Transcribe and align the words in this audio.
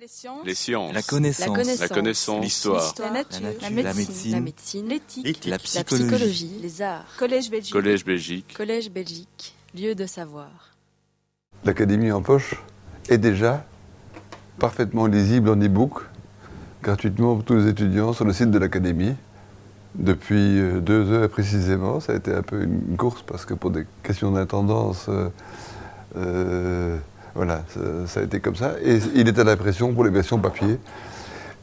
Les 0.00 0.08
sciences. 0.08 0.46
Les 0.46 0.54
sciences. 0.54 0.94
La 0.94 1.02
connaissance. 1.02 1.80
La 1.80 1.88
connaissance. 1.88 2.42
L'histoire. 2.42 2.94
La 3.00 3.10
nature. 3.10 3.40
La 3.42 3.48
nature. 3.50 3.60
La 3.60 3.68
La 3.68 3.74
médecine. 3.74 4.06
médecine. 4.06 4.32
La 4.32 4.40
médecine, 4.40 4.88
L'éthique. 4.88 5.44
La 5.44 5.50
la 5.50 5.58
psychologie. 5.58 6.04
psychologie, 6.06 6.58
les 6.62 6.80
arts. 6.82 7.04
Collège 7.18 7.50
Belgique. 7.50 7.72
Collège 7.74 8.04
Belgique. 8.06 8.54
Collège 8.56 8.90
Belgique, 8.90 9.54
lieu 9.74 9.94
de 9.94 10.06
savoir. 10.06 10.48
L'Académie 11.64 12.10
en 12.12 12.22
poche 12.22 12.54
est 13.10 13.18
déjà 13.18 13.66
parfaitement 14.58 15.04
lisible 15.06 15.50
en 15.50 15.56
e-book, 15.60 16.00
gratuitement 16.82 17.34
pour 17.34 17.44
tous 17.44 17.56
les 17.56 17.68
étudiants 17.68 18.14
sur 18.14 18.24
le 18.24 18.32
site 18.32 18.50
de 18.50 18.58
l'Académie. 18.58 19.14
Depuis 19.96 20.58
euh, 20.60 20.80
deux 20.80 21.10
heures 21.12 21.28
précisément, 21.28 22.00
ça 22.00 22.14
a 22.14 22.16
été 22.16 22.32
un 22.32 22.42
peu 22.42 22.62
une 22.62 22.96
course 22.96 23.22
parce 23.26 23.44
que 23.44 23.52
pour 23.52 23.70
des 23.70 23.84
questions 24.02 24.30
d'intendance, 24.32 25.06
euh, 25.10 25.28
euh, 26.16 26.96
voilà, 27.34 27.64
ça, 28.06 28.20
a 28.20 28.22
été 28.22 28.40
comme 28.40 28.56
ça. 28.56 28.74
Et 28.82 28.98
il 29.14 29.28
est 29.28 29.38
à 29.38 29.44
l'impression 29.44 29.92
pour 29.94 30.04
les 30.04 30.10
versions 30.10 30.38
papier. 30.38 30.78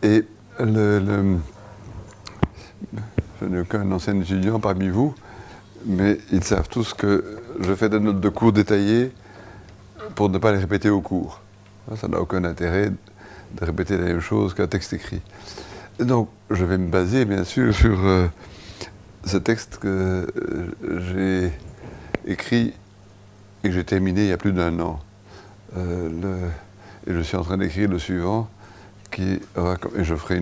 Et 0.04 0.24
le, 0.60 1.00
le- 1.00 1.38
je 3.42 3.46
n'ai 3.46 3.60
aucun 3.60 3.89
ancien 3.92 4.20
étudiant 4.20 4.60
parmi 4.60 4.89
vous, 4.89 5.14
mais 5.86 6.18
ils 6.32 6.44
savent 6.44 6.70
tous 6.70 6.94
que 6.94 7.39
je 7.60 7.75
fais 7.75 7.89
des 7.89 8.00
notes 8.00 8.20
de 8.20 8.30
cours 8.30 8.52
détaillées 8.52 9.11
pour 10.16 10.30
ne 10.30 10.38
pas 10.38 10.52
les 10.52 10.58
répéter 10.58 10.89
au 10.89 11.02
cours. 11.02 11.42
Ça 11.96 12.08
n'a 12.08 12.20
aucun 12.20 12.44
intérêt 12.44 12.89
de 12.89 13.66
répéter 13.66 13.97
la 13.97 14.06
même 14.06 14.20
chose 14.20 14.54
qu'un 14.54 14.68
texte 14.68 14.94
écrit. 14.94 15.22
Donc, 16.00 16.30
je 16.52 16.66
vais 16.66 16.78
me 16.78 16.89
baser, 16.89 17.25
bien 17.25 17.44
sûr, 17.44 17.74
sur 17.74 17.97
euh, 18.06 18.28
ce 19.25 19.38
texte 19.38 19.78
que 19.78 19.88
euh, 19.88 21.02
j'ai 21.11 22.32
écrit 22.32 22.74
et 23.64 23.70
que 23.70 23.72
j'ai 23.74 23.84
terminé 23.84 24.24
il 24.24 24.28
y 24.30 24.34
a 24.34 24.38
plus 24.38 24.52
d'un 24.52 24.80
an. 24.80 25.00
Euh, 25.76 26.50
et 27.06 27.14
je 27.14 27.20
suis 27.21 27.38
en 27.38 27.44
train 27.44 27.57
d'écrire 27.57 27.89
le 27.89 28.00
suivant, 28.00 28.50
qui 29.12 29.39
aura 29.56 29.75
et 29.96 30.04
je 30.04 30.16
ferai 30.16 30.42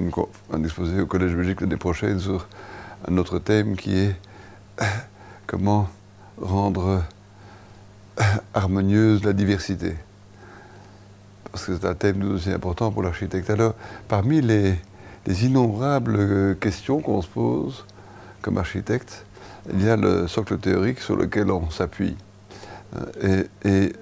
un 0.52 0.64
exposé 0.64 1.02
au 1.02 1.06
Collège 1.06 1.36
Belgique 1.36 1.62
l'année 1.62 1.77
prochaine 1.77 2.20
sur 2.20 2.48
un 3.08 3.18
autre 3.18 3.40
thème 3.40 3.76
qui 3.76 3.98
est 3.98 4.16
comment 5.48 5.88
rendre 6.40 7.04
harmonieuse 8.54 9.24
la 9.24 9.34
diversité. 9.34 9.96
Parce 11.52 11.66
que 11.66 11.77
c'est 11.77 11.88
un 11.88 11.94
thème 11.94 12.20
tout 12.20 12.27
aussi 12.27 12.52
important 12.52 12.92
pour 12.92 13.04
l'architecte. 13.04 13.49
Alors, 13.49 13.76
parmi 14.08 14.42
les, 14.42 14.76
les 15.26 15.46
innombrables 15.46 16.16
euh, 16.18 16.54
questions 16.55 16.99
qu'on 16.99 17.21
se 17.21 17.27
pose 17.27 17.86
comme 18.42 18.58
architecte, 18.58 19.26
il 19.71 19.84
y 19.84 19.90
a 19.90 19.96
le 19.96 20.27
socle 20.27 20.58
théorique 20.58 20.99
sur 20.99 21.16
lequel 21.16 21.49
on 21.52 21.70
s'appuie. 21.70 22.16
Euh, 23.24 23.44
Et, 23.64 23.94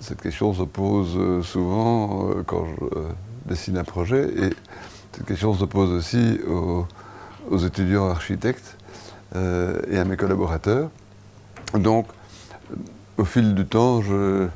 cette 0.00 0.20
question 0.22 0.52
se 0.54 0.62
pose 0.62 1.14
euh, 1.16 1.42
souvent 1.42 2.30
euh, 2.30 2.42
quand 2.46 2.66
je 2.66 2.84
euh, 2.98 3.08
dessine 3.46 3.78
un 3.78 3.84
projet, 3.84 4.22
et 4.36 4.50
cette 5.12 5.26
question 5.26 5.54
se 5.54 5.64
pose 5.64 5.90
aussi 5.90 6.38
aux, 6.48 6.86
étudiants 7.58 8.08
architectes 8.08 8.76
euh, 9.34 9.80
et 9.90 9.98
à 9.98 10.04
mes 10.04 10.16
collaborateurs. 10.16 10.88
Donc, 11.74 12.06
au 13.18 13.24
fil 13.24 13.54
du 13.54 13.66
temps, 13.66 14.02
je- 14.02 14.46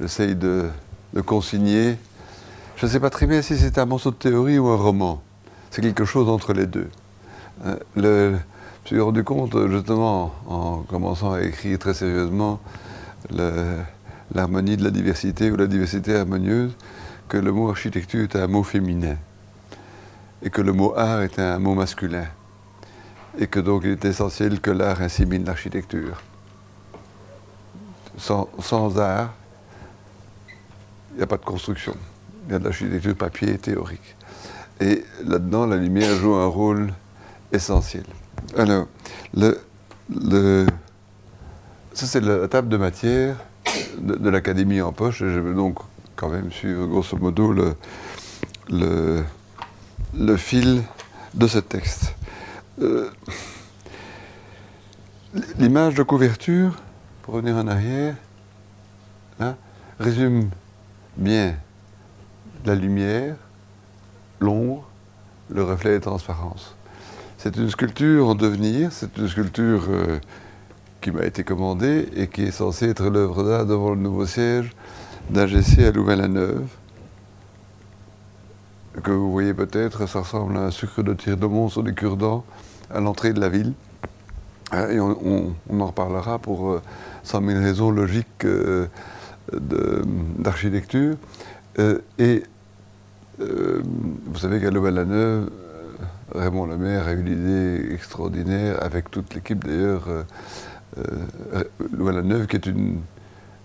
j'essaye 0.00 0.34
de, 0.34 0.68
de 1.14 1.20
consigner. 1.20 1.96
Je 2.76 2.86
ne 2.86 2.90
sais 2.90 3.00
pas 3.00 3.10
très 3.10 3.26
bien 3.26 3.42
si 3.42 3.56
c'est 3.56 3.78
un 3.78 3.86
morceau 3.86 4.10
de 4.10 4.16
théorie 4.16 4.58
ou 4.58 4.68
un 4.68 4.76
roman. 4.76 5.22
C'est 5.70 5.82
quelque 5.82 6.04
chose 6.04 6.28
entre 6.28 6.52
les 6.52 6.66
deux. 6.66 6.88
Euh, 7.64 7.76
je 7.96 8.00
me 8.02 8.38
suis 8.86 9.00
rendu 9.00 9.22
compte, 9.22 9.56
justement, 9.68 10.32
en 10.48 10.78
commençant 10.78 11.32
à 11.32 11.42
écrire 11.42 11.78
très 11.78 11.94
sérieusement 11.94 12.58
l'harmonie 14.34 14.76
de 14.76 14.84
la 14.84 14.90
diversité 14.90 15.50
ou 15.50 15.56
la 15.56 15.66
diversité 15.66 16.16
harmonieuse, 16.16 16.72
que 17.28 17.36
le 17.36 17.52
mot 17.52 17.70
architecture 17.70 18.24
était 18.24 18.40
un 18.40 18.46
mot 18.46 18.62
féminin 18.62 19.16
et 20.42 20.50
que 20.50 20.60
le 20.60 20.72
mot 20.72 20.94
art 20.96 21.22
était 21.22 21.42
un 21.42 21.58
mot 21.58 21.74
masculin 21.74 22.26
et 23.38 23.46
que 23.46 23.60
donc 23.60 23.82
il 23.84 23.92
est 23.92 24.04
essentiel 24.04 24.60
que 24.60 24.70
l'art 24.70 25.00
insémine 25.00 25.44
l'architecture 25.44 26.20
sans, 28.18 28.48
sans 28.60 28.98
art, 28.98 29.32
il 31.12 31.18
n'y 31.18 31.22
a 31.22 31.26
pas 31.26 31.38
de 31.38 31.44
construction. 31.44 31.94
Il 32.46 32.52
y 32.52 32.54
a 32.54 32.58
de 32.58 32.64
l'architecture 32.64 33.14
papier 33.14 33.56
théorique. 33.58 34.16
Et 34.80 35.04
là-dedans, 35.24 35.66
la 35.66 35.76
lumière 35.76 36.14
joue 36.16 36.34
un 36.34 36.46
rôle 36.46 36.92
essentiel. 37.52 38.04
Alors, 38.56 38.86
le, 39.34 39.58
le- 40.10 40.66
ça 41.94 42.06
c'est 42.06 42.20
la 42.20 42.48
table 42.48 42.68
de 42.68 42.76
matière 42.76 43.36
de, 43.98 44.28
l'Académie 44.28 44.80
en 44.80 44.92
poche. 44.92 45.22
Et 45.22 45.32
je 45.32 45.38
vais 45.40 45.54
donc 45.54 45.78
quand 46.16 46.28
même 46.28 46.50
suivre 46.50 46.86
grosso 46.86 47.16
modo 47.16 47.52
le, 47.52 47.74
le, 48.68 49.22
le 50.14 50.36
fil 50.36 50.82
de 51.34 51.46
ce 51.46 51.58
texte. 51.58 52.14
Euh, 52.80 53.10
L'image 55.58 55.94
de 55.94 56.02
couverture, 56.02 56.76
pour 57.22 57.34
revenir 57.34 57.56
en 57.56 57.66
arrière, 57.66 58.14
hein, 59.40 59.56
résume 59.98 60.50
bien 61.16 61.54
la 62.66 62.74
lumière, 62.74 63.36
l'ombre, 64.40 64.86
le 65.48 65.64
reflet 65.64 65.90
et 65.90 65.94
la 65.94 66.00
transparence. 66.00 66.74
C'est 67.38 67.56
une 67.56 67.70
sculpture 67.70 68.28
en 68.28 68.34
devenir, 68.34 68.92
c'est 68.92 69.16
une 69.16 69.28
sculpture 69.28 69.86
euh, 69.88 70.18
qui 71.02 71.10
m'a 71.10 71.24
été 71.24 71.44
commandée 71.44 72.08
et 72.16 72.28
qui 72.28 72.44
est 72.44 72.50
censée 72.50 72.88
être 72.88 73.10
l'œuvre 73.10 73.42
d'art 73.42 73.66
devant 73.66 73.90
le 73.90 74.00
nouveau 74.00 74.24
siège 74.24 74.70
d'AGC 75.30 75.80
à 75.80 75.92
Louvain-la-Neuve. 75.92 76.66
Que 79.02 79.10
vous 79.10 79.30
voyez 79.30 79.52
peut-être, 79.52 80.06
ça 80.08 80.20
ressemble 80.20 80.56
à 80.56 80.60
un 80.60 80.70
sucre 80.70 81.02
de 81.02 81.12
tir 81.14 81.36
de 81.36 81.46
mont 81.46 81.68
sur 81.68 81.82
des 81.82 81.92
cure-dents 81.92 82.44
à 82.90 83.00
l'entrée 83.00 83.32
de 83.32 83.40
la 83.40 83.48
ville. 83.48 83.72
Hein, 84.70 84.88
Et 84.88 85.00
on, 85.00 85.54
en 85.70 85.86
reparlera 85.86 86.38
pour 86.38 86.70
euh, 86.70 86.82
100 87.24 87.46
000 87.46 87.60
raisons 87.60 87.90
logiques 87.90 88.44
euh, 88.44 88.86
d'architecture. 89.52 91.16
Euh, 91.78 91.98
et 92.18 92.42
euh, 93.40 93.82
vous 94.26 94.38
savez 94.38 94.60
qu'à 94.60 94.70
Louvain-la-Neuve, 94.70 95.48
euh, 95.50 96.38
Raymond 96.38 96.66
Lemaire 96.66 97.06
a 97.08 97.12
eu 97.12 97.22
l'idée 97.22 97.92
extraordinaire, 97.92 98.82
avec 98.82 99.10
toute 99.10 99.34
l'équipe 99.34 99.64
d'ailleurs, 99.64 100.04
euh, 100.98 101.02
euh, 101.54 101.64
Louvain-la-Neuve 101.96 102.46
qui 102.46 102.56
est 102.56 102.66
une 102.66 103.00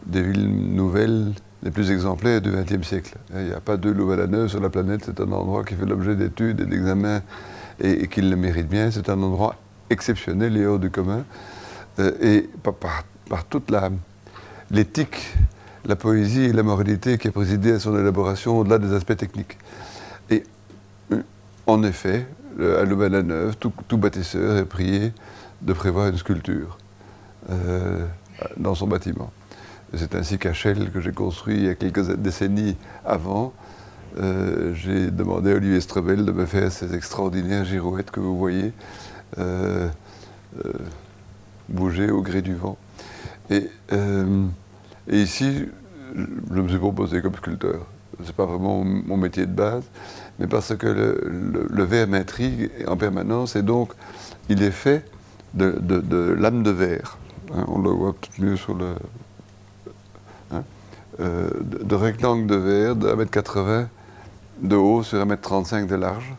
des 0.05 0.21
villes 0.21 0.47
nouvelles 0.47 1.33
les 1.63 1.71
plus 1.71 1.91
exemplaires 1.91 2.41
du 2.41 2.51
XXe 2.51 2.87
siècle. 2.87 3.15
Il 3.33 3.45
n'y 3.45 3.51
a 3.51 3.59
pas 3.59 3.75
deux 3.77 3.91
Louvain-la-Neuve 3.91 4.47
sur 4.47 4.61
la 4.61 4.69
planète, 4.69 5.01
c'est 5.05 5.19
un 5.19 5.31
endroit 5.31 5.63
qui 5.65 5.73
fait 5.73 5.85
l'objet 5.85 6.15
d'études 6.15 6.61
et 6.61 6.65
d'examens 6.65 7.21
et, 7.79 8.07
qui 8.07 8.21
le 8.21 8.35
mérite 8.35 8.69
bien. 8.69 8.91
C'est 8.91 9.09
un 9.09 9.21
endroit 9.21 9.55
exceptionnel 9.89 10.55
et 10.55 10.65
hors 10.65 10.79
du 10.79 10.89
commun. 10.89 11.25
Euh, 11.99 12.11
et 12.21 12.49
par, 12.63 12.75
par- 12.75 13.45
toute 13.49 13.73
l'éthique, 14.71 15.33
la 15.83 15.95
poésie 15.97 16.43
et 16.43 16.53
la 16.53 16.63
moralité 16.63 17.17
qui 17.17 17.27
a 17.27 17.31
présidé 17.31 17.73
à 17.73 17.79
son 17.79 17.97
élaboration 17.99 18.59
au-delà 18.59 18.77
des 18.77 18.93
aspects 18.93 19.17
techniques. 19.17 19.57
Et 20.29 20.43
en 21.65 21.83
effet, 21.83 22.25
à 22.59 22.85
Louvain-la-Neuve, 22.85 23.57
tout 23.57 23.97
bâtisseur 23.97 24.55
est 24.57 24.65
prié 24.65 25.11
de 25.61 25.73
prévoir 25.73 26.07
une 26.07 26.17
sculpture 26.17 26.77
euh, 27.49 28.05
dans 28.57 28.75
son 28.75 28.87
bâtiment. 28.87 29.31
C'est 29.93 30.15
ainsi 30.15 30.37
qu'à 30.37 30.51
Chelles, 30.51 30.91
que 30.91 30.99
j'ai 30.99 31.13
construit 31.13 31.55
il 31.55 31.63
y 31.63 31.69
a 31.69 31.75
quelques 31.75 32.13
décennies 32.15 32.75
avant, 33.05 33.53
euh, 34.19 34.73
j'ai 34.73 35.11
demandé 35.11 35.53
à 35.53 35.55
Olivier 35.55 35.79
Strebel 35.79 36.25
de 36.25 36.31
me 36.31 36.45
faire 36.45 36.71
ces 36.71 36.93
extraordinaires 36.93 37.63
girouettes 37.63 38.11
que 38.11 38.19
vous 38.19 38.37
voyez 38.37 38.73
euh, 39.37 39.87
bouger 41.69 42.11
au 42.11 42.21
gré 42.21 42.41
du 42.41 42.53
vent. 42.53 42.77
Et, 43.49 43.69
ici, 45.09 45.67
je, 46.15 46.61
me 46.61 46.67
suis 46.67 46.79
proposé 46.79 47.21
comme 47.21 47.35
sculpteur. 47.35 47.85
Ce 48.19 48.27
n'est 48.27 48.33
pas 48.33 48.45
vraiment 48.45 48.83
mon 48.83 49.15
métier 49.15 49.45
de 49.45 49.53
base, 49.53 49.85
mais 50.37 50.47
parce 50.47 50.75
que 50.75 50.87
le, 50.87 51.83
verre 51.83 52.07
m'intrigue 52.07 52.71
en 52.87 52.97
permanence 52.97 53.55
et 53.55 53.61
donc 53.61 53.93
il 54.49 54.63
est 54.63 54.71
fait 54.71 55.05
de 55.53 56.35
lames 56.37 56.63
de 56.63 56.71
verre. 56.71 57.17
Hein, 57.53 57.65
on 57.67 57.79
le 57.79 57.89
voit 57.89 58.13
peut-être 58.13 58.39
mieux 58.39 58.55
sur 58.57 58.73
le. 58.75 58.95
hein, 60.51 60.63
euh, 61.19 61.49
de, 61.61 61.95
rectangles 61.95 62.47
de 62.47 62.55
verre 62.55 62.95
de 62.95 63.07
1m80 63.09 63.87
de 64.61 64.75
haut 64.75 65.03
sur 65.03 65.23
1m35 65.25 65.87
de 65.87 65.95
large, 65.95 66.33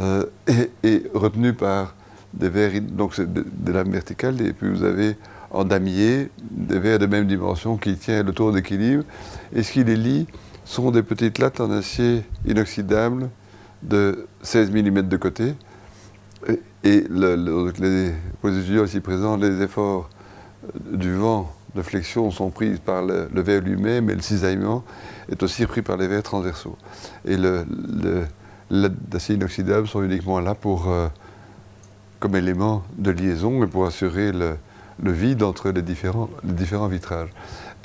euh, 0.00 0.24
et, 0.46 0.70
et 0.88 1.02
retenu 1.14 1.52
par 1.52 1.94
des 2.34 2.48
verres, 2.48 2.80
donc 2.82 3.14
c'est 3.14 3.32
de- 3.32 3.44
des 3.52 3.72
lames 3.72 3.90
verticales, 3.90 4.40
et 4.40 4.52
puis 4.52 4.68
vous 4.68 4.82
avez 4.84 5.16
en 5.50 5.64
damier 5.64 6.30
des 6.50 6.78
verres 6.78 6.98
de 6.98 7.06
même 7.06 7.26
dimension 7.26 7.76
qui 7.76 7.96
tiennent 7.96 8.26
le 8.26 8.32
tour 8.32 8.52
d'équilibre, 8.52 9.04
et 9.54 9.62
ce 9.62 9.72
qui 9.72 9.84
les 9.84 9.96
lie 9.96 10.26
sont 10.64 10.90
des 10.90 11.02
petites 11.02 11.38
lattes 11.38 11.60
en 11.60 11.70
acier 11.70 12.24
inoxydable 12.46 13.28
de 13.82 14.26
16 14.42 14.70
mm 14.70 15.02
de 15.02 15.16
côté, 15.16 15.54
et, 16.84 17.04
les, 17.08 18.12
pour 18.40 18.50
les 18.50 18.58
étudiants 18.58 18.84
ici 18.84 19.00
présents, 19.00 19.36
les 19.36 19.62
efforts 19.62 20.08
du 20.92 21.14
vent 21.14 21.52
de 21.74 21.82
flexion 21.82 22.30
sont 22.30 22.50
prises 22.50 22.78
par 22.78 23.02
le, 23.02 23.28
verre 23.34 23.62
lui-même, 23.62 24.06
mais 24.06 24.14
le 24.14 24.20
cisaillement 24.20 24.84
est 25.30 25.42
aussi 25.42 25.66
pris 25.66 25.82
par 25.82 25.96
les 25.96 26.06
verres 26.06 26.22
transversaux. 26.22 26.76
Et 27.24 27.36
le, 27.36 27.64
l'acier 28.70 29.36
inoxydable 29.36 29.86
sont 29.86 30.02
uniquement 30.02 30.40
là 30.40 30.54
pour, 30.54 30.88
euh, 30.88 31.08
comme 32.20 32.36
élément 32.36 32.82
de 32.96 33.10
liaison 33.10 33.64
et 33.64 33.66
pour 33.66 33.86
assurer 33.86 34.32
le, 34.32 34.56
vide 34.98 35.42
entre 35.42 35.70
les 35.70 35.82
différents, 35.82 36.28
les 36.44 36.52
différents 36.52 36.88
vitrages. 36.88 37.30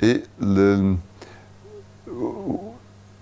Et 0.00 0.22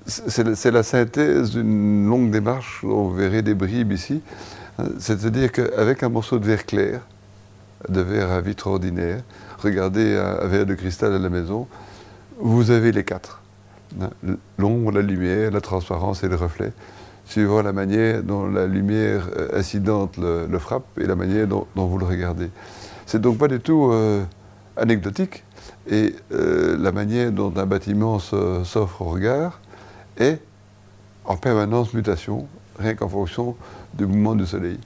c'est 0.06 0.70
la 0.70 0.82
synthèse 0.82 1.52
d'une 1.52 2.08
longue 2.08 2.30
démarche, 2.30 2.84
on 2.84 3.08
verrait 3.08 3.42
des 3.42 3.54
bribes 3.54 3.92
ici, 3.92 4.20
c'est-à-dire 4.98 5.50
qu'avec 5.52 6.02
un 6.02 6.08
morceau 6.08 6.38
de 6.38 6.44
verre 6.44 6.66
clair, 6.66 7.00
de 7.88 8.00
verre 8.00 8.30
à 8.30 8.40
vitre 8.40 8.66
ordinaire, 8.66 9.22
regardez 9.66 10.16
un, 10.16 10.46
verre 10.46 10.66
de 10.66 10.74
cristal 10.74 11.14
à 11.14 11.18
la 11.18 11.28
maison, 11.28 11.66
vous 12.38 12.70
avez 12.70 12.92
les 12.92 13.04
quatre. 13.04 13.42
L'ombre, 14.58 14.92
la 14.92 15.02
lumière, 15.02 15.50
la 15.50 15.60
transparence 15.60 16.22
et 16.24 16.28
le 16.28 16.36
reflet, 16.36 16.72
suivant 17.24 17.62
la 17.62 17.72
manière 17.72 18.22
dont 18.22 18.46
la 18.46 18.66
lumière 18.66 19.28
euh, 19.36 19.58
incidente 19.58 20.16
le, 20.18 20.58
frappe 20.58 20.86
et 21.00 21.06
la 21.06 21.16
manière 21.16 21.46
dont, 21.46 21.66
vous 21.74 21.98
le 21.98 22.04
regardez. 22.04 22.50
C'est 23.06 23.20
donc 23.20 23.38
pas 23.38 23.48
du 23.48 23.60
tout 23.60 23.90
euh, 23.92 24.24
anecdotique 24.76 25.44
et 25.88 26.14
euh, 26.32 26.76
la 26.78 26.92
manière 26.92 27.32
dont 27.32 27.52
un 27.56 27.66
bâtiment 27.66 28.18
s'offre 28.18 29.02
au 29.02 29.06
regard 29.06 29.60
est 30.18 30.40
en 31.24 31.36
permanence 31.36 31.94
mutation, 31.94 32.46
rien 32.78 32.94
qu'en 32.94 33.08
fonction 33.08 33.56
du 33.94 34.06
mouvement 34.06 34.34
du 34.34 34.46
soleil. 34.46 34.78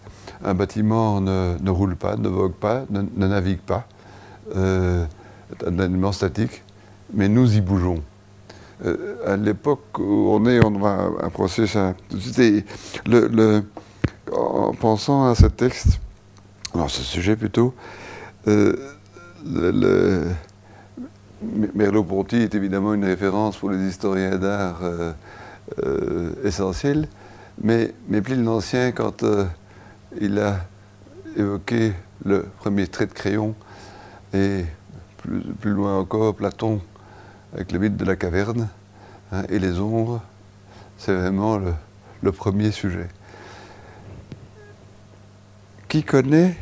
Un 0.44 0.54
bâtiment 0.54 1.20
ne, 1.20 1.70
roule 1.70 1.96
pas, 1.96 2.16
ne 2.16 2.28
vogue 2.28 2.54
pas, 2.54 2.84
ne, 2.90 3.26
navigue 3.26 3.60
pas, 3.60 3.86
euh, 4.56 5.04
un 5.66 5.78
élément 5.78 6.12
statique, 6.12 6.62
mais 7.12 7.28
nous 7.28 7.56
y 7.56 7.60
bougeons. 7.60 8.02
Euh, 8.84 9.16
à 9.26 9.36
l'époque 9.36 9.98
où 9.98 10.30
on 10.30 10.46
est, 10.46 10.64
on 10.64 10.70
va 10.78 11.10
approcher 11.22 11.66
ça 11.66 11.94
tout 12.08 12.16
de 12.16 12.22
suite. 12.22 12.66
Le, 13.06 13.62
en 14.32 14.72
pensant 14.72 15.26
à 15.26 15.34
ce 15.34 15.46
texte, 15.46 16.00
alors 16.74 16.90
ce 16.90 17.02
sujet 17.02 17.36
plutôt, 17.36 17.74
euh, 18.48 18.74
le, 19.44 20.28
Merleau-Ponty 21.74 22.36
est 22.36 22.54
évidemment 22.54 22.94
une 22.94 23.04
référence 23.04 23.56
pour 23.56 23.70
les 23.70 23.78
historiens 23.78 24.36
d'art 24.36 24.80
euh, 24.82 25.12
euh, 25.84 26.32
essentielle, 26.44 27.08
mais, 27.62 27.94
mais 28.08 28.20
Pline 28.20 28.44
l'Ancien, 28.44 28.92
quand 28.92 29.22
euh, 29.22 29.44
il 30.20 30.38
a 30.38 30.60
évoqué 31.36 31.92
le 32.24 32.44
premier 32.58 32.86
trait 32.86 33.06
de 33.06 33.12
crayon, 33.12 33.54
et 34.32 34.64
plus, 35.16 35.70
loin 35.72 35.98
encore, 35.98 36.34
Platon 36.34 36.80
avec 37.52 37.72
le 37.72 37.78
mythe 37.78 37.96
de 37.96 38.04
la 38.04 38.16
caverne 38.16 38.68
hein, 39.32 39.42
et 39.48 39.58
les 39.58 39.78
ombres, 39.78 40.22
c'est 40.98 41.14
vraiment 41.14 41.58
le, 41.58 42.32
premier 42.32 42.70
sujet. 42.70 43.08
Qui 45.88 46.04
connaît 46.04 46.56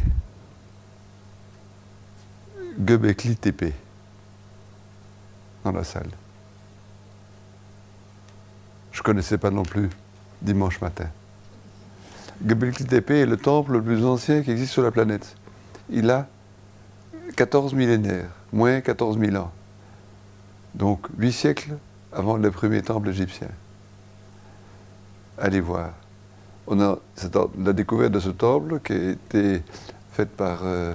Göbekli 2.78 3.36
Tepe 3.36 3.74
dans 5.64 5.72
la 5.72 5.84
salle? 5.84 6.10
Je 8.92 9.00
ne 9.00 9.04
connaissais 9.04 9.38
pas 9.38 9.50
non 9.50 9.64
plus 9.64 9.90
dimanche 10.40 10.80
matin. 10.80 11.08
Göbekli 12.42 12.86
Tepe 12.86 13.10
est 13.10 13.26
le 13.26 13.36
temple 13.36 13.72
le 13.72 13.82
plus 13.82 14.04
ancien 14.06 14.42
qui 14.42 14.50
existe 14.50 14.72
sur 14.72 14.82
la 14.82 14.90
planète. 14.90 15.36
Il 15.90 16.10
a 16.10 16.28
14 17.38 17.72
millénaires, 17.74 18.30
moins 18.52 18.80
14 18.80 19.16
000 19.16 19.36
ans. 19.36 19.52
Donc 20.74 21.06
8 21.18 21.30
siècles 21.30 21.78
avant 22.12 22.36
le 22.36 22.50
premier 22.50 22.82
temple 22.82 23.10
égyptien. 23.10 23.46
Allez 25.38 25.60
voir. 25.60 25.90
On 26.66 26.80
a 26.80 26.98
la 27.64 27.72
découverte 27.72 28.10
de 28.10 28.18
ce 28.18 28.30
temple 28.30 28.80
qui 28.80 28.92
a 28.92 29.10
été 29.10 29.62
faite 30.10 30.30
par 30.30 30.62
euh, 30.64 30.94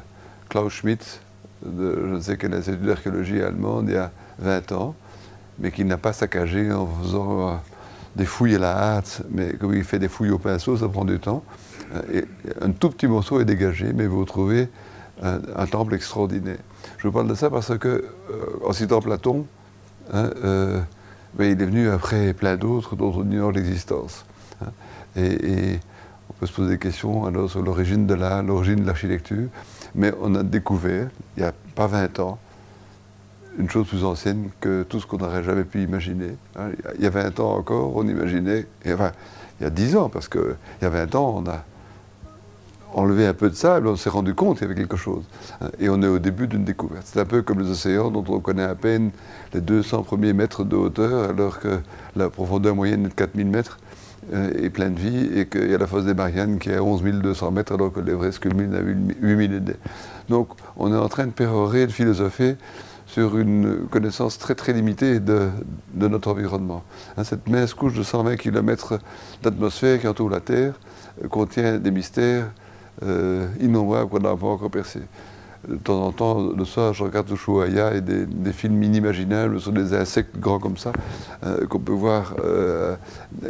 Klaus 0.49 0.73
Schmidt, 0.73 1.21
de 1.65 2.07
je 2.09 2.13
ne 2.15 2.19
sais 2.19 2.35
quel 2.35 2.53
institut 2.53 2.87
d'archéologie 2.87 3.41
allemande, 3.41 3.85
il 3.87 3.93
y 3.93 3.97
a 3.97 4.11
20 4.39 4.73
ans, 4.73 4.95
mais 5.59 5.71
qui 5.71 5.85
n'a 5.85 5.97
pas 5.97 6.11
saccagé 6.11 6.73
en 6.73 6.87
faisant 6.87 7.51
euh, 7.51 7.55
des 8.17 8.25
fouilles 8.25 8.55
à 8.55 8.59
la 8.59 8.77
hâte, 8.97 9.21
mais 9.31 9.53
comme 9.53 9.73
il 9.73 9.85
fait 9.85 9.99
des 9.99 10.09
fouilles 10.09 10.31
au 10.31 10.39
pinceau, 10.39 10.75
ça 10.75 10.89
prend 10.89 11.05
du 11.05 11.19
temps. 11.19 11.41
Euh, 11.95 12.23
un 12.59 12.71
tout 12.71 12.89
petit 12.89 13.07
morceau 13.07 13.39
est 13.39 13.45
dégagé, 13.45 13.93
mais 13.93 14.07
vous 14.07 14.25
trouvez 14.25 14.67
un, 15.23 15.65
temple 15.65 15.95
extraordinaire. 15.95 16.57
Je 16.97 17.07
vous 17.07 17.13
parle 17.13 17.27
de 17.27 17.35
ça 17.35 17.49
parce 17.49 17.77
que, 17.77 17.87
euh, 17.87 18.05
en 18.65 18.73
citant 18.73 19.01
Platon, 19.01 19.45
hein, 20.13 20.29
il 21.39 21.45
est 21.45 21.65
venu 21.65 21.89
après 21.89 22.33
plein 22.33 22.57
d'autres 22.57 22.95
dont 22.95 23.13
on 23.15 23.23
ignore 23.23 23.51
l'existence. 23.51 24.25
Hein. 24.61 24.71
et, 25.15 25.79
on 26.29 26.33
peut 26.39 26.45
se 26.45 26.53
poser 26.53 26.69
des 26.71 26.77
questions 26.79 27.25
alors 27.25 27.49
sur 27.49 27.61
l'origine 27.61 28.07
de 28.07 28.13
l'art, 28.13 28.43
l'origine 28.43 28.81
de 28.81 28.85
l'architecture, 28.85 29.49
mais 29.95 30.13
on 30.21 30.35
a 30.35 30.43
découvert, 30.43 31.09
il 31.35 31.43
n'y 31.43 31.49
a 31.49 31.53
pas 31.75 31.87
20 31.87 32.19
ans, 32.19 32.39
une 33.59 33.69
chose 33.69 33.87
plus 33.87 34.03
ancienne 34.03 34.49
que 34.59 34.83
tout 34.83 34.99
ce 34.99 35.05
qu'on 35.05 35.17
n'aurait 35.17 35.43
jamais 35.43 35.63
pu 35.63 35.83
imaginer. 35.83 36.35
Hein. 36.55 36.69
Il 36.97 37.03
y 37.03 37.07
a 37.07 37.09
20 37.09 37.39
ans 37.39 37.55
encore, 37.57 37.95
on 37.95 38.07
imaginait, 38.07 38.65
enfin, 38.87 39.11
il 39.59 39.63
y 39.63 39.67
a 39.67 39.69
10 39.69 39.95
ans, 39.97 40.09
parce 40.09 40.27
qu'il 40.27 40.55
y 40.81 40.85
a 40.85 40.89
20 40.89 41.15
ans, 41.15 41.43
on 41.43 41.49
a 41.49 41.63
enlevé 42.93 43.25
un 43.25 43.33
peu 43.33 43.49
de 43.49 43.55
sable, 43.55 43.87
on 43.87 43.95
s'est 43.95 44.09
rendu 44.09 44.33
compte 44.33 44.57
qu'il 44.57 44.67
y 44.67 44.71
avait 44.71 44.79
quelque 44.79 44.97
chose. 44.97 45.23
Hein. 45.61 45.69
Et 45.79 45.89
on 45.89 46.01
est 46.01 46.07
au 46.07 46.19
début 46.19 46.47
d'une 46.47 46.63
découverte. 46.63 47.05
C'est 47.05 47.19
un 47.19 47.25
peu 47.25 47.41
comme 47.41 47.59
les 47.59 47.69
océans 47.69 48.11
dont 48.11 48.23
on 48.27 48.39
connaît 48.39 48.63
à 48.63 48.75
peine 48.75 49.11
les 49.53 49.61
200 49.61 50.03
premiers 50.03 50.33
mètres 50.33 50.63
de 50.63 50.75
hauteur, 50.75 51.29
alors 51.29 51.59
que 51.59 51.79
la 52.15 52.29
profondeur 52.29 52.75
moyenne 52.75 53.05
est 53.05 53.09
de 53.09 53.13
4000 53.13 53.47
mètres 53.47 53.77
euh, 54.33 54.51
et 54.57 54.69
plein 54.69 54.89
de 54.89 54.99
vie, 54.99 55.29
et 55.35 55.47
qu'il 55.47 55.69
y 55.69 55.75
a 55.75 55.77
la 55.77 55.87
fosse 55.87 56.05
des 56.05 56.13
Mariannes 56.13 56.59
qui 56.59 56.69
est 56.69 56.75
à 56.75 56.83
11 56.83 57.03
200 57.03 57.51
mètres, 57.51 57.73
alors 57.73 57.91
que 57.91 57.99
l'Everest 57.99 58.39
culmine 58.39 58.73
à 58.73 58.79
8000 58.79 59.63
Donc 60.29 60.49
on 60.77 60.93
est 60.93 60.97
en 60.97 61.09
train 61.09 61.25
de 61.25 61.31
pérorer, 61.31 61.87
de 61.87 61.91
philosopher 61.91 62.55
sur 63.05 63.37
une 63.37 63.85
connaissance 63.91 64.39
très 64.39 64.55
très 64.55 64.73
limitée 64.73 65.19
de, 65.19 65.49
notre 65.93 66.31
environnement. 66.31 66.83
Hein, 67.15 67.23
cette 67.23 67.47
mince 67.47 67.73
couche 67.73 67.93
de 67.93 68.01
120 68.01 68.37
km 68.37 68.97
d'atmosphère 69.43 69.99
qui 69.99 70.07
entoure 70.07 70.29
la 70.29 70.39
Terre 70.39 70.73
euh, 71.23 71.27
contient 71.27 71.77
des 71.77 71.91
mystères 71.91 72.47
euh, 73.01 73.47
innombrables 73.59 74.09
qu'on 74.09 74.19
n'a 74.19 74.35
pas 74.35 74.47
encore 74.47 74.69
percés. 74.69 75.01
De 75.67 75.75
temps 75.77 76.01
en 76.01 76.11
temps, 76.11 76.51
le 76.55 76.65
soir, 76.65 76.93
je 76.93 77.03
regarde 77.03 77.31
Ushuaïa 77.31 77.93
et 77.95 78.01
des, 78.01 78.51
films 78.51 78.83
inimaginables 78.83 79.61
sur 79.61 79.71
des 79.71 79.93
insectes 79.93 80.37
grands 80.37 80.59
comme 80.59 80.75
ça, 80.75 80.91
euh, 81.45 81.65
qu'on 81.67 81.79
peut 81.79 81.93
voir 81.93 82.35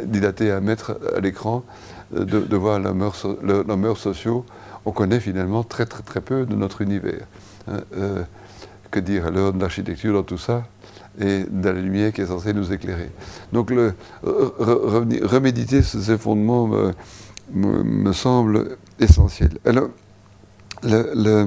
dilatés 0.04 0.52
à 0.52 0.60
mètre 0.60 0.96
à 1.16 1.20
l'écran, 1.20 1.64
de, 2.12 2.56
voir 2.56 2.78
leurs 2.78 2.94
mœurs, 2.94 3.98
sociaux. 3.98 4.44
On 4.86 4.92
connaît 4.92 5.18
finalement 5.18 5.64
très 5.64 5.86
très 5.86 6.02
très 6.04 6.20
peu 6.20 6.46
de 6.46 6.54
notre 6.54 6.82
univers. 6.82 7.26
Hein, 7.66 7.80
que 8.94 9.00
dire 9.00 9.26
alors 9.26 9.52
de 9.52 9.60
l'architecture 9.60 10.12
dans 10.12 10.22
tout 10.22 10.38
ça 10.38 10.62
et 11.20 11.44
de 11.48 11.68
la 11.68 11.80
lumière 11.80 12.12
qui 12.12 12.20
est 12.20 12.26
censée 12.26 12.52
nous 12.52 12.72
éclairer. 12.72 13.10
Donc 13.52 13.72
reméditer 14.22 15.82
ces 15.82 16.16
fondements 16.18 16.70
me, 17.52 18.12
semble 18.12 18.76
essentiel. 18.98 19.50
Alors, 19.64 19.88
la 20.82 21.44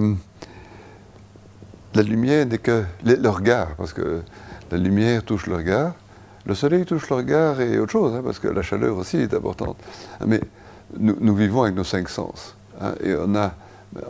lumière 2.04 2.46
n'est 2.46 2.58
que 2.58 2.84
le, 3.06 3.30
regard, 3.30 3.75
parce 3.75 3.94
que 3.94 4.22
la 4.72 4.77
lumière 4.77 5.24
touche 5.24 5.48
le 5.48 5.56
regard, 5.56 5.94
le 6.46 6.56
soleil 6.56 6.86
touche 6.86 7.10
le 7.10 7.18
regard 7.18 7.60
et 7.62 7.77
autre 7.77 7.92
chose, 7.92 8.16
hein, 8.16 8.22
parce 8.24 8.39
que 8.39 8.48
la 8.48 8.62
chaleur 8.62 8.98
aussi 8.98 9.18
est 9.18 9.34
importante. 9.34 9.77
Mais 10.25 10.39
nous, 10.98 11.36
vivons 11.36 11.63
avec 11.63 11.75
nos 11.75 11.84
cinq 11.84 12.10
sens. 12.10 12.56
Hein, 12.82 12.94
et 13.04 13.13
on 13.16 13.36
a, 13.36 13.54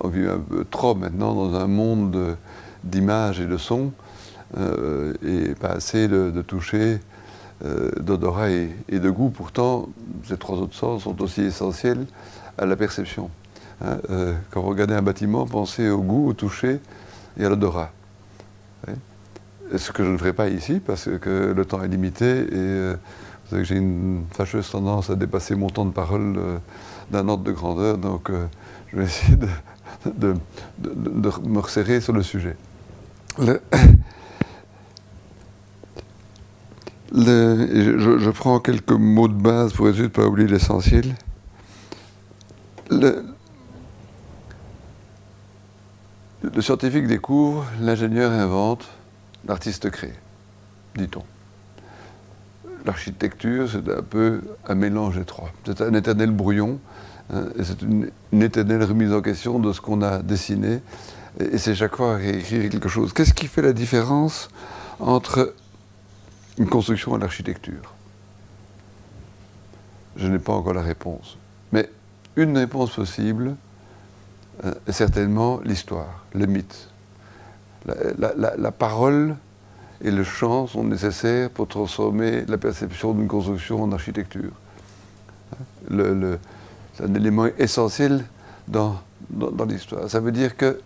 vit 0.06 0.28
un 0.28 0.38
peu 0.40 0.66
trop 0.70 0.96
maintenant 0.96 1.34
dans 1.34 1.56
un 1.56 1.68
monde 1.68 2.12
de, 2.12 2.36
d'image 2.84 3.40
et 3.40 3.46
de 3.46 3.58
son, 3.58 3.92
euh, 4.58 5.14
et 5.26 5.56
pas 5.56 5.70
assez 5.70 6.08
de, 6.08 6.42
toucher, 6.42 7.00
euh, 7.66 7.92
d'odorat 8.00 8.50
et, 8.50 8.70
de 9.00 9.10
goût. 9.10 9.30
Pourtant, 9.30 9.90
ces 10.26 10.38
trois 10.38 10.58
autres 10.58 10.76
sens 10.76 11.04
sont 11.04 11.22
aussi 11.22 11.42
essentiels 11.42 12.06
à 12.58 12.66
la 12.66 12.76
perception. 12.76 13.30
Hein. 13.82 13.98
Euh, 14.10 14.34
quand 14.52 14.62
vous 14.62 14.70
regardez 14.70 14.94
un 14.94 15.02
bâtiment, 15.02 15.46
pensez 15.46 15.90
au 15.90 16.02
goût, 16.02 16.30
au 16.30 16.34
toucher 16.34 16.80
et 17.40 17.46
à 17.46 17.50
l'odorat. 17.50 17.92
Ce 19.76 19.92
que 19.92 20.04
je 20.06 20.10
ne 20.10 20.18
ferai 20.18 20.32
pas 20.32 20.48
ici, 20.48 20.80
parce 20.80 21.10
que 21.20 21.54
le 21.54 21.66
temps 21.66 21.84
est 21.84 21.90
limité 21.90 22.26
et 22.26 22.94
vous 22.94 23.50
savez 23.50 23.64
que 23.64 23.68
j'ai 23.68 23.76
une 23.76 24.24
fâcheuse 24.32 24.70
tendance 24.70 25.10
à 25.10 25.16
dépasser 25.16 25.56
mon 25.56 25.70
temps 25.70 25.84
de 25.84 25.92
parole 25.92 26.40
d'un 27.12 27.28
ordre 27.28 27.44
de 27.44 27.52
grandeur, 27.52 27.98
donc 27.98 28.32
je 28.88 28.98
vais 28.98 29.04
essayer 29.04 29.38
de, 30.06 30.36
me 31.44 31.60
resserrer 31.60 32.00
sur 32.00 32.14
le 32.14 32.24
sujet 32.24 32.56
je, 37.14 38.30
prends 38.32 38.60
quelques 38.60 38.92
mots 38.92 39.28
de 39.28 39.34
base 39.34 39.74
pour 39.74 39.88
essayer 39.88 40.04
de 40.04 40.08
ne 40.08 40.14
pas 40.14 40.26
oublier 40.26 40.48
l'essentiel. 40.48 41.16
Le, 42.90 43.26
scientifique 46.62 47.08
découvre, 47.08 47.66
l'ingénieur 47.82 48.32
invente, 48.32 48.88
l'artiste 49.48 49.90
crée, 49.90 50.14
dit-on. 50.96 51.24
L'architecture, 52.86 53.70
c'est 53.70 53.90
un 53.92 54.02
peu 54.02 54.42
un 54.68 54.76
mélange 54.76 55.18
étroit. 55.18 55.52
C'est 55.66 55.82
un 55.82 55.94
éternel 55.94 56.32
brouillon, 56.32 56.80
hein, 57.34 57.48
c'est 57.62 57.82
une, 57.82 58.10
éternelle 58.42 58.84
remise 58.84 59.12
en 59.12 59.22
question 59.22 59.60
de 59.60 59.74
ce 59.74 59.82
qu'on 59.82 60.02
a 60.02 60.20
dessiné, 60.20 60.80
et, 61.40 61.58
c'est 61.58 61.76
chaque 61.76 61.96
fois 61.96 62.16
réécrire 62.16 62.70
quelque 62.70 62.90
chose. 62.90 63.12
Qu'est-ce 63.12 63.34
qui 63.34 63.48
fait 63.48 63.62
la 63.62 63.74
différence 63.74 64.50
entre 65.00 65.54
une 66.58 66.68
construction 66.68 67.18
et 67.18 67.20
l'architecture? 67.20 67.94
Je 70.16 70.28
n'ai 70.28 70.40
pas 70.40 70.54
encore 70.54 70.74
la 70.74 70.82
réponse. 70.82 71.38
Une 72.38 72.58
réponse 72.58 72.92
possible 72.92 73.56
est 74.64 74.68
euh, 74.68 74.92
certainement 74.92 75.60
l'histoire, 75.64 76.24
le 76.34 76.46
mythe. 76.46 76.90
La, 78.18 78.72
parole 78.72 79.36
et 80.02 80.12
le 80.12 80.24
chant 80.24 80.68
sont 80.68 80.84
nécessaires 80.84 81.50
pour 81.50 81.68
transformer 81.68 82.44
la 82.46 82.58
perception 82.58 83.14
d'une 83.14 83.28
construction 83.28 83.82
en 83.82 83.92
architecture. 83.94 84.52
c'est 85.90 87.04
un 87.04 87.14
élément 87.14 87.46
essentiel 87.58 88.26
dans, 88.68 89.00
dans 89.30 89.66
l'histoire. 89.66 90.10
Ça 90.10 90.20
veut 90.20 90.34
dire 90.34 90.58
que 90.58 90.82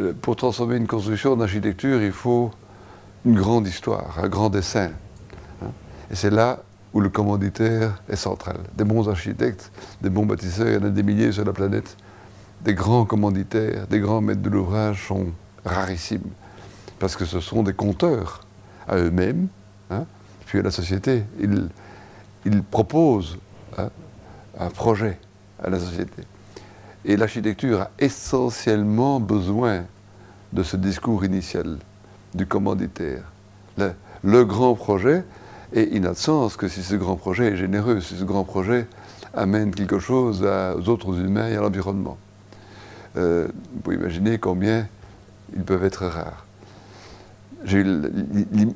euh, 0.00 0.12
pour 0.22 0.36
transformer 0.36 0.76
une 0.76 0.86
construction 0.86 1.32
en 1.32 1.40
architecture, 1.40 2.02
il 2.02 2.12
faut 2.12 2.50
une 3.26 3.34
grande 3.34 3.66
histoire, 3.66 4.18
un 4.22 4.28
grand 4.28 4.48
dessin. 4.48 4.90
Hein. 5.62 5.70
Et 6.10 6.14
c'est 6.14 6.30
là 6.30 6.62
où 6.92 7.00
le 7.00 7.08
commanditaire 7.08 8.02
est 8.08 8.16
central. 8.16 8.58
Des 8.76 8.84
bons 8.84 9.08
architectes, 9.08 9.70
des 10.00 10.10
bons 10.10 10.26
bâtisseurs, 10.26 10.68
il 10.68 10.74
y 10.74 10.76
en 10.76 10.84
a 10.84 10.90
des 10.90 11.02
milliers 11.02 11.32
sur 11.32 11.44
la 11.44 11.52
planète. 11.52 11.96
Des 12.62 12.74
grands 12.74 13.04
commanditaires, 13.04 13.86
des 13.86 14.00
grands 14.00 14.20
maîtres 14.20 14.42
de 14.42 14.50
l'ouvrage 14.50 15.06
sont 15.06 15.26
rarissimes. 15.64 16.30
Parce 16.98 17.14
que 17.14 17.24
ce 17.24 17.40
sont 17.40 17.62
des 17.62 17.74
conteurs 17.74 18.40
à 18.88 18.96
eux-mêmes, 18.96 19.48
hein, 19.90 20.04
puis 20.46 20.58
à 20.58 20.62
la 20.62 20.70
société. 20.70 21.24
Ils, 21.40 21.68
ils 22.44 22.62
proposent 22.62 23.38
hein, 23.76 23.90
un 24.58 24.70
projet 24.70 25.18
à 25.62 25.70
la 25.70 25.78
société. 25.78 26.22
Et 27.04 27.16
l'architecture 27.16 27.82
a 27.82 27.90
essentiellement 27.98 29.20
besoin 29.20 29.84
de 30.52 30.62
ce 30.62 30.76
discours 30.76 31.24
initial 31.24 31.78
du 32.34 32.46
commanditaire. 32.46 33.22
Le, 34.24 34.44
grand 34.44 34.74
projet, 34.74 35.24
et 35.72 35.88
il 35.92 36.02
n'a 36.02 36.10
de 36.10 36.14
sens 36.14 36.56
que 36.56 36.68
si 36.68 36.82
ce 36.82 36.94
grand 36.94 37.16
projet 37.16 37.48
est 37.48 37.56
généreux, 37.56 38.00
si 38.00 38.16
ce 38.16 38.24
grand 38.24 38.44
projet 38.44 38.86
amène 39.34 39.74
quelque 39.74 39.98
chose 39.98 40.42
aux 40.42 40.88
autres 40.88 41.18
humains 41.18 41.48
et 41.48 41.56
à 41.56 41.60
l'environnement. 41.60 42.16
Euh, 43.16 43.48
vous 43.74 43.80
pouvez 43.80 43.96
imaginer 43.96 44.38
combien 44.38 44.86
ils 45.54 45.62
peuvent 45.62 45.84
être 45.84 46.06
rares. 46.06 46.46
J'ai 47.64 47.78
eu 47.78 47.84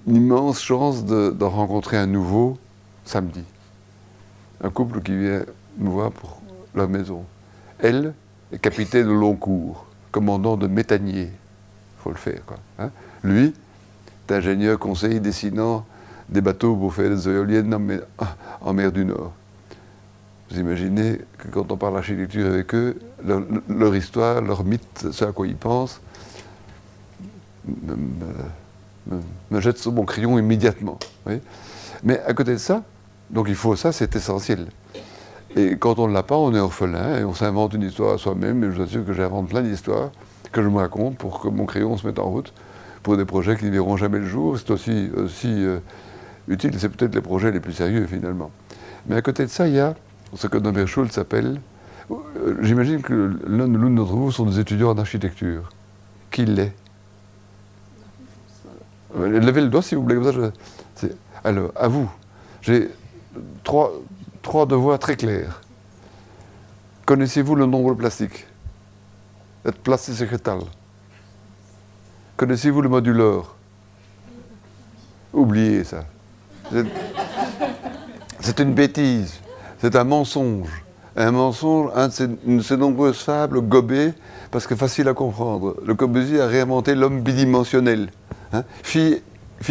l'immense 0.06 0.60
chance 0.60 1.04
d'en 1.04 1.50
rencontrer 1.50 1.96
un 1.96 2.06
nouveau 2.06 2.58
samedi. 3.04 3.44
Un 4.62 4.70
couple 4.70 5.00
qui 5.02 5.16
vient 5.16 5.42
me 5.78 5.88
voir 5.88 6.10
pour 6.10 6.42
leur 6.74 6.88
maison. 6.88 7.24
Elle 7.78 8.12
est 8.52 8.58
capitaine 8.58 9.06
de 9.06 9.12
long 9.12 9.34
cours, 9.34 9.86
commandant 10.10 10.56
de 10.56 10.66
métanier. 10.66 11.30
Il 11.30 12.02
faut 12.02 12.10
le 12.10 12.16
faire. 12.16 12.40
Quoi, 12.44 12.56
hein. 12.78 12.90
Lui, 13.22 13.54
est 14.28 14.32
ingénieur 14.32 14.78
conseiller 14.78 15.20
dessinant 15.20 15.84
des 16.32 16.40
bateaux 16.40 16.74
pour 16.74 16.94
faire 16.94 17.10
des 17.10 17.28
éoliennes 17.28 18.00
en 18.60 18.72
mer, 18.72 18.92
du 18.92 19.04
Nord. 19.04 19.32
Vous 20.50 20.58
imaginez 20.58 21.18
que 21.38 21.48
quand 21.48 21.70
on 21.70 21.76
parle 21.76 21.96
architecture 21.96 22.46
avec 22.46 22.74
eux, 22.74 22.98
leur, 23.68 23.96
histoire, 23.96 24.40
leur 24.40 24.64
mythe, 24.64 25.06
ce 25.10 25.24
à 25.24 25.32
quoi 25.32 25.46
ils 25.46 25.56
pensent, 25.56 26.00
me, 27.66 29.60
jette 29.60 29.78
sur 29.78 29.92
mon 29.92 30.04
crayon 30.04 30.38
immédiatement. 30.38 30.98
Mais 32.02 32.20
à 32.20 32.34
côté 32.34 32.52
de 32.52 32.58
ça, 32.58 32.82
donc 33.30 33.46
il 33.48 33.54
faut 33.54 33.76
ça, 33.76 33.92
c'est 33.92 34.14
essentiel. 34.16 34.66
Et 35.54 35.76
quand 35.76 35.98
on 35.98 36.08
ne 36.08 36.14
l'a 36.14 36.22
pas, 36.22 36.36
on 36.36 36.54
est 36.54 36.60
orphelin 36.60 37.18
et 37.18 37.24
on 37.24 37.34
s'invente 37.34 37.74
une 37.74 37.82
histoire 37.82 38.14
à 38.14 38.18
soi-même. 38.18 38.64
Et 38.64 38.66
je 38.68 38.76
vous 38.76 38.82
assure 38.82 39.04
que 39.04 39.12
j'invente 39.12 39.48
plein 39.48 39.62
d'histoires 39.62 40.10
que 40.50 40.62
je 40.62 40.68
me 40.68 40.76
raconte 40.76 41.16
pour 41.16 41.40
que 41.40 41.48
mon 41.48 41.64
crayon 41.64 41.96
se 41.96 42.06
mette 42.06 42.18
en 42.18 42.28
route 42.30 42.52
pour 43.02 43.16
des 43.16 43.24
projets 43.24 43.56
qui 43.56 43.64
ne 43.64 43.70
verront 43.70 43.96
jamais 43.96 44.18
le 44.18 44.26
jour. 44.26 44.58
C'est 44.58 44.70
aussi, 44.70 45.10
aussi 45.16 45.48
euh, 45.48 45.78
utile. 46.48 46.78
C'est 46.78 46.88
peut-être 46.88 47.14
les 47.14 47.20
projets 47.20 47.50
les 47.50 47.60
plus 47.60 47.72
sérieux 47.72 48.06
finalement. 48.06 48.50
Mais 49.06 49.16
à 49.16 49.22
côté 49.22 49.44
de 49.44 49.50
ça, 49.50 49.66
il 49.68 49.74
y 49.74 49.80
a 49.80 49.94
ce 50.34 50.46
que 50.46 50.58
Norbert 50.58 50.88
Schultz 50.88 51.18
appelle. 51.18 51.60
Euh, 52.10 52.56
j'imagine 52.62 53.02
que 53.02 53.38
l'un 53.46 53.72
ou 53.72 53.78
l'une 53.78 53.94
d'entre 53.94 54.14
vous 54.14 54.32
sont 54.32 54.46
des 54.46 54.58
étudiants 54.58 54.90
en 54.90 54.98
architecture. 54.98 55.70
Qui 56.30 56.44
l'est? 56.44 56.74
Euh, 59.16 59.40
Levez 59.40 59.60
le 59.60 59.68
doigt 59.68 59.82
si 59.82 59.94
vous 59.94 60.02
voulez. 60.02 60.18
Alors, 61.44 61.72
à 61.76 61.88
vous. 61.88 62.10
J'ai 62.60 62.90
trois, 63.64 63.92
trois 64.42 64.66
devoirs 64.66 64.98
très 64.98 65.16
clairs. 65.16 65.60
Connaissez-vous 67.06 67.56
le 67.56 67.66
nombre 67.66 67.94
plastique? 67.94 68.46
Het 69.64 69.72
plastische 69.72 70.24
Connaissez-vous 72.36 72.82
le 72.82 72.88
moduleur 72.88 73.54
Oubliez 75.32 75.84
ça. 75.84 76.04
C'est 78.40 78.60
une 78.60 78.74
bêtise. 78.74 79.34
C'est 79.78 79.96
un 79.96 80.04
mensonge. 80.04 80.84
Un 81.16 81.30
mensonge, 81.30 81.90
un 81.94 82.08
de 82.08 82.62
ces, 82.62 82.76
nombreuses 82.76 83.18
fables 83.18 83.60
gobées, 83.60 84.14
parce 84.50 84.66
que 84.66 84.74
facile 84.74 85.08
à 85.08 85.14
comprendre. 85.14 85.76
Le 85.84 85.94
Corbusier 85.94 86.40
a 86.40 86.46
réinventé 86.46 86.94
l'homme 86.94 87.20
bidimensionnel. 87.20 88.08
Hein. 88.52 88.64
Phi, 88.82 89.22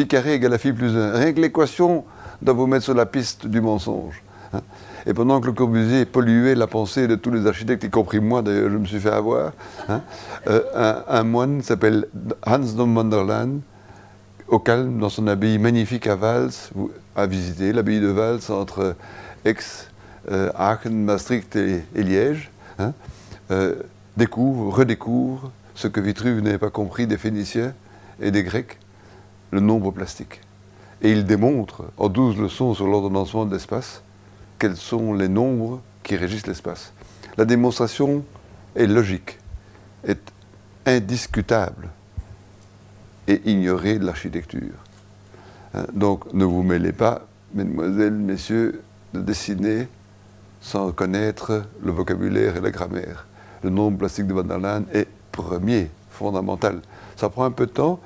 carré 0.07 0.35
égale 0.35 0.53
à 0.53 0.57
phi 0.57 0.71
plus 0.71 0.95
1. 0.95 1.13
Rien 1.13 1.33
que 1.33 1.41
l'équation 1.41 2.05
doit 2.41 2.53
vous 2.53 2.67
mettre 2.67 2.83
sur 2.83 2.93
la 2.93 3.05
piste 3.05 3.47
du 3.47 3.59
mensonge. 3.59 4.21
Hein. 4.53 4.61
Et 5.05 5.13
pendant 5.13 5.41
que 5.41 5.47
le 5.47 5.53
Corbusier 5.53 6.05
polluait 6.05 6.55
la 6.55 6.67
pensée 6.67 7.07
de 7.07 7.15
tous 7.15 7.31
les 7.31 7.47
architectes, 7.47 7.83
y 7.83 7.89
compris 7.89 8.19
moi 8.19 8.41
d'ailleurs, 8.41 8.69
je 8.69 8.77
me 8.77 8.85
suis 8.85 8.99
fait 8.99 9.09
avoir, 9.09 9.51
hein, 9.89 10.01
euh, 10.47 11.01
un, 11.07 11.23
moine 11.23 11.61
s'appelle 11.61 12.07
Hans 12.45 12.59
von 12.59 12.95
Wanderland, 12.95 13.61
au 14.51 14.59
calme, 14.59 14.99
dans 14.99 15.09
son 15.09 15.27
abbaye 15.27 15.57
magnifique 15.57 16.07
à 16.07 16.15
Vals, 16.15 16.51
à 17.15 17.25
visiter, 17.25 17.71
l'abbaye 17.71 18.01
de 18.01 18.07
Vals 18.07 18.51
entre 18.51 18.95
Aix, 19.45 19.55
euh, 20.29 20.51
Aachen, 20.55 21.05
Maastricht 21.05 21.55
et, 21.55 21.83
Liège, 21.95 22.51
hein, 22.77 22.93
euh, 23.49 23.75
découvre, 24.17 24.77
redécouvre 24.77 25.51
ce 25.73 25.87
que 25.87 26.01
Vitruve 26.01 26.41
n'avait 26.41 26.57
pas 26.57 26.69
compris 26.69 27.07
des 27.07 27.17
Phéniciens 27.17 27.73
et 28.21 28.29
des 28.29 28.43
Grecs, 28.43 28.77
le 29.51 29.61
nombre 29.61 29.91
plastique. 29.91 30.41
Et 31.01 31.11
il 31.13 31.25
démontre, 31.25 31.85
en 31.97 32.09
douze 32.09 32.37
leçons 32.37 32.73
sur 32.73 32.87
l'ordonnancement 32.87 33.45
de 33.45 33.53
l'espace, 33.53 34.03
quels 34.59 34.75
sont 34.75 35.13
les 35.13 35.29
nombres 35.29 35.81
qui 36.03 36.17
régissent 36.17 36.45
l'espace. 36.45 36.91
La 37.37 37.45
démonstration 37.45 38.25
est 38.75 38.85
logique, 38.85 39.39
est 40.05 40.21
indiscutable 40.85 41.87
et 43.27 43.41
ignorée 43.49 43.99
de 43.99 44.05
l'architecture. 44.05 44.75
Hein, 45.73 45.85
donc 45.93 46.31
ne 46.33 46.45
vous 46.45 46.63
mêlez 46.63 46.91
pas, 46.91 47.27
mesdemoiselles, 47.53 48.13
messieurs, 48.13 48.81
de 49.13 49.21
dessiner 49.21 49.87
sans 50.61 50.91
connaître 50.91 51.63
le 51.83 51.91
vocabulaire 51.91 52.55
et 52.57 52.61
la 52.61 52.71
grammaire. 52.71 53.25
Le 53.63 53.69
nombre 53.69 53.97
plastique 53.97 54.27
de 54.27 54.33
Van 54.33 54.43
der 54.43 54.81
est 54.93 55.07
premier, 55.31 55.89
fondamental. 56.09 56.81
Ça 57.15 57.29
prend 57.29 57.45
un 57.45 57.51
peu 57.51 57.65
de 57.65 57.71
temps 57.71 57.99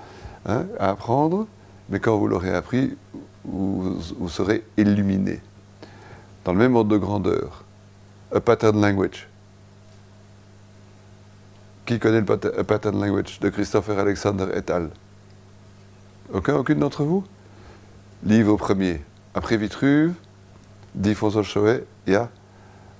hein, 0.45 0.65
à 0.79 0.89
apprendre, 0.89 1.47
mais 1.89 1.99
quand 1.99 2.17
vous 2.17 2.27
l'aurez 2.27 2.53
appris, 2.53 2.95
vous 3.43 4.29
serez 4.29 4.63
illuminé 4.77 5.41
dans 6.45 6.53
le 6.53 6.59
même 6.59 6.75
ordre 6.75 6.91
de 6.91 6.97
grandeur, 6.97 7.63
A 8.33 8.39
Pattern 8.39 8.79
Language. 8.79 9.27
Qui 11.85 11.99
connaît 11.99 12.21
le 12.21 12.63
Pattern 12.63 12.99
Language 12.99 13.39
de 13.39 13.49
Christopher 13.49 13.99
Alexander 13.99 14.47
et 14.55 14.71
al? 14.71 14.89
Aucun, 16.33 16.55
aucune 16.55 16.79
d'entre 16.79 17.03
vous? 17.03 17.23
Livre 18.23 18.57
premier. 18.57 19.01
Après 19.35 19.57
Vitruve, 19.57 20.13
dit 20.95 21.13
François 21.13 21.43
Chauvet, 21.43 21.85
il 22.07 22.13
y 22.13 22.15
a 22.15 22.29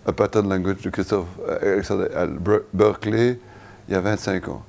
A 0.06 0.12
Pattern 0.12 0.48
Language 0.48 0.82
de 0.84 0.90
Christopher 0.92 1.26
Alexander. 1.62 2.08
Berkeley, 2.74 3.40
il 3.88 3.94
y 3.94 3.98
a 3.98 4.02
25 4.02 4.50
ans. 4.50 4.64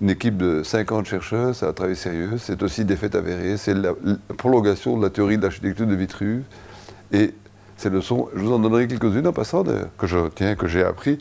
Une 0.00 0.08
équipe 0.08 0.38
de 0.38 0.62
50 0.62 1.04
chercheurs, 1.04 1.62
a 1.62 1.66
un 1.66 1.72
travail 1.74 1.96
sérieux, 1.96 2.38
c'est 2.38 2.62
aussi 2.62 2.86
des 2.86 2.96
faits 2.96 3.14
avérés, 3.14 3.58
c'est 3.58 3.74
la, 3.74 3.92
prolongation 4.38 4.96
de 4.96 5.02
la 5.02 5.10
théorie 5.10 5.36
de 5.36 5.42
l'architecture 5.42 5.86
de 5.86 5.94
Vitruve. 5.94 6.44
Et 7.12 7.34
ces 7.76 7.90
leçons. 7.90 8.28
Je 8.34 8.40
vous 8.40 8.52
en 8.52 8.58
donnerai 8.58 8.86
quelques-unes 8.86 9.26
en 9.26 9.32
passant, 9.32 9.64
que 9.64 10.06
je 10.06 10.28
tiens, 10.28 10.54
que 10.54 10.68
j'ai 10.68 10.84
appris 10.84 11.18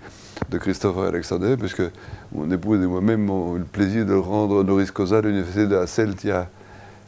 de 0.49 0.57
Christopher 0.57 1.05
Alexander, 1.05 1.55
puisque 1.57 1.81
mon 2.31 2.49
épouse 2.51 2.81
et 2.81 2.87
moi-même 2.87 3.29
avons 3.29 3.55
eu 3.55 3.59
le 3.59 3.65
plaisir 3.65 4.05
de 4.05 4.13
rendre 4.13 4.57
honoris 4.57 4.91
causa 4.91 5.17
à 5.17 5.21
l'université 5.21 5.65
de 5.65 5.75
la 5.75 5.85
il 5.85 6.29
y 6.29 6.31
a, 6.31 6.47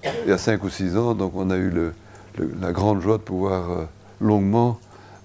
il 0.04 0.30
y 0.30 0.32
a 0.32 0.38
5 0.38 0.64
ou 0.64 0.70
6 0.70 0.98
ans. 0.98 1.14
Donc 1.14 1.34
on 1.36 1.50
a 1.50 1.58
eu 1.58 1.72
la 2.60 2.72
grande 2.72 3.02
joie 3.02 3.18
de 3.18 3.24
pouvoir 3.24 3.72
euh, 3.72 3.86
longuement 4.22 4.80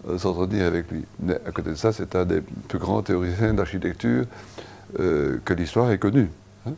euh, 0.09 0.19
s'entretenir 0.19 0.67
avec 0.67 0.91
lui. 0.91 1.05
Mais 1.21 1.35
à 1.47 1.51
côté 1.51 1.71
de 1.71 1.75
ça, 1.75 1.93
c'est 1.93 2.15
un 2.17 2.25
des 2.25 2.41
plus 2.41 2.79
grands 2.79 3.03
théoriciens 3.03 3.55
d'architecture 3.55 4.25
euh, 5.01 5.39
que 5.45 5.55
l'histoire 5.55 5.91
ait 5.91 5.99
connu. 5.99 6.29
Hein. 6.67 6.73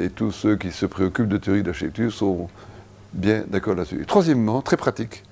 et 0.00 0.10
tous 0.10 0.32
ceux 0.32 0.56
qui 0.56 0.70
se 0.70 0.86
préoccupent 0.86 1.28
de 1.28 1.38
théorie 1.38 1.62
d'architecture 1.62 2.12
sont 2.12 2.48
bien 3.12 3.44
d'accord 3.48 3.74
là-dessus. 3.74 4.04
Troisièmement, 4.06 4.62
très 4.62 4.76
pratique, 4.76 5.22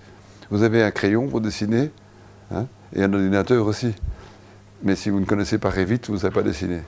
vous 0.51 0.63
avez 0.63 0.83
un 0.83 0.91
crayon 0.91 1.29
pour 1.29 1.41
dessiner 1.41 1.91
hein, 2.55 2.67
et 2.95 3.03
un 3.03 3.13
ordinateur 3.13 3.67
aussi. 3.67 3.95
Mais 4.83 4.97
si 4.97 5.11
vous 5.11 5.21
ne 5.21 5.25
connaissez 5.25 5.59
pas 5.59 5.71
Revit, 5.71 6.01
vous 6.09 6.15
ne 6.15 6.19
savez 6.19 6.35
pas 6.35 6.43
dessiner. 6.43 6.81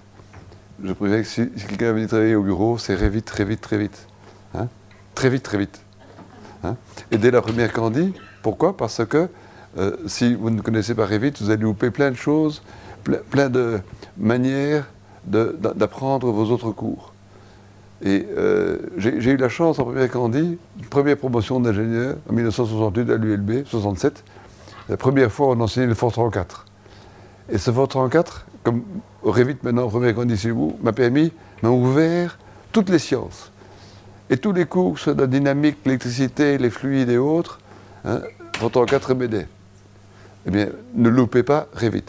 Je 0.83 0.93
préfère 0.93 1.23
que 1.23 1.29
si, 1.29 1.49
quelqu'un 1.69 1.93
vient 1.93 2.07
travailler 2.07 2.35
au 2.35 2.43
bureau, 2.43 2.79
c'est 2.79 2.95
Revit, 2.95 3.23
très 3.23 3.45
vite, 3.45 3.61
très 3.61 3.79
vite. 3.79 4.07
Hein? 4.55 4.69
Très 5.15 5.31
vite, 5.31 5.43
très 5.43 5.59
vite. 5.59 5.81
Hein? 6.63 6.77
Et 7.11 7.19
dès 7.19 7.31
la 7.31 7.43
première 7.43 7.73
candie, 7.73 8.15
pourquoi? 8.43 8.77
Parce 8.77 9.05
que 9.05 9.29
euh, 9.79 9.97
si 10.07 10.35
vous 10.35 10.51
ne 10.51 10.61
connaissez 10.61 10.95
pas 10.95 11.07
Revit, 11.07 11.33
vous 11.41 11.51
allez 11.51 11.63
louper 11.63 11.91
plein 11.91 12.11
de 12.11 12.17
choses, 12.17 12.63
plein 13.31 13.49
de 13.49 13.81
manières 14.17 14.87
d'apprendre 15.27 16.31
vos 16.31 16.51
autres 16.51 16.71
cours. 16.71 17.13
Et 18.03 18.27
euh, 18.37 18.79
j'ai 18.99 19.31
eu 19.31 19.37
la 19.37 19.49
chance 19.49 19.79
en 19.79 19.85
première 19.85 20.11
Candie, 20.11 20.59
première 20.91 21.17
promotion 21.17 21.61
d'ingénieur 21.61 22.17
en 22.29 22.33
1968 22.35 23.11
à 23.11 23.17
l'ULB, 23.17 23.65
67. 23.67 24.25
La 24.91 24.97
première 24.97 25.33
fois, 25.33 25.49
on 25.49 25.61
enseignait 25.61 25.87
le 25.87 25.95
Fortran 25.95 26.29
4. 26.29 26.67
Et 27.49 27.59
ce 27.59 27.71
Fortran 27.71 28.09
4, 28.09 28.47
comme 28.63 28.83
Revit 29.23 29.57
maintenant, 29.63 29.89
première 29.89 30.15
Candie 30.15 30.37
chez 30.37 30.51
vous, 30.51 30.77
m'a 30.83 30.93
permis, 30.93 31.33
m'a 31.63 31.71
ouvert 31.71 32.39
toutes 32.73 32.91
les 32.91 32.99
sciences. 32.99 33.51
Et 34.31 34.37
tous 34.37 34.53
les 34.53 34.67
cours, 34.67 34.97
de 35.07 35.13
la 35.13 35.27
dynamique, 35.27 35.79
l'électricité, 35.85 36.59
les 36.59 36.71
fluides 36.71 37.11
et 37.11 37.19
autres, 37.19 37.59
hein, 38.05 38.21
Fortran 38.57 38.87
4 38.87 39.15
m'aidait. 39.15 39.49
Eh 40.47 40.51
bien, 40.51 40.69
ne 40.95 41.09
loupez 41.09 41.43
pas 41.43 41.67
Revit. 41.75 42.05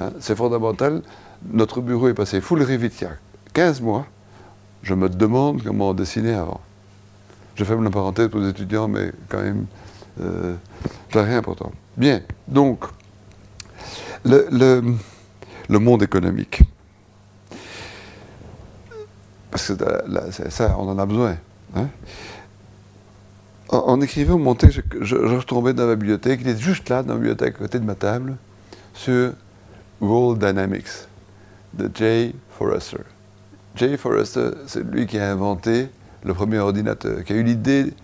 Hein, 0.00 0.10
c'est 0.20 0.36
fondamental. 0.36 1.02
Notre 1.52 1.80
bureau 1.80 2.08
est 2.08 2.14
passé 2.14 2.40
full 2.40 2.62
Revit 2.62 2.90
il 3.00 3.02
y 3.02 3.04
a 3.04 3.12
15 3.52 3.80
mois. 3.80 4.06
Je 4.82 4.94
me 4.94 5.08
demande 5.08 5.62
comment 5.62 5.94
dessiner 5.94 6.34
avant. 6.34 6.60
Je 7.54 7.64
ferme 7.64 7.84
la 7.84 7.90
parenthèse 7.90 8.28
pour 8.28 8.40
les 8.40 8.50
étudiants, 8.50 8.86
mais 8.86 9.12
quand 9.28 9.40
même, 9.42 9.66
euh, 10.20 10.54
c'est 11.12 11.22
rien 11.22 11.38
important. 11.38 11.72
Bien, 11.96 12.20
donc, 12.46 12.84
le, 14.24 14.82
monde 15.68 16.02
économique. 16.02 16.60
Parce 19.56 20.36
que 20.36 20.50
ça, 20.50 20.76
on 20.78 20.86
en 20.86 20.98
a 20.98 21.06
besoin. 21.06 21.36
Hein. 21.74 21.88
En, 23.70 24.00
écrivant 24.02 24.38
mon 24.38 24.54
texte, 24.54 24.82
je, 25.00 25.16
je, 25.16 25.34
retombais 25.34 25.72
dans 25.72 25.86
la 25.86 25.96
bibliothèque, 25.96 26.40
il 26.42 26.48
est 26.48 26.58
juste 26.58 26.90
là, 26.90 27.02
dans 27.02 27.14
la 27.14 27.18
bibliothèque, 27.18 27.54
à 27.56 27.58
côté 27.58 27.78
de 27.78 27.84
ma 27.84 27.94
table, 27.94 28.36
sur 28.92 29.32
World 30.02 30.44
Dynamics 30.44 31.08
de 31.72 31.90
Jay 31.94 32.34
Forrester. 32.50 32.98
Jay 33.76 33.96
Forrester, 33.96 34.50
c'est 34.66 34.84
lui 34.84 35.06
qui 35.06 35.18
a 35.18 35.32
inventé 35.32 35.88
le 36.22 36.34
premier 36.34 36.58
ordinateur, 36.58 37.24
qui 37.24 37.32
a 37.32 37.36
eu 37.36 37.42
l'idée 37.42 37.94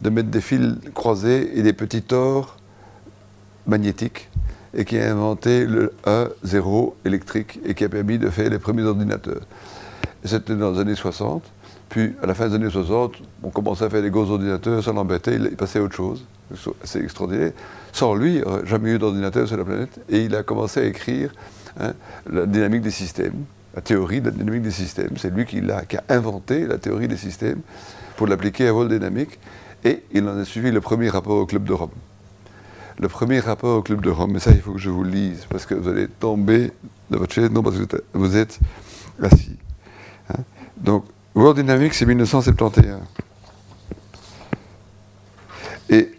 de 0.00 0.08
mettre 0.08 0.30
des 0.30 0.40
fils 0.40 0.76
croisés 0.94 1.58
et 1.58 1.62
des 1.62 1.74
petits 1.74 2.02
tors 2.02 2.56
magnétiques, 3.66 4.30
et 4.74 4.86
qui 4.86 4.98
a 4.98 5.12
inventé 5.12 5.66
le 5.66 5.92
A0 6.06 6.94
électrique, 7.04 7.60
et 7.66 7.74
qui 7.74 7.84
a 7.84 7.90
permis 7.90 8.18
de 8.18 8.30
faire 8.30 8.48
les 8.48 8.58
premiers 8.58 8.84
ordinateurs. 8.84 9.42
C'était 10.24 10.54
dans 10.54 10.72
les 10.72 10.80
années 10.80 10.94
60. 10.94 11.42
Puis, 11.88 12.14
à 12.22 12.26
la 12.26 12.34
fin 12.34 12.48
des 12.48 12.54
années 12.54 12.70
60, 12.70 13.14
on 13.42 13.50
commençait 13.50 13.84
à 13.84 13.90
faire 13.90 14.02
des 14.02 14.10
gros 14.10 14.30
ordinateurs, 14.30 14.82
ça 14.82 14.92
l'embêtait, 14.92 15.36
il 15.36 15.56
passait 15.56 15.78
à 15.78 15.82
autre 15.82 15.94
chose. 15.94 16.24
C'est 16.84 17.02
extraordinaire. 17.02 17.52
Sans 17.92 18.14
lui, 18.14 18.36
il 18.36 18.44
aurait 18.44 18.66
jamais 18.66 18.92
eu 18.92 18.98
d'ordinateur 18.98 19.46
sur 19.46 19.56
la 19.56 19.64
planète. 19.64 20.00
Et 20.08 20.24
il 20.24 20.34
a 20.34 20.42
commencé 20.42 20.80
à 20.80 20.84
écrire 20.84 21.32
hein, 21.80 21.92
la 22.30 22.46
dynamique 22.46 22.82
des 22.82 22.90
systèmes, 22.90 23.44
la 23.74 23.82
théorie 23.82 24.20
de 24.20 24.30
la 24.30 24.36
dynamique 24.36 24.62
des 24.62 24.70
systèmes. 24.70 25.16
C'est 25.16 25.34
lui 25.34 25.44
qui 25.44 25.58
a, 25.70 25.84
qui 25.84 25.96
a, 25.96 26.04
inventé 26.08 26.66
la 26.66 26.78
théorie 26.78 27.08
des 27.08 27.16
systèmes 27.16 27.60
pour 28.16 28.26
l'appliquer 28.26 28.68
à 28.68 28.72
vol 28.72 28.88
dynamique. 28.88 29.38
Et 29.84 30.02
il 30.12 30.26
en 30.28 30.38
a 30.38 30.44
suivi 30.44 30.70
le 30.70 30.80
premier 30.80 31.08
rapport 31.08 31.36
au 31.36 31.46
Club 31.46 31.64
de 31.64 31.72
Rome. 31.72 31.90
Le 32.98 33.08
premier 33.08 33.40
rapport 33.40 33.78
au 33.78 33.82
Club 33.82 34.02
de 34.02 34.10
Rome, 34.10 34.32
mais 34.32 34.40
ça, 34.40 34.52
il 34.52 34.60
faut 34.60 34.72
que 34.72 34.78
je 34.78 34.90
vous 34.90 35.04
lise, 35.04 35.46
parce 35.48 35.66
que 35.66 35.74
vous 35.74 35.88
allez 35.88 36.06
tomber 36.06 36.70
de 37.10 37.16
votre 37.16 37.34
chaise, 37.34 37.50
non 37.50 37.62
parce 37.62 37.76
que 37.76 38.02
vous 38.12 38.36
êtes 38.36 38.60
assis. 39.20 39.56
Donc, 40.82 41.04
World 41.34 41.58
Dynamics, 41.58 41.94
c'est 41.94 42.06
1971. 42.06 42.98
Et 45.88 46.10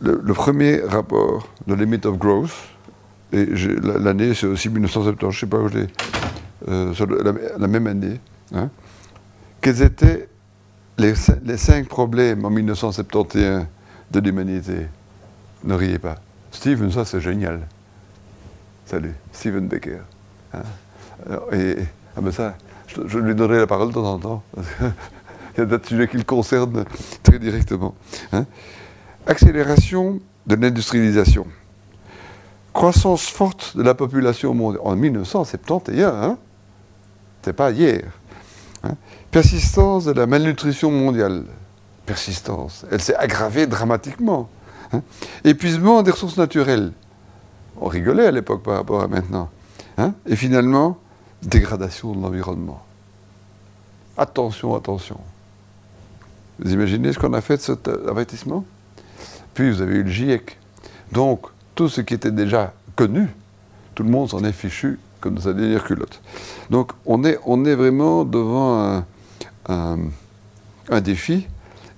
le, 0.00 0.32
premier 0.32 0.80
rapport 0.80 1.48
de 1.66 1.74
Limit 1.74 2.06
of 2.06 2.18
Growth, 2.18 2.52
et 3.32 3.46
l'année 3.46 4.34
c'est 4.34 4.46
aussi 4.46 4.68
1970, 4.68 5.20
je 5.20 5.26
ne 5.26 5.32
sais 5.32 5.46
pas 5.46 5.58
où 5.58 5.68
je 5.68 5.78
l'ai, 5.78 5.86
euh, 6.68 6.94
la, 7.58 7.66
même 7.66 7.86
année, 7.86 8.20
hein, 8.54 8.70
quels 9.60 9.82
étaient 9.82 10.28
les, 10.96 11.14
cinq 11.14 11.88
problèmes 11.88 12.44
en 12.44 12.50
1971 12.50 13.66
de 14.10 14.20
l'humanité? 14.20 14.86
Ne 15.64 15.74
riez 15.74 15.98
pas. 15.98 16.16
Steven, 16.50 16.90
ça 16.90 17.04
c'est 17.04 17.20
génial. 17.20 17.66
Salut, 18.86 19.14
Steven 19.32 19.68
Becker. 19.68 20.00
Hein. 20.54 20.62
et, 21.52 21.76
ah 22.16 22.20
ben 22.20 22.32
ça, 22.32 22.56
je, 22.88 23.18
lui 23.18 23.34
donnerai 23.34 23.58
la 23.58 23.66
parole 23.66 23.88
de 23.88 23.94
temps 23.94 24.14
en 24.14 24.18
temps. 24.18 24.42
Il 25.56 25.60
y 25.60 25.60
a 25.62 25.64
des 25.66 25.86
sujets 25.86 26.08
qui 26.08 26.16
le 26.16 26.22
concernent 26.22 26.84
très 27.22 27.38
directement. 27.38 27.94
Hein. 28.32 28.46
Accélération 29.26 30.20
de 30.46 30.54
l'industrialisation. 30.54 31.46
Croissance 32.72 33.26
forte 33.26 33.76
de 33.76 33.82
la 33.82 33.94
population 33.94 34.54
mondiale 34.54 34.82
en 34.84 34.94
1971, 34.94 36.04
hein 36.04 36.38
c'est 37.42 37.52
pas 37.52 37.70
hier. 37.70 38.02
Hein. 38.84 38.94
Persistance 39.30 40.04
de 40.04 40.12
la 40.12 40.26
malnutrition 40.26 40.90
mondiale. 40.90 41.44
Persistance. 42.06 42.86
Elle 42.90 43.00
s'est 43.00 43.16
aggravée 43.16 43.66
dramatiquement. 43.66 44.48
Hein. 44.92 45.02
Épuisement 45.44 46.02
des 46.02 46.10
ressources 46.10 46.36
naturelles. 46.36 46.92
On 47.80 47.86
rigolait 47.86 48.26
à 48.26 48.30
l'époque 48.30 48.62
par 48.62 48.74
rapport 48.74 49.02
à 49.02 49.08
maintenant. 49.08 49.50
Et 50.26 50.36
finalement, 50.36 50.98
dégradation 51.42 52.12
de 52.12 52.22
l'environnement. 52.22 52.82
Attention, 54.16 54.74
attention. 54.74 55.18
Vous 56.58 56.72
imaginez 56.72 57.12
ce 57.12 57.18
qu'on 57.18 57.32
a 57.34 57.40
fait 57.40 57.56
de 57.56 57.62
cet 57.62 57.88
avertissement? 57.88 58.64
Puis 59.54 59.70
vous 59.70 59.80
avez 59.80 59.96
eu 59.96 60.02
le 60.02 60.10
GIEC. 60.10 60.58
Donc, 61.12 61.46
tout 61.74 61.88
ce 61.88 62.00
qui 62.00 62.14
était 62.14 62.32
déjà 62.32 62.72
connu, 62.96 63.28
tout 63.94 64.02
le 64.02 64.10
monde 64.10 64.28
s'en 64.28 64.42
est 64.44 64.52
fichu 64.52 64.98
comme 65.20 65.38
sa 65.38 65.52
dernière 65.52 65.84
culotte. 65.84 66.20
Donc, 66.70 66.92
on 67.06 67.24
est, 67.24 67.38
on 67.44 67.62
vraiment 67.62 68.24
devant 68.24 69.04
un, 69.68 69.98
un, 70.90 71.00
défi. 71.00 71.46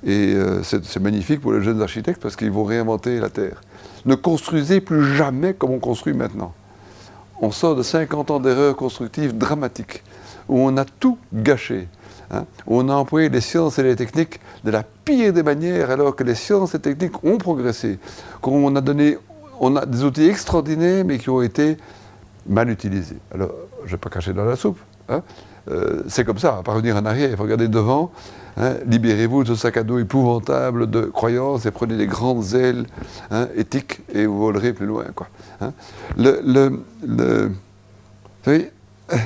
Et 0.05 0.35
euh, 0.35 0.62
c'est 0.62 1.00
magnifique 1.00 1.40
pour 1.40 1.53
les 1.53 1.62
jeunes 1.62 1.83
architectes 1.83 2.20
parce 2.22 2.37
qu'ils 2.37 2.50
vont 2.50 2.64
réinventer 2.64 3.20
la 3.20 3.29
Terre. 3.29 3.61
Ne 4.07 4.14
construisez 4.14 4.81
plus 4.81 5.14
jamais 5.14 5.53
comme 5.53 5.70
on 5.70 5.79
construit 5.79 6.14
maintenant 6.14 6.55
on 7.40 7.50
sort 7.50 7.74
de 7.74 7.83
50 7.83 8.31
ans 8.31 8.40
d'erreurs 8.40 8.76
constructives 8.76 9.37
dramatiques, 9.37 10.03
où 10.48 10.59
on 10.59 10.76
a 10.76 10.85
tout 10.85 11.18
gâché, 11.33 11.88
hein, 12.31 12.44
où 12.66 12.79
on 12.79 12.88
a 12.88 12.94
employé 12.94 13.29
les 13.29 13.40
sciences 13.40 13.79
et 13.79 13.83
les 13.83 13.96
techniques 13.96 14.40
de 14.64 14.70
la 14.70 14.83
pire 14.83 15.33
des 15.33 15.42
manières, 15.42 15.90
alors 15.90 16.14
que 16.14 16.24
les 16.24 16.35
sciences 16.35 16.74
et 16.74 16.79
les 16.79 16.83
techniques 16.83 17.24
ont 17.24 17.38
progressé, 17.38 17.98
qu'on 18.40 18.74
a 18.76 18.81
donné, 18.81 19.16
on 19.59 19.76
a 19.76 19.87
des 19.87 20.05
outils 20.05 20.29
extraordinaires, 20.29 21.05
mais 21.05 21.18
qui 21.18 21.31
ont 21.31 21.42
été 21.42 21.76
mal 22.46 22.68
utilisés. 22.68 23.18
Alors, 23.35 23.50
je 23.81 23.87
ne 23.87 23.90
vais 23.92 23.96
pas 23.98 24.11
cacher 24.11 24.33
dans 24.33 24.44
la 24.44 24.57
soupe. 24.57 24.79
Hein, 25.09 25.22
euh, 25.70 26.03
c'est 26.09 26.24
comme 26.24 26.38
ça, 26.38 26.61
pas 26.64 26.72
revenir 26.72 26.96
en 26.96 27.05
arrière, 27.05 27.31
il 27.31 27.37
faut 27.37 27.42
regarder 27.42 27.68
devant. 27.68 28.11
Hein, 28.57 28.74
libérez-vous 28.87 29.44
de 29.44 29.48
ce 29.48 29.55
sac 29.55 29.76
à 29.76 29.83
dos 29.83 29.98
épouvantable 29.98 30.90
de 30.90 31.03
croyances 31.03 31.66
et 31.66 31.70
prenez 31.70 31.96
des 31.96 32.07
grandes 32.07 32.55
ailes 32.55 32.87
éthiques 33.57 34.00
et 34.12 34.26
vous 34.26 34.38
volerez 34.38 34.72
plus 34.72 34.87
loin. 34.87 35.05
Hein. 35.61 35.73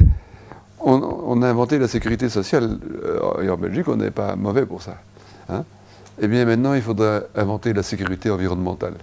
on, 0.80 1.42
a 1.42 1.48
inventé 1.48 1.78
la 1.78 1.88
sécurité 1.88 2.28
sociale 2.28 2.78
euh, 3.04 3.42
et 3.42 3.48
en 3.48 3.56
Belgique, 3.56 3.88
on 3.88 3.96
n'est 3.96 4.10
pas 4.10 4.36
mauvais 4.36 4.66
pour 4.66 4.82
ça. 4.82 4.96
Eh 6.20 6.28
bien 6.28 6.44
maintenant, 6.44 6.74
il 6.74 6.82
faudra 6.82 7.22
inventer 7.34 7.72
la 7.72 7.82
sécurité 7.82 8.30
environnementale. 8.30 8.94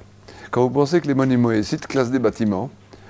Quand 0.49 0.61
vous 0.61 0.69
pensez 0.69 1.01
que 1.01 1.11
les 1.11 1.63
sites 1.63 1.87
classent 1.87 2.11
des 2.11 2.19
bâtiments, 2.19 2.69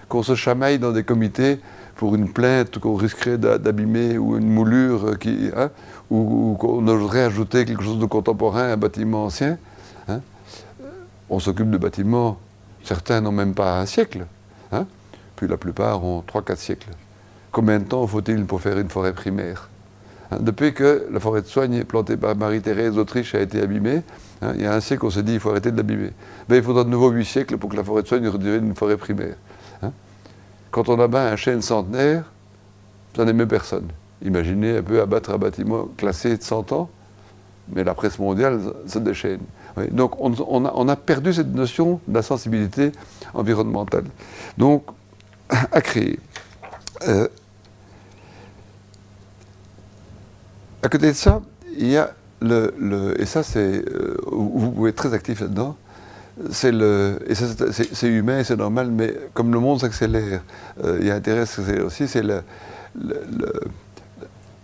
qu'on 0.10 0.24
se 0.24 0.36
chamaille 0.36 0.80
dans 0.80 0.92
des 0.92 1.04
comités 1.04 1.60
pour 1.96 2.16
une 2.16 2.30
plainte 2.30 2.80
qu'on 2.80 2.96
risquerait 2.96 3.38
d'abîmer 3.38 4.18
ou 4.18 4.38
une 4.38 4.50
moulure 4.50 5.20
qui, 5.20 5.52
hein, 5.56 5.70
ou, 6.10 6.56
qu'on 6.60 6.88
oserait 6.88 7.24
ajouter 7.24 7.64
quelque 7.64 7.84
chose 7.84 8.00
de 8.00 8.06
contemporain 8.06 8.64
à 8.64 8.74
un 8.74 8.78
bâtiment 8.78 9.26
ancien. 9.26 9.58
Hein. 10.08 10.22
On 11.30 11.40
s'occupe 11.40 11.70
de 11.70 11.78
bâtiments, 11.78 12.40
certains 12.84 13.22
n'ont 13.22 13.32
même 13.32 13.54
pas 13.54 13.80
un 13.80 13.86
siècle, 13.86 14.26
hein. 14.72 14.86
puis 15.36 15.48
la 15.48 15.58
plupart 15.58 16.04
ont 16.04 16.22
3-4 16.22 16.56
siècles. 16.58 16.90
Combien 17.52 17.80
de 17.80 17.86
temps 17.86 18.06
faut-il 18.08 18.46
pour 18.46 18.62
faire 18.62 18.78
une 18.78 18.90
forêt 18.90 19.14
primaire 19.14 19.70
Depuis 20.40 20.74
que 20.74 21.08
la 21.12 21.20
forêt 21.20 21.42
de 21.42 21.48
soigne 21.48 21.84
plantée 21.84 22.18
par 22.18 22.36
Marie-Thérèse 22.36 22.96
d'Autriche 22.96 23.36
a 23.36 23.42
été 23.42 23.62
abîmée, 23.62 24.04
il 24.56 24.62
y 24.62 24.66
a 24.66 24.74
un 24.74 24.80
siècle, 24.80 25.06
on 25.06 25.10
s'est 25.10 25.24
dit 25.24 25.34
il 25.34 25.40
faut 25.40 25.50
arrêter 25.50 25.72
de 25.72 25.78
l'abîmer. 25.78 26.12
Ben, 26.48 26.56
il 26.56 26.64
faudra 26.64 26.84
de 26.84 26.90
nouveau 26.90 27.10
8 27.10 27.26
siècles 27.26 27.58
pour 27.58 27.70
que 27.70 27.76
la 27.76 27.84
forêt 27.84 28.04
de 28.04 28.08
soigne 28.08 28.28
redevienne 28.28 28.68
une 28.68 28.76
forêt 28.76 28.98
primaire. 28.98 29.36
Quand 30.72 30.88
on 30.88 31.00
abat 31.00 31.28
un 31.28 31.36
chêne 31.36 31.62
centenaire, 31.62 32.24
ça 33.16 33.26
n'émet 33.26 33.46
personne. 33.46 33.90
Imaginez 34.24 34.78
un 34.78 34.82
peu 34.82 35.02
abattre 35.02 35.32
un 35.32 35.38
bâtiment 35.38 35.90
classé 35.98 36.38
de 36.38 36.42
100 36.42 36.72
ans, 36.72 36.90
mais 37.74 37.84
la 37.84 37.94
presse 37.94 38.18
mondiale 38.18 38.62
se 38.88 39.00
déchaîne. 39.00 39.42
Donc 39.92 40.20
on, 40.20 40.88
a, 40.90 40.96
perdu 40.96 41.34
cette 41.34 41.54
notion 41.54 42.00
de 42.08 42.16
la 42.16 42.22
sensibilité 42.22 42.92
environnementale. 43.34 44.06
Donc, 44.58 44.84
à 45.50 45.82
créer. 45.82 46.20
Euh, 47.08 47.28
à 50.84 50.90
côté 50.90 51.08
de 51.08 51.14
ça, 51.14 51.42
il 51.78 51.88
y 51.88 51.98
a 51.98 52.14
le, 52.42 53.16
et 53.20 53.26
ça 53.26 53.44
c'est, 53.44 53.84
euh, 53.88 54.18
vous 54.32 54.72
pouvez 54.72 54.90
être 54.90 54.96
très 54.96 55.14
actif 55.14 55.42
là-dedans, 55.42 55.76
c'est 56.52 56.72
le, 56.72 57.20
et 57.28 57.36
c'est 57.36 58.08
humain, 58.08 58.44
c'est 58.44 58.56
normal, 58.56 58.90
mais 58.90 59.16
comme 59.34 59.54
le 59.54 59.60
monde 59.60 59.80
s'accélère, 59.80 60.42
euh, 60.84 60.98
il 61.00 61.08
y 61.08 61.12
a 61.12 61.16
intérêt 61.16 61.42
à 61.42 61.46
s'accélérer 61.46 61.84
aussi, 61.84 62.08
c'est 62.08 62.24
le, 62.24 62.42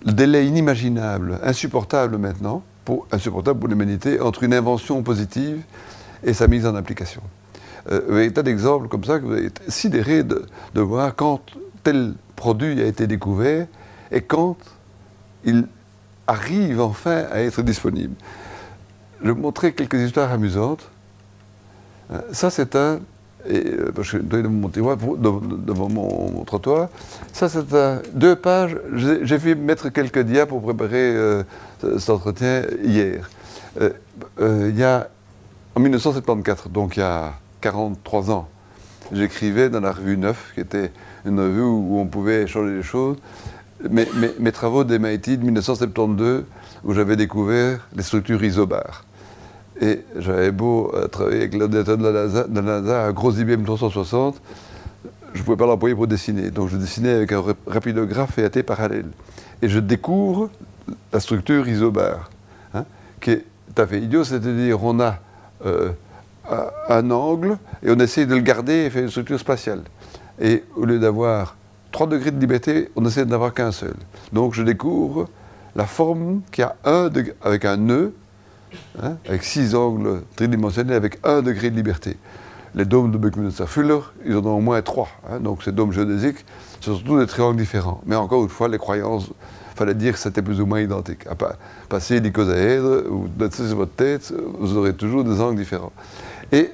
délai 0.05 0.47
inimaginable, 0.47 1.39
insupportable 1.43 2.17
maintenant, 2.17 2.63
pour, 2.87 3.05
insupportable 3.11 3.59
pour 3.59 3.67
l'humanité, 3.67 4.21
entre 4.21 4.43
une 4.43 4.53
invention 4.53 5.03
positive 5.03 5.61
et 6.23 6.33
sa 6.33 6.47
mise 6.47 6.65
en 6.65 6.73
application. 6.73 7.21
Euh, 7.91 7.99
vous 8.07 8.15
avez 8.15 8.31
tas 8.31 8.43
d'exemples 8.43 8.87
comme 8.87 9.03
ça 9.03 9.19
que 9.19 9.25
vous 9.25 9.33
avez 9.33 9.47
été 9.47 9.61
sidéré 9.69 10.23
de, 10.23 10.45
de 10.73 10.81
voir 10.81 11.13
quand 11.13 11.41
tel 11.83 12.13
produit 12.37 12.81
a 12.81 12.85
été 12.85 13.05
découvert 13.05 13.67
et 14.09 14.21
quand 14.21 14.55
il 15.43 15.67
arrive 16.27 16.79
enfin 16.79 17.25
à 17.29 17.41
être 17.41 17.61
disponible. 17.61 18.15
Je 19.19 19.25
vais 19.25 19.33
vous 19.33 19.41
montrer 19.41 19.73
quelques 19.73 19.99
histoires 19.99 20.31
amusantes. 20.31 20.89
Euh, 22.13 22.21
ça, 22.31 22.49
c'est 22.49 22.73
un. 22.77 23.01
Euh, 23.49 23.91
je 23.97 24.01
suis 24.03 24.19
devant 24.19 24.49
mon, 24.49 24.67
devant 24.69 25.89
mon, 25.89 26.43
trottoir. 26.43 26.89
Ça, 27.33 27.49
c'est 27.49 27.65
deux 28.13 28.35
pages. 28.35 28.77
J'ai 28.93 29.39
fait 29.39 29.55
mettre 29.55 29.89
quelques 29.89 30.19
dias 30.19 30.45
pour 30.45 30.61
préparer 30.61 31.15
euh, 31.15 31.43
cet 31.81 32.09
entretien 32.09 32.63
hier. 32.83 33.29
il 33.79 34.77
y 34.77 34.83
a, 34.83 35.09
en 35.75 35.79
1974, 35.79 36.71
donc 36.71 36.97
il 36.97 37.01
y 37.01 37.03
a 37.03 37.33
43 37.61 38.31
ans, 38.31 38.47
j'écrivais 39.11 39.69
dans 39.69 39.81
la 39.81 39.91
revue 39.91 40.17
Neuf, 40.17 40.51
qui 40.55 40.61
était 40.61 40.91
une 41.25 41.39
revue 41.39 41.61
où 41.61 41.99
on 41.99 42.07
pouvait 42.07 42.43
échanger 42.43 42.77
des 42.77 42.83
choses 42.83 43.17
mes, 43.89 44.51
travaux 44.51 44.83
d'MIT 44.83 45.37
de 45.37 45.43
1972, 45.43 46.45
où 46.83 46.93
j'avais 46.93 47.15
découvert 47.15 47.87
les 47.95 48.03
structures 48.03 48.43
isobars. 48.43 49.03
Et 49.81 50.01
j'avais 50.17 50.51
beau 50.51 50.91
euh, 50.93 51.07
travailler 51.07 51.41
avec 51.41 51.53
l'ordinateur 51.53 51.97
de 51.97 52.03
la 52.03 52.11
NASA, 52.11 52.43
de 52.47 53.09
un 53.09 53.11
gros 53.11 53.31
IBM 53.31 53.63
360, 53.63 54.41
je 55.33 55.39
ne 55.39 55.45
pouvais 55.45 55.57
pas 55.57 55.67
l'employer 55.67 55.95
pour 55.95 56.07
dessiner. 56.07 56.49
Donc 56.49 56.69
je 56.69 56.77
dessinais 56.77 57.11
avec 57.11 57.31
un 57.31 57.43
rapidographe 57.67 58.39
et 58.39 58.63
parallèle. 58.63 59.09
Et 59.61 59.69
je 59.69 59.79
découvre 59.79 60.49
la 61.13 61.19
structure 61.19 61.67
isobar, 61.67 62.29
hein, 62.73 62.85
qui 63.21 63.31
est 63.31 63.45
tout 63.75 63.81
à 63.81 63.85
fait 63.85 63.99
idiot, 63.99 64.23
c'est-à-dire 64.23 64.83
on 64.83 64.99
a 64.99 65.19
euh, 65.65 65.91
un 66.89 67.11
angle 67.11 67.57
et 67.83 67.91
on 67.91 67.99
essaie 67.99 68.25
de 68.25 68.33
le 68.33 68.41
garder 68.41 68.85
et 68.85 68.89
faire 68.89 69.03
une 69.03 69.09
structure 69.09 69.39
spatiale. 69.39 69.81
Et 70.39 70.63
au 70.75 70.85
lieu 70.85 70.99
d'avoir 70.99 71.55
3 71.91 72.07
degrés 72.07 72.31
de 72.31 72.39
liberté, 72.39 72.89
on 72.95 73.05
essaie 73.05 73.25
d'avoir 73.25 73.53
qu'un 73.53 73.71
seul. 73.71 73.95
Donc 74.33 74.53
je 74.53 74.63
découvre 74.63 75.27
la 75.75 75.85
forme 75.85 76.41
qui 76.51 76.61
a 76.61 76.75
un 76.85 77.09
avec 77.41 77.65
un 77.65 77.77
nœud, 77.77 78.13
hein, 79.01 79.17
avec 79.27 79.43
six 79.43 79.75
angles 79.75 80.21
tridimensionnels, 80.35 80.95
avec 80.95 81.19
un 81.23 81.41
degré 81.41 81.69
de 81.69 81.75
liberté. 81.75 82.17
Les 82.75 82.85
dômes 82.85 83.11
de 83.11 83.17
Buckminster-Fuller, 83.17 83.99
ils 84.25 84.35
en 84.35 84.45
ont 84.45 84.57
au 84.57 84.61
moins 84.61 84.81
trois. 84.81 85.09
Hein. 85.29 85.39
donc 85.39 85.63
ces 85.63 85.71
dômes 85.71 85.91
géodésiques, 85.91 86.45
ce 86.79 86.93
sont 86.93 86.99
tous 86.99 87.19
des 87.19 87.27
triangles 87.27 87.57
différents. 87.57 88.01
Mais 88.05 88.15
encore 88.15 88.43
une 88.43 88.49
fois, 88.49 88.67
les 88.67 88.77
croyances, 88.77 89.29
il 89.29 89.77
fallait 89.77 89.95
dire 89.95 90.13
que 90.13 90.19
c'était 90.19 90.41
plus 90.41 90.61
ou 90.61 90.65
moins 90.65 90.81
identique. 90.81 91.25
À 91.27 91.35
passer 91.89 92.19
l'icosaèdre, 92.19 93.09
ou 93.09 93.27
sur 93.51 93.75
votre 93.75 93.93
tête, 93.93 94.33
vous 94.59 94.77
aurez 94.77 94.93
toujours 94.93 95.23
des 95.23 95.39
angles 95.41 95.57
différents. 95.57 95.91
Et 96.51 96.71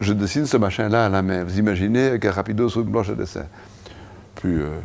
je, 0.00 0.12
dessine 0.12 0.46
ce 0.46 0.56
machin-là 0.56 1.06
à 1.06 1.08
la 1.08 1.22
main. 1.22 1.44
Vous 1.44 1.58
imaginez 1.58 2.06
avec 2.08 2.24
un 2.24 2.30
rapido 2.30 2.68
sur 2.68 2.82
une 2.82 2.90
planche 2.90 3.10
à 3.10 3.14
dessin. 3.14 3.46
Euh, 4.44 4.80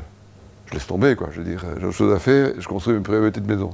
je 0.68 0.74
laisse 0.74 0.88
tomber, 0.88 1.16
quoi. 1.16 1.30
Je 1.32 1.42
veux 1.42 1.46
dire, 1.46 1.64
j'ai 1.80 1.86
autre 1.86 1.96
chose 1.96 2.14
à 2.14 2.20
faire, 2.20 2.52
je 2.58 2.68
construis 2.68 2.96
une 2.96 3.04
petite 3.04 3.48
maison. 3.48 3.72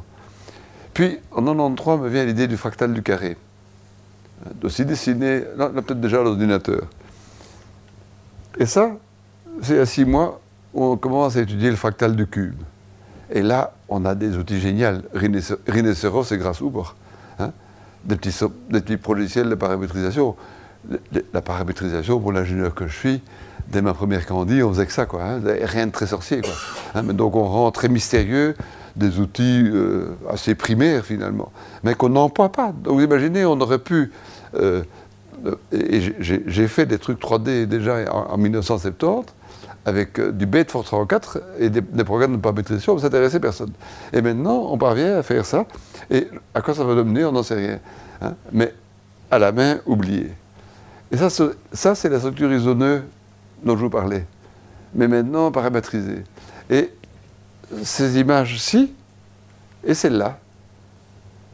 Puis, 0.93 1.19
en 1.31 1.43
93, 1.43 1.99
me 1.99 2.09
vient 2.09 2.25
l'idée 2.25 2.47
du 2.47 2.57
fractal 2.57 2.93
du 2.93 3.01
carré. 3.01 3.37
D'aussi 4.55 4.85
dessiner, 4.85 5.43
là, 5.57 5.69
peut-être 5.69 6.01
déjà 6.01 6.21
l'ordinateur. 6.21 6.83
Et 8.57 8.65
ça, 8.65 8.91
c'est 9.61 9.79
à 9.79 9.85
six 9.85 10.05
mois 10.05 10.41
on 10.73 10.97
commence 10.97 11.35
à 11.35 11.41
étudier 11.41 11.69
le 11.69 11.75
fractal 11.75 12.15
du 12.15 12.27
cube. 12.27 12.55
Et 13.29 13.41
là, 13.41 13.73
on 13.89 14.05
a 14.05 14.15
des 14.15 14.37
outils 14.37 14.59
géniaux. 14.59 15.01
Rhinocéros 15.67 16.31
et 16.31 16.37
grâce 16.37 16.61
hein, 17.39 17.51
des, 18.03 18.15
des 18.15 18.81
petits 18.81 19.11
logiciels 19.11 19.49
de 19.49 19.55
paramétrisation. 19.55 20.35
La 21.33 21.41
paramétrisation, 21.41 22.19
pour 22.19 22.31
l'ingénieur 22.31 22.75
que 22.75 22.87
je 22.87 22.95
suis, 22.95 23.21
dès 23.69 23.81
ma 23.81 23.93
première 23.93 24.25
candie, 24.25 24.61
on 24.63 24.69
faisait 24.73 24.85
que 24.85 24.91
ça, 24.91 25.05
quoi. 25.05 25.23
Hein. 25.23 25.41
rien 25.61 25.87
de 25.87 25.91
très 25.91 26.07
sorcier. 26.07 26.41
Hein. 26.93 27.03
donc 27.03 27.35
on 27.35 27.45
rend 27.45 27.71
très 27.71 27.87
mystérieux 27.87 28.55
des 28.95 29.19
outils 29.19 29.63
euh, 29.65 30.15
assez 30.29 30.55
primaires, 30.55 31.05
finalement, 31.05 31.51
mais 31.83 31.95
qu'on 31.95 32.09
n'emploie 32.09 32.51
pas. 32.51 32.71
Donc 32.71 32.95
vous 32.95 33.01
imaginez, 33.01 33.45
on 33.45 33.59
aurait 33.59 33.79
pu... 33.79 34.11
Euh, 34.55 34.83
et 35.73 35.99
j'ai 36.21 36.67
fait 36.69 36.85
des 36.85 36.97
trucs 36.97 37.19
3D 37.19 37.65
déjà 37.65 37.97
en, 38.13 38.37
1970, 38.37 39.33
avec 39.85 40.17
euh, 40.19 40.31
du 40.31 40.45
BET 40.45 40.65
434 40.65 41.41
et 41.59 41.69
des, 41.69 41.81
programmes 42.03 42.37
de 42.37 42.41
paramétrisation, 42.41 42.97
ça 42.97 43.05
n'intéressait 43.05 43.41
personne. 43.41 43.71
Et 44.13 44.21
maintenant, 44.21 44.69
on 44.71 44.77
parvient 44.77 45.17
à 45.17 45.23
faire 45.23 45.45
ça, 45.45 45.65
et 46.09 46.27
à 46.53 46.61
quoi 46.61 46.73
ça 46.73 46.85
va 46.85 46.95
mener, 47.03 47.25
on 47.25 47.33
n'en 47.33 47.43
sait 47.43 47.55
rien. 47.55 47.79
Hein. 48.21 48.35
mais 48.53 48.73
à 49.31 49.39
la 49.39 49.51
main, 49.51 49.79
oublié. 49.85 50.31
Et 51.11 51.17
ça, 51.17 51.29
ça 51.29 51.95
c'est 51.95 52.09
la 52.09 52.19
structure 52.19 52.53
isoneuse 52.53 53.01
dont 53.63 53.75
je 53.75 53.81
vous 53.81 53.89
parlais, 53.89 54.25
mais 54.95 55.07
maintenant 55.07 55.51
paramétrisée. 55.51 56.23
Et 56.69 56.91
ces 57.83 58.19
images-ci 58.19 58.93
et 59.85 59.93
celle-là, 59.93 60.39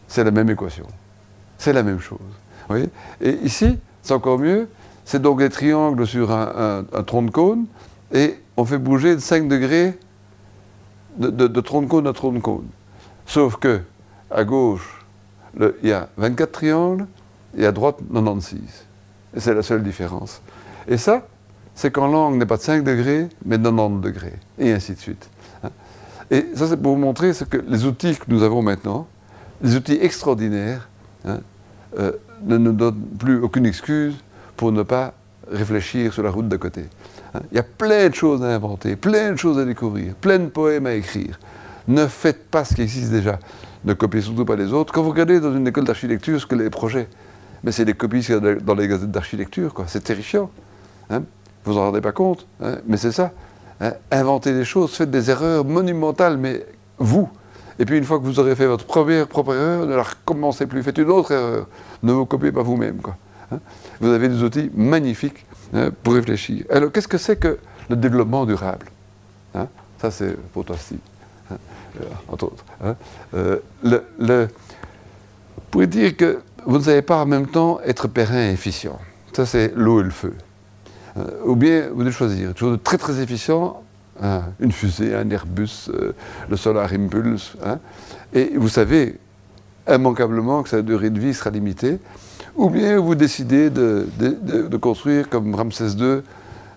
c'est 0.07 0.23
la 0.23 0.31
même 0.31 0.49
équation. 0.49 0.85
C'est 1.57 1.73
la 1.73 1.83
même 1.83 1.99
chose. 1.99 2.19
et 3.21 3.33
ici, 3.43 3.77
c'est 4.01 4.13
encore 4.13 4.39
mieux, 4.39 4.69
c'est 5.05 5.21
donc 5.21 5.39
des 5.39 5.49
triangles 5.49 6.05
sur 6.05 6.31
un, 6.31 6.83
tronc 7.05 7.23
de 7.23 7.31
cône, 7.31 7.65
et 8.13 8.39
on 8.57 8.65
fait 8.65 8.77
bouger 8.77 9.15
de 9.15 9.19
5 9.19 9.47
degrés 9.47 9.97
de, 11.17 11.61
tronc 11.61 11.81
de 11.81 11.87
cône 11.87 12.07
à 12.07 12.13
tronc 12.13 12.31
de 12.31 12.39
cône. 12.39 12.67
Sauf 13.25 13.57
que, 13.57 13.81
à 14.31 14.43
gauche, 14.43 15.03
il 15.59 15.89
y 15.89 15.91
a 15.91 16.09
24 16.17 16.51
triangles, 16.51 17.07
et 17.57 17.65
à 17.65 17.71
droite, 17.71 17.97
96. 18.13 18.59
Et 19.35 19.39
c'est 19.39 19.53
la 19.53 19.63
seule 19.63 19.83
différence. 19.83 20.41
Et 20.87 20.97
ça, 20.97 21.27
c'est 21.75 21.91
quand 21.91 22.07
l'angle 22.07 22.37
n'est 22.37 22.45
pas 22.45 22.57
de 22.57 22.61
5 22.61 22.83
degrés, 22.83 23.27
mais 23.45 23.57
de 23.57 23.63
90 23.63 24.01
degrés, 24.01 24.35
et 24.59 24.71
ainsi 24.71 24.93
de 24.93 24.99
suite. 24.99 25.29
Hein. 26.31 26.35
Et 26.35 26.45
ça, 26.55 26.67
c'est 26.67 26.77
pour 26.77 26.93
vous 26.95 27.01
montrer 27.01 27.33
ce 27.33 27.43
que 27.43 27.57
les 27.57 27.85
outils 27.85 28.15
que 28.15 28.25
nous 28.27 28.43
avons 28.43 28.61
maintenant, 28.61 29.07
les 29.61 29.75
outils 29.75 29.97
extraordinaires, 30.01 30.89
hein, 31.25 31.39
euh, 31.99 32.11
ne 32.43 32.57
nous 32.57 32.71
donnent 32.71 33.01
plus 33.17 33.41
aucune 33.41 33.65
excuse 33.65 34.15
pour 34.55 34.71
ne 34.71 34.83
pas 34.83 35.13
réfléchir 35.51 36.13
sur 36.13 36.23
la 36.23 36.29
route 36.29 36.47
d'à 36.47 36.57
côté. 36.57 36.85
Hein. 37.33 37.41
Il 37.51 37.55
y 37.55 37.59
a 37.59 37.63
plein 37.63 38.09
de 38.09 38.15
choses 38.15 38.43
à 38.43 38.47
inventer, 38.47 38.95
plein 38.95 39.31
de 39.31 39.37
choses 39.37 39.57
à 39.57 39.65
découvrir, 39.65 40.13
plein 40.15 40.39
de 40.39 40.47
poèmes 40.47 40.85
à 40.85 40.93
écrire. 40.93 41.39
Ne 41.87 42.05
faites 42.07 42.47
pas 42.49 42.63
ce 42.63 42.75
qui 42.75 42.81
existe 42.81 43.11
déjà. 43.11 43.39
Ne 43.83 43.93
copiez 43.93 44.21
surtout 44.21 44.45
pas 44.45 44.55
les 44.55 44.71
autres. 44.73 44.93
Quand 44.93 45.01
vous 45.01 45.09
regardez 45.09 45.39
dans 45.39 45.55
une 45.55 45.67
école 45.67 45.85
d'architecture 45.85 46.39
ce 46.39 46.45
que 46.45 46.55
les 46.55 46.69
projets, 46.69 47.07
mais 47.63 47.71
c'est 47.71 47.85
des 47.85 47.93
copies 47.93 48.27
dans 48.61 48.75
les 48.75 48.87
gazettes 48.87 49.11
d'architecture, 49.11 49.73
quoi. 49.73 49.85
C'est 49.87 50.03
terrifiant. 50.03 50.49
Vous 51.65 51.77
en 51.77 51.81
rendez 51.81 52.01
pas 52.01 52.11
compte, 52.11 52.47
hein, 52.61 52.77
mais 52.87 52.97
c'est 52.97 53.11
ça. 53.11 53.31
Hein. 53.81 53.93
inventez 54.11 54.53
des 54.53 54.65
choses, 54.65 54.91
faites 54.91 55.11
des 55.11 55.29
erreurs 55.29 55.65
monumentales, 55.65 56.37
mais 56.37 56.65
vous. 56.97 57.29
Et 57.77 57.85
puis 57.85 57.97
une 57.97 58.03
fois 58.03 58.19
que 58.19 58.23
vous 58.23 58.39
aurez 58.39 58.55
fait 58.55 58.65
votre 58.65 58.85
première 58.85 59.27
propre 59.27 59.53
erreur, 59.53 59.85
ne 59.85 59.95
la 59.95 60.03
recommencez 60.03 60.65
plus, 60.65 60.83
faites 60.83 60.97
une 60.97 61.09
autre 61.09 61.31
erreur. 61.31 61.67
Ne 62.03 62.11
vous 62.11 62.25
copiez 62.25 62.51
pas 62.51 62.61
vous-même. 62.61 62.99
Hein. 63.51 63.59
Vous 64.01 64.09
avez 64.09 64.27
des 64.27 64.43
outils 64.43 64.69
magnifiques 64.75 65.45
pour 66.03 66.13
réfléchir. 66.13 66.65
Alors 66.69 66.91
qu'est-ce 66.91 67.07
que 67.07 67.17
c'est 67.17 67.37
que 67.37 67.57
le 67.89 67.95
développement 67.95 68.45
durable? 68.45 68.87
Ça 70.01 70.11
c'est 70.11 70.37
pour 70.53 70.65
toi, 70.65 70.77
Steve. 70.77 70.99
Euh, 71.51 72.05
entre 72.27 72.45
autres. 72.45 72.63
Euh, 73.33 73.57
vous 73.83 75.63
pouvez 75.71 75.87
dire 75.87 76.15
que 76.15 76.39
vous 76.65 76.77
ne 76.77 76.83
savez 76.83 77.01
pas 77.01 77.17
en 77.17 77.25
même 77.25 77.47
temps 77.47 77.79
être 77.83 78.07
périn 78.07 78.49
et 78.49 78.51
efficient. 78.51 78.99
Ça 79.33 79.45
c'est 79.45 79.73
l'eau 79.75 80.01
et 80.01 80.03
le 80.03 80.09
feu. 80.11 80.35
Euh, 81.17 81.23
ou 81.45 81.55
bien 81.55 81.89
vous 81.93 82.01
devez 82.01 82.11
choisir. 82.11 82.49
Quelque 82.49 82.59
chose 82.59 82.77
de 82.77 82.83
très 82.83 82.97
très 82.97 83.19
efficient, 83.19 83.81
hein, 84.21 84.43
une 84.59 84.71
fusée, 84.71 85.15
un 85.15 85.29
Airbus, 85.29 85.89
euh, 85.89 86.13
le 86.49 86.57
Solar 86.57 86.91
Impulse, 86.93 87.55
hein, 87.63 87.79
et 88.33 88.51
vous 88.55 88.69
savez 88.69 89.17
immanquablement 89.87 90.61
que 90.61 90.69
sa 90.69 90.81
durée 90.81 91.09
de 91.09 91.19
vie 91.19 91.33
sera 91.33 91.49
limitée, 91.49 91.99
ou 92.55 92.69
bien 92.69 92.99
vous 92.99 93.15
décidez 93.15 93.69
de, 93.69 94.07
construire 94.79 95.29
comme 95.29 95.55
Ramsès 95.55 95.93
II 95.97 96.21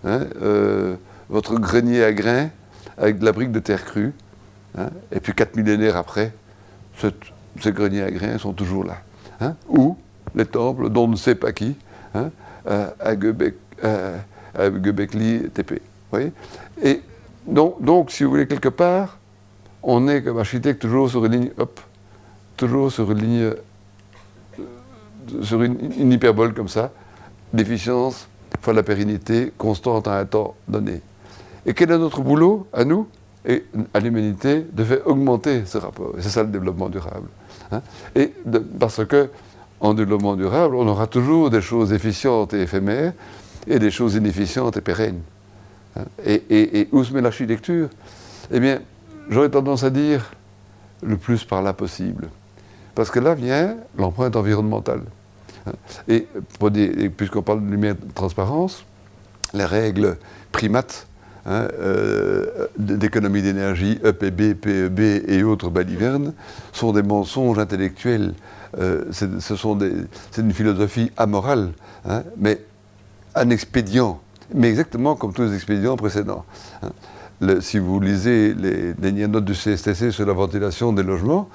hein, 0.05 0.21
euh, 0.41 0.95
votre 1.29 1.57
grenier 1.57 2.03
à 2.05 2.13
grains 2.13 2.49
avec 2.97 3.19
de 3.19 3.25
la 3.25 3.33
brique 3.33 3.53
de 3.53 3.59
terre 3.59 3.85
crue, 3.85 4.13
et 5.11 5.21
puis 5.21 5.35
quatre 5.35 5.55
millénaires 5.57 5.97
après, 5.97 6.33
ces 6.97 7.73
greniers 7.73 8.03
à 8.03 8.11
grains 8.11 8.39
sont 8.39 8.53
toujours 8.53 8.85
là. 8.85 8.97
Ou 9.69 9.97
les 10.35 10.47
temples 10.47 10.89
dont 10.89 11.05
on 11.05 11.09
ne 11.09 11.17
sait 11.17 11.35
pas 11.35 11.53
qui, 11.53 11.77
hein, 13.83 14.13
à, 14.55 14.71
Göbekli 14.71 15.51
TP. 15.51 15.81
Voyez 16.11 16.33
et 16.83 17.01
donc, 17.47 17.83
donc, 17.83 18.11
si 18.11 18.25
vous 18.25 18.31
voulez, 18.31 18.47
quelque 18.47 18.69
part, 18.69 19.19
on 19.83 20.07
est 20.09 20.23
comme 20.23 20.39
architecte 20.39 20.81
toujours 20.81 21.11
sur 21.11 21.25
une 21.25 21.33
ligne, 21.33 21.51
hop, 21.59 21.81
toujours 22.57 22.93
sur 22.93 23.11
une 23.11 23.19
ligne, 23.19 23.41
euh, 23.43 23.55
sur 25.43 25.63
une, 25.63 26.13
hyperbole 26.13 26.55
comme 26.55 26.69
ça, 26.69 26.93
d'efficience 27.53 28.29
fois 28.61 28.73
la 28.73 28.83
pérennité 28.83 29.53
constante 29.59 30.07
à 30.07 30.19
un 30.19 30.25
temps 30.25 30.55
donné. 30.69 31.01
Et 31.67 31.75
quel 31.75 31.91
est 31.91 31.99
notre 31.99 32.21
boulot, 32.21 32.67
à 32.73 32.85
nous? 32.85 33.09
Et 33.45 33.65
à 33.93 33.99
l'humanité, 33.99 34.65
de 34.73 34.85
faire 34.85 35.05
augmenter 35.05 35.65
ce 35.67 35.79
rapport 35.79 36.13
C'est 36.21 36.29
ça 36.29 36.45
le 36.45 36.49
développement 36.49 36.89
durable. 36.89 37.27
Hein. 37.73 37.81
et 38.15 38.33
parce 38.79 39.05
que 39.05 39.31
en 39.81 39.95
développement 39.95 40.37
durable, 40.37 40.77
on 40.77 40.87
aura 40.87 41.09
toujours 41.09 41.51
des 41.51 41.61
choses 41.61 41.93
efficientes 41.93 42.55
et 42.55 42.63
éphémères 42.63 43.15
et 43.67 43.79
des 43.79 43.91
choses 43.91 44.15
inefficientes 44.15 44.77
et 44.77 44.81
pérennes. 44.81 45.21
Hein. 45.97 46.05
et, 46.25 46.89
où 46.93 47.05
se 47.05 47.13
met 47.13 47.21
l'architecture? 47.21 47.89
Eh 48.51 48.61
bien, 48.61 48.81
j'aurais 49.31 49.51
tendance 49.51 49.85
à 49.85 49.91
dire 49.91 50.33
le 51.03 51.17
plus 51.17 51.45
par 51.45 51.63
là 51.63 51.73
possible. 51.73 52.29
Parce 52.95 53.11
que 53.11 53.19
là 53.19 53.35
vient 53.35 53.77
l'empreinte 53.97 54.37
environnementale. 54.37 55.03
Et 56.09 56.27
puisqu'on 57.17 57.43
parle 57.43 57.65
de 57.65 57.71
lumière 57.71 57.95
de 57.95 58.13
transparence, 58.13 58.85
les 59.55 59.65
règles 59.65 60.17
primates 60.51 61.07
hein, 61.47 61.69
euh, 61.79 62.67
d'économie 62.79 63.43
d'énergie, 63.43 63.99
EPB, 64.05 64.55
PEB 64.55 65.01
et 65.29 65.43
autres 65.43 65.71
balivernes, 65.71 66.33
sont 66.73 66.93
des 66.93 67.03
mensonges 67.03 67.59
intellectuels. 67.59 68.35
Euh, 68.79 69.05
c'est 69.13 70.41
une 70.41 70.53
philosophie 70.53 71.13
amorale, 71.17 71.73
hein, 72.09 72.23
mais 72.37 72.61
un 73.35 73.51
expédient, 73.51 74.21
mais 74.55 74.69
exactement 74.69 75.15
comme 75.17 75.33
tous 75.33 75.43
les 75.43 75.55
expédients 75.55 75.97
précédents. 75.97 76.45
Si 77.61 77.79
vous 77.79 77.99
lisez 77.99 78.55
les 78.55 78.95
dernières 78.95 79.29
notes 79.29 79.45
du 79.45 79.55
CSTC 79.55 80.13
sur 80.13 80.25
la 80.27 80.33
ventilation 80.33 80.93
des 80.93 81.03
logements, 81.03 81.49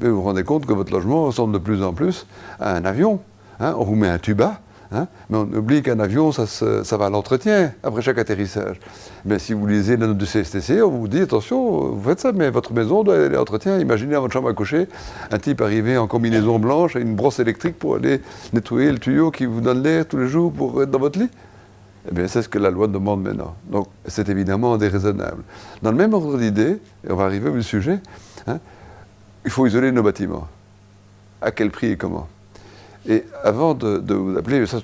vous 0.00 0.14
vous 0.14 0.22
rendez 0.22 0.42
compte 0.42 0.66
que 0.66 0.72
votre 0.72 0.92
logement 0.92 1.24
ressemble 1.24 1.52
de 1.52 1.58
plus 1.58 1.82
en 1.82 1.92
plus 1.92 2.26
à 2.58 2.76
un 2.76 2.84
avion. 2.84 3.20
Hein. 3.60 3.74
on 3.78 3.84
vous 3.84 3.94
met 3.94 4.08
un 4.08 4.18
tuba, 4.18 4.60
hein, 4.94 5.08
mais 5.28 5.38
on 5.38 5.42
oublie 5.42 5.82
qu'un 5.82 5.98
avion, 6.00 6.32
ça, 6.32 6.96
va 6.96 7.06
à 7.06 7.10
l'entretien 7.10 7.72
après 7.82 8.02
chaque 8.02 8.18
atterrissage. 8.18 8.78
Mais 9.24 9.38
si 9.38 9.52
vous 9.52 9.66
lisez 9.66 9.96
la 9.96 10.06
note 10.06 10.18
du 10.18 10.26
CSTC, 10.26 10.82
on 10.82 10.90
vous 10.90 11.08
dit 11.08 11.20
attention, 11.20 11.90
vous 11.90 12.08
faites 12.08 12.20
ça, 12.20 12.32
mais 12.32 12.50
votre 12.50 12.72
maison 12.72 13.02
doit 13.02 13.16
aller 13.16 13.26
à 13.26 13.38
l'entretien. 13.38 13.78
Imaginez 13.78 14.14
à 14.14 14.20
votre 14.20 14.32
chambre 14.32 14.48
à 14.48 14.54
coucher 14.54 14.88
un 15.30 15.38
type 15.38 15.60
arrivé 15.60 15.98
en 15.98 16.06
combinaison 16.06 16.58
blanche 16.58 16.96
et 16.96 17.00
une 17.00 17.14
brosse 17.14 17.40
électrique 17.40 17.78
pour 17.78 17.96
aller 17.96 18.20
nettoyer 18.52 18.90
le 18.92 18.98
tuyau 18.98 19.30
qui 19.30 19.46
vous 19.46 19.60
donne 19.60 19.82
l'air 19.82 20.06
tous 20.06 20.18
les 20.18 20.28
jours 20.28 20.52
pour 20.52 20.82
être 20.82 20.90
dans 20.90 20.98
votre 20.98 21.18
lit. 21.18 21.30
Eh 22.10 22.14
bien, 22.14 22.28
c'est 22.28 22.42
ce 22.42 22.48
que 22.48 22.58
la 22.58 22.70
loi 22.70 22.86
demande 22.86 23.22
maintenant. 23.22 23.56
Donc, 23.64 23.88
c'est 24.06 24.28
évidemment 24.28 24.76
déraisonnable. 24.76 25.42
Dans 25.82 25.90
le 25.90 25.96
même 25.96 26.12
ordre 26.12 26.36
d'idée, 26.38 26.78
et 27.06 27.10
on 27.10 27.16
va 27.16 27.24
arriver 27.24 27.48
au 27.48 27.60
sujet, 27.62 27.98
hein, 28.46 28.58
il 29.44 29.50
faut 29.50 29.66
isoler 29.66 29.90
nos 29.90 30.02
bâtiments. 30.02 30.46
À 31.40 31.50
quel 31.50 31.70
prix 31.70 31.92
et 31.92 31.96
comment? 31.96 32.28
Et 33.06 33.24
avant 33.42 33.74
de, 33.74 34.14
vous 34.14 34.36
appeler, 34.38 34.66
ça, 34.66 34.78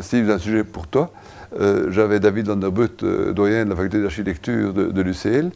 Steve, 0.00 0.30
un 0.30 0.38
sujet 0.38 0.62
pour 0.62 0.86
toi, 0.86 1.10
euh, 1.58 1.90
j'avais 1.90 2.20
David 2.20 2.48
Vanderbrut, 2.48 3.02
euh, 3.02 3.32
doyen 3.32 3.64
de 3.64 3.70
la 3.70 3.76
faculté 3.76 4.02
d'architecture 4.02 4.74
de, 4.74 5.02
l'UCL, 5.02 5.50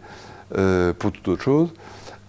euh, 0.56 0.92
pour 0.98 1.12
toute 1.12 1.28
autre 1.28 1.42
chose. 1.42 1.68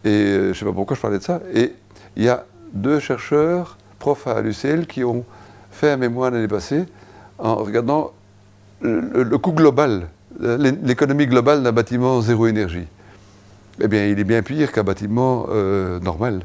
Et 0.04 0.10
je 0.10 0.48
ne 0.50 0.54
sais 0.54 0.66
pas 0.66 0.74
pourquoi 0.74 0.96
je 0.96 1.02
parlais 1.02 1.20
de 1.20 1.24
ça. 1.24 1.40
Et 1.54 1.74
il 2.18 2.24
y 2.24 2.30
a 2.30 2.46
deux 2.74 3.00
chercheurs, 3.00 3.78
profs 3.98 4.28
à 4.28 4.42
l'UCL, 4.42 4.88
qui 4.88 5.04
ont 5.06 5.24
fait 5.72 5.92
un 5.92 5.98
mémoire 5.98 6.32
l'année 6.32 6.48
passée 6.48 6.86
en 7.38 7.56
regardant 7.56 8.12
le, 8.82 9.38
coût 9.38 9.54
global, 9.54 10.08
l'économie 10.40 11.28
globale 11.28 11.64
d'un 11.64 11.72
bâtiment 11.72 12.22
zéro 12.22 12.48
énergie, 12.48 12.88
eh 13.82 13.88
bien, 13.88 14.08
il 14.08 14.20
est 14.20 14.26
bien 14.26 14.42
pire 14.42 14.72
qu'un 14.72 14.84
bâtiment 14.84 15.48
normal. 16.02 16.42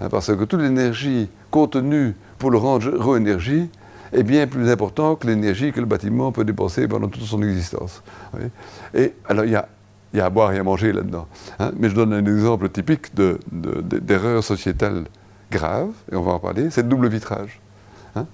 Hein, 0.00 0.08
parce 0.10 0.34
que 0.34 0.44
toute 0.44 0.60
l'énergie 0.60 1.28
contenue 1.50 2.14
pour 2.38 2.50
le 2.50 2.58
rendre 2.58 3.16
énergie 3.16 3.70
est 4.12 4.22
bien 4.22 4.46
plus 4.46 4.70
importante 4.70 5.20
que 5.20 5.26
l'énergie 5.26 5.72
que 5.72 5.80
le 5.80 5.86
bâtiment 5.86 6.32
peut 6.32 6.44
dépenser 6.44 6.86
pendant 6.86 7.08
toute 7.08 7.22
son 7.22 7.42
existence. 7.42 8.02
Et 8.94 9.14
alors, 9.28 9.44
il 9.44 9.52
y 9.52 9.56
a, 9.56 9.68
à 10.24 10.30
boire 10.30 10.52
et 10.52 10.58
à 10.58 10.62
manger 10.62 10.92
là-dedans. 10.92 11.26
Hein. 11.58 11.72
mais 11.76 11.88
je 11.88 11.94
donne 11.94 12.12
un 12.12 12.24
exemple 12.24 12.68
typique 12.68 13.14
d'erreur 13.14 14.42
sociétale 14.42 15.04
grave, 15.50 15.90
et 16.10 16.16
on 16.16 16.22
va 16.22 16.32
en 16.32 16.38
parler, 16.38 16.70
c'est 16.70 16.82
le 16.82 16.88
double 16.88 17.08
vitrage. 17.08 17.60
Hein. 18.14 18.26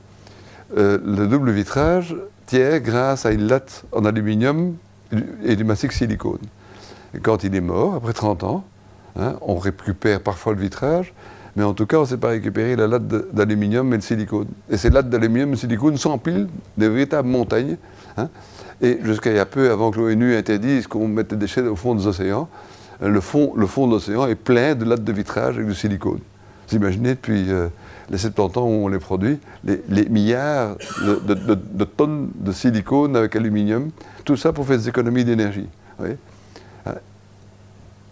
Euh, 0.77 0.99
le 1.05 1.27
double 1.27 1.51
vitrage, 1.51 2.15
grâce 2.59 3.27
à 3.27 3.33
une 3.33 3.47
latte 3.47 3.85
en 3.93 4.05
aluminium 4.05 4.77
et 5.45 5.57
du 5.57 5.65
massif 5.65 5.93
silicone. 5.93 6.41
Quand 7.23 7.45
il 7.45 7.55
est 7.55 7.61
mort, 7.61 7.95
après 7.95 8.13
30 8.13 8.45
ans, 8.45 8.65
on 9.41 9.57
récupère 9.57 10.23
parfois 10.23 10.55
le 10.55 10.61
vitrage, 10.61 11.13
mais 11.57 11.65
en 11.65 11.75
tout 11.75 11.87
cas, 11.87 11.99
on 11.99 12.03
ne 12.03 12.07
sait 12.07 12.17
pas 12.17 12.29
récupérer 12.29 12.77
la 12.77 12.87
latte 12.87 13.35
d'aluminium 13.35 13.93
et 13.93 13.97
le 13.97 14.03
silicone. 14.03 14.49
Et 14.71 14.77
ces 14.77 14.91
lattes 14.91 15.11
d'aluminium 15.11 15.51
et 15.51 15.53
de 15.53 15.59
silicone 15.59 15.97
s'empilent 15.97 16.49
des 16.79 16.89
véritables 16.89 17.29
montagnes. 17.29 17.77
Hein. 18.17 18.29
et 18.83 18.99
jusqu'à 19.03 19.31
il 19.31 19.37
y 19.37 19.39
a 19.39 19.47
peu, 19.47 19.71
avant 19.71 19.91
que 19.91 19.99
l'ONU 19.99 20.37
interdise 20.37 20.87
qu'on 20.87 21.09
mette 21.09 21.31
des 21.31 21.37
déchets 21.37 21.63
au 21.63 21.77
fond 21.77 21.95
des 21.95 22.07
océans, 22.07 22.49
le 23.01 23.21
fond, 23.21 23.53
le 23.57 23.67
fond 23.67 23.87
de 23.87 23.93
l'océan 23.93 24.27
est 24.27 24.35
plein 24.35 24.75
de 24.75 24.85
lattes 24.85 25.05
de 25.05 25.13
vitrage 25.13 25.57
avec 25.57 25.67
du 25.67 25.75
silicone. 25.75 26.21
Vous 26.69 26.77
imaginez, 26.77 27.11
depuis 27.11 27.51
euh, 27.51 27.69
les 28.11 28.19
70 28.19 28.59
ans 28.59 28.65
où 28.65 28.85
on 28.85 28.89
les 28.89 28.99
produit, 28.99 29.39
les, 29.65 30.09
milliards 30.09 30.77
de, 31.05 31.85
tonnes 31.85 32.31
de 32.35 32.53
silicone 32.53 33.17
avec 33.17 33.35
aluminium, 33.37 33.91
tout 34.25 34.37
ça 34.37 34.53
pour 34.53 34.67
faire 34.67 34.79
des 34.79 34.89
économies 34.89 35.25
d'énergie. 35.25 35.67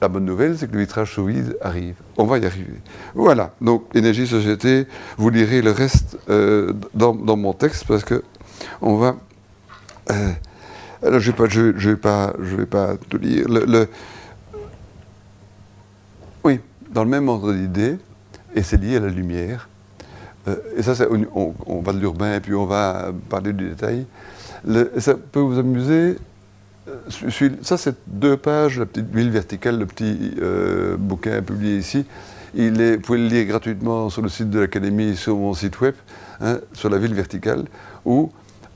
La 0.01 0.09
bonne 0.09 0.25
nouvelle, 0.25 0.57
c'est 0.57 0.67
que 0.67 0.73
le 0.73 0.81
vitrage 0.81 1.13
sous 1.13 1.27
vide 1.27 1.59
arrive. 1.61 1.95
On 2.17 2.25
va 2.25 2.39
y 2.39 2.47
arriver. 2.47 2.81
Voilà. 3.15 3.53
Donc, 3.61 3.85
énergie, 3.95 4.27
société, 4.27 4.87
vous 5.19 5.29
lirez 5.29 5.61
le 5.61 5.73
reste 5.73 6.19
euh, 6.31 6.73
dans, 6.95 7.15
mon 7.15 7.53
texte 7.53 7.85
parce 7.87 8.05
que 8.05 8.23
on 8.81 8.97
va. 8.97 9.17
Euh, 10.11 10.33
alors, 11.03 11.21
je 11.21 11.31
ne 11.31 11.91
vais, 11.91 12.67
pas, 12.67 12.97
tout 13.11 13.19
lire. 13.19 13.47
Oui, 16.45 16.61
dans 16.91 17.05
le 17.05 17.11
même 17.11 17.29
ordre 17.29 17.53
d'idée, 17.53 17.99
et 18.55 18.63
c'est 18.63 18.81
lié 18.81 18.97
à 18.97 19.01
la 19.01 19.09
lumière, 19.09 19.69
euh, 20.49 20.57
et 20.77 20.83
ça, 20.83 20.95
on, 21.35 21.81
va 21.83 21.93
de 21.93 21.99
l'urbain 21.99 22.35
et 22.35 22.41
puis 22.41 22.55
on 22.55 22.65
va 22.65 23.13
parler 23.29 23.53
du 23.53 23.69
détail. 23.69 24.07
ça 24.97 25.15
peut 25.15 25.41
vous 25.41 25.59
amuser. 25.59 26.17
Euh, 26.89 27.53
ça, 27.63 27.77
c'est 27.77 27.97
deux 28.07 28.37
pages, 28.37 28.79
la 28.79 28.87
petite 28.87 29.15
ville 29.15 29.31
verticale, 29.31 29.79
le 29.79 29.87
petit 29.87 30.35
euh, 30.41 30.97
bouquin 30.97 31.43
publié 31.43 31.77
ici. 31.77 32.07
Il 32.55 32.81
est, 32.81 32.97
vous 32.97 33.03
pouvez 33.03 33.19
le 33.19 33.29
lire 33.29 33.47
gratuitement 33.47 34.11
sur 34.11 34.23
le 34.23 34.29
site 34.29 34.51
de 34.51 34.61
l'Académie, 34.61 35.17
sur 35.17 35.37
mon 35.37 35.55
site 35.55 35.81
web, 35.81 35.95
hein, 36.41 36.59
sur 36.73 36.91
la 36.91 36.99
ville 36.99 37.15
verticale, 37.15 37.65
où 38.05 38.33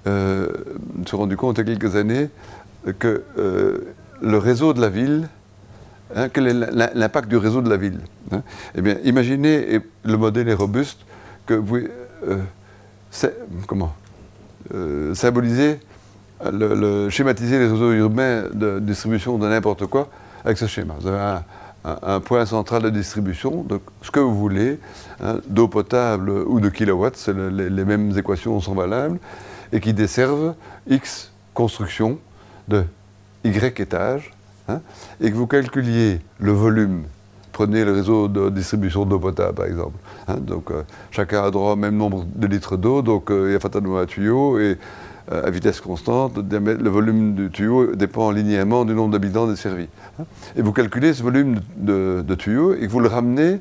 je 0.06 0.10
me 0.10 1.16
rendu 1.16 1.36
compte 1.36 1.56
il 1.56 1.66
y 1.66 1.72
a 1.72 1.76
quelques 1.76 1.96
années 1.96 2.28
que 2.98 3.24
le 4.20 4.38
réseau 4.38 4.74
de 4.74 4.80
la 4.80 4.90
ville, 4.90 5.28
hein, 6.14 6.28
quel 6.28 6.46
est 6.46 6.94
l'impact 6.94 7.28
du 7.28 7.36
réseau 7.36 7.62
de 7.62 7.70
la 7.70 7.78
ville 7.78 8.00
hein. 8.30 8.42
Eh 8.74 8.82
bien, 8.82 8.98
imaginez, 9.04 9.74
et 9.74 9.80
le 10.04 10.16
modèle 10.16 10.48
est 10.48 10.54
robuste, 10.54 11.00
que 11.46 11.54
vous 11.54 11.78
euh, 12.26 12.38
comment, 13.66 13.94
euh, 14.74 15.14
symboliser, 15.14 15.78
le, 16.52 17.08
schématiser 17.10 17.58
les 17.58 17.68
réseaux 17.68 17.92
urbains 17.92 18.44
de 18.52 18.78
distribution 18.78 19.38
de 19.38 19.48
n'importe 19.48 19.86
quoi 19.86 20.08
avec 20.44 20.58
ce 20.58 20.66
schéma. 20.66 20.94
Vous 21.00 21.08
avez 21.08 21.40
un, 21.84 22.20
point 22.20 22.46
central 22.46 22.82
de 22.82 22.90
distribution, 22.90 23.62
donc 23.62 23.82
ce 24.00 24.10
que 24.10 24.20
vous 24.20 24.34
voulez, 24.34 24.78
hein, 25.20 25.40
d'eau 25.48 25.68
potable 25.68 26.30
ou 26.30 26.58
de 26.58 26.70
kilowatts, 26.70 27.28
les, 27.28 27.68
les, 27.68 27.84
mêmes 27.84 28.16
équations 28.16 28.58
sont 28.60 28.74
valables, 28.74 29.18
et 29.70 29.80
qui 29.80 29.92
desservent 29.92 30.54
X 30.88 31.30
constructions 31.52 32.18
de 32.68 32.84
Y 33.44 33.80
étages, 33.80 34.32
hein, 34.68 34.80
et 35.20 35.30
que 35.30 35.36
vous 35.36 35.46
calculiez 35.46 36.20
le 36.38 36.52
volume 36.52 37.04
Prenez 37.54 37.84
le 37.84 37.92
réseau 37.92 38.26
de 38.26 38.50
distribution 38.50 39.06
d'eau 39.06 39.20
potable, 39.20 39.54
par 39.54 39.66
exemple. 39.66 39.96
Hein. 40.26 40.38
donc, 40.40 40.72
euh, 40.72 40.82
chacun 41.12 41.44
a 41.44 41.52
droit 41.52 41.74
au 41.74 41.76
même 41.76 41.96
nombre 41.96 42.26
de 42.34 42.48
litres 42.48 42.76
d'eau, 42.76 43.00
donc 43.00 43.30
euh, 43.30 43.50
il 43.50 43.52
y 43.52 43.54
a 43.54 43.60
fatalement 43.60 43.98
un 43.98 44.06
tuyau, 44.06 44.58
et 44.58 44.76
à 45.30 45.50
vitesse 45.50 45.80
constante, 45.80 46.36
le 46.36 46.88
volume 46.90 47.34
du 47.34 47.50
tuyau 47.50 47.94
dépend 47.94 48.30
linéairement 48.30 48.84
du 48.84 48.94
nombre 48.94 49.12
d'habitants 49.12 49.46
desservis. 49.46 49.88
Hein. 50.20 50.24
et 50.54 50.62
vous 50.62 50.72
calculez 50.72 51.14
ce 51.14 51.22
volume 51.22 51.60
de, 51.76 52.34
tuyau 52.34 52.74
et 52.74 52.86
vous 52.86 53.00
le 53.00 53.08
ramenez 53.08 53.60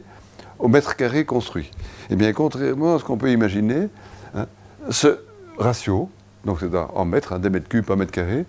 au 0.60 0.67
mètre 0.67 0.95
carré 0.95 1.26
construit. 1.26 1.71
Eh 2.10 2.15
bien, 2.15 2.34
contrairement 2.34 2.95
à 2.95 2.99
ce 2.99 3.04
qu'on 3.04 3.17
peut 3.17 3.32
imaginer, 3.32 3.88
hein, 4.36 4.45
ce 4.89 5.19
ratio, 5.58 6.10
donc 6.45 6.58
c'est 6.60 6.76
en 6.76 7.06
mètres, 7.06 7.39
des 7.39 7.49
mètres 7.49 7.69
cubes 7.69 7.86
par 7.86 7.95
mètre 7.95 8.12
carré, 8.12 8.45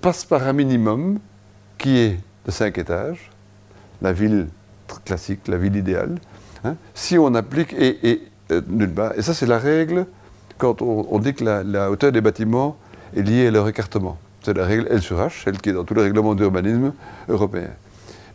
passe 0.00 0.24
par 0.24 0.46
un 0.46 0.52
minimum 0.52 1.18
qui 1.78 1.98
est 1.98 2.20
de 2.44 2.50
5 2.50 2.76
étages, 2.78 3.30
la 4.02 4.12
ville 4.12 4.48
classique, 5.04 5.48
la 5.48 5.56
ville 5.56 5.76
idéale, 5.76 6.16
hein, 6.64 6.76
si 6.94 7.16
on 7.18 7.34
applique, 7.34 7.72
et, 7.72 8.20
euh, 8.50 8.60
et 9.16 9.22
ça 9.22 9.32
c'est 9.32 9.46
la 9.46 9.58
règle 9.58 10.06
quand 10.58 10.82
on, 10.82 11.18
dit 11.18 11.34
que 11.34 11.44
la, 11.44 11.90
hauteur 11.90 12.12
des 12.12 12.20
bâtiments 12.20 12.76
est 13.16 13.22
liée 13.22 13.46
à 13.46 13.50
leur 13.50 13.68
écartement. 13.68 14.18
C'est 14.42 14.56
la 14.56 14.64
règle 14.64 14.86
L 14.90 15.00
sur 15.00 15.18
H, 15.18 15.44
celle 15.44 15.58
qui 15.58 15.70
est 15.70 15.72
dans 15.72 15.84
tous 15.84 15.94
les 15.94 16.02
règlements 16.02 16.34
d'urbanisme 16.34 16.92
européens. 17.28 17.70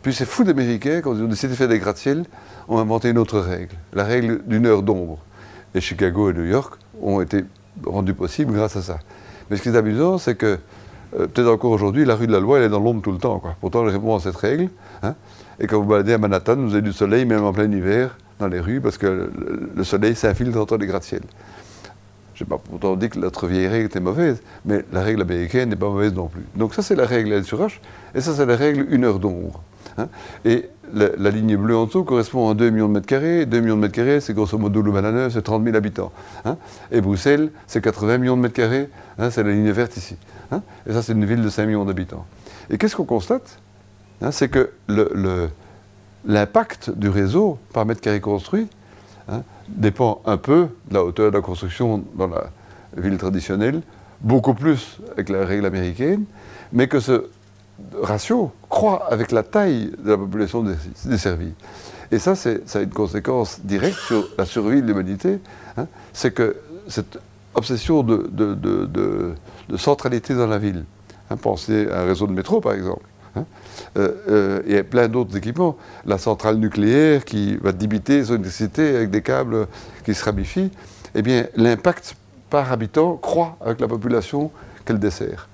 Puis 0.02 0.14
ces 0.14 0.24
fous 0.24 0.44
d'Américains, 0.44 1.00
quand 1.02 1.14
ils 1.14 1.22
ont 1.22 1.28
décidé 1.28 1.52
de 1.52 1.56
faire 1.56 1.68
des 1.68 1.78
gratte-ciel, 1.78 2.24
ont 2.68 2.78
inventé 2.78 3.10
une 3.10 3.18
autre 3.18 3.38
règle, 3.38 3.74
la 3.92 4.04
règle 4.04 4.42
d'une 4.46 4.66
heure 4.66 4.82
d'ombre. 4.82 5.18
Et 5.74 5.80
Chicago 5.80 6.30
et 6.30 6.32
New 6.32 6.44
York 6.44 6.74
ont 7.00 7.20
été 7.20 7.44
rendus 7.84 8.14
possibles 8.14 8.52
grâce 8.52 8.76
à 8.76 8.82
ça. 8.82 8.98
Mais 9.50 9.56
ce 9.56 9.62
qui 9.62 9.68
est 9.68 9.76
amusant, 9.76 10.18
c'est 10.18 10.34
que, 10.34 10.58
euh, 11.18 11.26
peut-être 11.26 11.48
encore 11.48 11.72
aujourd'hui, 11.72 12.04
la 12.04 12.14
rue 12.14 12.26
de 12.26 12.32
la 12.32 12.40
loi, 12.40 12.58
elle 12.58 12.64
est 12.64 12.68
dans 12.68 12.80
l'ombre 12.80 13.02
tout 13.02 13.12
le 13.12 13.18
temps. 13.18 13.42
Pourtant, 13.60 13.84
elle 13.84 13.92
répond 13.92 14.16
à 14.16 14.20
cette 14.20 14.36
règle. 14.36 14.68
Hein. 15.02 15.14
Et 15.58 15.66
quand 15.66 15.80
vous 15.80 15.88
baladez 15.88 16.14
à 16.14 16.18
Manhattan, 16.18 16.56
vous 16.56 16.72
avez 16.72 16.82
du 16.82 16.92
soleil, 16.92 17.24
même 17.24 17.44
en 17.44 17.52
plein 17.52 17.70
hiver, 17.70 18.16
dans 18.38 18.48
les 18.48 18.60
rues, 18.60 18.80
parce 18.80 18.96
que 18.96 19.30
le, 19.76 19.84
soleil 19.84 20.14
s'infiltre 20.14 20.58
entre 20.58 20.76
les 20.76 20.86
gratte-ciel. 20.86 21.22
Je 22.40 22.46
n'ai 22.46 22.48
pas 22.48 22.56
pourtant 22.56 22.96
dit 22.96 23.10
que 23.10 23.18
notre 23.18 23.46
vieille 23.46 23.68
règle 23.68 23.84
était 23.84 24.00
mauvaise, 24.00 24.40
mais 24.64 24.82
la 24.94 25.02
règle 25.02 25.20
américaine 25.20 25.68
n'est 25.68 25.76
pas 25.76 25.90
mauvaise 25.90 26.14
non 26.14 26.26
plus. 26.26 26.40
Donc 26.56 26.72
ça, 26.72 26.80
c'est 26.80 26.94
la 26.94 27.04
règle 27.04 27.34
L 27.34 27.44
sur 27.44 27.60
H, 27.60 27.80
et 28.14 28.22
ça, 28.22 28.32
c'est 28.34 28.46
la 28.46 28.56
règle 28.56 28.86
une 28.88 29.04
heure 29.04 29.18
d'ombre. 29.18 29.62
Hein. 29.98 30.08
Et 30.46 30.70
la, 30.94 31.30
ligne 31.30 31.58
bleue 31.58 31.76
en 31.76 31.84
dessous 31.84 32.02
correspond 32.02 32.48
à 32.48 32.54
2 32.54 32.70
millions 32.70 32.88
de 32.88 32.94
mètres 32.94 33.06
carrés. 33.06 33.44
2 33.44 33.60
millions 33.60 33.76
de 33.76 33.82
mètres 33.82 33.94
carrés, 33.94 34.22
c'est 34.22 34.32
grosso 34.32 34.56
modo 34.56 34.80
Louvain-la-Neuve, 34.80 35.30
c'est 35.34 35.42
30 35.42 35.64
000 35.64 35.76
habitants. 35.76 36.12
Hein. 36.46 36.56
Et 36.90 37.02
Bruxelles, 37.02 37.50
c'est 37.66 37.84
80 37.84 38.16
millions 38.16 38.38
de 38.38 38.42
mètres 38.42 38.54
carrés, 38.54 38.88
c'est 39.30 39.42
la 39.42 39.50
ligne 39.50 39.70
verte 39.70 39.98
ici. 39.98 40.16
Et 40.86 40.94
ça, 40.94 41.02
c'est 41.02 41.12
une 41.12 41.26
ville 41.26 41.42
de 41.42 41.50
5 41.50 41.66
millions 41.66 41.84
d'habitants. 41.84 42.24
Et 42.70 42.78
qu'est-ce 42.78 42.96
qu'on 42.96 43.04
constate 43.04 43.60
C'est 44.30 44.48
que 44.48 44.70
l'impact 46.24 46.88
du 46.88 47.10
réseau 47.10 47.58
par 47.74 47.84
mètre 47.84 48.00
carré 48.00 48.20
construit 48.20 48.66
Hein, 49.30 49.42
dépend 49.76 50.22
un 50.26 50.36
peu 50.36 50.68
de 50.88 50.94
la 50.94 51.04
hauteur 51.04 51.30
de 51.30 51.36
la 51.36 51.42
construction 51.42 52.04
dans 52.14 52.28
la 52.28 52.50
ville 52.96 53.16
traditionnelle, 53.18 53.82
beaucoup 54.20 54.54
plus 54.54 54.98
avec 55.12 55.28
la 55.28 55.44
règle 55.44 55.66
américaine, 55.66 56.24
mais 56.72 56.88
que 56.88 57.00
ce 57.00 57.26
ratio 58.02 58.52
croît 58.68 59.06
avec 59.10 59.32
la 59.32 59.42
taille 59.42 59.92
de 59.98 60.10
la 60.10 60.18
population 60.18 60.64
desservie. 61.04 61.54
Et 62.12 62.18
ça, 62.18 62.34
ça 62.34 62.50
a 62.74 62.80
une 62.80 62.90
conséquence 62.90 63.60
directe 63.62 63.98
sur 63.98 64.28
la 64.36 64.44
survie 64.44 64.82
de 64.82 64.86
l'humanité, 64.86 65.38
hein, 65.76 65.86
c'est 66.12 66.34
que 66.34 66.56
cette 66.88 67.18
obsession 67.54 68.02
de, 68.02 69.34
centralité 69.76 70.34
dans 70.34 70.46
la 70.46 70.58
ville, 70.58 70.84
hein, 71.30 71.36
pensez 71.36 71.88
à 71.88 72.02
un 72.02 72.04
réseau 72.06 72.26
de 72.26 72.32
métro 72.32 72.60
par 72.60 72.72
exemple, 72.72 73.04
Hein. 73.36 73.44
Euh, 73.96 74.12
euh, 74.28 74.62
il 74.66 74.72
y 74.74 74.78
a 74.78 74.84
plein 74.84 75.08
d'autres 75.08 75.36
équipements. 75.36 75.76
La 76.04 76.18
centrale 76.18 76.56
nucléaire 76.56 77.24
qui 77.24 77.56
va 77.56 77.72
débiter 77.72 78.24
son 78.24 78.34
électricité 78.34 78.96
avec 78.96 79.10
des 79.10 79.22
câbles 79.22 79.66
qui 80.04 80.14
se 80.14 80.24
ramifient, 80.24 80.70
eh 81.14 81.22
bien, 81.22 81.46
l'impact 81.56 82.16
par 82.48 82.72
habitant 82.72 83.16
croît 83.16 83.56
avec 83.60 83.80
la 83.80 83.88
population 83.88 84.50
qu'elle 84.84 84.98
dessert. 84.98 85.48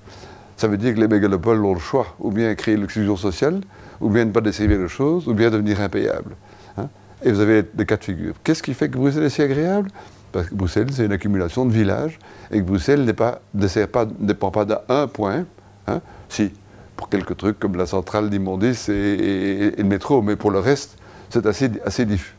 Ça 0.55 0.67
veut 0.67 0.77
dire 0.77 0.95
que 0.95 0.99
les 0.99 1.07
mégalopoles 1.07 1.63
ont 1.63 1.73
le 1.73 1.79
choix, 1.79 2.07
ou 2.19 2.31
bien 2.31 2.53
créer 2.55 2.77
l'exclusion 2.77 3.15
sociale, 3.15 3.61
ou 4.01 4.09
bien 4.09 4.25
ne 4.25 4.31
pas 4.31 4.41
desservir 4.41 4.79
les 4.79 4.87
choses, 4.87 5.27
ou 5.27 5.33
bien 5.33 5.51
devenir 5.51 5.79
impayables. 5.81 6.35
Hein. 6.77 6.87
Et 7.23 7.31
vous 7.31 7.39
avez 7.39 7.63
des 7.73 7.85
cas 7.85 7.97
de 7.97 8.03
figure. 8.03 8.33
Qu'est-ce 8.43 8.63
qui 8.63 8.73
fait 8.73 8.89
que 8.89 8.97
Bruxelles 8.97 9.23
est 9.23 9.29
si 9.29 9.41
agréable? 9.43 9.91
Parce 10.31 10.49
que 10.49 10.55
Bruxelles, 10.55 10.87
c'est 10.91 11.05
une 11.05 11.11
accumulation 11.11 11.65
de 11.65 11.71
villages, 11.71 12.17
et 12.51 12.59
que 12.59 12.65
Bruxelles 12.65 13.05
ne 13.05 14.25
dépend 14.25 14.51
pas 14.51 14.65
d'un 14.65 15.07
point. 15.07 15.45
Hein. 15.87 16.01
Si, 16.27 16.51
pour 16.97 17.07
quelques 17.09 17.37
trucs 17.37 17.59
comme 17.59 17.77
la 17.77 17.85
centrale 17.85 18.29
d'immondices 18.29 18.89
et, 18.89 19.73
le 19.77 19.83
métro, 19.83 20.21
mais 20.21 20.35
pour 20.35 20.51
le 20.51 20.59
reste, 20.59 20.97
c'est 21.29 21.45
assez, 21.45 21.69
assez 21.85 22.05
diffus. 22.05 22.35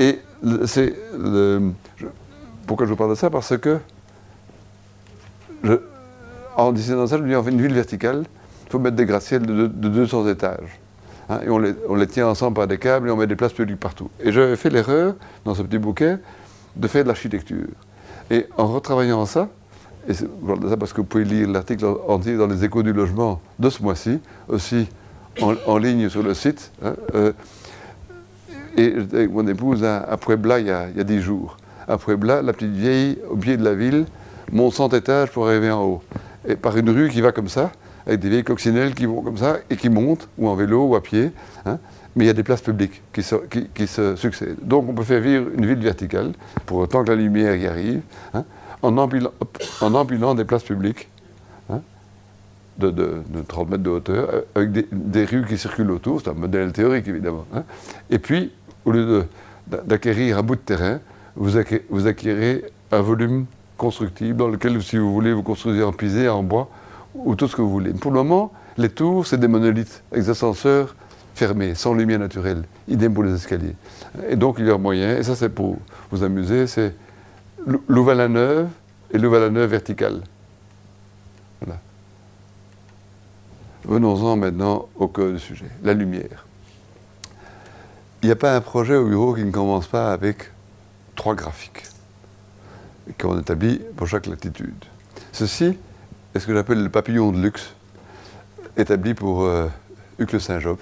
Et, 0.00 0.20
c'est 0.66 0.94
pourquoi 2.66 2.86
je 2.86 2.90
vous 2.90 2.96
parle 2.96 3.10
de 3.10 3.14
ça? 3.16 3.30
Parce 3.30 3.56
que 3.56 3.78
en 6.56 6.72
dessinant 6.72 7.06
ça, 7.06 7.16
je 7.16 7.22
me 7.22 7.28
dis, 7.28 7.44
fait 7.44 7.50
une 7.50 7.62
ville 7.62 7.74
verticale, 7.74 8.24
il 8.66 8.70
faut 8.70 8.78
mettre 8.78 8.96
des 8.96 9.06
gratte-ciels 9.06 9.46
de, 9.46 9.66
200 9.66 10.28
étages. 10.28 10.78
Hein, 11.30 11.40
et 11.44 11.50
on 11.50 11.58
les, 11.58 11.74
on 11.88 11.94
les, 11.94 12.06
tient 12.06 12.26
ensemble 12.26 12.54
par 12.54 12.66
des 12.66 12.78
câbles 12.78 13.08
et 13.08 13.10
on 13.10 13.16
met 13.16 13.26
des 13.26 13.36
places 13.36 13.52
publiques 13.52 13.80
partout. 13.80 14.10
Et 14.20 14.32
j'avais 14.32 14.56
fait 14.56 14.70
l'erreur, 14.70 15.14
dans 15.44 15.54
ce 15.54 15.62
petit 15.62 15.78
bouquet, 15.78 16.18
de 16.76 16.88
faire 16.88 17.02
de 17.02 17.08
l'architecture. 17.08 17.68
Et 18.30 18.46
en 18.56 18.66
retravaillant 18.66 19.24
ça, 19.26 19.48
et 20.08 20.14
c'est 20.14 20.26
ça 20.68 20.76
parce 20.78 20.92
que 20.92 21.02
vous 21.02 21.06
pouvez 21.06 21.24
lire 21.24 21.48
l'article 21.48 21.84
entier 22.08 22.36
dans 22.36 22.46
les 22.46 22.64
échos 22.64 22.82
du 22.82 22.94
logement 22.94 23.40
de 23.58 23.68
ce 23.68 23.82
mois-ci, 23.82 24.18
aussi 24.48 24.88
en, 25.40 25.76
ligne 25.76 26.08
sur 26.08 26.22
le 26.22 26.32
site. 26.32 26.72
Hein, 26.82 26.94
euh, 27.14 27.32
et 28.78 28.94
avec 28.94 29.30
mon 29.30 29.46
épouse 29.46 29.84
à, 29.84 30.16
Puebla 30.16 30.60
il 30.60 30.66
y, 30.66 30.70
a, 30.70 31.04
dix 31.04 31.20
jours. 31.20 31.58
À 31.86 31.98
Puebla, 31.98 32.40
la 32.40 32.54
petite 32.54 32.72
vieille, 32.72 33.18
au 33.28 33.36
pied 33.36 33.58
de 33.58 33.64
la 33.64 33.74
ville, 33.74 34.06
monte 34.50 34.72
100 34.72 34.94
étages 34.94 35.30
pour 35.30 35.46
arriver 35.46 35.70
en 35.70 35.84
haut. 35.84 36.02
Et 36.48 36.56
par 36.56 36.76
une 36.76 36.88
rue 36.88 37.10
qui 37.10 37.20
va 37.20 37.32
comme 37.32 37.48
ça, 37.48 37.70
avec 38.06 38.20
des 38.20 38.30
vieilles 38.30 38.44
coccinelles 38.44 38.94
qui 38.94 39.04
vont 39.04 39.20
comme 39.20 39.36
ça 39.36 39.58
et 39.68 39.76
qui 39.76 39.90
montent, 39.90 40.28
ou 40.38 40.48
en 40.48 40.54
vélo 40.54 40.86
ou 40.86 40.96
à 40.96 41.02
pied. 41.02 41.32
Hein, 41.66 41.78
mais 42.16 42.24
il 42.24 42.26
y 42.28 42.30
a 42.30 42.34
des 42.34 42.42
places 42.42 42.62
publiques 42.62 43.02
qui 43.12 43.22
se, 43.22 44.16
succèdent. 44.16 44.56
Donc 44.62 44.88
on 44.88 44.94
peut 44.94 45.04
faire 45.04 45.20
vivre 45.20 45.48
une 45.54 45.66
ville 45.66 45.78
verticale, 45.78 46.32
pour 46.64 46.78
autant 46.78 47.04
que 47.04 47.10
la 47.10 47.16
lumière 47.16 47.54
y 47.54 47.66
arrive. 47.66 48.00
Hein, 48.32 48.44
en 48.82 48.96
empilant, 48.96 50.34
des 50.34 50.44
places 50.44 50.62
publiques 50.62 51.08
hein, 51.70 51.80
de, 52.78 53.22
30 53.46 53.70
mètres 53.70 53.82
de 53.82 53.90
hauteur, 53.90 54.28
euh, 54.32 54.40
avec 54.54 54.70
des, 54.72 55.24
rues 55.24 55.44
qui 55.46 55.58
circulent 55.58 55.90
autour, 55.90 56.20
c'est 56.20 56.30
un 56.30 56.34
modèle 56.34 56.72
théorique 56.72 57.08
évidemment. 57.08 57.46
Hein. 57.54 57.64
Et 58.10 58.18
puis, 58.18 58.52
au 58.84 58.92
lieu 58.92 59.26
d'acquérir 59.66 60.38
un 60.38 60.42
bout 60.42 60.56
de 60.56 60.60
terrain, 60.60 61.00
vous, 61.36 61.56
acquérez, 61.56 62.64
un 62.90 63.00
volume 63.00 63.46
constructible 63.76 64.36
dans 64.36 64.48
lequel, 64.48 64.82
si 64.82 64.96
vous 64.96 65.12
voulez, 65.12 65.32
vous 65.32 65.42
construisez 65.42 65.82
en 65.82 65.92
pisé, 65.92 66.28
en 66.28 66.42
bois, 66.42 66.68
ou 67.14 67.34
tout 67.34 67.48
ce 67.48 67.56
que 67.56 67.62
vous 67.62 67.70
voulez. 67.70 67.92
Pour 67.92 68.10
le 68.10 68.22
moment, 68.22 68.52
les 68.76 68.88
tours, 68.88 69.26
c'est 69.26 69.38
des 69.38 69.48
monolithes, 69.48 70.02
avec 70.10 70.24
des 70.24 70.30
ascenseurs 70.30 70.96
fermés, 71.34 71.74
sans 71.74 71.94
lumière 71.94 72.18
naturelle. 72.18 72.64
Idem 72.88 73.14
pour 73.14 73.22
les 73.22 73.34
escaliers. 73.34 73.76
Et 74.28 74.36
donc, 74.36 74.56
il 74.58 74.66
y 74.66 74.70
a 74.70 74.74
un 74.74 74.78
moyen, 74.78 75.16
et 75.16 75.22
ça 75.22 75.36
c'est 75.36 75.48
pour 75.48 75.76
vous 76.10 76.24
amuser, 76.24 76.66
c'est 76.66 76.94
Louvain-la-Neuve 77.66 78.68
et 79.12 79.18
Louvain-la-Neuve 79.18 79.70
verticale. 79.70 80.22
Venons-en 83.84 84.36
maintenant 84.36 84.86
au 84.96 85.08
cœur 85.08 85.32
du 85.32 85.38
sujet, 85.38 85.70
la 85.82 85.94
lumière. 85.94 86.44
Il 88.22 88.26
n'y 88.26 88.32
a 88.32 88.36
pas 88.36 88.54
un 88.54 88.60
projet 88.60 88.96
au 88.96 89.06
bureau 89.06 89.34
qui 89.34 89.44
ne 89.44 89.50
commence 89.50 89.86
pas 89.86 90.12
avec 90.12 90.50
trois 91.16 91.34
graphiques 91.34 91.84
qu'on 93.18 93.40
établit 93.40 93.80
pour 93.96 94.06
chaque 94.06 94.26
latitude. 94.26 94.84
Ceci 95.32 95.78
est 96.34 96.38
ce 96.38 96.46
que 96.46 96.52
j'appelle 96.52 96.82
le 96.82 96.90
papillon 96.90 97.32
de 97.32 97.40
luxe, 97.40 97.72
établi 98.76 99.14
pour 99.14 99.44
euh, 99.44 99.68
Uccle-Saint-Job, 100.18 100.78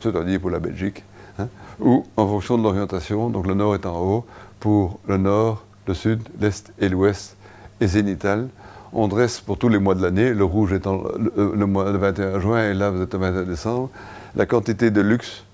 c'est-à-dire 0.00 0.38
pour 0.38 0.50
la 0.50 0.58
Belgique, 0.58 1.04
hein, 1.38 1.48
ou 1.80 2.04
en 2.16 2.26
fonction 2.26 2.58
de 2.58 2.62
l'orientation, 2.62 3.30
donc 3.30 3.46
le 3.46 3.54
nord 3.54 3.74
est 3.74 3.86
en 3.86 3.98
haut, 3.98 4.26
pour 4.60 5.00
le 5.06 5.16
nord, 5.16 5.64
le 5.86 5.94
sud, 5.94 6.20
l'est 6.40 6.72
et 6.78 6.88
l'ouest 6.88 7.36
et 7.80 7.86
zénital. 7.86 8.48
On 8.92 9.08
dresse 9.08 9.40
pour 9.40 9.58
tous 9.58 9.68
les 9.68 9.78
mois 9.78 9.94
de 9.94 10.02
l'année, 10.02 10.34
le 10.34 10.44
rouge 10.44 10.72
étant 10.72 11.02
le, 11.18 11.66
mois 11.66 11.90
de 11.90 11.96
21 11.96 12.40
juin 12.40 12.70
et 12.70 12.74
là 12.74 12.90
vous 12.90 13.00
êtes 13.02 13.14
le 13.14 13.20
21 13.20 13.42
décembre, 13.44 13.90
la 14.36 14.46
quantité 14.46 14.90
de 14.90 15.00
luxe 15.00 15.44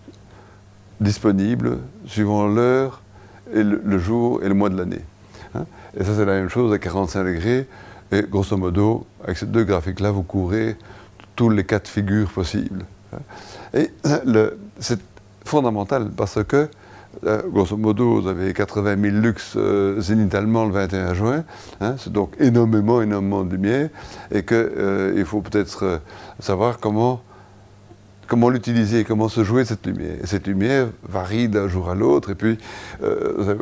disponible 1.00 1.78
suivant 2.06 2.48
l'heure 2.48 3.00
et 3.54 3.62
le, 3.62 3.98
jour 3.98 4.42
et 4.42 4.48
le 4.48 4.54
mois 4.54 4.70
de 4.70 4.76
l'année. 4.76 5.04
Hein. 5.54 5.64
et 5.96 6.04
ça 6.04 6.10
c'est 6.16 6.24
la 6.24 6.34
même 6.34 6.48
chose 6.48 6.72
à 6.72 6.78
45 6.78 7.24
degrés 7.24 7.66
et 8.12 8.22
grosso 8.22 8.56
modo 8.56 9.06
avec 9.24 9.38
ces 9.38 9.46
deux 9.46 9.64
graphiques-là 9.64 10.10
vous 10.10 10.24
courez 10.24 10.76
tous 11.36 11.48
les 11.48 11.64
quatre 11.64 11.88
figures 11.88 12.30
possibles. 12.30 12.84
Hein. 13.14 13.20
et 13.72 13.90
c'est 14.80 15.00
fondamental 15.44 16.10
parce 16.14 16.42
que 16.44 16.68
euh, 17.24 17.42
grosso 17.48 17.76
modo, 17.76 18.20
vous 18.20 18.28
avez 18.28 18.52
80 18.52 18.96
000 19.00 19.16
lux 19.16 19.54
euh, 19.56 19.96
le 19.96 20.70
21 20.70 21.14
juin, 21.14 21.44
hein, 21.80 21.96
c'est 21.98 22.12
donc 22.12 22.34
énormément, 22.38 23.02
énormément 23.02 23.44
de 23.44 23.50
lumière, 23.50 23.88
et 24.30 24.44
qu'il 24.44 24.56
euh, 24.56 25.24
faut 25.24 25.40
peut-être 25.40 26.00
savoir 26.38 26.78
comment, 26.78 27.22
comment 28.26 28.50
l'utiliser, 28.50 29.04
comment 29.04 29.28
se 29.28 29.42
jouer 29.42 29.64
cette 29.64 29.86
lumière. 29.86 30.16
Et 30.22 30.26
cette 30.26 30.46
lumière 30.46 30.88
varie 31.08 31.48
d'un 31.48 31.66
jour 31.66 31.90
à 31.90 31.94
l'autre, 31.94 32.30
et 32.30 32.34
puis 32.34 32.58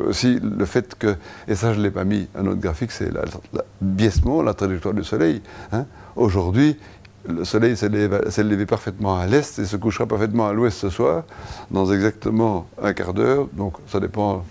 aussi 0.06 0.38
le 0.40 0.64
fait 0.64 0.94
que, 0.94 1.16
et 1.48 1.54
ça 1.54 1.72
je 1.72 1.78
ne 1.78 1.84
l'ai 1.84 1.90
pas 1.90 2.04
mis 2.04 2.28
à 2.34 2.42
notre 2.42 2.60
graphique, 2.60 2.90
c'est 2.90 3.10
le 3.10 3.20
biaisement, 3.80 4.42
la 4.42 4.54
trajectoire 4.54 4.94
du 4.94 5.04
Soleil. 5.04 5.40
Hein. 5.72 5.86
Aujourd'hui, 6.16 6.76
le 7.28 7.44
soleil 7.44 7.76
s'est 7.76 7.88
levé, 7.88 8.66
parfaitement 8.66 9.18
à 9.18 9.26
l'est 9.26 9.58
et 9.58 9.64
se 9.64 9.76
couchera 9.76 10.06
parfaitement 10.06 10.48
à 10.48 10.52
l'ouest 10.52 10.78
ce 10.78 10.90
soir, 10.90 11.24
dans 11.70 11.92
exactement 11.92 12.66
un 12.82 12.92
quart 12.92 13.14
d'heure. 13.14 13.48
Donc 13.52 13.74
ça 13.86 14.00
dépend 14.00 14.44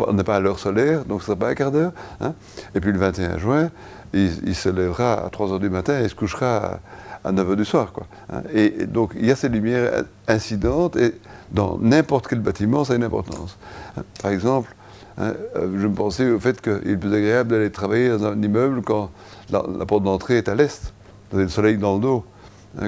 on 0.00 0.12
n'est 0.12 0.24
pas 0.24 0.36
à 0.36 0.40
l'heure 0.40 0.58
solaire, 0.58 1.04
donc 1.04 1.22
ce 1.22 1.30
ne 1.30 1.36
sera 1.36 1.36
pas 1.36 1.48
un 1.48 1.54
quart 1.54 1.70
d'heure. 1.70 1.92
Hein. 2.20 2.34
Et 2.74 2.80
puis 2.80 2.92
le 2.92 2.98
21 2.98 3.38
juin, 3.38 3.70
il, 4.12 4.54
se 4.54 4.68
lèvera 4.68 5.26
à 5.26 5.30
3 5.30 5.48
h 5.48 5.60
du 5.60 5.70
matin 5.70 6.00
et 6.00 6.08
se 6.08 6.14
couchera 6.14 6.80
à, 7.24 7.32
9 7.32 7.50
h 7.50 7.56
du 7.56 7.64
soir. 7.64 7.92
Hein. 8.30 8.42
et, 8.52 8.86
donc 8.86 9.12
il 9.16 9.26
y 9.26 9.30
a 9.30 9.36
ces 9.36 9.48
lumières 9.48 10.04
incidentes 10.26 10.96
et 10.96 11.14
dans 11.52 11.78
n'importe 11.80 12.26
quel 12.26 12.40
bâtiment, 12.40 12.84
ça 12.84 12.94
a 12.94 12.96
une 12.96 13.04
importance. 13.04 13.58
Hein. 13.96 14.02
Par 14.20 14.32
exemple, 14.32 14.74
je 15.18 15.86
me 15.86 15.94
pensais 15.94 16.30
au 16.30 16.38
fait 16.38 16.60
qu'il 16.60 16.92
est 16.92 16.96
plus 16.96 17.12
agréable 17.12 17.50
d'aller 17.50 17.72
travailler 17.72 18.10
dans 18.10 18.26
un 18.26 18.40
immeuble 18.40 18.82
quand 18.82 19.10
la, 19.50 19.62
porte 19.84 20.04
d'entrée 20.04 20.38
est 20.38 20.48
à 20.48 20.54
l'est, 20.54 20.92
vous 21.30 21.36
avez 21.36 21.44
le 21.44 21.50
soleil 21.50 21.78
dans 21.78 21.94
le 21.94 22.00
dos, 22.00 22.24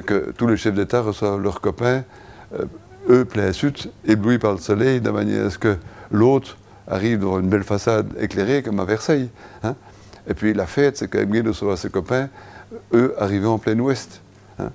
que 0.05 0.31
tous 0.37 0.47
les 0.47 0.57
chefs 0.57 0.73
d'État 0.73 1.01
reçoivent 1.01 1.41
leurs 1.41 1.61
copains, 1.61 2.03
euh, 2.59 2.65
eux 3.09 3.25
plein 3.25 3.51
sud, 3.51 3.77
éblouis 4.05 4.37
par 4.37 4.53
le 4.53 4.59
soleil, 4.59 5.01
de 5.01 5.09
manière 5.09 5.47
à 5.47 5.49
ce 5.49 5.57
que 5.57 5.77
l'autre 6.11 6.57
arrive 6.87 7.19
devant 7.19 7.39
une 7.39 7.49
belle 7.49 7.63
façade 7.63 8.07
éclairée 8.19 8.63
comme 8.63 8.79
à 8.79 8.85
Versailles. 8.85 9.29
Hein. 9.63 9.75
Et 10.27 10.33
puis 10.33 10.53
la 10.53 10.65
fête, 10.65 10.97
c'est 10.97 11.07
quand 11.07 11.19
même 11.19 11.29
bien 11.29 11.43
de 11.43 11.49
recevoir 11.49 11.77
ses 11.77 11.89
copains, 11.89 12.29
eux 12.93 13.13
arrivant 13.17 13.53
en 13.53 13.57
plein 13.57 13.77
ouest. 13.79 14.21
Hein. 14.59 14.69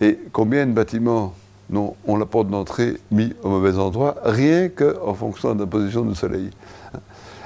Et 0.00 0.18
combien 0.32 0.66
de 0.66 0.72
bâtiments 0.72 1.34
ont 1.72 2.16
la 2.16 2.26
porte 2.26 2.48
d'entrée 2.48 2.96
mis 3.10 3.34
au 3.42 3.50
mauvais 3.50 3.76
endroit, 3.78 4.16
rien 4.24 4.68
qu'en 4.68 5.12
fonction 5.14 5.54
de 5.54 5.60
la 5.60 5.66
position 5.66 6.02
du 6.02 6.14
soleil. 6.14 6.50
Hein. 6.94 7.00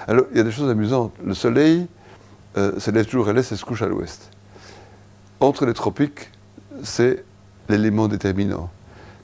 Alors, 0.06 0.26
il 0.32 0.38
y 0.38 0.40
a 0.40 0.44
des 0.44 0.52
choses 0.52 0.70
amusantes. 0.70 1.12
Le 1.24 1.34
soleil 1.34 1.86
euh, 2.56 2.78
se 2.78 2.90
lève 2.90 3.06
toujours 3.06 3.28
à 3.28 3.32
l'est 3.32 3.50
et 3.50 3.56
se 3.56 3.64
couche 3.64 3.82
à 3.82 3.86
l'ouest. 3.86 4.30
Entre 5.42 5.66
les 5.66 5.74
tropiques, 5.74 6.30
c'est 6.84 7.24
l'élément 7.68 8.06
déterminant. 8.06 8.70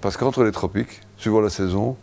Parce 0.01 0.16
qu'entre 0.16 0.43
les 0.43 0.51
tropiques, 0.51 1.01
suivant 1.16 1.41
la 1.41 1.49
saison, 1.49 1.97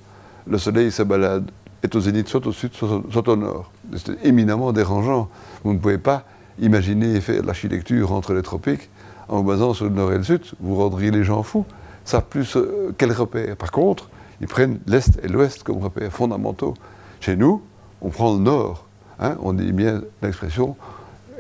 le 0.48 0.58
soleil 0.58 0.90
se 0.90 1.04
balade 1.04 1.52
est 1.84 1.94
au 1.94 2.00
zénith 2.00 2.30
soit 2.30 2.48
au 2.48 2.54
sud, 2.54 2.72
soit 2.74 3.28
au 3.28 3.36
nord. 3.36 3.74
C'est 3.98 4.24
éminemment 4.24 4.72
dérangeant. 4.72 5.28
Vous 5.66 5.74
ne 5.74 5.80
pouvez 5.80 5.98
pas 5.98 6.24
imaginer 6.60 7.20
faire 7.20 7.44
l'architecture 7.44 8.14
entre 8.14 8.34
les 8.34 8.42
tropiques 8.42 8.90
en 9.28 9.40
vous 9.40 9.44
basant 9.44 9.74
sur 9.74 9.84
le 9.84 9.92
nord 9.92 10.14
et 10.14 10.18
le 10.18 10.24
sud. 10.24 10.44
Vous 10.62 10.78
rendriez 10.78 11.12
les 11.12 11.26
gens 11.26 11.44
fous. 11.44 11.66
Ça 12.06 12.22
plus 12.22 12.56
euh, 12.56 12.96
quel 12.98 13.12
repère? 13.12 13.58
Par 13.58 13.72
contre, 13.72 14.10
ils 14.40 14.48
prennent 14.48 14.80
l'est 14.88 15.20
et 15.24 15.28
l'ouest 15.28 15.64
comme 15.64 15.84
repères 15.84 16.14
fondamentaux. 16.14 16.74
Chez 17.20 17.36
nous, 17.36 17.62
on 18.02 18.12
prend 18.12 18.32
le 18.32 18.40
nord. 18.40 18.86
Hein. 19.20 19.36
on 19.42 19.52
dit 19.52 19.74
bien 19.74 20.02
l'expression 20.22 20.78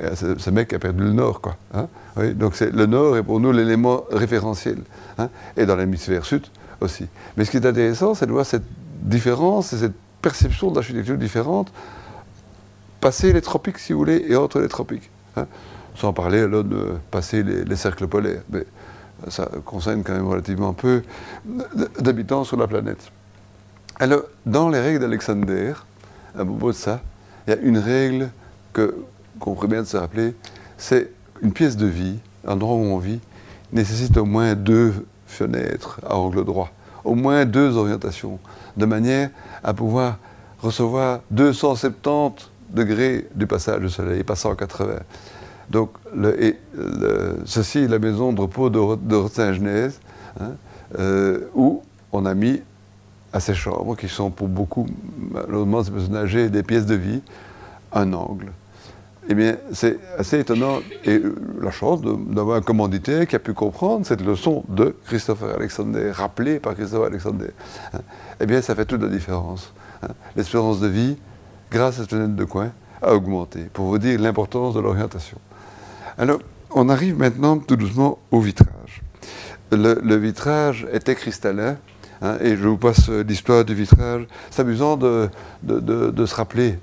euh, 0.02 0.36
ce, 0.38 0.50
mec 0.50 0.74
a 0.74 0.80
perdu 0.80 1.04
le 1.04 1.14
nord, 1.14 1.42
quoi. 1.42 1.56
Hein. 1.74 1.88
donc 2.34 2.60
le 2.60 2.86
nord 2.86 3.18
est 3.18 3.24
pour 3.24 3.40
nous 3.40 3.52
l'élément 3.52 4.04
référentiel. 4.12 4.78
Hein. 5.18 5.30
et 5.56 5.66
dans 5.66 5.76
l'hémisphère 5.76 6.26
sud 6.26 6.46
aussi. 6.82 7.08
Mais 7.38 7.46
ce 7.46 7.52
qui 7.52 7.58
est 7.58 7.66
intéressant, 7.66 8.14
c'est 8.14 8.26
de 8.26 8.32
voir 8.32 8.46
cette 8.46 8.66
différence 9.02 9.74
et 9.74 9.78
cette 9.78 9.96
perception 10.22 10.72
d'architecture 10.72 11.18
différente, 11.18 11.72
passer 13.00 13.32
les 13.32 13.42
tropiques, 13.42 13.78
si 13.78 13.94
vous 13.94 14.00
voulez, 14.00 14.26
et 14.28 14.36
entre 14.36 14.60
les 14.60 14.68
tropiques. 14.68 15.10
Hein. 15.38 15.46
Sans 15.96 16.12
parler 16.12 16.48
là 16.48 16.64
de 16.64 16.94
passer 17.12 17.44
les, 17.44 17.76
cercles 17.76 18.08
polaires. 18.08 18.42
Mais 18.50 18.66
ça 19.30 19.48
concerne 19.64 20.04
quand 20.04 20.14
même 20.14 20.28
relativement 20.28 20.74
peu 20.74 21.04
d'habitants 22.00 22.44
sur 22.44 22.58
la 22.58 22.68
planète. 22.68 23.12
Alors, 24.00 24.24
dans 24.46 24.70
les 24.70 24.82
règles 24.82 25.00
d'Alexander, 25.00 25.74
à 26.38 26.44
propos 26.44 26.72
de 26.72 26.76
ça, 26.76 27.02
il 27.48 27.52
y 27.52 27.54
a 27.54 27.60
une 27.60 27.78
règle 27.78 28.30
qu'on 29.40 29.54
pourrait 29.54 29.68
bien 29.68 29.86
se 29.86 29.98
rappeler, 29.98 30.36
c'est 30.78 31.12
une 31.42 31.52
pièce 31.52 31.78
de 31.78 31.86
vie, 31.86 32.20
un 32.46 32.54
endroit 32.54 32.76
où 32.76 32.86
on 32.86 32.98
vit, 32.98 33.20
nécessite 33.72 34.18
au 34.18 34.26
moins 34.26 34.56
deux 34.56 34.94
fenêtres 35.28 36.00
à 36.08 36.16
angle 36.18 36.46
droit, 36.46 36.72
au 37.04 37.16
moins 37.16 37.46
deux 37.46 37.78
orientations 37.78 38.40
de 38.78 38.86
manière 38.86 39.30
à 39.64 39.74
pouvoir 39.74 40.18
recevoir 40.60 41.22
270 41.32 42.50
degrés 42.70 43.28
du 43.36 43.48
passage 43.48 43.80
du 43.80 43.90
soleil, 43.90 44.24
pas 44.24 44.36
180. 44.36 45.00
Donc, 45.70 45.92
ceci 47.46 47.80
est 47.80 47.88
la 47.88 48.00
maison 48.00 48.34
de 48.34 48.42
repos 48.42 48.70
de, 48.70 48.96
de 48.96 49.28
Saint-Genèse, 49.28 50.00
hein, 50.40 50.52
euh, 51.00 51.48
où 51.56 51.84
on 52.12 52.26
a 52.26 52.34
mis 52.34 52.62
à 53.34 53.40
ces 53.40 53.54
chambres, 53.54 53.96
qui 53.96 54.08
sont 54.08 54.30
pour 54.30 54.48
beaucoup, 54.48 54.86
malheureusement, 55.32 55.84
ces 55.84 55.92
personnes 55.92 56.16
âgées, 56.16 56.50
des 56.50 56.64
pièces 56.64 56.86
de 56.86 56.96
vie, 56.96 57.22
un 57.92 58.14
angle. 58.14 58.52
Eh 59.28 59.34
bien, 59.34 59.58
c'est 59.74 59.98
assez 60.18 60.40
étonnant, 60.40 60.82
et 61.04 61.18
euh, 61.18 61.36
la 61.60 61.72
chance 61.72 62.02
d'avoir 62.02 62.58
un 62.58 62.62
commanditaire 62.62 63.26
qui 63.26 63.36
a 63.36 63.40
pu 63.40 63.54
comprendre 63.54 64.06
cette 64.06 64.22
leçon 64.22 64.64
de 64.70 64.96
Christopher 65.06 65.56
Alexander, 65.56 66.12
rappelée 66.12 66.60
par 66.60 66.76
Christopher 66.76 67.08
Alexander. 67.08 67.50
Hein. 67.94 68.02
Eh 68.40 68.46
bien, 68.46 68.62
ça 68.62 68.76
fait 68.76 68.86
toute 68.86 69.02
la 69.02 69.08
différence. 69.08 69.74
Hein. 70.04 70.10
L'espérance 70.36 70.80
de 70.80 70.88
vie, 70.88 71.18
grâce 71.72 71.96
à 72.00 72.02
cette 72.02 72.12
fenêtre 72.12 72.36
de 72.36 72.44
coin, 72.44 72.72
a 73.02 73.16
augmenté, 73.16 73.62
pour 73.74 73.86
vous 73.86 73.98
dire 73.98 74.20
l'importance 74.20 74.76
de 74.76 74.80
l'orientation. 74.80 75.38
Alors, 76.18 76.40
on 76.72 76.90
arrive 76.90 77.18
maintenant 77.18 77.58
tout 77.58 77.76
doucement 77.76 78.20
au 78.32 78.40
vitrage. 78.40 79.02
Le, 79.72 80.16
vitrage 80.16 80.88
était 80.94 81.16
cristallin, 81.16 81.78
hein, 82.22 82.38
et 82.42 82.56
je 82.56 82.68
vous 82.68 82.78
passe 82.78 83.10
l'histoire 83.10 83.66
du 83.66 83.74
vitrage. 83.74 84.26
C'est 84.52 84.62
amusant 84.62 84.98
de, 84.98 85.30
de, 85.64 86.26
se 86.26 86.36
rappeler 86.36 86.78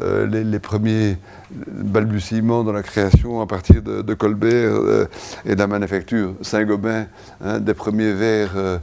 euh, 0.00 0.26
les, 0.26 0.58
premiers 0.58 1.18
balbutiements 1.50 2.64
dans 2.64 2.72
la 2.72 2.82
création 2.82 3.40
à 3.40 3.46
partir 3.46 3.82
de, 3.82 4.14
Colbert 4.14 4.72
euh, 4.72 5.08
et 5.44 5.54
de 5.54 5.58
la 5.58 5.66
manufacture 5.66 6.34
Saint-Gobain, 6.42 7.06
hein, 7.44 7.60
des 7.60 7.74
premiers 7.74 8.12
verres 8.12 8.52
euh, 8.56 8.78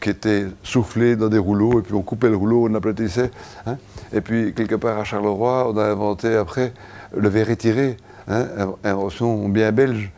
qui 0.00 0.10
étaient 0.10 0.46
soufflés 0.62 1.16
dans 1.16 1.28
des 1.28 1.38
rouleaux, 1.38 1.78
et 1.78 1.82
puis 1.82 1.94
on 1.94 2.02
coupait 2.02 2.28
le 2.28 2.36
rouleau, 2.36 2.66
on 2.68 2.74
aplatissait. 2.74 3.30
Hein. 3.66 3.76
et 4.12 4.20
puis, 4.20 4.52
quelque 4.52 4.74
part 4.74 4.98
à 4.98 5.04
Charleroi, 5.04 5.70
on 5.72 5.76
a 5.78 5.84
inventé 5.84 6.34
après 6.34 6.72
le 7.16 7.28
verre 7.28 7.50
étiré, 7.50 7.96
hein, 8.28 8.46
invention 8.84 9.48
bien 9.48 9.72
belge, 9.72 10.10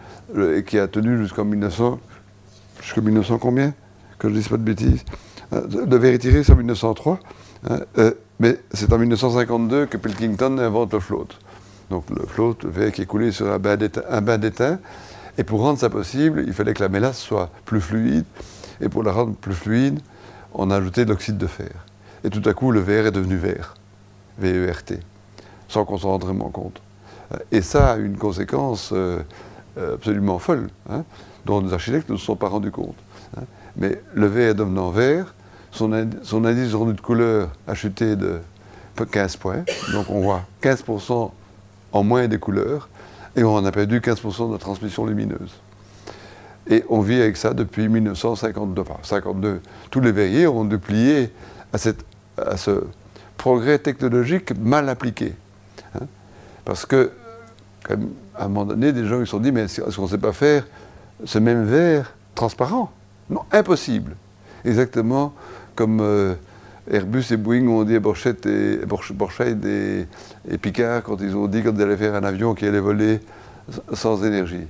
qui 0.67 0.79
a 0.79 0.89
tenu 0.89 1.19
jusqu'en 1.19 1.45
1900, 1.45 2.01
jusqu'en 2.81 3.03
1900 3.03 3.39
combien? 3.39 3.75
Que 4.23 4.29
je 4.29 4.35
ne 4.35 4.39
dise 4.39 4.49
pas 4.49 4.57
de 4.57 4.63
bêtises. 4.63 5.05
Verre 5.51 6.15
étiré, 6.15 6.45
c'est 6.45 6.53
en 6.53 6.57
1903. 6.57 7.19
Mais 8.39 8.61
c'est 8.73 8.93
en 8.93 8.99
1952 8.99 9.87
que 9.87 9.97
Pilkington 9.97 10.59
invente 10.59 10.93
le 10.93 11.01
float. 11.01 11.27
Donc 11.91 12.05
le 12.09 12.25
float, 12.25 12.55
le 12.63 12.71
verre 12.71 12.93
qui 12.93 13.03
est 13.03 13.07
coulé 13.07 13.33
sur 13.33 13.51
un 13.51 13.59
bain 13.59 13.77
d'étain. 14.39 14.79
Et 15.39 15.43
pour 15.43 15.61
rendre 15.63 15.81
ça 15.81 15.91
possible, 15.91 16.45
il 16.47 16.53
fallait 16.53 16.73
que 16.73 16.85
la 16.85 16.89
mélasse 16.89 17.19
soit 17.19 17.51
plus 17.65 17.81
fluide. 17.81 18.25
Et 18.81 18.89
pour 18.89 19.03
la 19.03 19.11
rendre 19.11 19.35
plus 19.35 19.55
fluide, 19.55 19.99
on 20.55 20.71
a 20.71 20.77
ajouté 20.77 21.05
de 21.05 21.11
l'oxyde 21.11 21.37
de 21.37 21.49
fer. 21.49 21.73
Et 22.23 22.31
tout 22.31 22.49
à 22.49 22.55
coup, 22.55 22.71
le 22.71 22.79
verre 22.79 23.07
est 23.07 23.13
devenu 23.13 23.35
vert. 23.35 23.75
V-E-R-T. 24.39 25.01
Sans 25.67 25.85
qu'on 25.85 25.99
s'en 25.99 26.11
rende 26.11 26.23
vraiment 26.23 26.51
compte. 26.51 26.81
Et 27.51 27.61
ça 27.61 27.95
a 27.95 27.97
une 27.97 28.17
conséquence 28.17 28.91
euh, 28.93 29.19
euh, 29.79 29.95
absolument 29.95 30.39
folle, 30.39 30.69
hein, 30.89 31.03
dont 31.45 31.61
les 31.61 31.73
architectes 31.73 32.09
ne 32.09 32.17
se 32.17 32.25
sont 32.25 32.37
pas 32.37 32.49
rendus 32.49 32.71
compte. 32.71 32.95
Mais 33.77 34.01
le 34.15 34.27
verre 34.27 34.55
devenant 34.55 34.91
vert, 34.91 35.35
son, 35.71 35.93
indice 35.93 36.75
rendu 36.75 36.93
de 36.93 37.01
couleur 37.01 37.49
a 37.67 37.75
chuté 37.75 38.17
de 38.17 38.41
15 39.11 39.37
points. 39.37 39.65
Donc 39.93 40.11
on 40.11 40.21
voit 40.21 40.43
15% 40.63 41.31
en 41.93 42.05
moins 42.05 42.29
des 42.29 42.39
couleurs 42.39 42.89
et 43.37 43.43
on 43.43 43.65
a 43.65 43.73
perdu 43.73 44.01
15% 44.01 44.53
de 44.53 44.57
transmission 44.59 45.07
lumineuse. 45.07 45.59
Et 46.69 46.85
on 46.89 47.01
vit 47.01 47.21
avec 47.21 47.37
ça 47.37 47.55
depuis 47.55 47.89
1952. 47.89 48.83
Enfin, 48.83 48.97
52. 49.03 49.61
Tous 49.91 50.01
les 50.01 50.13
verriers 50.13 50.47
ont 50.47 50.65
duplié 50.65 51.33
à, 51.73 51.79
à 52.43 52.57
ce 52.57 52.85
progrès 53.37 53.79
technologique 53.79 54.57
mal 54.59 54.89
appliqué. 54.89 55.35
Hein. 55.95 56.07
Parce 56.65 56.87
que, 56.87 57.11
à 57.89 58.45
un 58.45 58.49
moment 58.49 58.65
donné, 58.65 58.93
des 58.93 59.07
gens 59.07 59.19
se 59.19 59.25
sont 59.25 59.41
dit, 59.41 59.51
mais 59.51 59.63
est-ce 59.63 59.97
qu'on 59.97 60.03
ne 60.03 60.09
sait 60.09 60.19
pas 60.19 60.33
faire 60.33 60.65
ce 61.25 61.39
même 61.39 61.65
verre 61.65 62.15
transparent? 62.35 62.93
Non, 63.33 63.43
impossible. 63.51 64.15
Exactement 64.65 65.33
comme 65.75 66.01
euh, 66.03 66.35
Airbus 66.91 67.25
et 67.31 67.37
Boeing 67.39 67.67
ont 67.69 67.83
dit 67.85 67.97
à 67.97 68.01
Borchette 68.01 68.47
et, 68.47 68.79
Picard 70.61 71.03
quand 71.03 71.19
ils 71.21 71.35
ont 71.35 71.47
dit 71.47 71.63
qu'ils 71.63 71.81
allaient 71.81 71.97
faire 71.97 72.15
un 72.15 72.25
avion 72.25 72.55
qui 72.55 72.67
allait 72.67 72.79
voler 72.79 73.21
sans 73.95 74.25
énergie. 74.25 74.67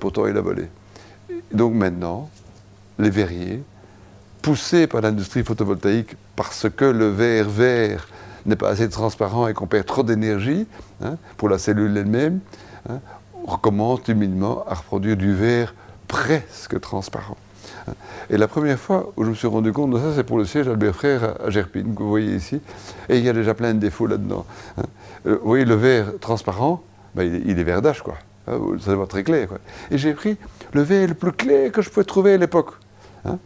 Pourtant, 0.00 0.26
il 0.26 0.36
a 0.36 0.40
volé. 0.40 0.68
donc 1.52 1.74
maintenant, 1.74 2.28
les 2.98 3.10
verriers, 3.10 3.62
poussés 4.42 4.86
par 4.86 5.02
l'industrie 5.02 5.44
photovoltaïque 5.44 6.16
parce 6.34 6.68
que 6.68 6.84
le 6.84 7.08
verre 7.08 7.48
vert 7.48 8.08
n'est 8.46 8.56
pas 8.56 8.70
assez 8.70 8.88
transparent 8.88 9.46
et 9.46 9.54
qu'on 9.54 9.66
perd 9.66 9.86
trop 9.86 10.02
d'énergie 10.02 10.66
hein, 11.02 11.16
pour 11.36 11.48
la 11.48 11.58
cellule 11.58 11.96
elle-même, 11.96 12.40
hein, 12.88 13.00
recommencent 13.46 14.02
timidement 14.02 14.64
à 14.66 14.74
reproduire 14.74 15.16
du 15.16 15.34
verre 15.34 15.74
presque 16.08 16.80
transparent. 16.80 17.36
Et 18.28 18.36
la 18.36 18.48
première 18.48 18.78
fois 18.78 19.12
où 19.16 19.24
je 19.24 19.30
me 19.30 19.34
suis 19.34 19.48
rendu 19.48 19.72
compte 19.72 19.90
de 19.90 19.98
ça, 19.98 20.12
c'est 20.14 20.24
pour 20.24 20.38
le 20.38 20.44
siège 20.44 20.68
Albert 20.68 20.94
Frère 20.94 21.34
à 21.44 21.50
Gerpine, 21.50 21.94
que 21.94 22.02
vous 22.02 22.08
voyez 22.08 22.34
ici. 22.34 22.60
Et 23.08 23.18
il 23.18 23.24
y 23.24 23.28
a 23.28 23.32
déjà 23.32 23.54
plein 23.54 23.74
de 23.74 23.78
défauts 23.78 24.06
là-dedans. 24.06 24.46
Hein. 24.78 24.82
Euh, 25.26 25.38
vous 25.42 25.48
voyez, 25.48 25.64
le 25.64 25.74
verre 25.74 26.12
transparent, 26.20 26.82
ben, 27.14 27.42
il, 27.44 27.58
est 27.58 27.64
verdâche, 27.64 28.02
quoi. 28.02 28.14
Hein, 28.46 28.58
ça 28.80 28.94
va 28.94 29.06
très 29.06 29.24
clair. 29.24 29.48
Et 29.90 29.98
j'ai 29.98 30.14
pris 30.14 30.36
le 30.72 30.82
verre 30.82 31.08
le 31.08 31.14
plus 31.14 31.32
clair 31.32 31.72
que 31.72 31.82
je 31.82 31.90
pouvais 31.90 32.04
trouver 32.04 32.34
à 32.34 32.36
l'époque. 32.36 32.74
Hein. 33.24 33.38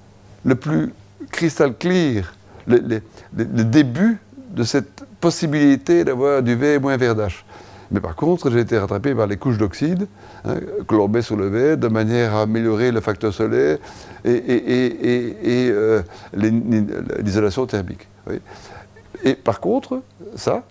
le 0.45 0.55
plus 0.55 0.93
cristal 1.33 1.75
clear, 1.77 2.33
le, 2.67 3.01
début 3.33 4.19
de 4.51 4.63
cette 4.63 5.05
possibilité 5.21 6.05
d'avoir 6.05 6.43
du 6.43 6.55
verre 6.55 6.81
moins 6.81 6.97
verdâche. 6.97 7.45
Mais 7.91 8.01
par 8.01 8.17
contre, 8.17 8.51
j'ai 8.51 8.61
été 8.61 8.79
rattrapé 8.79 9.15
par 9.15 9.27
les 9.27 9.37
couches 9.37 9.59
d'oxyde 9.59 10.07
hein, 10.45 10.57
sur 11.21 11.37
le 11.37 11.49
verre 11.49 11.77
de 11.77 11.89
manière 11.89 12.35
à 12.35 12.43
améliorer 12.43 12.93
le 12.93 13.01
facteur 13.01 13.33
solaire 13.33 13.79
et, 14.25 15.71
euh, 15.71 16.03
l'isolation 16.35 17.67
thermique. 17.67 18.09
Et 19.23 19.35
par 19.35 19.61
contre, 19.61 20.03
ça, 20.35 20.65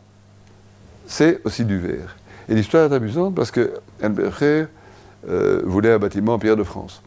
c'est 1.07 1.41
aussi 1.45 1.66
du 1.66 1.78
verre. 1.78 2.16
Et 2.49 2.55
l'histoire 2.55 2.91
est 2.91 2.95
amusante 2.95 3.36
parce 3.36 3.51
que 3.51 3.74
Albert 4.01 4.39
euh, 5.30 5.61
voulait 5.66 5.93
un 5.93 5.99
bâtiment 5.99 6.34
en 6.34 6.39
pierre 6.39 6.57
de 6.57 6.64
France. 6.64 7.01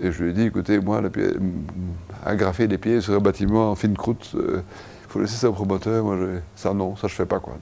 Et 0.00 0.12
je 0.12 0.22
lui 0.22 0.30
ai 0.30 0.32
dit, 0.34 0.42
écoutez, 0.42 0.78
moi, 0.78 1.00
agrafer 2.24 2.68
des 2.68 2.76
pieds 2.76 3.00
sur 3.00 3.14
un 3.14 3.20
bâtiment 3.20 3.70
en 3.70 3.74
fine 3.74 3.96
croûte, 3.96 4.30
il 4.34 4.40
euh, 4.40 4.62
faut 5.08 5.20
laisser 5.20 5.36
ça 5.36 5.48
au 5.48 5.52
promoteur. 5.52 6.04
Moi, 6.04 6.16
ça, 6.54 6.74
non, 6.74 6.96
ça, 6.96 7.08
je 7.08 7.14
fais 7.14 7.24
pas, 7.24 7.38
quoi. 7.38 7.56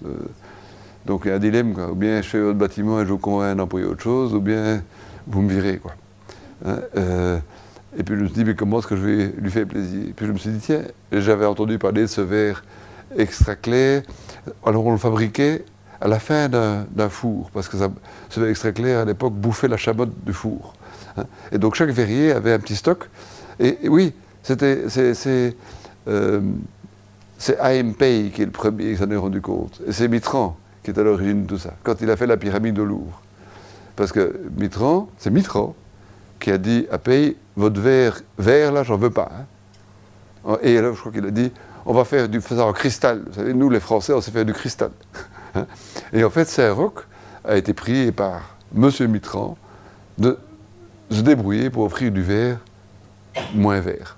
Donc, 1.06 1.22
il 1.24 1.28
y 1.28 1.30
a 1.30 1.34
un 1.34 1.38
dilemme, 1.38 1.74
quoi. 1.74 1.90
Ou 1.90 1.94
bien 1.94 2.22
je 2.22 2.28
fais 2.28 2.40
votre 2.40 2.58
bâtiment 2.58 3.00
et 3.00 3.04
je 3.04 3.10
vous 3.10 3.18
convainc 3.18 3.56
d'employer 3.56 3.86
autre 3.86 4.02
chose, 4.02 4.34
ou 4.34 4.40
bien 4.40 4.82
vous 5.26 5.42
me 5.42 5.50
virez, 5.50 5.78
quoi. 5.78 5.94
Hein, 6.64 6.78
euh, 6.96 7.38
et 7.96 8.02
puis, 8.02 8.16
je 8.16 8.20
me 8.20 8.26
suis 8.26 8.34
dit, 8.34 8.44
mais 8.44 8.54
comment 8.54 8.78
est-ce 8.78 8.86
que 8.86 8.96
je 8.96 9.04
vais 9.04 9.34
lui 9.38 9.50
faire 9.50 9.66
plaisir? 9.66 10.12
Puis, 10.16 10.26
je 10.26 10.32
me 10.32 10.38
suis 10.38 10.50
dit, 10.50 10.60
tiens, 10.60 10.82
j'avais 11.12 11.46
entendu 11.46 11.78
parler 11.78 12.02
de 12.02 12.06
ce 12.06 12.20
verre 12.20 12.64
extra 13.16 13.54
clair. 13.54 14.02
Alors, 14.64 14.86
on 14.86 14.92
le 14.92 14.98
fabriquait 14.98 15.64
à 16.00 16.08
la 16.08 16.18
fin 16.18 16.48
d'un 16.48 17.08
four, 17.08 17.50
parce 17.52 17.68
que 17.68 17.76
ce 17.76 18.40
verre 18.40 18.50
extra 18.50 18.72
clair, 18.72 19.00
à 19.00 19.04
l'époque, 19.04 19.34
bouffait 19.34 19.68
la 19.68 19.76
chamotte 19.76 20.12
du 20.24 20.32
four. 20.32 20.74
Hein. 21.16 21.24
Et 21.52 21.58
donc 21.58 21.74
chaque 21.74 21.90
verrier 21.90 22.32
avait 22.32 22.52
un 22.52 22.58
petit 22.58 22.76
stock. 22.76 23.08
Et, 23.58 23.78
oui, 23.88 24.12
c'était, 24.42 24.88
c'est, 24.88 25.56
euh, 26.08 26.40
qui 27.38 27.52
est 27.52 28.38
le 28.38 28.50
premier 28.50 28.92
qui 28.92 28.96
s'en 28.98 29.10
est 29.10 29.16
rendu 29.16 29.40
compte. 29.40 29.80
Et 29.86 29.92
c'est 29.92 30.08
Mitran 30.08 30.56
qui 30.84 30.90
est 30.90 30.98
à 30.98 31.02
l'origine 31.02 31.44
de 31.44 31.48
tout 31.48 31.58
ça, 31.58 31.72
quand 31.82 32.00
il 32.02 32.10
a 32.10 32.16
fait 32.16 32.26
la 32.26 32.36
pyramide 32.36 32.78
au 32.78 32.84
Louvre. 32.84 33.20
Parce 33.96 34.12
que 34.12 34.40
Mitran, 34.56 35.08
c'est 35.18 35.30
Mitran 35.30 35.74
qui 36.38 36.50
a 36.50 36.58
dit 36.58 36.86
à 36.90 36.98
Pay, 36.98 37.36
votre 37.56 37.80
verre 37.80 38.20
vert 38.38 38.70
là, 38.70 38.82
j'en 38.82 38.96
veux 38.96 39.10
pas. 39.10 39.30
Hein. 40.46 40.58
Et 40.62 40.76
alors, 40.76 40.94
je 40.94 41.00
crois 41.00 41.10
qu'il 41.10 41.24
a 41.24 41.30
dit, 41.30 41.50
on 41.86 41.94
va 41.94 42.04
faire 42.04 42.28
du 42.28 42.40
ça 42.40 42.66
en 42.66 42.72
cristal. 42.72 43.22
Vous 43.26 43.34
savez, 43.34 43.54
nous 43.54 43.70
les 43.70 43.80
Français, 43.80 44.12
on 44.12 44.20
sait 44.20 44.30
faire 44.30 44.44
du 44.44 44.52
cristal. 44.52 44.90
Hein. 45.56 45.66
Et 46.12 46.24
en 46.24 46.30
fait, 46.30 46.46
Saint-Roch 46.46 47.06
a 47.44 47.56
été 47.56 47.74
pris 47.74 48.10
par 48.10 48.56
M. 48.76 48.90
Mitran 49.06 49.56
de 50.18 50.36
se 51.08 51.20
débrouiller 51.20 51.70
pour 51.70 51.84
offrir 51.84 52.10
du 52.10 52.22
verre 52.22 52.58
moins 53.54 53.78
vert. 53.78 54.16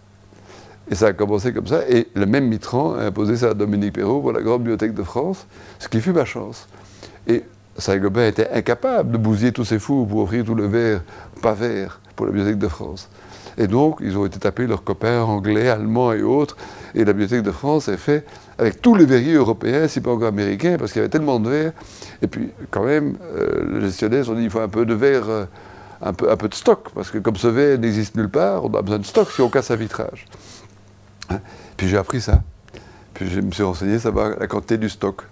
Et 0.91 0.95
ça 0.95 1.09
a 1.09 1.12
commencé 1.12 1.53
comme 1.53 1.66
ça. 1.66 1.89
Et 1.89 2.09
le 2.14 2.26
même 2.26 2.47
Mitran 2.47 2.95
a 2.95 3.05
imposé 3.07 3.37
ça 3.37 3.51
à 3.51 3.55
Dominique 3.55 3.95
Perrault 3.95 4.20
pour 4.20 4.32
la 4.32 4.41
Grande 4.41 4.61
Bibliothèque 4.61 4.95
de 4.95 5.03
France, 5.03 5.47
ce 5.78 5.89
qui 5.89 6.01
fut 6.01 6.12
ma 6.12 6.24
chance. 6.24 6.68
Et 7.26 7.43
Saint-Gobain 7.76 8.28
était 8.28 8.49
incapable 8.51 9.12
de 9.12 9.18
bousiller 9.18 9.53
tous 9.53 9.64
ses 9.64 9.78
fous 9.78 10.07
pour 10.09 10.20
offrir 10.22 10.45
tout 10.45 10.55
le 10.55 10.66
verre 10.66 11.03
pas 11.43 11.55
vert 11.55 12.01
pour 12.14 12.26
la 12.26 12.32
Bibliothèque 12.32 12.59
de 12.59 12.68
France. 12.68 13.09
Et 13.59 13.66
donc, 13.66 13.99
ils 14.01 14.16
ont 14.16 14.26
été 14.26 14.39
tapés 14.39 14.66
leurs 14.66 14.84
copains 14.84 15.22
anglais, 15.22 15.68
allemands 15.68 16.12
et 16.12 16.22
autres. 16.22 16.57
Et 16.95 17.05
la 17.05 17.12
Bibliothèque 17.12 17.43
de 17.43 17.51
France 17.51 17.89
est 17.89 17.97
faite 17.97 18.26
avec 18.59 18.80
tous 18.80 18.95
les 18.95 19.07
verriers 19.07 19.34
européens, 19.34 19.89
si 19.89 20.01
pas 20.01 20.11
encore 20.11 20.28
américains, 20.28 20.76
parce 20.78 20.93
qu'il 20.93 21.01
y 21.01 21.03
avait 21.03 21.11
tellement 21.11 21.41
de 21.41 21.49
verre. 21.49 21.72
Et 22.22 22.26
puis, 22.26 22.51
quand 22.70 22.84
même, 22.84 23.16
euh, 23.34 23.80
les 23.80 23.87
gestionnaires 23.87 24.28
ont 24.30 24.34
dit 24.34 24.45
il 24.45 24.51
faut 24.51 24.61
un 24.61 24.68
peu 24.68 24.87
de 24.87 24.95
verre. 24.95 25.28
Euh, 25.28 25.45
un 26.03 26.12
peu 26.12 26.49
de 26.49 26.55
stock, 26.55 26.91
parce 26.95 27.11
que 27.11 27.16
comme 27.16 27.37
ce 27.37 27.47
verre 27.47 27.78
n'existe 27.78 28.16
nulle 28.16 28.28
part, 28.28 28.62
on 28.64 28.74
a 28.74 28.82
besoin 28.82 28.99
de 28.99 29.07
stock 29.07 29.30
si 29.30 29.41
on 29.41 29.49
casse 29.49 29.70
un 29.70 29.76
vitrage. 29.76 30.26
Hein? 31.30 31.40
Puis 31.76 31.88
j'ai 31.88 31.96
appris 31.96 32.20
ça. 32.20 32.42
Puis 33.14 33.28
je 33.30 33.40
me 33.40 33.50
suis 33.50 33.62
renseigné 33.62 33.98
savoir 33.98 34.38
la 34.38 34.46
quantité 34.46 34.78
du 34.78 34.88
stock. 34.88 35.22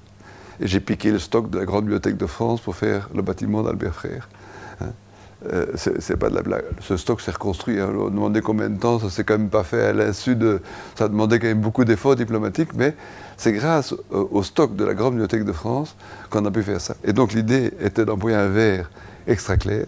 Et 0.60 0.66
j'ai 0.66 0.80
piqué 0.80 1.10
le 1.10 1.18
stock 1.18 1.50
de 1.50 1.58
la 1.58 1.64
Grande 1.64 1.84
Bibliothèque 1.84 2.16
de 2.16 2.26
France 2.26 2.60
pour 2.60 2.76
faire 2.76 3.08
le 3.14 3.22
bâtiment 3.22 3.62
d'Albert 3.62 3.94
Frère. 3.94 4.28
Hein? 4.80 4.92
Euh, 5.52 5.66
c'est 5.76 6.16
pas 6.16 6.30
de 6.30 6.34
la 6.34 6.42
blague. 6.42 6.64
Ce 6.80 6.96
stock 6.96 7.20
s'est 7.20 7.32
reconstruit. 7.32 7.80
Hein. 7.80 7.90
On 7.98 8.08
demandait 8.08 8.40
combien 8.40 8.70
de 8.70 8.78
temps, 8.78 8.98
ça 8.98 9.10
s'est 9.10 9.24
quand 9.24 9.36
même 9.36 9.50
pas 9.50 9.64
fait 9.64 9.84
à 9.84 9.92
l'insu 9.92 10.36
de. 10.36 10.62
Ça 10.94 11.08
demandait 11.08 11.38
quand 11.38 11.48
même 11.48 11.60
beaucoup 11.60 11.84
d'efforts 11.84 12.16
diplomatiques, 12.16 12.74
mais 12.74 12.94
c'est 13.36 13.52
grâce 13.52 13.94
au, 14.10 14.42
stock 14.42 14.76
de 14.76 14.84
la 14.84 14.94
Grande 14.94 15.14
Bibliothèque 15.14 15.44
de 15.44 15.52
France 15.52 15.96
qu'on 16.30 16.44
a 16.46 16.50
pu 16.50 16.62
faire 16.62 16.80
ça. 16.80 16.94
Et 17.04 17.12
donc 17.12 17.32
l'idée 17.32 17.72
était 17.80 18.04
d'employer 18.04 18.36
un 18.36 18.48
verre 18.48 18.90
extra 19.26 19.56
clair 19.56 19.86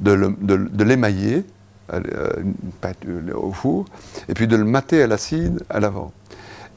de 0.00 0.84
l'émailler 0.84 1.44
euh, 1.92 3.32
au 3.34 3.52
four, 3.52 3.86
et 4.28 4.34
puis 4.34 4.46
de 4.46 4.56
le 4.56 4.64
mater 4.64 5.02
à 5.02 5.06
l'acide 5.06 5.62
à 5.70 5.80
l'avant. 5.80 6.12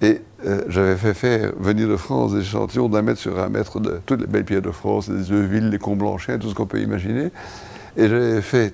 Et 0.01 0.21
euh, 0.47 0.63
j'avais 0.67 0.95
fait 0.95 1.13
faire 1.13 1.51
venir 1.59 1.87
de 1.87 1.95
France 1.95 2.33
des 2.33 2.39
échantillons 2.39 2.89
d'un 2.89 3.03
mètre 3.03 3.19
sur 3.19 3.39
un 3.39 3.49
mètre 3.49 3.79
de 3.79 4.01
toutes 4.05 4.21
les 4.21 4.27
belles 4.27 4.45
pierres 4.45 4.63
de 4.63 4.71
France, 4.71 5.09
les 5.09 5.45
villes, 5.45 5.69
les 5.69 5.77
Comblanchins, 5.77 6.39
tout 6.39 6.49
ce 6.49 6.55
qu'on 6.55 6.65
peut 6.65 6.79
imaginer. 6.79 7.29
Et 7.97 8.07
j'avais 8.07 8.41
fait, 8.41 8.73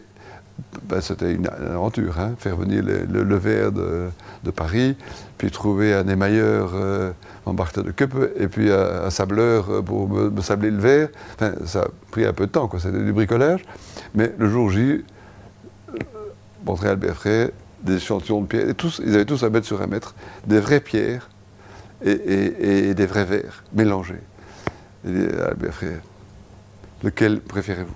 ben, 0.83 1.01
c'était 1.01 1.33
une, 1.33 1.47
aventure, 1.47 2.17
hein, 2.19 2.31
faire 2.38 2.55
venir 2.55 2.81
le, 2.83 3.35
verre 3.35 3.73
de, 3.73 4.09
Paris, 4.55 4.95
puis 5.38 5.51
trouver 5.51 5.93
un 5.93 6.07
émailleur 6.07 6.71
euh, 6.73 7.11
en 7.45 7.53
Barthe 7.53 7.79
de 7.79 7.91
Cup, 7.91 8.13
et 8.38 8.47
puis 8.47 8.71
un, 8.71 9.09
sableur 9.09 9.83
pour 9.83 10.07
me, 10.07 10.41
sabler 10.41 10.71
le 10.71 10.79
verre. 10.79 11.09
Ça 11.65 11.81
a 11.81 11.88
pris 12.09 12.25
un 12.25 12.31
peu 12.31 12.45
de 12.45 12.51
temps, 12.51 12.69
c'était 12.79 13.03
du 13.03 13.11
bricolage. 13.11 13.65
Mais 14.15 14.33
le 14.38 14.49
jour 14.49 14.69
J, 14.69 15.03
Montréal 16.68 16.93
Albert 16.93 17.15
Frère, 17.15 17.49
des 17.82 17.95
échantillons 17.95 18.41
de 18.41 18.47
pierres, 18.47 18.74
ils 18.99 19.15
avaient 19.15 19.26
tous 19.26 19.43
à 19.43 19.49
mettre 19.49 19.65
sur 19.65 19.82
un 19.82 19.88
mètre 19.88 20.15
des 20.45 20.59
vraies 20.59 20.82
pierres 20.82 21.30
et, 22.03 22.93
des 22.93 23.05
vrais 23.05 23.26
verres 23.26 23.63
mélangés. 23.74 24.22
Albert 25.05 25.74
Frère, 25.74 26.01
lequel 27.03 27.39
préférez-vous? 27.39 27.93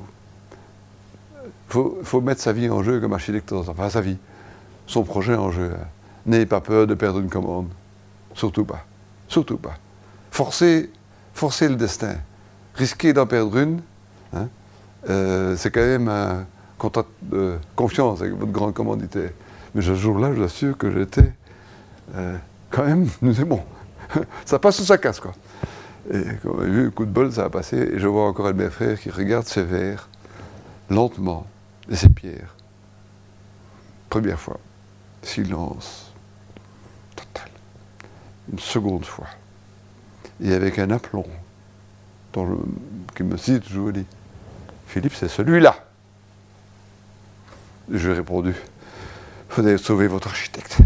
Il 1.74 2.06
faut, 2.06 2.22
mettre 2.22 2.42
sa 2.42 2.54
vie 2.54 2.70
en 2.70 2.84
jeu 2.84 3.00
comme 3.00 3.14
architecte, 3.14 3.52
enfin 3.52 3.90
sa 3.90 4.02
vie, 4.02 4.18
son 4.88 5.04
projet 5.04 5.36
en 5.36 5.52
jeu. 5.52 5.72
Hein. 5.74 5.86
N'ayez 6.26 6.46
pas 6.46 6.62
peur 6.62 6.88
de 6.88 6.94
perdre 6.94 7.20
une 7.20 7.30
commande. 7.30 7.68
Surtout 8.34 8.66
pas. 8.66 8.86
Surtout 9.28 9.58
pas. 9.58 9.76
Forcez, 10.32 10.92
forcez 11.34 11.68
le 11.68 11.76
destin. 11.76 12.16
Risquez 12.76 13.14
d'en 13.14 13.26
perdre 13.26 13.58
une. 13.58 13.82
Hein. 14.34 14.48
Euh, 15.10 15.56
c'est 15.58 15.72
quand 15.72 15.82
même 15.82 16.08
un 16.08 16.46
contact 16.82 17.10
de 17.22 17.60
confiance 17.76 18.22
avec 18.22 18.34
votre 18.34 18.52
grand 18.52 18.72
commanditaire. 18.72 19.30
Mais 19.76 19.84
ce 19.84 19.94
jour-là, 19.94 20.32
je 20.34 20.40
vous 20.40 20.44
assure 20.44 20.76
que 20.76 20.90
j'étais 20.90 21.32
euh, 22.16 22.36
quand 22.72 22.84
même, 22.84 23.08
nous 23.22 23.36
c'est 23.36 23.46
bon. 23.46 23.62
ça 24.46 24.58
passe 24.58 24.80
ou 24.80 24.84
ça 24.84 24.98
casse, 24.98 25.20
quoi. 25.20 25.34
Et 26.12 26.24
comme 26.42 26.58
on 26.58 26.62
a 26.62 26.66
vu, 26.66 26.90
coup 26.90 27.06
de 27.06 27.12
bol, 27.12 27.32
ça 27.32 27.46
a 27.46 27.50
passé. 27.52 27.78
Et 27.78 28.00
je 28.00 28.08
vois 28.08 28.28
encore 28.28 28.48
Albert 28.48 28.74
Frère 28.74 29.00
qui 29.00 29.12
regarde 29.12 29.46
ses 29.46 29.62
verres, 29.62 30.10
lentement, 30.90 31.46
et 31.88 31.96
ses 31.96 32.10
pierres. 32.10 32.56
Première 34.10 34.40
fois, 34.40 34.60
silence 35.22 36.12
total. 37.16 37.52
Une 38.52 38.60
seconde 38.60 39.06
fois. 39.06 39.28
Et 40.44 40.52
avec 40.52 40.80
un 40.80 40.90
aplomb, 40.90 41.28
qui 43.16 43.24
me 43.24 43.38
cite 43.38 43.66
toujours, 43.66 43.92
dit 43.92 44.06
Philippe, 44.88 45.14
c'est 45.14 45.28
celui-là. 45.28 45.91
Je 47.92 48.08
lui 48.08 48.14
ai 48.14 48.18
répondu, 48.18 48.56
vous 49.50 49.66
avez 49.66 49.78
sauvé 49.78 50.08
votre 50.08 50.28
architecte. 50.28 50.78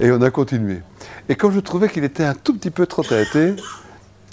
Et 0.00 0.10
on 0.10 0.22
a 0.22 0.30
continué. 0.30 0.80
Et 1.28 1.36
comme 1.36 1.52
je 1.52 1.60
trouvais 1.60 1.88
qu'il 1.88 2.04
était 2.04 2.24
un 2.24 2.34
tout 2.34 2.54
petit 2.54 2.70
peu 2.70 2.86
trop 2.86 3.02
tâté, 3.02 3.54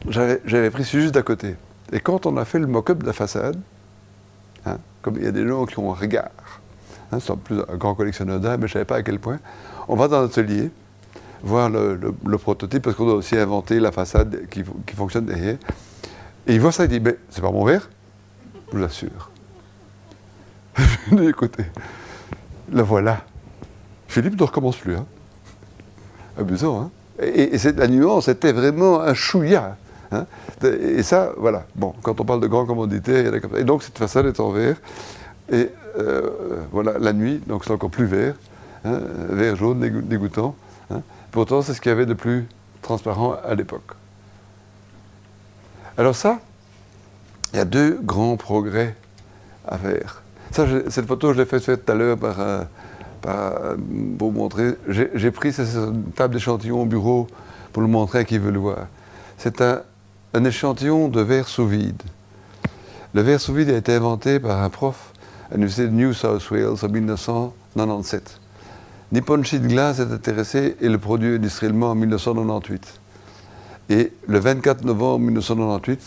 j'avais 0.08 0.70
pris 0.70 0.84
juste 0.86 1.14
d'à 1.14 1.22
côté. 1.22 1.56
Et 1.92 2.00
quand 2.00 2.26
on 2.26 2.38
a 2.38 2.46
fait 2.46 2.60
le 2.60 2.68
mock-up 2.68 3.00
de 3.00 3.06
la 3.06 3.14
façade, 3.14 3.60
hein, 4.66 4.78
comme 5.02 5.18
il 5.18 5.24
y 5.24 5.28
a 5.28 5.32
des 5.32 5.46
gens 5.46 5.66
qui 5.66 5.78
ont 5.80 5.92
un 5.92 5.96
regard, 5.96 6.32
hein, 7.12 7.20
c'est 7.20 7.36
plus 7.38 7.60
un 7.60 7.76
grand 7.76 7.94
collectionneur 7.94 8.40
d'art, 8.40 8.58
mais 8.58 8.68
je 8.68 8.72
ne 8.72 8.74
savais 8.74 8.86
pas 8.86 8.98
à 8.98 9.04
quel 9.04 9.20
point, 9.20 9.40
on 9.88 9.96
va 9.96 10.08
dans 10.08 10.22
l'atelier, 10.22 10.72
voir 11.44 11.70
le, 11.70 12.38
prototype, 12.38 12.84
parce 12.84 12.96
qu'on 12.96 13.06
doit 13.06 13.16
aussi 13.16 13.38
inventer 13.38 13.80
la 13.80 13.92
façade 13.92 14.48
qui, 14.50 14.64
qui 14.86 14.96
fonctionne 14.96 15.26
derrière. 15.26 15.58
Et 16.48 16.54
il 16.54 16.62
voit 16.62 16.72
ça, 16.72 16.86
il 16.86 16.90
dit, 16.90 17.00
mais 17.00 17.18
c'est 17.30 17.42
pas 17.42 17.52
mon 17.52 17.66
verre 17.66 17.90
je 18.72 18.78
vous 18.78 18.84
assure. 18.84 19.29
écoutez, 21.28 21.66
le 22.72 22.82
voilà. 22.82 23.22
Philippe 24.08 24.40
ne 24.40 24.44
recommence 24.44 24.78
plus. 24.78 24.96
Hein. 24.96 25.06
Amusant, 26.38 26.82
hein 26.82 26.92
Et, 27.22 27.58
la 27.76 27.88
nuance 27.88 28.28
était 28.28 28.52
vraiment 28.52 29.02
un 29.02 29.14
chouïa. 29.14 29.78
Hein 30.12 30.26
et 30.64 31.04
ça, 31.04 31.34
voilà. 31.38 31.66
Bon, 31.76 31.94
quand 32.02 32.20
on 32.20 32.26
parle 32.26 32.42
de 32.42 32.48
grand 32.48 32.66
commandité, 32.66 33.20
il 33.20 33.26
y 33.26 33.56
a 33.56 33.60
Et 33.60 33.64
donc 33.64 33.84
cette 33.84 33.98
façade 33.98 34.26
est 34.26 34.40
en 34.40 34.52
verre. 34.52 34.78
Et 35.52 35.70
euh, 35.98 36.30
voilà, 36.72 36.98
la 37.00 37.14
nuit, 37.14 37.42
donc 37.48 37.66
c'est 37.66 37.72
encore 37.72 37.90
plus 37.90 38.06
vert. 38.06 38.36
Hein, 38.86 39.00
vert 39.30 39.56
jaune, 39.56 39.80
dégoûtant. 39.80 40.56
Hein. 40.90 41.02
Pourtant, 41.32 41.62
c'est 41.62 41.74
ce 41.74 41.82
qu'il 41.82 41.90
y 41.90 41.94
avait 41.94 42.06
de 42.06 42.14
plus 42.14 42.48
transparent 42.82 43.36
à 43.44 43.56
l'époque. 43.56 43.92
Alors 45.98 46.16
ça, 46.16 46.40
il 47.54 47.58
y 47.58 47.60
a 47.60 47.66
deux 47.66 48.00
grands 48.02 48.38
progrès 48.38 48.96
à 49.68 49.78
faire. 49.78 50.24
Ça, 50.52 50.66
cette 50.90 51.06
photo, 51.06 51.34
je 51.34 51.40
l'ai 51.40 51.46
faite 51.46 51.86
tout 51.86 51.92
à 51.92 51.96
l'heure 51.96 52.18
par, 52.18 52.38
euh, 52.40 53.76
pour 54.18 54.32
montrer. 54.32 54.76
J'ai 54.88 55.32
pris 55.32 55.54
cette 55.54 55.68
table 56.16 56.34
d'échantillon 56.34 56.82
au 56.82 56.86
bureau 56.86 57.28
pour 57.72 57.82
le 57.82 57.88
montrer 57.88 58.20
à 58.20 58.24
qui 58.24 58.38
veut 58.38 58.52
le 58.52 58.60
voir. 58.60 58.88
C'est 59.38 59.62
un, 59.62 59.82
un 60.34 60.44
échantillon 60.44 61.08
de 61.08 61.22
verre 61.22 61.48
sous 61.48 61.68
vide. 61.68 62.02
Le 63.14 63.22
verre 63.22 63.40
sous 63.40 63.54
vide 63.54 63.70
a 63.70 63.78
été 63.78 63.94
inventé 63.94 64.40
par 64.40 64.62
un 64.62 64.70
prof 64.70 65.14
à 65.50 65.56
l'université 65.56 65.88
de 65.88 65.94
New 65.94 66.14
South 66.14 66.50
Wales 66.52 66.78
en 66.82 66.90
1997. 66.90 68.40
Nippon 69.12 69.42
Sheet 69.42 69.62
Glass 69.62 70.00
est 70.00 70.12
intéressé 70.12 70.76
et 70.80 70.88
le 70.88 71.00
produit 71.00 71.36
industriellement 71.36 71.92
en 71.92 71.96
1998. 71.96 73.00
Et 73.90 74.14
le 74.28 74.40
24 74.40 74.84
novembre 74.84 75.26
1998, 75.26 76.00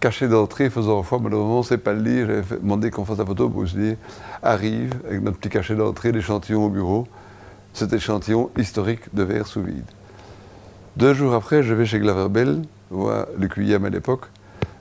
caché 0.00 0.28
d'entrée, 0.28 0.70
faisant 0.70 1.02
foi, 1.02 1.18
malheureusement, 1.22 1.62
c'est 1.62 1.78
pas 1.78 1.92
le 1.92 2.00
lire, 2.00 2.26
j'avais 2.26 2.56
demandé 2.56 2.90
qu'on 2.90 3.04
fasse 3.04 3.18
la 3.18 3.26
photo 3.26 3.50
pour 3.50 3.68
se 3.68 3.76
dire, 3.76 3.96
arrive 4.42 4.94
avec 5.06 5.22
notre 5.22 5.38
petit 5.38 5.50
cachet 5.50 5.74
d'entrée 5.74 6.10
l'échantillon 6.10 6.64
au 6.64 6.70
bureau, 6.70 7.06
cet 7.74 7.92
échantillon 7.92 8.50
historique 8.56 9.14
de 9.14 9.22
verre 9.22 9.46
sous 9.46 9.62
vide. 9.62 9.84
Deux 10.96 11.14
jours 11.14 11.34
après, 11.34 11.62
je 11.62 11.74
vais 11.74 11.84
chez 11.84 12.00
Glaverbell, 12.00 12.62
voir 12.90 13.26
William 13.56 13.84
à 13.84 13.90
l'époque, 13.90 14.24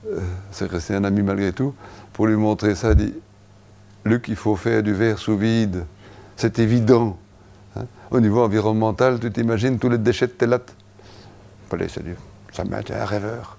euh, 0.07 0.21
c'est 0.51 0.71
resté 0.71 0.95
un 0.95 1.03
ami 1.03 1.21
malgré 1.21 1.51
tout, 1.51 1.75
pour 2.13 2.25
lui 2.25 2.35
montrer 2.35 2.73
ça, 2.73 2.91
il 2.91 2.95
dit 2.95 3.13
Luc, 4.05 4.29
il 4.29 4.37
faut 4.37 4.55
faire 4.55 4.81
du 4.81 4.93
verre 4.93 5.19
sous 5.19 5.37
vide, 5.37 5.85
c'est 6.37 6.57
évident. 6.59 7.17
Hein. 7.75 7.83
Au 8.09 8.21
niveau 8.21 8.41
environnemental, 8.41 9.19
tu 9.19 9.29
t'imagines 9.31 9.77
tous 9.77 9.89
les 9.89 9.97
déchets 9.97 10.27
de 10.27 10.31
tes 10.31 10.47
lattes? 10.47 10.73
Allez, 11.71 11.89
salut, 11.89 12.15
ça 12.53 12.63
m'a 12.63 12.79
été 12.79 12.95
un 12.95 13.05
rêveur. 13.05 13.58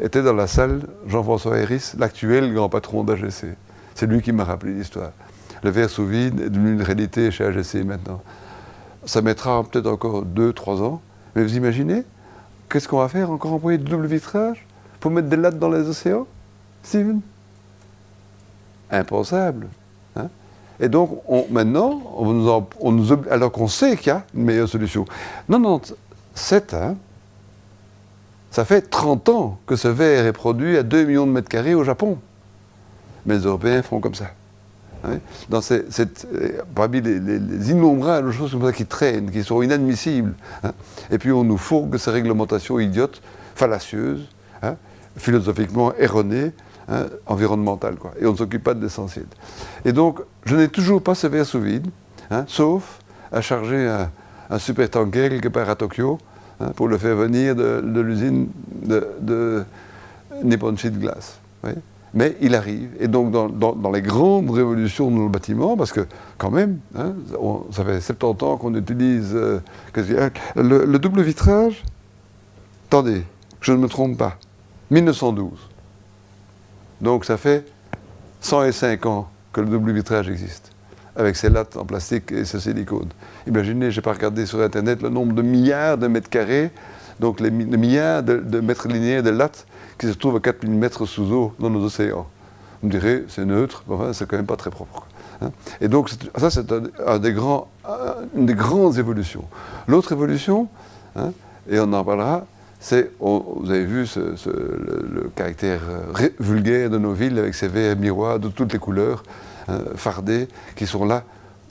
Était 0.00 0.22
dans 0.22 0.32
la 0.32 0.46
salle 0.46 0.82
Jean-François 1.06 1.58
Héris, 1.58 1.92
l'actuel 1.98 2.52
grand 2.52 2.68
patron 2.68 3.04
d'AGC. 3.04 3.46
C'est 3.94 4.06
lui 4.06 4.22
qui 4.22 4.32
m'a 4.32 4.44
rappelé 4.44 4.72
l'histoire. 4.72 5.10
Le 5.62 5.70
verre 5.70 5.88
sous 5.88 6.06
vide 6.06 6.40
est 6.40 6.50
devenu 6.50 6.72
une 6.72 6.82
réalité 6.82 7.30
chez 7.30 7.44
AGC 7.44 7.84
maintenant. 7.84 8.20
Ça 9.04 9.22
mettra 9.22 9.62
peut-être 9.62 9.86
encore 9.86 10.22
deux, 10.22 10.52
trois 10.52 10.82
ans, 10.82 11.00
mais 11.34 11.42
vous 11.42 11.56
imaginez 11.56 12.02
Qu'est-ce 12.68 12.88
qu'on 12.88 12.98
va 12.98 13.08
faire 13.08 13.30
Encore 13.30 13.52
employer 13.52 13.78
du 13.78 13.84
double 13.84 14.06
vitrage 14.06 14.66
Pour 14.98 15.10
mettre 15.10 15.28
des 15.28 15.36
lattes 15.36 15.58
dans 15.58 15.70
les 15.70 15.88
océans 15.88 16.26
Steven? 16.82 17.20
Impensable. 18.90 19.68
Hein? 20.16 20.28
Et 20.80 20.88
donc, 20.88 21.22
maintenant, 21.50 22.02
on 22.16 22.32
nous, 22.32 22.70
nous 22.92 23.18
alors 23.30 23.52
qu'on 23.52 23.68
sait 23.68 23.96
qu'il 23.96 24.08
y 24.08 24.10
a 24.10 24.24
une 24.34 24.44
meilleure 24.44 24.68
solution. 24.68 25.04
97, 25.48 26.74
hein, 26.74 26.96
ça 28.54 28.64
fait 28.64 28.82
30 28.82 29.28
ans 29.30 29.58
que 29.66 29.74
ce 29.74 29.88
verre 29.88 30.26
est 30.26 30.32
produit 30.32 30.78
à 30.78 30.84
2 30.84 31.06
millions 31.06 31.26
de 31.26 31.32
mètres 31.32 31.48
carrés 31.48 31.74
au 31.74 31.82
Japon. 31.82 32.18
Mais 33.26 33.34
les 33.34 33.40
Européens 33.40 33.82
font 33.82 33.98
comme 33.98 34.14
ça. 34.14 34.26
Hein. 35.02 35.18
Dans 35.48 35.60
cette, 35.60 36.28
parmi 36.72 37.00
les, 37.00 37.72
innombrables 37.72 38.30
choses 38.30 38.52
comme 38.52 38.64
ça 38.64 38.72
qui 38.72 38.86
traînent, 38.86 39.32
qui 39.32 39.42
sont 39.42 39.60
inadmissibles. 39.60 40.34
Hein. 40.62 40.70
Et 41.10 41.18
puis 41.18 41.32
on 41.32 41.42
nous 41.42 41.56
fourgue 41.56 41.96
ces 41.96 42.12
réglementations 42.12 42.78
idiotes, 42.78 43.20
fallacieuses, 43.56 44.28
hein, 44.62 44.76
philosophiquement 45.16 45.92
erronées, 45.98 46.52
environnementales. 47.26 47.96
Quoi. 47.96 48.12
Et 48.20 48.26
on 48.26 48.32
ne 48.32 48.36
s'occupe 48.36 48.62
pas 48.62 48.74
de 48.74 48.84
l'essentiel. 48.84 49.26
Et 49.84 49.92
donc, 49.92 50.20
je 50.44 50.54
n'ai 50.54 50.68
toujours 50.68 51.02
pas 51.02 51.16
ce 51.16 51.26
verre 51.26 51.46
sous 51.46 51.60
vide, 51.60 51.88
sauf 52.46 53.00
à 53.32 53.40
charger 53.40 53.88
un, 53.88 54.12
un 54.48 54.58
super 54.60 54.88
tanker 54.88 55.28
quelque 55.28 55.48
part 55.48 55.68
à 55.68 55.74
Tokyo 55.74 56.20
pour 56.76 56.88
le 56.88 56.98
faire 56.98 57.16
venir 57.16 57.54
de, 57.56 58.00
l'usine 58.00 58.48
de, 58.84 59.06
de 59.20 59.64
Nippon 60.42 60.76
Sheet 60.76 60.98
Glass 60.98 61.38
mais 62.14 62.36
il 62.40 62.54
arrive. 62.54 62.90
Et 63.00 63.08
donc, 63.08 63.32
dans, 63.32 63.90
les 63.90 64.00
grandes 64.00 64.50
révolutions 64.50 65.10
de 65.10 65.16
nos 65.16 65.28
bâtiments, 65.28 65.76
parce 65.76 65.92
que, 65.92 66.06
quand 66.38 66.50
même, 66.50 66.78
hein, 66.96 67.12
ça 67.72 67.84
fait 67.84 68.00
70 68.00 68.44
ans 68.44 68.56
qu'on 68.56 68.74
utilise 68.74 69.32
euh, 69.34 69.60
le, 70.54 70.96
double 70.98 71.22
vitrage. 71.22 71.82
Attendez, 72.86 73.24
je 73.60 73.72
ne 73.72 73.78
me 73.78 73.88
trompe 73.88 74.16
pas. 74.16 74.38
1912. 74.92 75.50
Donc, 77.00 77.24
ça 77.24 77.36
fait 77.36 77.66
105 78.40 79.06
ans 79.06 79.28
que 79.52 79.60
le 79.60 79.66
double 79.66 79.92
vitrage 79.92 80.28
existe, 80.28 80.70
avec 81.16 81.36
ses 81.36 81.50
lattes 81.50 81.76
en 81.76 81.84
plastique 81.84 82.32
et 82.32 82.44
ses 82.44 82.60
silicones. 82.60 83.10
Imaginez, 83.46 83.90
je 83.90 83.98
n'ai 83.98 84.02
pas 84.02 84.12
regardé 84.12 84.46
sur 84.46 84.60
Internet 84.60 85.02
le 85.02 85.08
nombre 85.08 85.32
de 85.34 85.42
milliards 85.42 85.98
de 85.98 86.06
mètres 86.06 86.28
carrés, 86.28 86.70
donc 87.20 87.40
les, 87.40 87.50
milliards 87.50 88.22
de, 88.22 88.60
mètres 88.60 88.88
linéaires 88.88 89.22
de 89.22 89.30
lattes 89.30 89.66
qui 89.98 90.06
se 90.06 90.12
trouve 90.12 90.36
à 90.36 90.40
4000 90.40 90.70
mètres 90.72 91.06
sous 91.06 91.32
eau 91.32 91.52
dans 91.58 91.70
nos 91.70 91.84
océans. 91.84 92.26
On 92.82 92.88
dirait, 92.88 93.24
c'est 93.28 93.44
neutre, 93.44 93.84
mais 93.88 93.94
enfin, 93.94 94.12
c'est 94.12 94.28
quand 94.28 94.36
même 94.36 94.46
pas 94.46 94.56
très 94.56 94.70
propre. 94.70 95.06
Hein. 95.40 95.50
Et 95.80 95.88
donc, 95.88 96.10
ça, 96.36 96.50
c'est 96.50 96.66
une 96.70 98.46
des 98.46 98.54
grandes 98.54 98.98
évolutions. 98.98 99.44
L'autre 99.86 100.12
évolution, 100.12 100.68
hein, 101.16 101.32
et 101.70 101.78
on 101.78 101.92
en 101.92 102.04
parlera, 102.04 102.46
c'est, 102.80 103.12
vous 103.18 103.70
avez 103.70 103.86
vu 103.86 104.06
le, 104.16 105.30
caractère 105.34 105.80
euh, 105.88 106.28
vulgaire 106.38 106.90
de 106.90 106.98
nos 106.98 107.12
villes 107.12 107.38
avec 107.38 107.54
ces 107.54 107.68
verres 107.68 107.96
miroirs 107.96 108.38
de 108.38 108.48
toutes 108.48 108.74
les 108.74 108.78
couleurs, 108.78 109.22
hein, 109.68 109.78
fardés, 109.96 110.48
qui 110.76 110.86
sont 110.86 111.04
là, 111.04 111.24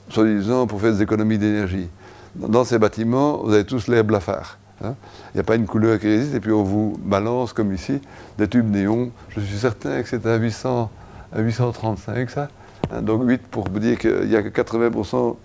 soi-disant, 0.08 0.66
pour 0.66 0.80
faire 0.80 0.92
des 0.92 1.02
économies 1.02 1.38
d'énergie. 1.38 1.88
Dans 2.34 2.64
ces 2.64 2.78
bâtiments, 2.78 3.38
vous 3.44 3.52
avez 3.52 3.64
tous 3.64 3.88
l'air 3.88 4.04
blafard. 4.04 4.58
Hein. 4.82 4.94
Il 5.32 5.36
n'y 5.36 5.40
a 5.40 5.44
pas 5.44 5.56
une 5.56 5.66
couleur 5.66 5.98
qui 5.98 6.06
résiste, 6.06 6.34
et 6.34 6.40
puis 6.40 6.52
on 6.52 6.62
vous 6.62 6.96
balance, 6.98 7.52
comme 7.52 7.72
ici, 7.72 8.00
des 8.38 8.48
tubes 8.48 8.70
néons. 8.70 9.10
Je 9.28 9.40
suis 9.40 9.58
certain 9.58 10.02
que 10.02 10.08
c'est 10.08 10.26
à, 10.26 10.36
800, 10.36 10.90
à 11.32 11.40
835, 11.40 12.30
ça. 12.30 12.48
Hein. 12.92 13.02
donc 13.02 13.22
8 13.24 13.42
pour 13.50 13.68
vous 13.68 13.78
dire 13.78 13.98
qu'il 13.98 14.28
n'y 14.28 14.36
a 14.36 14.42
que 14.42 14.48
80% 14.48 15.36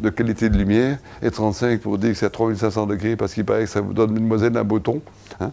de 0.00 0.10
qualité 0.10 0.48
de 0.50 0.56
lumière, 0.56 0.98
et 1.22 1.30
35 1.30 1.80
pour 1.80 1.98
dire 1.98 2.10
que 2.10 2.16
c'est 2.16 2.26
à 2.26 2.30
3500 2.30 2.86
degrés, 2.86 3.16
parce 3.16 3.34
qu'il 3.34 3.44
paraît 3.44 3.64
que 3.64 3.70
ça 3.70 3.80
vous 3.80 3.92
donne, 3.92 4.12
mademoiselle, 4.12 4.56
un 4.56 4.64
beau 4.64 4.80
ton. 4.80 5.00
Hein. 5.40 5.50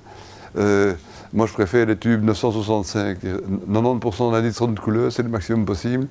Euh, 0.58 0.94
moi, 1.34 1.48
je 1.48 1.54
préfère 1.54 1.86
les 1.86 1.96
tubes 1.96 2.24
965. 2.24 3.20
90% 3.70 4.32
d'addition 4.32 4.68
de 4.68 4.80
couleur, 4.80 5.12
c'est 5.12 5.24
le 5.24 5.30
maximum 5.30 5.66
possible. 5.66 6.08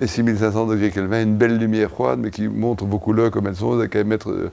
Et 0.00 0.06
6500 0.06 0.66
degrés 0.66 0.90
Kelvin, 0.90 1.22
une 1.22 1.36
belle 1.36 1.58
lumière 1.58 1.90
froide, 1.90 2.18
mais 2.20 2.30
qui 2.30 2.48
montre 2.48 2.84
vos 2.84 2.98
couleurs 2.98 3.30
comme 3.30 3.46
elles 3.46 3.56
sont. 3.56 3.70
Vous 3.70 3.76
n'avez 3.76 3.88
qu'à 3.88 4.02
mettre 4.04 4.30
euh, 4.30 4.50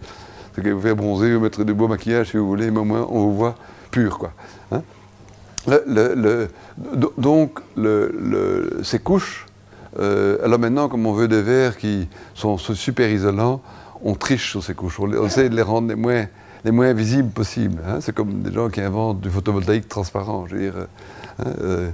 c'est 0.56 0.72
vous 0.72 0.82
faire 0.82 0.96
bronzer 0.96 1.36
ou 1.36 1.40
mettre 1.40 1.64
du 1.64 1.74
beau 1.74 1.88
maquillage 1.88 2.32
si 2.32 2.38
vous 2.38 2.48
voulez, 2.48 2.72
mais 2.72 2.80
au 2.80 2.86
moins 2.86 3.08
on 3.10 3.20
vous 3.22 3.36
voit 3.36 3.56
pur. 3.92 4.18
Quoi. 4.18 4.32
Hein. 4.72 4.82
donc, 7.18 7.60
ces 8.84 9.00
couches, 9.00 9.46
euh, 10.00 10.38
alors 10.44 10.60
maintenant, 10.60 10.90
comme 10.90 11.06
on 11.06 11.14
veut 11.14 11.28
des 11.28 11.42
verres 11.42 11.78
qui 11.78 12.08
sont 12.34 12.58
super 12.58 13.10
isolants, 13.10 13.62
on 14.04 14.16
triche 14.16 14.52
sur 14.52 14.64
ces 14.64 14.74
couches. 14.74 15.00
On, 15.00 15.26
essaie 15.26 15.50
de 15.50 15.56
les 15.56 15.62
rendre 15.62 15.90
les 15.90 15.96
moins, 15.96 16.26
les 16.64 16.72
moins 16.72 16.94
visibles 16.94 17.30
possibles. 17.30 17.82
Hein. 17.88 18.00
C'est 18.02 18.14
comme 18.14 18.42
des 18.42 18.52
gens 18.52 18.70
qui 18.70 18.82
inventent 18.82 19.22
du 19.22 19.30
photovoltaïque 19.30 19.88
transparent. 19.88 20.46
Je 20.48 20.56
veux 20.56 20.62
dire, 20.62 20.76
hein, 21.40 21.46
euh, 21.62 21.90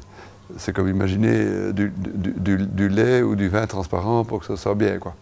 c'est 0.57 0.73
comme 0.73 0.87
imaginer 0.87 1.73
du, 1.73 1.91
du, 1.97 2.89
lait 2.89 3.21
ou 3.21 3.35
du 3.35 3.49
vin 3.49 3.65
transparent 3.67 4.23
pour 4.23 4.39
que 4.39 4.45
ça 4.45 4.57
soit 4.57 4.75
bien. 4.75 4.99
Quoi, 4.99 5.15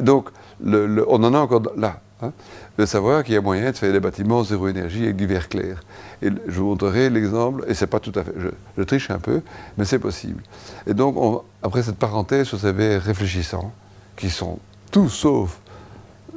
donc, 0.00 0.30
on 0.64 1.22
en 1.22 1.34
a 1.34 1.38
encore 1.38 1.62
là. 1.76 2.00
Hein, 2.22 2.32
de 2.78 2.86
savoir 2.86 3.24
qu'il 3.24 3.34
y 3.34 3.36
a 3.36 3.40
moyen 3.40 3.72
de 3.72 3.76
faire 3.76 3.92
des 3.92 3.98
bâtiments 3.98 4.44
zéro 4.44 4.68
énergie 4.68 5.02
avec 5.04 5.16
du 5.16 5.26
verre 5.26 5.48
clair. 5.48 5.80
Et 6.22 6.28
je 6.46 6.60
vous 6.60 6.66
montrerai 6.66 7.10
l'exemple, 7.10 7.64
et 7.66 7.74
c'est 7.74 7.88
pas 7.88 7.98
tout 7.98 8.12
à 8.14 8.22
fait, 8.22 8.32
je, 8.76 8.82
triche 8.84 9.10
un 9.10 9.18
peu, 9.18 9.42
mais 9.76 9.84
c'est 9.84 9.98
possible. 9.98 10.42
Et 10.86 10.94
donc, 10.94 11.42
après 11.62 11.82
cette 11.82 11.96
parenthèse 11.96 12.46
sur 12.46 12.60
ces 12.60 12.70
verres 12.70 13.02
réfléchissants, 13.02 13.72
qui 14.16 14.30
sont 14.30 14.58
tout 14.92 15.08
sauf 15.08 15.58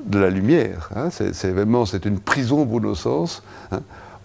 de 0.08 0.20
la 0.20 0.30
lumière, 0.30 0.90
hein, 0.96 1.10
c'est 1.10 1.52
vraiment 1.52 1.86
c'est 1.86 2.06
une 2.06 2.20
prison 2.20 2.66
pour 2.66 2.82
nos 2.82 2.96
sens, 2.96 3.44
hein, 3.72 3.82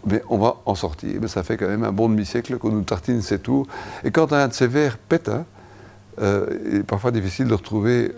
mais 0.06 0.22
on 0.28 0.38
va 0.38 0.56
en 0.64 0.74
sortir. 0.74 1.18
Mais 1.20 1.28
ça 1.28 1.42
fait 1.42 1.56
quand 1.56 1.68
même 1.68 1.84
un 1.84 1.92
bon 1.92 2.08
demi-siècle 2.08 2.56
qu'on 2.58 2.70
nous 2.70 2.82
tartine 2.82 3.20
c'est 3.20 3.42
tout. 3.42 3.66
Et 4.04 4.10
quand 4.10 4.32
un 4.32 4.48
de 4.48 4.52
ces 4.52 4.68
verres 4.68 4.96
pète, 4.96 5.30
euh, 6.20 6.46
il 6.66 6.76
est 6.78 6.82
parfois 6.82 7.10
difficile 7.10 7.48
de 7.48 7.54
retrouver 7.54 8.12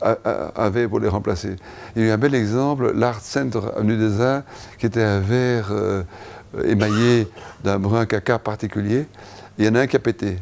avait 0.00 0.86
pour 0.86 1.00
les 1.00 1.08
remplacer. 1.08 1.56
Il 1.96 2.02
y 2.02 2.04
a 2.04 2.08
eu 2.08 2.10
un 2.12 2.18
bel 2.18 2.34
exemple, 2.34 2.92
l'Art 2.94 3.20
Center 3.20 3.58
Avenue 3.76 3.96
des 3.96 4.20
Arts, 4.20 4.42
qui 4.78 4.86
était 4.86 5.02
un 5.02 5.18
verre 5.18 5.70
euh, 5.72 6.04
émaillé 6.64 7.26
d'un 7.64 7.80
brun 7.80 8.06
caca 8.06 8.38
particulier. 8.38 9.06
Il 9.58 9.64
y 9.64 9.68
en 9.68 9.74
a 9.74 9.80
un 9.80 9.86
qui 9.88 9.96
a 9.96 9.98
pété. 9.98 10.38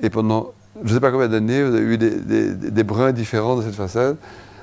Et 0.00 0.08
pendant 0.08 0.52
je 0.84 0.90
ne 0.90 0.94
sais 0.94 1.00
pas 1.00 1.10
combien 1.10 1.28
d'années, 1.28 1.64
vous 1.64 1.74
avez 1.74 1.84
eu 1.84 1.98
des, 1.98 2.54
des 2.54 2.84
bruns 2.84 3.10
différents 3.10 3.56
de 3.56 3.62
cette 3.62 3.74
façade. 3.74 4.16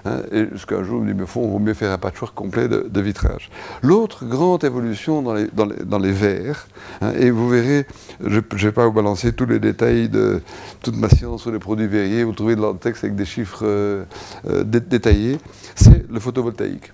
Hein, 0.06 0.22
et 0.32 0.46
jusqu'à 0.52 0.76
un 0.76 0.84
jour, 0.84 1.00
on 1.00 1.04
me 1.04 1.12
dit, 1.12 1.18
mais 1.18 1.26
il 1.26 1.50
vaut 1.50 1.58
mieux 1.58 1.74
faire 1.74 1.92
un 1.92 1.98
patchwork 1.98 2.36
complet 2.36 2.68
de, 2.68 3.02
vitrage. 3.02 3.50
L'autre 3.82 4.24
grande 4.26 4.64
évolution 4.64 5.24
dans 5.24 5.34
les, 5.34 5.48
dans 5.48 5.98
les, 5.98 6.12
verres, 6.12 6.68
hein, 7.02 7.12
et 7.18 7.32
vous 7.32 7.50
verrez, 7.50 7.88
je 8.24 8.38
ne 8.38 8.58
vais 8.58 8.72
pas 8.72 8.86
vous 8.86 8.92
balancer 8.92 9.34
tous 9.34 9.48
les 9.48 9.60
détails 9.60 10.08
de 10.08 10.42
toute 10.82 10.96
ma 10.96 11.10
science 11.10 11.42
sur 11.42 11.52
les 11.52 11.58
produits 11.58 11.88
verriers, 11.88 12.24
vous 12.24 12.34
trouvez 12.34 12.56
dans 12.56 12.72
le 12.72 12.78
texte 12.78 13.04
avec 13.04 13.16
des 13.16 13.26
chiffres 13.26 13.64
euh, 13.64 14.04
euh, 14.48 14.64
détaillés, 14.64 15.40
c'est 15.74 16.08
le 16.08 16.20
photovoltaïque. 16.20 16.92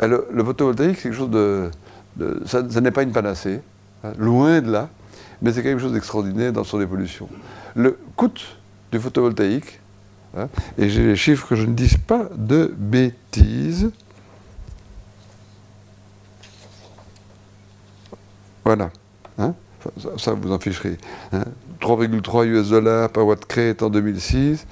Alors, 0.00 0.22
le 0.32 0.44
photovoltaïque, 0.44 0.96
c'est 0.96 1.02
quelque 1.04 1.14
chose 1.14 1.30
de... 1.30 1.70
ça, 2.44 2.80
n'est 2.80 2.90
pas 2.90 3.04
une 3.04 3.12
panacée, 3.12 3.60
hein, 4.02 4.12
loin 4.18 4.60
de 4.60 4.72
là, 4.72 4.88
mais 5.42 5.52
c'est 5.52 5.62
quelque 5.62 5.80
chose 5.80 5.92
d'extraordinaire 5.92 6.52
dans 6.52 6.64
son 6.64 6.80
évolution. 6.80 7.28
Le 7.76 7.96
coût 8.16 8.32
du 8.90 8.98
photovoltaïque, 8.98 9.80
Hein. 10.36 10.48
Et 10.78 10.88
j'ai 10.88 11.04
les 11.04 11.16
chiffres 11.16 11.48
que 11.48 11.56
je 11.56 11.66
ne 11.66 11.74
dise 11.74 11.96
pas 11.96 12.28
de 12.34 12.74
bêtises. 12.76 13.90
Voilà. 18.64 18.90
Hein. 19.38 19.54
Ça, 20.18 20.32
vous 20.32 20.52
en 20.52 20.58
ficherez. 20.58 20.98
Hein. 21.32 21.44
3,3 21.80 22.46
US 22.46 22.70
dollars 22.70 23.10
par 23.10 23.26
watt 23.26 23.44
crête 23.44 23.82
en 23.82 23.90
2006, 23.90 24.66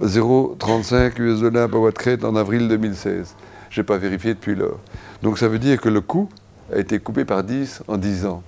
0,35 0.00 1.20
US 1.20 1.40
dollars 1.40 1.68
par 1.68 1.80
watt 1.80 1.94
crête 1.94 2.24
en 2.24 2.36
avril 2.36 2.68
2016. 2.68 3.34
Je 3.70 3.80
n'ai 3.80 3.84
pas 3.84 3.98
vérifié 3.98 4.34
depuis 4.34 4.54
lors. 4.54 4.78
Donc 5.22 5.38
ça 5.38 5.48
veut 5.48 5.58
dire 5.58 5.80
que 5.80 5.88
le 5.88 6.00
coût 6.00 6.28
a 6.72 6.78
été 6.78 6.98
coupé 6.98 7.24
par 7.24 7.44
10 7.44 7.82
en 7.88 7.98
10 7.98 8.26
ans. 8.26 8.42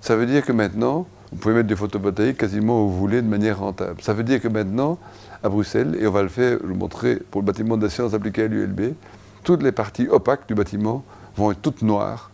Ça 0.00 0.16
veut 0.16 0.26
dire 0.26 0.44
que 0.44 0.52
maintenant, 0.52 1.06
vous 1.32 1.38
pouvez 1.38 1.54
mettre 1.54 1.68
des 1.68 1.76
photovoltaïques 1.76 2.38
quasiment 2.38 2.84
où 2.84 2.88
vous 2.88 2.98
voulez 2.98 3.22
de 3.22 3.28
manière 3.28 3.58
rentable. 3.58 4.00
Ça 4.00 4.14
veut 4.14 4.24
dire 4.24 4.40
que 4.40 4.48
maintenant, 4.48 4.98
à 5.42 5.48
Bruxelles, 5.48 5.96
et 6.00 6.06
on 6.06 6.10
va 6.10 6.22
le 6.22 6.28
faire, 6.28 6.58
vous 6.62 6.74
montrer 6.74 7.16
pour 7.30 7.40
le 7.40 7.46
bâtiment 7.46 7.76
de 7.76 7.88
sciences 7.88 8.14
appliquées 8.14 8.44
à 8.44 8.48
l'ULB, 8.48 8.94
toutes 9.42 9.62
les 9.62 9.72
parties 9.72 10.08
opaques 10.08 10.46
du 10.46 10.54
bâtiment 10.54 11.04
vont 11.36 11.52
être 11.52 11.62
toutes 11.62 11.82
noires, 11.82 12.30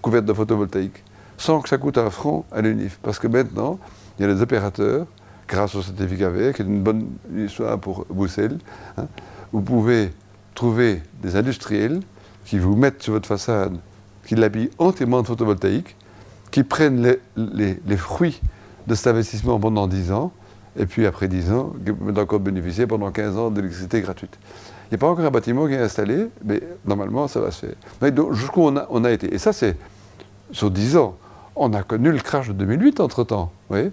couvertes 0.00 0.24
de 0.24 0.32
photovoltaïques, 0.32 1.04
sans 1.36 1.60
que 1.60 1.68
ça 1.68 1.78
coûte 1.78 1.98
un 1.98 2.10
franc 2.10 2.44
à 2.50 2.62
l'UNIF. 2.62 2.98
Parce 3.02 3.18
que 3.18 3.26
maintenant, 3.26 3.78
il 4.18 4.26
y 4.26 4.30
a 4.30 4.34
des 4.34 4.40
opérateurs, 4.40 5.06
grâce 5.48 5.74
au 5.74 5.82
certificat 5.82 6.30
vert, 6.30 6.54
qui 6.54 6.62
est 6.62 6.64
une 6.64 6.82
bonne 6.82 7.08
histoire 7.36 7.78
pour 7.78 8.06
Bruxelles, 8.08 8.58
hein, 8.96 9.06
vous 9.52 9.60
pouvez 9.60 10.12
trouver 10.54 11.02
des 11.22 11.36
industriels 11.36 12.00
qui 12.44 12.58
vous 12.58 12.74
mettent 12.76 13.02
sur 13.02 13.12
votre 13.12 13.28
façade, 13.28 13.76
qui 14.26 14.34
l'habillent 14.34 14.70
entièrement 14.78 15.22
de 15.22 15.26
photovoltaïque, 15.26 15.96
qui 16.50 16.64
prennent 16.64 17.16
les, 17.36 17.96
fruits 17.96 18.40
de 18.86 18.94
cet 18.94 19.08
investissement 19.08 19.58
pendant 19.60 19.86
10 19.86 20.12
ans, 20.12 20.32
et 20.78 20.86
puis 20.86 21.06
après 21.06 21.28
10 21.28 21.52
ans, 21.52 21.72
qui 21.84 21.92
peuvent 21.92 22.18
encore 22.18 22.40
bénéficier 22.40 22.86
pendant 22.86 23.10
15 23.10 23.36
ans 23.36 23.50
d'électricité 23.50 24.00
gratuite. 24.00 24.36
Il 24.86 24.94
n'y 24.94 24.94
a 24.96 24.98
pas 24.98 25.08
encore 25.08 25.24
un 25.24 25.30
bâtiment 25.30 25.66
qui 25.66 25.72
est 25.72 25.78
installé, 25.78 26.28
mais 26.44 26.60
normalement, 26.84 27.26
ça 27.26 27.40
va 27.40 27.50
se 27.50 27.66
faire. 27.66 27.74
Mais 28.00 28.12
jusqu'où 28.32 28.62
on 28.62 29.04
a, 29.04 29.10
été. 29.10 29.34
Et 29.34 29.38
ça, 29.38 29.52
c'est 29.52 29.76
sur 30.52 30.70
10 30.70 30.96
ans. 30.96 31.16
On 31.56 31.72
a 31.72 31.82
connu 31.82 32.12
le 32.12 32.18
crash 32.18 32.48
de 32.48 32.52
2008 32.52 33.00
entre-temps. 33.00 33.50
Hein, 33.72 33.90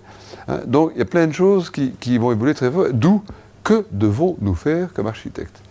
donc, 0.68 0.92
il 0.94 1.00
y 1.00 1.02
a 1.02 1.06
plein 1.06 1.26
de 1.26 1.32
choses 1.32 1.72
qui, 1.72 2.18
vont 2.18 2.32
évoluer 2.32 2.54
très 2.54 2.70
fort. 2.70 2.88
D'où, 2.92 3.24
que 3.64 3.86
devons-nous 3.92 4.56
faire 4.56 4.94
comme 4.94 5.08
architectes 5.08 5.62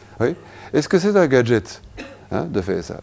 Est-ce 0.73 0.89
que 0.89 0.99
c'est 0.99 1.17
un 1.17 1.27
gadget 1.27 1.83
hein, 2.33 2.47
de 2.47 2.61
faire 2.61 2.83
ça? 2.83 3.01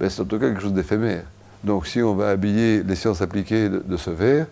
Ben, 0.00 0.08
C'est 0.08 0.22
en 0.22 0.24
tout 0.24 0.38
cas 0.38 0.48
quelque 0.48 0.62
chose 0.62 0.72
d'éphémère. 0.72 1.24
Donc, 1.62 1.86
si 1.86 2.02
on 2.02 2.14
va 2.14 2.30
habiller 2.30 2.82
les 2.82 2.96
sciences 2.96 3.20
appliquées 3.20 3.68
de 3.68 3.96
ce 3.96 4.10
verre, 4.10 4.46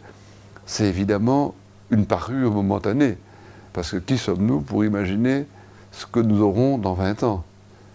c'est 0.67 0.85
évidemment 0.85 1.55
une 1.95 2.07
parure 2.07 2.53
momentanée. 2.53 3.17
Parce 3.73 3.93
que 3.93 3.97
qui 3.97 4.19
sommes-nous 4.19 4.61
pour 4.61 4.85
imaginer 4.85 5.47
ce 5.93 6.07
que 6.07 6.21
nous 6.21 6.43
aurons 6.43 6.79
dans 6.79 6.95
20 6.95 7.23
ans? 7.23 7.45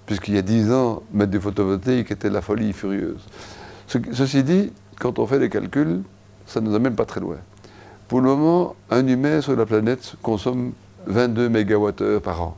Puisqu'il 0.05 0.35
y 0.35 0.37
a 0.37 0.41
10 0.41 0.71
ans, 0.71 1.03
mettre 1.13 1.31
des 1.31 1.39
photovoltaïques 1.39 2.11
était 2.11 2.29
la 2.29 2.41
folie 2.41 2.73
furieuse. 2.73 3.21
ceci 3.87 4.43
dit, 4.43 4.71
quand 4.99 5.19
on 5.19 5.27
fait 5.27 5.39
des 5.39 5.49
calculs, 5.49 6.01
ça 6.47 6.61
ne 6.61 6.67
nous 6.67 6.75
amène 6.75 6.95
pas 6.95 7.05
très 7.05 7.19
loin. 7.19 7.37
Pour 8.07 8.21
le 8.21 8.27
moment, 8.27 8.75
un 8.89 9.05
humain 9.05 9.39
sur 9.39 9.55
la 9.55 9.67
planète 9.67 10.15
consomme 10.23 10.71
22 11.05 11.49
MWh 11.49 12.19
par 12.19 12.41
an. 12.41 12.57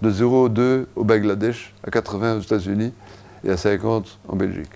De 0.00 0.10
0,2 0.10 0.86
au 0.94 1.04
Bangladesh, 1.04 1.74
à 1.82 1.90
80 1.90 2.36
aux 2.36 2.40
États-Unis 2.40 2.92
et 3.44 3.50
à 3.50 3.56
50 3.56 4.18
en 4.28 4.36
Belgique. 4.36 4.70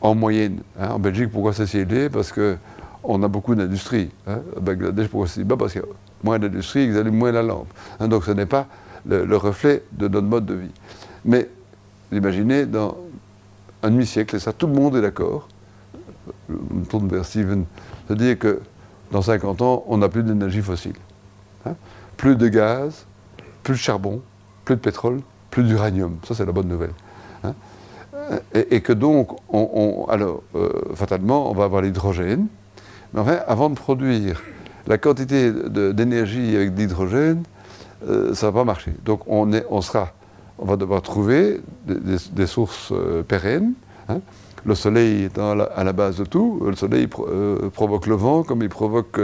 En 0.00 0.14
moyenne. 0.14 0.60
Hein. 0.78 0.90
En 0.90 0.98
Belgique, 0.98 1.30
pourquoi 1.30 1.52
c'est 1.54 1.66
si 1.66 1.78
élevé 1.78 2.10
Parce 2.10 2.30
qu'on 3.04 3.22
a 3.22 3.28
beaucoup 3.28 3.54
d'industrie. 3.54 4.10
Hein. 4.26 4.40
Bangladesh, 4.60 5.08
pourquoi 5.08 5.28
c'est 5.28 5.40
si 5.40 5.44
bas 5.44 5.56
Parce 5.56 5.72
qu'il 5.72 5.82
y 5.82 5.84
a 5.84 5.88
moins 6.22 6.38
d'industrie, 6.38 6.86
ils 6.86 6.96
allument 6.96 7.18
moins 7.18 7.32
la 7.32 7.42
lampe. 7.42 7.72
Hein. 8.00 8.08
Donc 8.08 8.24
ce 8.24 8.30
n'est 8.30 8.46
pas 8.46 8.66
le, 9.06 9.36
reflet 9.36 9.82
de 9.92 10.08
notre 10.08 10.26
mode 10.26 10.46
de 10.46 10.54
vie. 10.54 10.70
Mais 11.24 11.48
imaginez, 12.12 12.66
dans 12.66 12.96
un 13.82 13.90
demi-siècle, 13.90 14.36
et 14.36 14.38
ça 14.38 14.52
tout 14.52 14.66
le 14.66 14.72
monde 14.72 14.96
est 14.96 15.02
d'accord, 15.02 15.48
je 16.48 16.54
me 16.54 16.84
tourne 16.86 17.08
vers 17.08 17.24
Steven, 17.24 17.64
c'est-à-dire 18.06 18.38
que 18.38 18.60
dans 19.12 19.22
50 19.22 19.62
ans, 19.62 19.84
on 19.86 19.98
n'a 19.98 20.08
plus 20.08 20.22
d'énergie 20.22 20.62
fossile. 20.62 20.96
Hein. 21.66 21.74
plus 22.16 22.36
de 22.36 22.48
gaz, 22.48 23.06
plus 23.62 23.74
de 23.74 23.78
charbon, 23.78 24.20
plus 24.64 24.76
de 24.76 24.80
pétrole, 24.80 25.20
plus 25.50 25.64
d'uranium. 25.64 26.18
Ça, 26.26 26.34
c'est 26.34 26.44
la 26.44 26.52
bonne 26.52 26.68
nouvelle. 26.68 26.92
Et, 28.54 28.80
que 28.80 28.92
donc, 28.92 29.32
on, 29.50 30.06
alors, 30.08 30.42
euh, 30.54 30.70
fatalement, 30.94 31.50
on 31.50 31.54
va 31.54 31.64
avoir 31.64 31.82
l'hydrogène. 31.82 32.46
Mais 33.14 33.20
enfin, 33.20 33.38
avant 33.46 33.70
de 33.70 33.76
produire 33.76 34.42
la 34.86 34.98
quantité 34.98 35.52
d'énergie 35.52 36.56
avec 36.56 36.74
de 36.74 36.80
l'hydrogène, 36.80 37.44
euh, 38.08 38.34
ça 38.34 38.46
ne 38.46 38.52
va 38.52 38.60
pas 38.60 38.64
marcher. 38.64 38.92
Donc 39.04 39.20
on, 39.28 39.80
sera, 39.80 40.12
on 40.58 40.66
va 40.66 40.76
devoir 40.76 41.00
trouver 41.00 41.60
des, 41.86 42.46
sources 42.46 42.90
euh, 42.92 43.22
pérennes. 43.22 43.72
Hein. 44.08 44.18
Le 44.64 44.74
soleil 44.74 45.24
est 45.24 45.38
à 45.38 45.84
la, 45.84 45.92
base 45.92 46.16
de 46.18 46.24
tout. 46.24 46.60
Le 46.66 46.74
soleil 46.74 47.08
euh, 47.18 47.70
provoque 47.70 48.06
le 48.06 48.16
vent 48.16 48.42
comme 48.42 48.62
il 48.62 48.68
provoque 48.68 49.20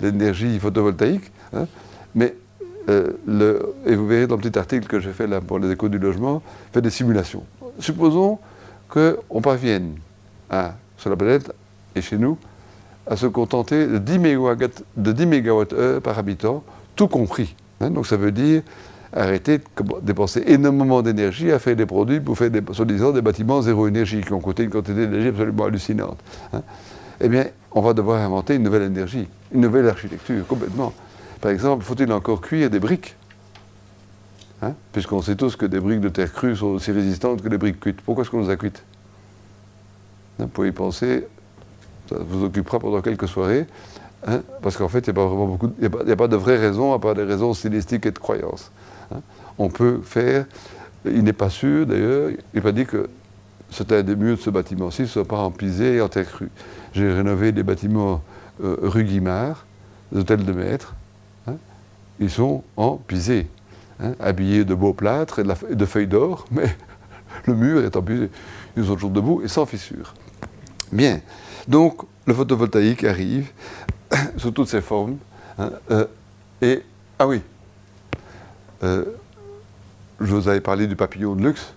l'énergie 0.00 0.58
photovoltaïque. 0.58 1.30
Hein. 1.54 1.66
Mais 2.14 2.34
et 2.88 3.94
vous 3.94 4.08
verrez 4.08 4.26
dans 4.26 4.34
le 4.34 4.42
petit 4.42 4.58
article 4.58 4.88
que 4.88 4.98
j'ai 4.98 5.12
fait 5.12 5.28
là 5.28 5.40
pour 5.40 5.60
les 5.60 5.70
échos 5.70 5.88
du 5.88 6.00
logement, 6.00 6.42
fait 6.72 6.82
des 6.82 6.90
simulations. 6.90 7.44
Supposons 7.78 8.40
qu'on 8.88 9.40
parvienne 9.40 9.94
à, 10.50 10.74
sur 10.96 11.08
la 11.08 11.16
planète 11.16 11.52
et 11.94 12.02
chez 12.02 12.18
nous 12.18 12.38
à 13.06 13.16
se 13.16 13.26
contenter 13.26 13.86
de 13.86 13.98
10 13.98 14.18
MWh, 14.18 14.56
de 14.96 15.12
10 15.12 15.26
MWh 15.26 16.00
par 16.00 16.18
habitant 16.18 16.62
tout 16.94 17.08
compris. 17.08 17.54
Hein. 17.80 17.90
donc 17.90 18.06
ça 18.06 18.16
veut 18.16 18.32
dire 18.32 18.62
arrêter 19.12 19.58
de 19.58 19.64
dépenser 20.02 20.42
énormément 20.46 21.02
d'énergie 21.02 21.50
à 21.50 21.58
faire 21.58 21.76
des 21.76 21.86
produits 21.86 22.20
pour 22.20 22.38
faire, 22.38 22.50
des, 22.50 22.62
soi-disant, 22.72 23.12
des 23.12 23.22
bâtiments 23.22 23.60
zéro 23.60 23.86
énergie 23.86 24.22
qui 24.22 24.32
ont 24.32 24.40
coûté 24.40 24.62
une 24.64 24.70
quantité 24.70 25.06
d'énergie 25.06 25.28
absolument 25.28 25.64
hallucinante. 25.64 26.18
Hein. 26.52 26.62
Eh 27.20 27.28
bien, 27.28 27.46
on 27.70 27.82
va 27.82 27.92
devoir 27.92 28.20
inventer 28.20 28.54
une 28.54 28.62
nouvelle 28.62 28.82
énergie, 28.82 29.28
une 29.52 29.60
nouvelle 29.60 29.88
architecture, 29.88 30.46
complètement. 30.46 30.92
Par 31.40 31.50
exemple, 31.50 31.84
faut-il 31.84 32.10
encore 32.12 32.40
cuire 32.40 32.70
des 32.70 32.80
briques? 32.80 33.16
Hein? 34.62 34.74
Puisqu'on 34.92 35.20
sait 35.20 35.36
tous 35.36 35.56
que 35.56 35.66
des 35.66 35.80
briques 35.80 36.00
de 36.00 36.08
terre 36.08 36.32
crue 36.32 36.56
sont 36.56 36.66
aussi 36.66 36.92
résistantes 36.92 37.42
que 37.42 37.48
les 37.48 37.58
briques 37.58 37.80
cuites. 37.80 38.00
Pourquoi 38.00 38.22
est-ce 38.22 38.30
qu'on 38.30 38.42
les 38.42 38.50
a 38.50 38.56
cuites? 38.56 38.82
Vous 40.38 40.46
pouvez 40.46 40.68
y 40.68 40.72
penser, 40.72 41.26
ça 42.12 42.18
vous 42.26 42.44
occupera 42.44 42.78
pendant 42.78 43.00
quelques 43.00 43.28
soirées. 43.28 43.66
Hein, 44.26 44.42
parce 44.62 44.76
qu'en 44.76 44.88
fait, 44.88 45.00
il 45.00 45.12
n'y 45.12 45.18
a 45.18 45.22
pas 45.22 45.26
vraiment 45.26 45.46
beaucoup, 45.46 45.72
il 45.80 45.86
a, 45.86 46.16
pas 46.16 46.28
de 46.28 46.36
vraies 46.36 46.58
raisons 46.58 46.92
à 46.92 46.98
part 46.98 47.14
des 47.14 47.24
raisons 47.24 47.54
stylistiques 47.54 48.06
et 48.06 48.12
de 48.12 48.18
croyances. 48.18 48.70
Hein. 49.12 49.20
On 49.58 49.68
peut 49.68 50.00
faire, 50.04 50.46
il 51.04 51.24
n'est 51.24 51.32
pas 51.32 51.50
sûr 51.50 51.86
d'ailleurs, 51.86 52.30
il 52.30 52.38
n'est 52.54 52.60
pas 52.60 52.72
dit 52.72 52.86
que 52.86 53.08
un 53.90 54.02
des 54.02 54.16
murs 54.16 54.36
de 54.36 54.42
ce 54.42 54.50
bâtiment-ci 54.50 55.02
ne 55.02 55.06
soit 55.06 55.24
pas 55.24 55.38
en 55.38 55.50
pisé 55.50 55.96
et 55.96 56.00
en 56.00 56.08
terre 56.08 56.30
crue. 56.30 56.50
J'ai 56.92 57.10
rénové 57.10 57.52
des 57.52 57.62
bâtiments 57.62 58.22
euh, 58.62 58.76
rue 58.82 59.04
Guimard, 59.04 59.64
des 60.12 60.20
hôtels 60.20 60.44
de 60.44 60.52
maître, 60.52 60.94
hein. 61.48 61.54
ils 62.20 62.30
sont 62.30 62.62
en 62.76 62.96
pisé, 62.96 63.48
habillés 64.20 64.64
de 64.64 64.74
beaux 64.74 64.92
plâtres 64.92 65.40
et 65.40 65.74
de, 65.74 65.86
feuilles 65.86 66.06
d'or, 66.06 66.44
mais 66.50 66.76
le 67.46 67.54
mur 67.54 67.82
est 67.82 67.96
en 67.96 68.02
pisé. 68.02 68.30
Ils 68.76 68.84
sont 68.84 68.94
toujours 68.94 69.10
debout 69.10 69.42
et 69.42 69.48
sans 69.48 69.66
fissure. 69.66 70.14
Bien. 70.92 71.20
Donc, 71.68 72.02
le 72.26 72.34
photovoltaïque 72.34 73.04
arrive 73.04 73.50
sous 74.36 74.50
toutes 74.50 74.68
ses 74.68 74.80
formes. 74.80 75.16
Hein, 75.58 75.70
euh, 75.90 76.06
et, 76.60 76.82
ah 77.18 77.26
oui, 77.26 77.40
euh, 78.82 79.04
je 80.20 80.34
vous 80.34 80.48
avais 80.48 80.60
parlé 80.60 80.86
du 80.86 80.96
papillon 80.96 81.34
de 81.34 81.42
luxe. 81.42 81.72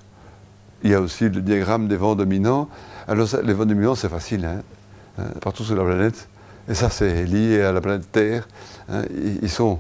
Il 0.84 0.92
y 0.92 0.94
a 0.94 1.02
aussi 1.02 1.30
le 1.30 1.42
diagramme 1.42 1.88
des 1.88 1.98
vents 1.98 2.16
dominants. 2.16 2.70
Alors, 3.08 3.28
les 3.44 3.54
vents 3.54 3.66
dominants, 3.66 3.96
c'est 3.96 4.10
facile, 4.10 4.46
hein, 4.46 4.62
hein, 5.18 5.26
partout 5.42 5.64
sur 5.64 5.76
la 5.76 5.84
planète. 5.84 6.28
Et 6.68 6.74
ça, 6.74 6.90
c'est 6.90 7.26
lié 7.26 7.62
à 7.62 7.72
la 7.72 7.82
planète 7.82 8.12
Terre. 8.12 8.48
ils, 9.42 9.50
sont 9.50 9.80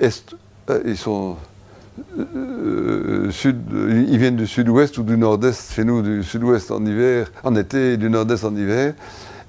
est, 0.00 0.34
euh, 0.70 0.82
ils 0.86 0.96
sont 0.96 1.36
sud, 3.30 3.56
ils 3.72 4.18
viennent 4.18 4.36
du 4.36 4.46
sud-ouest 4.46 4.98
ou 4.98 5.02
du 5.02 5.16
nord-est. 5.16 5.72
Chez 5.74 5.84
nous, 5.84 6.02
du 6.02 6.22
sud-ouest 6.22 6.70
en 6.70 6.84
hiver, 6.84 7.30
en 7.44 7.54
été, 7.56 7.94
et 7.94 7.96
du 7.96 8.10
nord-est 8.10 8.44
en 8.44 8.54
hiver 8.54 8.94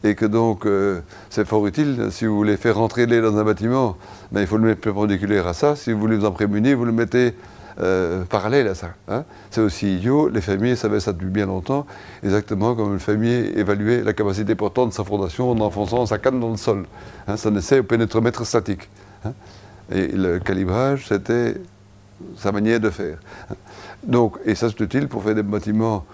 et 0.04 0.16
que 0.16 0.26
donc 0.26 0.66
euh, 0.66 1.02
c'est 1.30 1.46
fort 1.46 1.66
utile. 1.68 2.08
Si 2.12 2.26
vous 2.26 2.36
voulez 2.36 2.58
faire 2.58 2.78
rentrer 2.78 3.06
l'air 3.06 3.22
dans 3.22 3.38
un 3.38 3.44
bâtiment, 3.44 3.98
ben, 4.32 4.42
il 4.42 4.48
faut 4.48 4.58
le 4.58 4.68
mettre 4.68 4.82
perpendiculaire 4.82 5.48
à 5.48 5.54
ça. 5.54 5.76
Si 5.76 5.92
vous 5.92 6.00
voulez 6.00 6.18
vous 6.18 6.26
en 6.26 6.32
prémunir, 6.32 6.78
vous 6.78 6.86
le 6.86 6.92
mettez 6.92 7.36
euh, 7.82 8.24
parallèle 8.24 8.68
à 8.68 8.76
ça. 8.76 8.90
Hein. 9.08 9.24
C'est 9.52 9.62
aussi 9.62 9.96
idiot. 9.96 10.30
Les 10.30 10.42
fermiers 10.42 10.76
savaient 10.76 11.00
ça 11.00 11.14
depuis 11.14 11.28
bien 11.28 11.46
longtemps, 11.46 11.86
exactement 12.24 12.76
comme 12.76 12.94
le 12.94 13.00
fermier 13.00 13.58
évaluait 13.58 14.02
la 14.04 14.14
capacité 14.14 14.56
portante 14.56 14.90
de 14.90 14.94
sa 14.94 15.04
fondation 15.04 15.52
en 15.52 15.60
enfonçant 15.60 16.06
sa 16.06 16.18
canne 16.18 16.40
dans 16.40 16.52
le 16.52 16.58
sol. 16.58 16.86
Hein. 17.28 17.38
Ça 17.38 17.50
essaie 17.50 17.80
au 17.80 17.84
pénétromètre 17.84 18.46
statique. 18.46 18.90
Hein. 19.26 19.34
Et 19.92 20.08
le 20.08 20.40
calibrage, 20.40 21.08
c'était 21.08 21.56
sa 22.38 22.52
manière 22.52 22.80
de 22.80 22.90
faire. 22.90 23.18
Donc, 24.04 24.38
et 24.46 24.56
ça 24.56 24.68
c'est 24.70 24.80
utile 24.80 25.08
pour 25.08 25.24
faire 25.24 25.36
des 25.36 25.44
bâtiments 25.44 26.06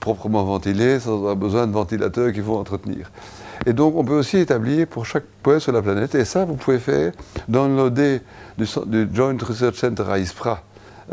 proprement 0.00 0.44
ventilé, 0.44 1.00
sans 1.00 1.14
avoir 1.14 1.36
besoin 1.36 1.66
de 1.66 1.72
ventilateurs 1.72 2.32
qu'il 2.32 2.42
faut 2.42 2.56
entretenir. 2.56 3.10
Et 3.66 3.72
donc, 3.72 3.96
on 3.96 4.04
peut 4.04 4.14
aussi 4.14 4.38
établir 4.38 4.86
pour 4.86 5.06
chaque 5.06 5.24
point 5.42 5.58
sur 5.58 5.72
la 5.72 5.82
planète, 5.82 6.14
et 6.14 6.24
ça, 6.24 6.44
vous 6.44 6.54
pouvez 6.54 6.78
faire, 6.78 7.12
downloader 7.48 8.20
du, 8.58 8.66
du 8.86 9.08
Joint 9.12 9.36
Research 9.40 9.76
Center 9.76 10.04
à 10.08 10.18
Ispra, 10.18 10.62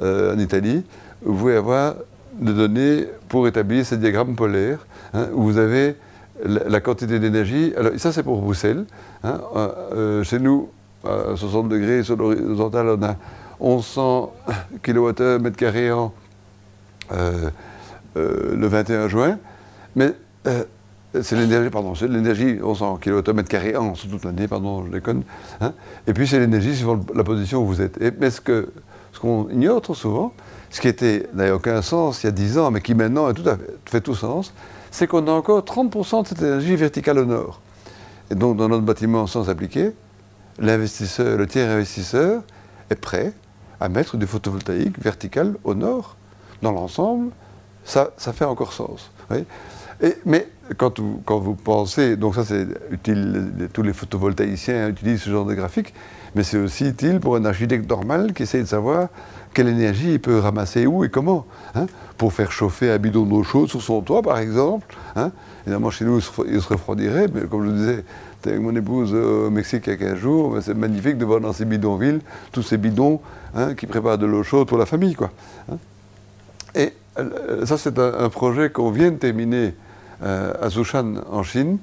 euh, 0.02 0.36
en 0.36 0.40
Italie, 0.40 0.84
vous 1.24 1.36
pouvez 1.36 1.56
avoir 1.56 1.96
de 2.40 2.54
données 2.54 3.08
pour 3.28 3.48
établir 3.48 3.86
ces 3.86 3.98
diagrammes 3.98 4.36
polaires, 4.36 4.80
hein, 5.14 5.28
où 5.34 5.44
vous 5.44 5.58
avez 5.58 5.96
la, 6.44 6.80
quantité 6.80 7.20
d'énergie. 7.20 7.74
Alors, 7.78 7.92
ça, 7.98 8.12
c'est 8.12 8.24
pour 8.24 8.42
Bruxelles. 8.42 8.86
Hein, 9.24 9.40
euh, 9.56 9.70
euh, 9.94 10.24
chez 10.24 10.40
nous, 10.40 10.70
à 11.04 11.36
60 11.36 11.70
degrés 11.70 12.04
sur 12.04 12.16
l'horizontale, 12.16 12.98
on 13.00 13.04
a 13.04 13.16
1100 13.62 14.34
kWh 14.84 15.40
mètre 15.40 15.58
carré 15.58 15.92
an 15.92 16.14
le 18.16 18.68
21 18.68 19.08
juin. 19.08 19.38
Mais 19.96 20.14
c'est 21.22 21.36
l'énergie, 21.36 21.70
pardon, 21.70 21.94
c'est 21.94 22.08
l'énergie, 22.08 22.54
1100 22.56 23.00
kWh 23.04 23.78
an 23.78 23.96
sur 23.96 24.10
toute 24.10 24.24
l'année, 24.26 24.48
pardon, 24.48 24.86
je 24.86 24.92
déconne. 24.92 25.24
Hein. 25.60 25.74
Et 26.08 26.14
puis 26.14 26.28
c'est 26.28 26.40
l'énergie 26.40 26.76
suivant 26.76 27.00
la 27.14 27.24
position 27.24 27.62
où 27.62 27.66
vous 27.66 27.82
êtes. 27.82 28.00
Mais 28.20 28.30
ce 28.30 28.42
ce 29.12 29.20
qu'on 29.20 29.50
ignore 29.50 29.82
trop 29.82 29.94
souvent, 29.94 30.34
ce 30.70 30.80
qui 30.80 30.88
était 30.88 31.28
n'avait 31.34 31.52
aucun 31.52 31.82
sens 31.82 32.24
il 32.24 32.28
y 32.28 32.30
a 32.30 32.32
10 32.32 32.58
ans, 32.58 32.72
mais 32.72 32.82
qui 32.82 32.96
maintenant 32.96 33.28
fait, 33.34 33.58
fait 33.86 34.02
tout 34.02 34.16
sens, 34.16 34.54
c'est 34.90 35.06
qu'on 35.06 35.28
a 35.28 35.32
encore 35.32 35.64
30% 35.64 36.24
de 36.24 36.28
cette 36.28 36.42
énergie 36.42 36.76
verticale 36.76 37.20
au 37.20 37.26
nord. 37.26 37.60
Et 38.30 38.36
donc 38.36 38.56
dans 38.58 38.70
notre 38.70 38.84
bâtiment 38.84 39.28
sans 39.28 39.50
appliquer, 39.50 39.92
l'investisseur, 40.60 41.38
le 41.38 41.46
tiers 41.46 41.70
investisseur 41.70 42.42
est 42.90 42.96
prêt 42.96 43.34
à 43.82 43.90
mettre 43.90 44.16
du 44.16 44.28
photovoltaïque 44.28 45.02
vertical 45.02 45.56
au 45.64 45.74
nord. 45.74 46.16
Dans 46.62 46.72
l'ensemble, 46.72 47.32
ça, 47.84 48.12
ça 48.18 48.32
fait 48.32 48.46
encore 48.46 48.72
sens. 48.72 49.12
Mais 50.26 50.48
quand 50.78 51.00
vous, 51.00 51.22
quand 51.26 51.40
vous 51.40 51.56
pensez, 51.56 52.16
donc 52.16 52.36
ça 52.36 52.46
c'est 52.46 52.68
utile, 52.92 53.52
tous 53.74 53.82
les 53.82 53.94
photovoltaïciens 53.94 54.90
utilisent 54.90 55.24
ce 55.24 55.30
genre 55.30 55.46
de 55.46 55.54
graphique, 55.54 55.94
mais 56.36 56.44
c'est 56.44 56.58
aussi 56.58 56.86
utile 56.86 57.20
pour 57.20 57.36
un 57.36 57.46
architecte 57.46 57.90
normal 57.90 58.34
qui 58.34 58.44
essaie 58.44 58.62
de 58.62 58.66
savoir 58.66 59.10
quelle 59.54 59.68
énergie 59.68 60.14
il 60.14 60.20
peut 60.20 60.40
ramasser 60.40 60.86
où 60.86 61.04
et 61.04 61.10
comment. 61.10 61.46
Hein, 61.76 61.88
pour 62.18 62.34
faire 62.34 62.52
chauffer 62.52 62.92
un 62.92 63.00
bidon 63.00 63.26
d'eau 63.26 63.44
chaude 63.44 63.68
sur 63.68 63.82
son 63.82 64.02
toit, 64.02 64.22
par 64.22 64.38
exemple. 64.38 64.96
Hein. 65.16 65.32
Évidemment, 65.66 65.90
chez 65.90 66.06
nous, 66.06 66.20
il 66.48 66.62
se 66.62 66.68
refroidirait, 66.68 67.28
mais 67.34 67.42
comme 67.48 67.66
je 67.66 67.72
le 67.72 67.78
disais, 67.78 68.06
avec 68.48 68.60
mon 68.60 68.76
épouse 68.76 69.14
au 69.14 69.50
Mexique 69.50 69.84
il 69.88 69.92
y 69.92 69.94
a 69.94 69.98
15 69.98 70.16
jours, 70.18 70.58
c'est 70.62 70.74
magnifique 70.74 71.18
de 71.18 71.26
voir 71.26 71.40
dans 71.40 71.54
ces 71.54 71.66
bidonvilles 71.66 72.20
tous 72.52 72.64
ces 72.64 72.78
bidons 72.78 73.22
hein, 73.56 73.74
qui 73.76 73.88
préparent 73.88 74.18
de 74.18 74.26
l'eau 74.26 74.44
chaude 74.44 74.68
pour 74.68 74.78
la 74.78 74.86
famille. 74.86 75.16
Quoi, 75.16 75.32
Et 76.76 76.94
euh, 77.20 77.66
ça, 77.66 77.78
c'est 77.78 77.98
un, 78.00 78.30
projet 78.30 78.70
qu'on 78.70 78.92
vient 78.92 79.12
de 79.12 79.18
terminer 79.18 79.76
euh, 80.24 80.54
à 80.62 80.70
Zhoushan, 80.70 81.16
en 81.30 81.44
Chine, 81.44 81.78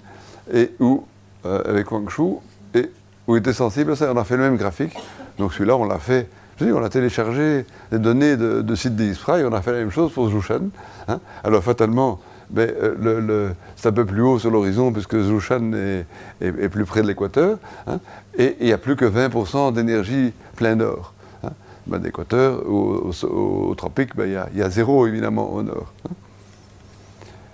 et 0.53 0.71
où, 0.81 1.05
euh, 1.45 1.63
avec 1.69 1.91
Wang 1.93 2.09
Shu, 2.09 2.37
et 2.75 2.91
où 3.27 3.37
était 3.37 3.53
sensible 3.53 3.93
à 3.93 3.97
ça. 3.97 4.13
On 4.13 4.17
a 4.17 4.25
fait 4.25 4.37
le 4.37 4.43
même 4.43 4.57
graphique. 4.57 4.97
Donc 5.39 5.53
celui-là, 5.53 5.77
on 5.77 5.85
l'a 5.85 5.99
fait. 5.99 6.29
On 6.61 6.83
a 6.83 6.89
téléchargé 6.89 7.67
les 7.93 7.99
données 8.01 8.37
de, 8.37 8.63
de 8.63 8.75
site 8.75 8.97
d'Ispraï, 8.97 9.45
on 9.45 9.53
a 9.53 9.63
fait 9.63 9.71
la 9.71 9.79
même 9.79 9.93
chose 9.93 10.13
pour 10.13 10.29
Zhoushan. 10.29 10.71
Hein. 11.07 11.21
Alors 11.45 11.63
fatalement, 11.63 12.19
ben, 12.51 12.71
le, 13.01 13.51
c'est 13.77 13.89
un 13.89 13.93
peu 13.93 14.07
plus 14.07 14.23
haut 14.23 14.39
sur 14.39 14.51
l'horizon 14.51 14.93
puisque 14.93 15.19
Zhoushan 15.19 15.73
est, 15.73 16.69
plus 16.69 16.85
près 16.85 17.03
de 17.03 17.07
l'équateur. 17.07 17.59
Hein. 17.87 18.01
et 18.37 18.57
il 18.61 18.67
n'y 18.67 18.73
a 18.73 18.79
plus 18.79 18.97
que 18.97 19.05
20% 19.05 19.73
d'énergie 19.75 20.33
plein 20.57 20.75
nord. 20.75 21.13
Hein. 21.45 21.51
Ben, 21.87 21.99
d'équateur, 21.99 22.67
au, 22.67 23.13
au, 23.25 23.75
tropique, 23.75 24.17
ben, 24.17 24.27
il 24.55 24.59
y, 24.59 24.63
a 24.63 24.71
zéro 24.71 25.07
évidemment 25.07 25.53
au 25.53 25.63
nord. 25.63 25.93
Hein. 26.09 26.15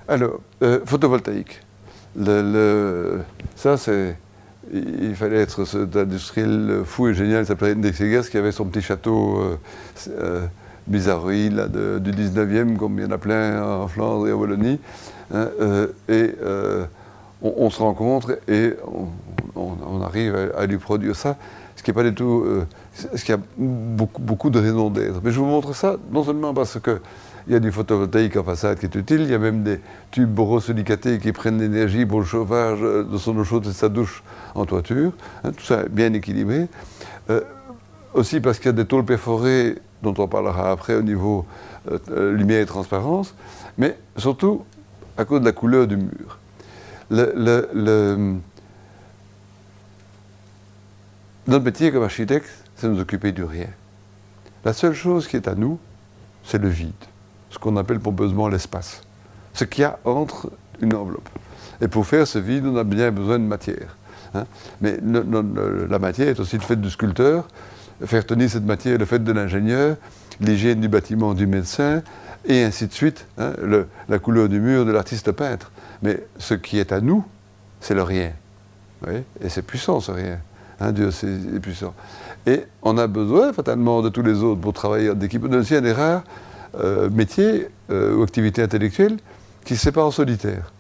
Alors, 0.07 0.40
euh, 0.62 0.80
photovoltaïque. 0.84 1.61
Le, 2.16 3.20
ça, 3.57 3.76
c'est. 3.76 4.16
Il 4.72 5.14
fallait 5.14 5.40
être 5.40 5.66
cet 5.66 5.95
industriel 5.95 6.82
fou 6.86 7.09
et 7.09 7.14
génial, 7.14 7.42
il 7.42 7.47
s'appelait 7.47 7.72
Index 7.72 8.30
qui 8.30 8.38
avait 8.38 8.51
son 8.51 8.64
petit 8.64 8.80
château 8.80 9.38
euh, 9.38 9.59
euh 10.09 10.47
bizarroïde 10.87 11.68
du 12.01 12.11
19e, 12.12 12.76
comme 12.76 12.99
il 12.99 13.05
y 13.05 13.07
en 13.07 13.11
a 13.11 13.18
plein 13.18 13.62
en 13.62 13.89
Flandre 13.89 14.28
et 14.28 14.32
en 14.32 14.37
Wallonie. 14.37 14.78
Hein, 15.32 15.49
euh, 15.61 15.87
et 16.09 16.35
on, 17.43 17.70
se 17.70 17.78
rencontre 17.78 18.39
et 18.49 18.74
on, 19.57 20.03
arrive 20.03 20.53
à, 20.57 20.66
lui 20.66 20.78
produire 20.78 21.16
ça, 21.16 21.37
ce 21.76 21.82
qui 21.82 21.91
n'est 21.91 21.95
pas 21.95 22.03
du 22.03 22.14
tout. 22.14 22.45
ce 22.95 23.24
qui 23.24 23.32
a 23.32 23.39
beaucoup, 23.59 24.20
beaucoup 24.20 24.51
de 24.51 24.59
raisons 24.59 24.91
d'être. 24.91 25.20
Mais 25.22 25.30
je 25.30 25.39
vous 25.39 25.47
montre 25.47 25.74
ça 25.74 25.97
non 26.11 26.24
seulement 26.24 26.55
parce 26.55 26.78
que 26.80 27.01
il 27.47 27.53
y 27.53 27.57
a 27.57 27.61
du 27.61 27.70
photovoltaïque 27.70 28.37
en 28.37 28.45
façade 28.45 28.78
qui 28.78 28.87
est 28.87 28.95
utile. 28.95 29.22
Il 29.22 29.30
y 29.30 29.35
a 29.35 29.39
même 29.39 29.62
des 29.62 29.80
tubes 30.11 30.30
borosilicatés 30.30 31.18
qui 31.18 31.32
prennent 31.32 31.61
l'énergie 31.61 32.07
pour 32.07 32.20
le 32.20 32.26
chauffage 32.26 32.80
de 32.80 33.18
son 33.18 33.37
eau 33.37 33.45
chaude 33.45 33.64
et 33.66 33.68
de 33.68 33.72
sa 33.72 33.89
douche 33.89 34.22
en 34.55 34.64
toiture. 34.64 35.12
Hein, 35.43 35.53
tout 35.53 35.64
ça 35.64 35.82
est 35.82 35.89
bien 35.89 36.12
équilibré. 36.12 36.68
Euh, 37.30 37.41
aussi 38.14 38.41
parce 38.41 38.59
qu'il 38.59 38.66
y 38.66 38.70
a 38.70 38.72
des 38.72 38.87
tôles 38.87 39.05
perforées, 39.05 39.76
dont 40.05 40.22
on 40.22 40.28
parlera 40.28 40.70
après 40.70 40.94
au 40.94 41.02
niveau 41.02 41.46
euh, 41.90 41.98
euh, 42.11 42.32
lumière 42.32 42.61
et 42.61 42.66
transparence, 42.66 43.34
mais 43.76 43.96
surtout 44.16 44.64
à 45.16 45.24
cause 45.24 45.40
de 45.40 45.46
la 45.46 45.52
couleur 45.52 45.86
du 45.86 45.96
mur. 45.96 46.38
notre 51.46 51.64
métier 51.64 51.92
comme 51.92 52.05
architecte, 52.05 52.48
c'est 52.76 52.86
de 52.86 52.92
nous 52.92 53.00
occuper 53.00 53.32
du 53.32 53.44
rien. 53.44 53.68
La 54.64 54.72
seule 54.72 54.94
chose 54.94 55.26
qui 55.26 55.36
est 55.36 55.48
à 55.48 55.55
nous, 55.55 55.78
c'est 56.44 56.59
le 56.59 56.68
vide 56.68 56.92
ce 57.55 57.59
qu'on 57.61 57.76
appelle 57.76 58.00
pompeusement 58.00 58.48
l'espace, 58.48 59.00
ce 59.55 59.64
qu'il 59.64 59.82
y 59.82 59.84
a 59.84 59.98
entre 60.05 60.50
une 60.80 60.92
enveloppe. 60.94 61.28
Et 61.80 61.86
pour 61.86 62.05
faire 62.05 62.26
ce 62.26 62.40
vide, 62.40 62.66
on 62.66 62.76
a 62.76 62.82
bien 62.82 63.12
besoin 63.12 63.38
de 63.38 63.44
matière. 63.44 63.96
Hein. 64.34 64.44
Mais 64.80 64.98
la 65.00 65.98
matière 66.00 66.28
est 66.28 66.40
aussi 66.40 66.57
le 66.57 66.62
fait 66.62 66.74
du 66.74 66.90
sculpteur, 66.90 67.46
faire 68.07 68.26
tenir 68.26 68.50
cette 68.50 68.64
matière 68.64 68.98
le 68.98 69.05
fait 69.05 69.22
de 69.22 69.32
l'ingénieur, 69.32 69.96
l'hygiène 70.40 70.80
du 70.80 70.88
bâtiment 70.88 71.34
du 71.34 71.46
médecin, 71.46 72.02
et 72.46 72.62
ainsi 72.62 72.86
de 72.86 72.92
suite, 72.92 73.26
hein, 73.38 73.52
la 74.09 74.18
couleur 74.18 74.48
du 74.48 74.61
mur 74.61 74.84
de 74.84 74.92
l'artiste 74.92 75.32
peintre. 75.32 75.70
Mais 76.02 76.20
ce 76.38 76.55
qui 76.55 76.78
est 76.78 76.92
à 76.92 77.00
nous, 77.00 77.24
c'est 77.80 77.94
le 77.94 78.02
rien. 78.02 78.32
Et 79.42 79.48
c'est 79.48 79.62
puissant 79.62 80.00
ce 80.00 80.12
rien. 80.12 80.38
Hein, 80.80 80.92
Dieu, 80.92 81.11
c'est 81.11 81.61
puissant. 81.61 81.94
Et 82.46 82.64
on 82.82 82.98
a 82.98 83.07
besoin 83.07 83.52
fatalement 83.52 84.02
de 84.02 84.09
tous 84.09 84.22
les 84.22 84.42
autres 84.42 84.61
pour 84.61 84.72
travailler 84.72 85.14
d'équipe. 85.14 85.44
C'est 85.64 85.78
un 85.78 85.80
des 85.80 85.92
rares 85.92 86.24
euh, 86.80 87.09
métier 87.11 87.68
euh, 87.90 88.16
ou 88.16 88.22
activité 88.22 88.62
intellectuelle 88.62 89.16
qui 89.64 89.76
se 89.76 89.82
séparent 89.82 90.07
en 90.07 90.11
solitaire. 90.11 90.72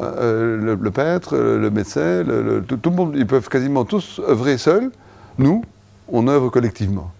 Euh, 0.00 0.76
le, 0.76 0.90
peintre, 0.90 1.36
le 1.36 1.70
médecin, 1.70 2.24
tout, 2.68 2.78
le 2.84 2.96
monde, 2.96 3.14
ils 3.16 3.26
peuvent 3.26 3.48
quasiment 3.48 3.84
tous 3.84 4.20
œuvrer 4.28 4.58
seuls. 4.58 4.90
Nous, 5.38 5.64
on 6.08 6.28
œuvre 6.28 6.50
collectivement. 6.50 7.10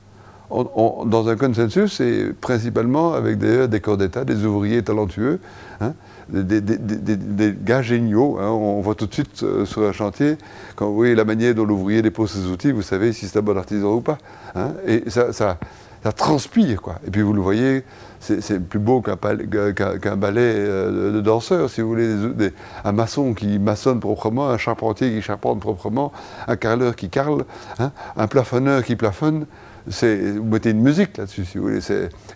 dans 0.51 1.28
un 1.28 1.36
consensus, 1.36 2.01
et 2.01 2.32
principalement 2.41 3.12
avec 3.12 3.39
des, 3.39 3.80
corps 3.80 3.99
d'État, 3.99 4.24
des 4.24 4.45
ouvriers 4.45 4.82
talentueux, 4.82 5.41
hein, 5.80 5.93
des, 6.30 7.55
gars 7.62 7.82
géniaux. 7.82 8.39
Hein. 8.41 8.49
on 8.49 8.80
voit 8.80 8.95
tout 8.95 9.07
de 9.07 9.14
suite 9.14 9.45
sur 9.64 9.82
un 9.82 9.93
chantier, 9.93 10.36
quand 10.74 10.86
vous 10.86 10.95
voyez 10.95 11.14
la 11.14 11.24
manière 11.24 11.55
dont 11.55 11.64
l'ouvrier 11.64 12.01
dépose 12.03 12.30
ses 12.30 12.47
outils, 12.47 12.72
vous 12.72 12.82
savez 12.82 13.12
si 13.12 13.28
c'est 13.28 13.39
un 13.39 13.43
bon 13.43 13.57
artisan 13.57 13.93
ou 13.95 14.01
pas. 14.01 14.18
Hein. 14.55 14.72
et 14.86 15.05
ça, 15.09 15.59
ça 16.03 16.12
transpire, 16.12 16.80
quoi. 16.80 16.96
Et 17.07 17.11
puis 17.11 17.22
vous 17.22 17.32
le 17.32 17.40
voyez, 17.40 17.84
c'est 18.20 18.61
plus 18.61 18.78
beau 18.78 19.01
qu'un 19.01 19.16
ballet 19.16 20.40
euh, 20.42 21.12
de, 21.12 21.20
danseurs, 21.20 21.70
si 21.70 21.80
vous 21.80 21.88
voulez. 21.88 22.53
un 22.84 22.92
maçon 22.92 23.34
qui 23.34 23.59
maçonne 23.59 24.01
proprement, 24.01 24.49
un 24.49 24.59
charpentier 24.59 25.11
qui 25.11 25.22
charpente 25.22 25.61
proprement, 25.61 26.12
un 26.46 26.57
carreleur 26.57 26.96
qui 26.96 27.09
carle, 27.09 27.44
hein, 27.78 27.92
un 28.16 28.26
plafonneur 28.26 28.84
qui 28.84 28.96
plafonne. 28.96 29.46
Vous 29.86 30.44
mettez 30.44 30.70
une 30.70 30.82
musique 30.82 31.16
là-dessus, 31.16 31.46
si 31.46 31.59
vous 31.59 31.64
voulez. 31.64 31.80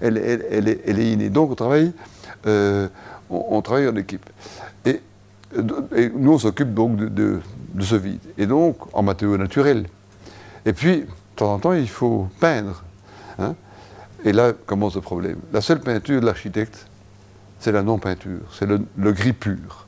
elle, 0.00 0.16
est, 0.18 1.12
innée. 1.12 1.28
Donc 1.28 1.50
on 1.50 1.54
travaille, 1.54 1.92
euh, 2.46 2.88
on, 3.28 3.60
travaille 3.60 3.88
en 3.88 3.96
équipe. 3.96 4.28
Et, 4.86 5.00
nous, 5.54 6.32
on 6.32 6.38
s'occupe 6.38 6.72
donc 6.72 6.96
de, 6.96 7.40
ce 7.80 7.94
vide. 7.94 8.20
Et 8.38 8.46
donc, 8.46 8.76
en 8.94 9.02
matériaux 9.02 9.36
naturels. 9.36 9.86
Et 10.64 10.72
puis, 10.72 11.00
de 11.00 11.06
temps 11.36 11.52
en 11.52 11.58
temps, 11.58 11.72
il 11.74 11.88
faut 11.88 12.28
peindre. 12.40 12.82
Hein. 13.38 13.54
Et 14.24 14.32
là 14.32 14.52
commence 14.52 14.94
le 14.94 15.00
problème. 15.00 15.38
La 15.52 15.60
seule 15.60 15.80
peinture 15.80 16.20
de 16.20 16.26
l'architecte, 16.26 16.86
c'est 17.58 17.72
la 17.72 17.82
non-peinture, 17.82 18.40
c'est 18.52 18.66
le, 18.66 19.12
gris 19.12 19.32
pur, 19.32 19.86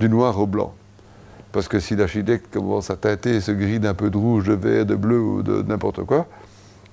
du 0.00 0.08
noir 0.08 0.38
au 0.38 0.46
blanc. 0.46 0.74
Parce 1.52 1.68
que 1.68 1.80
si 1.80 1.96
l'architecte 1.96 2.52
commence 2.52 2.90
à 2.90 2.96
teinter 2.96 3.40
ce 3.40 3.52
gris 3.52 3.80
d'un 3.80 3.94
peu 3.94 4.10
de 4.10 4.16
rouge, 4.16 4.44
de 4.44 4.54
vert, 4.54 4.84
de 4.84 4.94
bleu 4.94 5.20
ou 5.20 5.42
de 5.42 5.62
n'importe 5.62 6.04
quoi, 6.04 6.26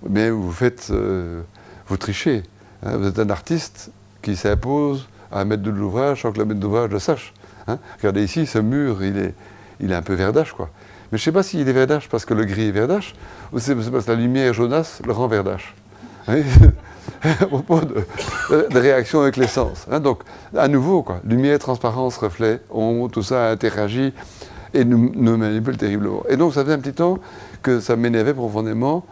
bien 0.08 0.32
vous 0.32 0.52
faites, 0.52 0.88
euh, 0.92 1.42
vous 1.88 1.98
trichez. 1.98 2.44
Hein. 2.86 2.98
Vous 2.98 3.08
êtes 3.08 3.20
un 3.20 3.30
artiste 3.30 3.92
qui 4.22 4.36
s'impose 4.36 5.08
à 5.32 5.42
un 5.42 5.46
de 5.46 5.70
l'ouvrage 5.70 6.22
sans 6.22 6.32
que 6.32 6.40
le 6.40 6.46
maître 6.46 6.60
d'ouvrage 6.60 6.90
le 6.90 7.00
sache. 7.00 7.34
Hein. 7.68 7.80
Regardez 7.98 8.24
ici, 8.24 8.46
ce 8.46 8.60
mur, 8.60 9.04
il 9.04 9.18
est, 9.18 9.34
il 9.80 9.92
est 9.92 9.96
un 9.96 10.02
peu 10.02 10.14
verdache, 10.14 10.54
quoi. 10.54 10.70
Mais 11.12 11.18
je 11.18 11.24
ne 11.24 11.26
sais 11.26 11.32
pas 11.32 11.44
s'il 11.44 11.68
est 11.68 11.74
verdache 11.74 12.10
parce 12.10 12.26
que 12.26 12.34
le 12.34 12.46
gris 12.46 12.70
est 12.70 12.72
verdache, 12.72 13.14
ou 13.52 13.60
c'est 13.60 13.76
parce 13.76 14.06
que 14.06 14.12
la 14.12 14.18
lumière 14.18 14.54
jaunasse 14.54 15.02
le 15.06 15.12
rend 15.12 15.28
verdache. 15.28 15.76
à 17.24 17.46
propos 17.46 17.80
de, 17.82 18.06
de, 18.70 18.80
réaction 18.80 19.22
avec 19.22 19.38
l'essence. 19.38 19.86
Hein, 19.92 20.00
donc, 20.00 20.20
à 20.56 20.68
nouveau, 20.68 21.04
quoi, 21.04 21.20
lumière, 21.26 21.60
transparence, 21.60 22.18
reflet, 22.18 22.62
on, 22.70 23.08
tout 23.10 23.24
ça 23.24 23.50
interagit 23.50 24.14
et 24.74 24.86
nous, 24.86 25.12
nous, 25.16 25.38
manipule 25.38 25.78
terriblement. 25.78 26.24
Et 26.30 26.38
donc, 26.38 26.54
ça 26.54 26.66
fait 26.66 26.74
un 26.74 26.80
petit 26.80 26.94
temps 26.94 27.20
que 27.62 27.80
ça 27.80 27.96
m'énervait 27.96 28.34
profondément 28.34 29.06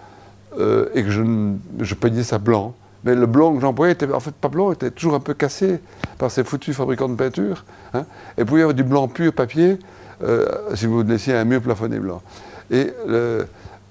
euh, 0.60 0.90
et 0.94 1.04
que 1.04 1.10
je, 1.10 1.96
peignais 1.96 2.24
ça 2.24 2.38
blanc, 2.38 2.74
Mais 3.06 3.16
le 3.16 3.26
blanc 3.26 3.56
que 3.56 3.62
j'employais 3.62 3.94
était 3.94 4.12
en 4.12 4.20
fait 4.20 4.36
pas 4.36 4.50
blanc, 4.50 4.72
était 4.72 4.92
toujours 4.92 5.16
un 5.16 5.20
peu 5.20 5.34
cassé 5.34 5.80
par 6.18 6.30
ces 6.30 6.44
foutus 6.44 6.76
fabricants 6.76 7.10
de 7.10 7.16
peinture. 7.16 7.64
Hein. 7.94 8.06
Et 8.38 8.44
puis 8.44 8.56
il 8.56 8.60
y 8.60 8.64
avait 8.64 8.74
du 8.74 8.84
blanc 8.84 9.08
pur 9.08 9.32
papier, 9.34 9.80
euh, 10.24 10.46
si 10.76 10.88
vous 10.88 11.04
laissiez 11.04 11.34
un 11.36 11.46
mur 11.46 11.62
plafonné 11.62 12.00
blanc. 12.00 12.22
Et 12.70 12.88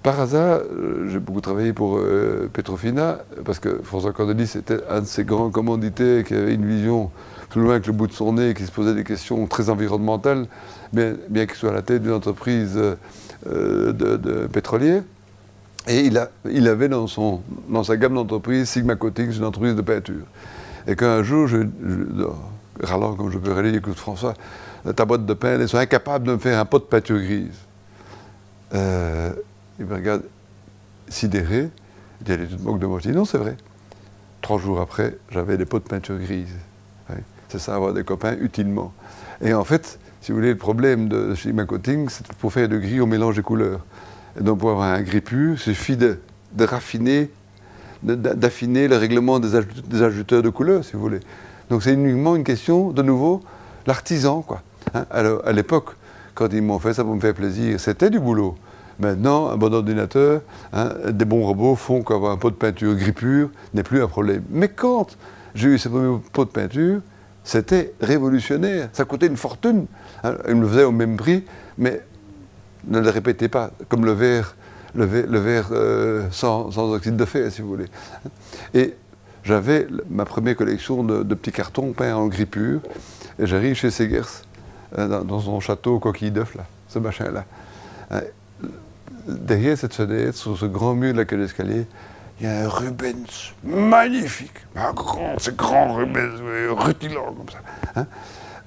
par 0.02 0.20
hasard, 0.20 0.60
euh, 0.60 1.08
j'ai 1.08 1.18
beaucoup 1.18 1.40
travaillé 1.40 1.72
pour 1.72 1.98
euh, 1.98 2.48
Petrofina, 2.52 3.18
parce 3.44 3.58
que 3.58 3.80
François 3.82 4.12
Cordelis 4.12 4.52
était 4.56 4.78
un 4.88 5.00
de 5.00 5.06
ces 5.06 5.24
grands 5.24 5.50
commandités 5.50 6.24
qui 6.26 6.34
avait 6.34 6.54
une 6.54 6.66
vision 6.66 7.10
plus 7.48 7.62
loin 7.62 7.80
que 7.80 7.86
le 7.86 7.92
bout 7.92 8.06
de 8.06 8.12
son 8.12 8.32
nez, 8.34 8.54
qui 8.54 8.64
se 8.64 8.70
posait 8.70 8.94
des 8.94 9.04
questions 9.04 9.46
très 9.46 9.68
environnementales, 9.70 10.46
bien, 10.92 11.16
qu'il 11.46 11.54
soit 11.54 11.70
à 11.70 11.74
la 11.74 11.82
tête 11.82 12.02
d'une 12.02 12.12
entreprise 12.12 12.74
de, 13.44 13.92
de 13.92 14.46
pétrolière. 14.46 15.02
Et 15.88 16.00
il, 16.00 16.18
a, 16.18 16.30
il 16.48 16.68
avait 16.68 16.88
dans, 16.88 17.06
son, 17.06 17.40
dans 17.68 17.82
sa 17.82 17.96
gamme 17.96 18.14
d'entreprises 18.14 18.68
Sigma 18.68 18.96
Coatings, 18.96 19.36
une 19.36 19.44
entreprise 19.44 19.74
de 19.74 19.82
peinture. 19.82 20.24
Et 20.86 20.94
qu'un 20.94 21.22
jour, 21.22 21.46
je, 21.46 21.58
râlant 22.82 23.14
comme 23.14 23.30
je 23.30 23.38
peux 23.38 23.52
râler, 23.52 23.74
écoute 23.74 23.96
François, 23.96 24.34
ta 24.94 25.04
boîte 25.04 25.26
de 25.26 25.34
pain, 25.34 25.58
ils 25.60 25.68
sont 25.68 25.78
incapables 25.78 26.26
de 26.26 26.32
me 26.32 26.38
faire 26.38 26.58
un 26.58 26.64
pot 26.64 26.78
de 26.78 26.84
peinture 26.84 27.18
grise. 27.18 27.58
Euh, 28.74 29.32
il 29.80 29.86
me 29.86 29.94
regarde 29.94 30.22
sidéré, 31.08 31.70
il 32.20 32.24
dit, 32.24 32.32
elle 32.32 32.42
est 32.42 32.46
toute 32.46 32.62
moque 32.62 32.78
de 32.78 32.86
moi. 32.86 33.00
Je 33.02 33.08
dis, 33.10 33.16
non, 33.16 33.24
c'est 33.24 33.38
vrai. 33.38 33.56
Trois 34.42 34.58
jours 34.58 34.80
après, 34.80 35.16
j'avais 35.30 35.56
des 35.56 35.64
pots 35.64 35.78
de 35.78 35.84
peinture 35.84 36.18
grise. 36.18 36.54
C'est 37.48 37.58
ça, 37.58 37.74
avoir 37.74 37.92
des 37.92 38.04
copains 38.04 38.36
utilement. 38.40 38.92
Et 39.42 39.52
en 39.54 39.64
fait, 39.64 39.98
si 40.20 40.30
vous 40.30 40.38
voulez, 40.38 40.50
le 40.50 40.56
problème 40.56 41.08
de 41.08 41.34
Sigma 41.34 41.64
Coatings, 41.64 42.08
c'est 42.08 42.32
pour 42.34 42.52
faire 42.52 42.68
de 42.68 42.78
gris 42.78 43.00
au 43.00 43.06
mélange 43.06 43.34
des 43.34 43.42
couleurs. 43.42 43.80
Et 44.38 44.44
donc 44.44 44.60
pour 44.60 44.70
avoir 44.70 44.92
un 44.92 45.02
gris 45.02 45.20
pur, 45.20 45.54
il 45.54 45.58
suffit 45.58 45.96
de, 45.96 46.20
raffiner, 46.60 47.28
d'affiner 48.04 48.86
le 48.86 48.96
règlement 48.96 49.40
des, 49.40 49.56
ajouteurs 50.00 50.42
de 50.42 50.48
couleurs, 50.48 50.84
si 50.84 50.92
vous 50.92 51.00
voulez. 51.00 51.18
Donc 51.70 51.82
c'est 51.82 51.94
uniquement 51.94 52.36
une 52.36 52.44
question, 52.44 52.92
de 52.92 53.02
nouveau, 53.02 53.42
l'artisan, 53.86 54.42
quoi. 54.42 54.62
Hein. 54.94 55.06
Alors, 55.10 55.44
à 55.44 55.50
l'époque, 55.50 55.96
quand 56.34 56.52
ils 56.52 56.62
m'ont 56.62 56.78
fait 56.78 56.94
ça 56.94 57.02
pour 57.02 57.16
me 57.16 57.20
faire 57.20 57.34
plaisir, 57.34 57.80
c'était 57.80 58.10
du 58.10 58.20
boulot. 58.20 58.56
Maintenant, 59.00 59.48
un 59.48 59.56
bon 59.56 59.72
ordinateur, 59.72 60.42
hein, 60.74 60.90
des 61.10 61.24
bons 61.24 61.42
robots 61.42 61.74
font 61.74 62.02
qu'avoir 62.02 62.32
un 62.32 62.36
pot 62.36 62.50
de 62.50 62.56
peinture 62.56 62.94
gris 62.94 63.12
pur 63.12 63.48
n'est 63.72 63.82
plus 63.82 64.02
un 64.02 64.08
problème. 64.08 64.42
Mais 64.50 64.68
quand 64.68 65.16
j'ai 65.54 65.68
eu 65.70 65.78
ce 65.78 65.88
premier 65.88 66.18
pot 66.32 66.44
de 66.44 66.50
peinture, 66.50 67.00
c'était 67.42 67.94
révolutionnaire. 68.02 68.90
Ça 68.92 69.06
coûtait 69.06 69.26
une 69.26 69.38
fortune. 69.38 69.86
Hein. 70.22 70.34
Ils 70.48 70.54
me 70.54 70.62
le 70.62 70.68
faisaient 70.68 70.84
au 70.84 70.92
même 70.92 71.16
prix, 71.16 71.44
mais 71.78 72.02
ne 72.84 72.98
le 73.00 73.08
répétez 73.08 73.48
pas, 73.48 73.70
comme 73.88 74.04
le 74.04 74.12
verre, 74.12 74.54
euh, 74.96 76.26
sans, 76.30 76.78
oxyde 76.78 77.16
de 77.16 77.24
fer, 77.24 77.50
si 77.50 77.62
vous 77.62 77.68
voulez. 77.68 77.86
Et 78.74 78.94
j'avais 79.44 79.86
ma 80.10 80.26
première 80.26 80.56
collection 80.56 81.02
de, 81.04 81.34
petits 81.34 81.52
cartons 81.52 81.92
peints 81.92 82.14
en 82.14 82.26
gris 82.26 82.46
pur, 82.46 82.80
et 83.38 83.46
j'arrive 83.46 83.74
chez 83.76 83.90
Segers, 83.90 84.44
euh, 84.98 85.22
dans, 85.22 85.40
son 85.40 85.58
château 85.60 85.98
coquille 85.98 86.30
d'œuf, 86.30 86.54
là, 86.54 86.64
ce 86.88 86.98
machin-là. 86.98 87.46
Derrière 89.30 89.78
cette 89.78 89.94
fenêtre, 89.94 90.36
sur 90.36 90.58
ce 90.58 90.66
grand 90.66 90.94
mur 90.94 91.12
de 91.12 91.18
la 91.18 91.24
cage 91.24 91.38
d'escalier, 91.38 91.86
il 92.40 92.46
y 92.46 92.48
a 92.48 92.64
un 92.64 92.68
Rubens 92.68 93.52
magnifique, 93.62 94.66
un 94.74 94.92
grand, 94.92 95.34
c'est 95.38 95.56
grand 95.56 95.94
Rubens, 95.94 96.40
rutilant 96.70 97.34
comme 97.34 97.48
ça. 97.50 97.58
Hein. 97.96 98.06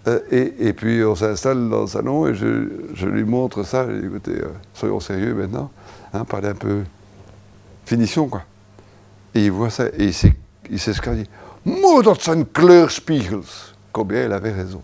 Euh, 0.08 0.20
et, 0.32 0.74
puis 0.74 1.04
on 1.04 1.16
s'installe 1.16 1.70
dans 1.70 1.82
le 1.82 1.88
salon 1.88 2.28
et 2.28 2.36
je, 2.36 3.06
lui 3.06 3.24
montre 3.24 3.64
ça. 3.64 3.88
Je 3.90 4.00
dis, 4.00 4.08
écoutez, 4.08 4.42
euh, 4.42 4.52
soyons 4.74 5.00
sérieux 5.00 5.34
maintenant, 5.34 5.72
hein, 6.14 6.26
parlez 6.26 6.50
un 6.50 6.56
peu 6.56 6.84
finition, 7.86 8.28
quoi. 8.28 8.44
Et 9.34 9.46
il 9.46 9.52
voit 9.52 9.70
ça 9.70 9.88
et 9.88 10.06
il 10.06 10.14
sait, 10.14 10.36
ce 10.78 10.92
zijn 12.20 12.46
kleurspiegels. 12.46 13.74
Combien 13.92 14.26
il 14.26 14.34
avait 14.34 14.52
raison. 14.52 14.82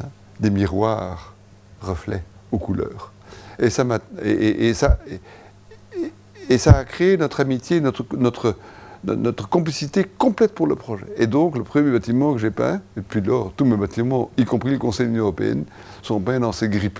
Hein. 0.00 0.08
Des 0.38 0.50
miroirs, 0.50 1.34
reflets 1.80 2.22
aux 2.52 2.58
couleurs. 2.58 3.13
Et 3.58 3.70
ça, 3.70 3.84
et, 4.22 4.74
ça, 4.74 4.98
et, 6.48 6.58
ça 6.58 6.72
a 6.78 6.84
créé 6.84 7.16
notre 7.16 7.40
amitié, 7.40 7.80
notre, 7.80 8.04
notre, 8.16 8.56
notre 9.04 9.48
complicité 9.48 10.04
complète 10.04 10.54
pour 10.54 10.66
le 10.66 10.76
projet. 10.76 11.06
Et 11.16 11.26
donc, 11.26 11.56
le 11.56 11.64
premier 11.64 11.90
bâtiment 11.90 12.32
que 12.32 12.40
j'ai 12.40 12.50
peint, 12.50 12.80
et 12.96 13.00
puis 13.00 13.20
lors, 13.20 13.52
tous 13.56 13.64
mes 13.64 13.76
bâtiments, 13.76 14.30
y 14.36 14.44
compris 14.44 14.70
le 14.72 14.78
Conseil 14.78 15.06
de 15.06 15.10
l'Union 15.10 15.24
européenne, 15.24 15.64
sont 16.02 16.20
peints 16.20 16.40
dans 16.40 16.52
ces 16.52 16.68
gris. 16.68 16.90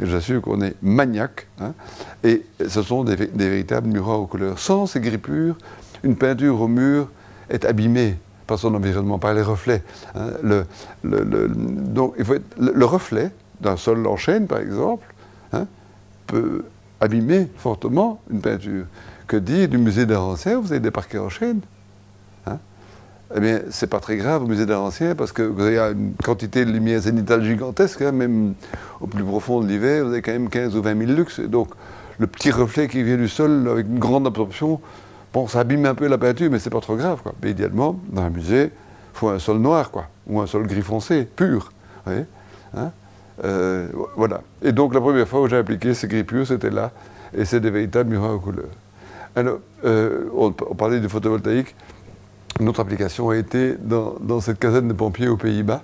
Et 0.00 0.06
j'assure 0.06 0.42
qu'on 0.42 0.60
est 0.60 0.74
maniaque. 0.82 1.46
Hein. 1.60 1.72
et 2.22 2.42
ce 2.66 2.82
sont 2.82 3.04
des, 3.04 3.16
véritables 3.16 3.88
miroirs 3.88 4.20
aux 4.20 4.26
couleurs. 4.26 4.58
Sans 4.58 4.86
ces 4.86 5.00
gris 5.00 5.20
une 6.02 6.16
peinture 6.16 6.60
au 6.60 6.68
mur 6.68 7.08
est 7.48 7.64
abîmée 7.64 8.16
par 8.46 8.58
son 8.58 8.74
environnement, 8.74 9.18
par 9.18 9.34
les 9.34 9.42
reflets. 9.42 9.82
Hein. 10.14 10.30
Le, 10.42 10.66
donc, 11.02 12.14
il 12.18 12.24
faut 12.24 12.34
le, 12.58 12.84
reflet 12.84 13.30
d'un 13.60 13.76
sol 13.76 14.06
en 14.06 14.16
chêne, 14.16 14.46
par 14.46 14.58
exemple, 14.58 15.06
peut 16.26 16.64
abîmer 17.00 17.48
fortement 17.56 18.20
une 18.30 18.40
peinture. 18.40 18.86
Que 19.26 19.36
dire 19.36 19.68
du 19.68 19.78
musée 19.78 20.06
d'art 20.06 20.24
ancien 20.24 20.58
Vous 20.58 20.72
avez 20.72 20.80
des 20.80 20.90
parquets 20.90 21.18
en 21.18 21.28
chaîne. 21.28 21.60
Hein? 22.46 22.58
Eh 23.34 23.40
bien, 23.40 23.60
c'est 23.70 23.86
pas 23.86 24.00
très 24.00 24.16
grave 24.16 24.44
au 24.44 24.46
musée 24.46 24.66
d'art 24.66 24.82
ancien 24.82 25.14
parce 25.14 25.32
que 25.32 25.42
vous 25.42 25.62
avez 25.62 25.78
une 25.78 26.14
quantité 26.22 26.64
de 26.64 26.70
lumière 26.70 27.00
zénitale 27.00 27.42
gigantesque, 27.42 28.02
hein, 28.02 28.12
même 28.12 28.54
au 29.00 29.06
plus 29.06 29.24
profond 29.24 29.60
de 29.60 29.66
l'hiver, 29.66 30.04
vous 30.04 30.12
avez 30.12 30.22
quand 30.22 30.32
même 30.32 30.48
15 30.48 30.76
ou 30.76 30.82
20 30.82 31.06
000 31.06 31.12
lux. 31.12 31.40
donc, 31.40 31.68
le 32.18 32.26
petit 32.26 32.50
reflet 32.50 32.86
qui 32.86 33.02
vient 33.02 33.16
du 33.16 33.28
sol 33.28 33.68
avec 33.68 33.86
une 33.86 33.98
grande 33.98 34.26
absorption, 34.26 34.80
bon, 35.32 35.48
ça 35.48 35.60
abîme 35.60 35.84
un 35.86 35.94
peu 35.94 36.06
la 36.06 36.18
peinture, 36.18 36.48
mais 36.50 36.60
c'est 36.60 36.70
pas 36.70 36.80
trop 36.80 36.96
grave. 36.96 37.20
Mais 37.42 37.50
idéalement, 37.50 37.98
dans 38.08 38.22
un 38.22 38.30
musée, 38.30 38.66
il 38.66 39.18
faut 39.18 39.28
un 39.30 39.40
sol 39.40 39.58
noir, 39.58 39.90
quoi, 39.90 40.06
ou 40.28 40.40
un 40.40 40.46
sol 40.46 40.66
gris 40.66 40.82
foncé, 40.82 41.24
pur. 41.24 41.72
Hein? 42.06 42.90
Euh, 43.42 43.88
voilà. 44.16 44.42
Et 44.62 44.72
donc, 44.72 44.94
la 44.94 45.00
première 45.00 45.26
fois 45.26 45.40
où 45.40 45.48
j'ai 45.48 45.56
appliqué 45.56 45.94
ces 45.94 46.06
gris 46.06 46.24
purs, 46.24 46.46
c'était 46.46 46.70
là, 46.70 46.92
et 47.36 47.44
c'est 47.44 47.60
des 47.60 47.70
véritables 47.70 48.10
miroirs 48.10 48.34
aux 48.34 48.38
couleurs. 48.38 48.66
Alors, 49.36 49.58
euh, 49.84 50.28
on, 50.36 50.52
parlait 50.52 51.00
du 51.00 51.08
photovoltaïque. 51.08 51.74
Notre 52.60 52.80
application 52.80 53.30
a 53.30 53.36
été 53.36 53.74
dans, 53.80 54.40
cette 54.40 54.60
caserne 54.60 54.86
de 54.86 54.92
pompiers 54.92 55.28
aux 55.28 55.36
Pays-Bas. 55.36 55.82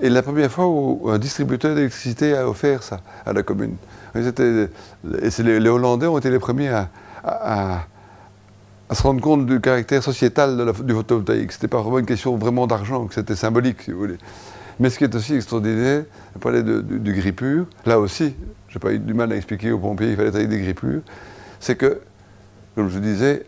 Et 0.00 0.08
la 0.08 0.22
première 0.22 0.50
fois 0.50 0.66
où 0.68 1.10
un 1.10 1.18
distributeur 1.18 1.74
d'électricité 1.74 2.34
a 2.34 2.48
offert 2.48 2.82
ça 2.82 3.00
à 3.26 3.32
la 3.32 3.42
commune. 3.42 3.74
Et, 4.14 4.20
les, 5.42 5.68
Hollandais 5.68 6.06
ont 6.06 6.16
été 6.16 6.30
les 6.30 6.38
premiers 6.38 6.70
à, 7.24 7.84
se 8.90 9.02
rendre 9.02 9.20
compte 9.20 9.44
du 9.44 9.60
caractère 9.60 10.02
sociétal 10.02 10.72
du 10.82 10.94
photovoltaïque. 10.94 11.52
Ce 11.52 11.58
n'était 11.58 11.68
pas 11.68 11.82
vraiment 11.82 11.98
une 11.98 12.06
question 12.06 12.36
vraiment 12.36 12.66
d'argent, 12.66 13.06
c'était 13.10 13.36
symbolique, 13.36 13.82
si 13.82 13.90
vous 13.90 13.98
voulez. 13.98 14.18
Mais 14.80 14.90
ce 14.90 14.98
qui 14.98 15.04
est 15.04 15.14
aussi 15.14 15.34
extraordinaire, 15.34 16.04
on 16.36 16.38
parlait 16.38 16.62
du 16.62 17.12
gris 17.12 17.32
pur, 17.32 17.66
là 17.84 17.98
aussi, 17.98 18.34
je 18.68 18.74
n'ai 18.74 18.80
pas 18.80 18.92
eu 18.92 18.98
du 18.98 19.14
mal 19.14 19.32
à 19.32 19.36
expliquer 19.36 19.72
aux 19.72 19.78
pompiers 19.78 20.08
qu'il 20.08 20.16
fallait 20.16 20.30
travailler 20.30 20.48
des 20.48 20.60
gris 20.60 20.74
purs, 20.74 21.00
c'est 21.58 21.76
que 21.76 22.00
comme 22.78 22.90
je 22.90 23.00
disais, 23.00 23.44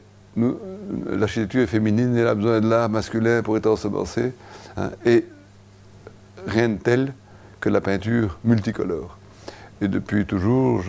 l'architecture 1.09 1.61
est 1.61 1.68
féminine, 1.68 2.16
elle 2.16 2.26
a 2.26 2.35
besoin 2.35 2.61
de 2.61 2.68
l'art 2.68 2.89
masculin 2.89 3.43
pour 3.43 3.57
être 3.57 3.68
ensemencée. 3.68 4.33
Hein, 4.76 4.91
et 5.07 5.24
rien 6.49 6.70
de 6.70 6.78
tel 6.78 7.12
que 7.61 7.68
la 7.68 7.81
peinture 7.81 8.39
multicolore. 8.43 9.18
Et 9.81 9.87
depuis 9.87 10.26
toujours, 10.26 10.83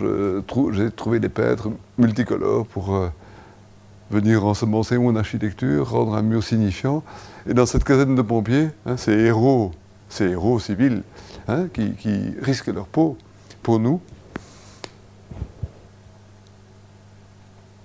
j'ai 0.72 0.90
trouvé 0.90 1.20
des 1.20 1.28
peintres 1.28 1.70
multicolores 1.98 2.66
pour 2.66 2.96
euh, 2.96 3.08
venir 4.10 4.44
ensemencer 4.44 4.98
mon 4.98 5.14
architecture, 5.14 5.90
rendre 5.90 6.16
un 6.16 6.22
mur 6.22 6.42
signifiant. 6.42 7.04
Et 7.48 7.54
dans 7.54 7.64
cette 7.64 7.84
caserne 7.84 8.16
de 8.16 8.22
pompiers, 8.22 8.70
hein, 8.86 8.96
ces 8.96 9.12
héros, 9.12 9.70
ces 10.12 10.30
héros 10.30 10.58
civils 10.58 11.02
hein, 11.48 11.66
qui 11.72 12.34
risquent 12.40 12.68
leur 12.68 12.86
peau 12.86 13.16
pour 13.62 13.78
nous, 13.78 14.00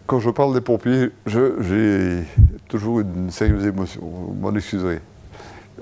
quand 0.08 0.20
je 0.20 0.30
parle 0.30 0.54
des 0.54 0.62
pompiers, 0.62 1.12
j'ai 1.26 2.24
toujours 2.70 3.02
une 3.02 3.30
sérieuse 3.30 3.66
émotion. 3.66 4.02
Vous 4.02 4.36
m'en 4.40 4.56
excuserez. 4.56 5.02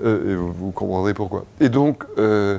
Euh, 0.04 0.32
et 0.32 0.36
vous, 0.36 0.72
comprendrez 0.72 1.14
pourquoi. 1.14 1.44
Et 1.60 1.68
donc, 1.68 2.04
euh, 2.18 2.58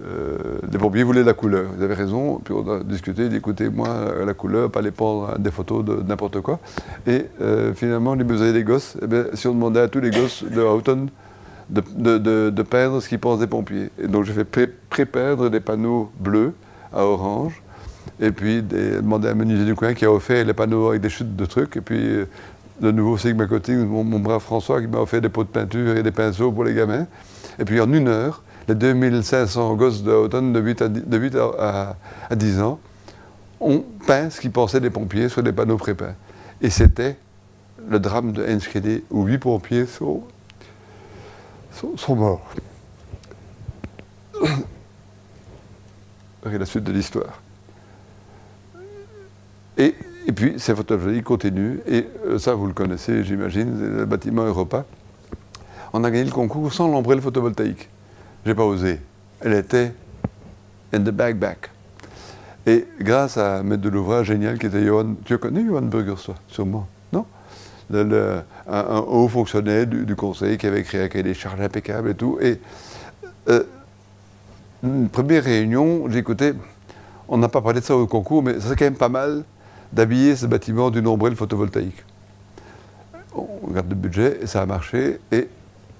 euh, 0.00 0.38
les 0.70 0.78
pompiers 0.78 1.02
voulaient 1.02 1.24
la 1.24 1.34
couleur. 1.34 1.70
Ils 1.76 1.84
avaient 1.84 1.94
raison. 1.94 2.40
Puis 2.42 2.54
on 2.54 2.70
a 2.70 2.84
discuté, 2.84 3.28
dit 3.28 3.36
écoutez, 3.36 3.68
moi, 3.68 3.88
la 4.24 4.32
couleur, 4.32 4.70
pas 4.70 4.80
les 4.80 4.92
prendre 4.92 5.36
des 5.38 5.50
photos 5.50 5.84
de 5.84 6.02
n'importe 6.02 6.40
quoi. 6.40 6.60
Et 7.06 7.26
finalement, 7.74 8.14
les 8.14 8.24
besoins 8.24 8.52
des 8.52 8.64
gosses, 8.64 8.96
eh 9.02 9.36
si 9.36 9.48
on 9.48 9.54
demandait 9.54 9.80
à 9.80 9.88
tous 9.88 10.00
les 10.00 10.10
gosses 10.10 10.44
de 10.44 10.62
Houghton 10.62 11.08
de, 11.68 12.62
peindre 12.62 13.00
ce 13.00 13.08
qu'ils 13.08 13.18
pensent 13.18 13.40
des 13.40 13.46
pompiers. 13.46 13.90
Et 14.02 14.06
donc, 14.06 14.24
j'ai 14.24 14.32
fait 14.32 14.44
pré-peindre 14.44 15.50
des 15.50 15.60
panneaux 15.60 16.10
bleus 16.18 16.54
à 16.92 17.04
orange 17.04 17.62
et 18.20 18.30
puis, 18.30 18.62
demander 18.62 19.28
à 19.28 19.32
un 19.32 19.34
menuisier 19.34 19.66
du 19.66 19.74
coin 19.74 19.92
qui 19.94 20.04
a 20.04 20.12
offert 20.12 20.44
les 20.44 20.54
panneaux 20.54 20.88
avec 20.88 21.02
des 21.02 21.10
chutes 21.10 21.36
de 21.36 21.44
trucs. 21.44 21.76
Et 21.76 21.80
puis, 21.80 21.98
euh, 21.98 22.28
de 22.80 22.90
nouveau, 22.90 23.18
Sigma 23.18 23.46
Coating, 23.46 23.86
mon, 23.86 24.04
mon, 24.04 24.18
brave 24.20 24.40
François, 24.40 24.80
qui 24.80 24.86
m'a 24.86 24.98
offert 24.98 25.20
des 25.20 25.28
pots 25.28 25.44
de 25.44 25.48
peinture 25.48 25.96
et 25.96 26.02
des 26.02 26.12
pinceaux 26.12 26.50
pour 26.50 26.64
les 26.64 26.74
gamins. 26.74 27.06
Et 27.58 27.64
puis, 27.64 27.80
en 27.80 27.92
une 27.92 28.08
heure, 28.08 28.42
les 28.68 28.74
2500 28.74 29.74
gosses 29.74 30.02
de 30.02 30.12
Houghton 30.12 30.50
de 30.50 30.60
8 30.60 30.82
à, 31.58 31.96
10, 32.34 32.60
ans 32.60 32.78
ont 33.60 33.84
peint 34.06 34.30
ce 34.30 34.40
qu'ils 34.40 34.50
pensaient 34.50 34.80
des 34.80 34.90
pompiers 34.90 35.28
sur 35.28 35.42
des 35.42 35.52
panneaux 35.52 35.76
prépeints. 35.76 36.14
Et 36.60 36.70
c'était 36.70 37.16
le 37.88 38.00
drame 38.00 38.32
de 38.32 38.44
Enschede 38.44 39.02
où 39.10 39.24
huit 39.24 39.38
pompiers 39.38 39.86
sont, 39.86 40.22
sont, 41.76 42.16
morts. 42.16 42.46
Et 46.46 46.58
la 46.58 46.66
suite 46.66 46.84
de 46.84 46.92
l'histoire. 46.92 47.42
Et, 49.76 49.94
puis, 50.34 50.54
ces 50.58 50.74
photographies 50.74 51.22
continuent, 51.22 51.80
et 51.86 52.06
euh, 52.26 52.38
ça, 52.38 52.54
vous 52.54 52.66
le 52.66 52.72
connaissez, 52.72 53.24
j'imagine, 53.24 53.98
le 53.98 54.04
bâtiment 54.06 54.44
Europa. 54.44 54.84
On 55.92 56.02
a 56.04 56.10
gagné 56.10 56.24
le 56.24 56.30
concours 56.30 56.72
sans 56.72 56.88
l'ombrelle 56.88 57.20
photovoltaïque. 57.20 57.88
J'ai 58.44 58.54
pas 58.54 58.64
osé. 58.64 59.00
Elle 59.40 59.54
était 59.54 59.92
in 60.92 61.00
the 61.00 61.10
backpack. 61.10 61.70
Et 62.66 62.86
grâce 63.00 63.36
à 63.36 63.62
maître 63.62 63.82
de 63.82 63.88
l'ouvrage 63.88 64.26
génial 64.26 64.58
qui 64.58 64.66
était 64.66 64.84
Johan, 64.84 65.14
tu 65.24 65.38
connais 65.38 65.64
Johan 65.64 65.82
Burgers, 65.82 66.22
toi, 66.24 66.34
sûrement, 66.48 66.88
un, 67.92 68.98
haut 69.08 69.28
fonctionnaire 69.28 69.86
du, 69.86 70.16
conseil 70.16 70.58
qui 70.58 70.66
avait 70.66 70.82
créé 70.82 71.22
des 71.22 71.34
charges 71.34 71.60
impeccables 71.60 72.10
et 72.10 72.14
tout. 72.14 72.38
Et 72.40 72.60
euh, 73.48 73.62
une 74.82 75.08
première 75.08 75.44
réunion, 75.44 76.10
j'écoutais, 76.10 76.54
on 77.28 77.38
n'a 77.38 77.48
pas 77.48 77.60
parlé 77.60 77.80
de 77.80 77.84
ça 77.84 77.96
au 77.96 78.06
concours, 78.06 78.42
mais 78.42 78.54
ça 78.60 78.68
c'est 78.68 78.76
quand 78.76 78.84
même 78.84 78.94
pas 78.94 79.08
mal 79.08 79.44
d'habiller 79.92 80.36
ce 80.36 80.46
bâtiment 80.46 80.90
d'une 80.90 81.06
ombrelle 81.06 81.36
photovoltaïque. 81.36 82.04
On 83.34 83.68
regarde 83.68 83.88
le 83.88 83.94
budget 83.94 84.38
et 84.42 84.46
ça 84.46 84.62
a 84.62 84.66
marché. 84.66 85.18
Et 85.30 85.48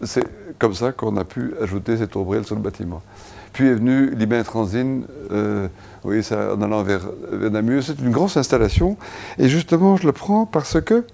c'est 0.03 0.25
comme 0.59 0.75
ça 0.75 0.93
qu'on 0.93 1.17
a 1.17 1.25
pu 1.25 1.55
ajouter 1.61 1.97
cette 1.97 2.17
ombrelle 2.17 2.45
sur 2.45 2.55
le 2.55 2.63
bâtiment. 2.63 3.03
Puis 3.53 3.69
est 3.69 3.75
venu 3.75 4.11
l'Ibain 4.11 4.43
Transine, 4.43 5.05
euh, 5.33 5.69
oui, 6.05 6.23
ça, 6.23 6.55
en 6.55 6.63
allant 6.63 6.83
vers, 6.83 7.09
Namur. 7.33 7.83
C'est 7.83 7.99
une 8.01 8.11
grosse 8.11 8.37
installation. 8.37 8.97
Et 9.39 9.49
justement, 9.49 9.97
je 9.97 10.07
le 10.07 10.13
prends 10.13 10.45
parce 10.47 10.81
que 10.81 11.05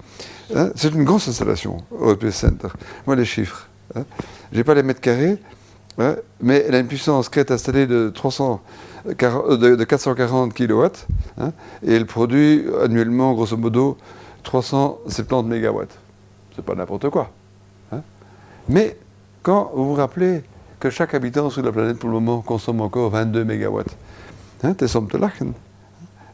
hein, 0.54 0.70
c'est 0.74 0.92
une 0.92 1.04
grosse 1.04 1.28
installation, 1.28 1.78
European 1.92 2.30
Center. 2.30 2.68
Moi, 3.06 3.16
les 3.16 3.24
chiffres. 3.24 3.68
Hein. 3.94 4.04
Je 4.52 4.58
n'ai 4.58 4.64
pas 4.64 4.74
les 4.74 4.82
mètres 4.82 5.00
carrés, 5.00 5.38
hein, 5.98 6.16
mais 6.40 6.64
elle 6.66 6.74
a 6.74 6.78
une 6.78 6.86
puissance 6.86 7.28
qui 7.28 7.38
est 7.38 7.50
installée 7.50 7.86
de, 7.86 8.10
300, 8.10 8.60
euh, 9.06 9.76
de, 9.76 9.84
440 9.84 10.54
kW. 10.54 10.84
et 11.82 11.94
elle 11.94 12.06
produit 12.06 12.64
annuellement, 12.82 13.32
grosso 13.34 13.56
modo, 13.56 13.96
370 14.42 15.48
MW. 15.48 15.84
C'est 16.54 16.64
pas 16.64 16.74
n'importe 16.74 17.08
quoi. 17.10 17.30
Mais 18.68 18.96
quand 19.42 19.72
vous 19.74 19.88
vous 19.88 19.94
rappelez 19.94 20.44
que 20.78 20.90
chaque 20.90 21.14
habitant 21.14 21.50
sur 21.50 21.62
la 21.62 21.72
planète, 21.72 21.98
pour 21.98 22.08
le 22.08 22.14
moment, 22.14 22.40
consomme 22.42 22.80
encore 22.80 23.10
22 23.10 23.44
MW. 23.44 23.82
Hein, 24.62 24.74
te 24.74 24.86
sommes 24.86 25.08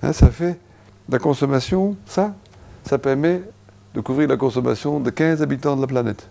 hein, 0.02 0.12
Ça 0.12 0.30
fait 0.30 0.58
la 1.08 1.18
consommation, 1.18 1.96
ça, 2.06 2.34
ça 2.84 2.98
permet 2.98 3.42
de 3.98 4.02
couvrir 4.02 4.28
la 4.28 4.36
consommation 4.36 5.00
de 5.00 5.10
15 5.10 5.42
habitants 5.42 5.74
de 5.74 5.80
la 5.80 5.88
planète. 5.88 6.28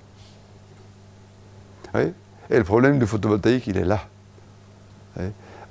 Et 1.95 2.57
le 2.57 2.63
problème 2.63 2.97
du 2.97 3.05
photovoltaïque, 3.05 3.67
il 3.67 3.77
est 3.77 3.83
là. 3.83 3.99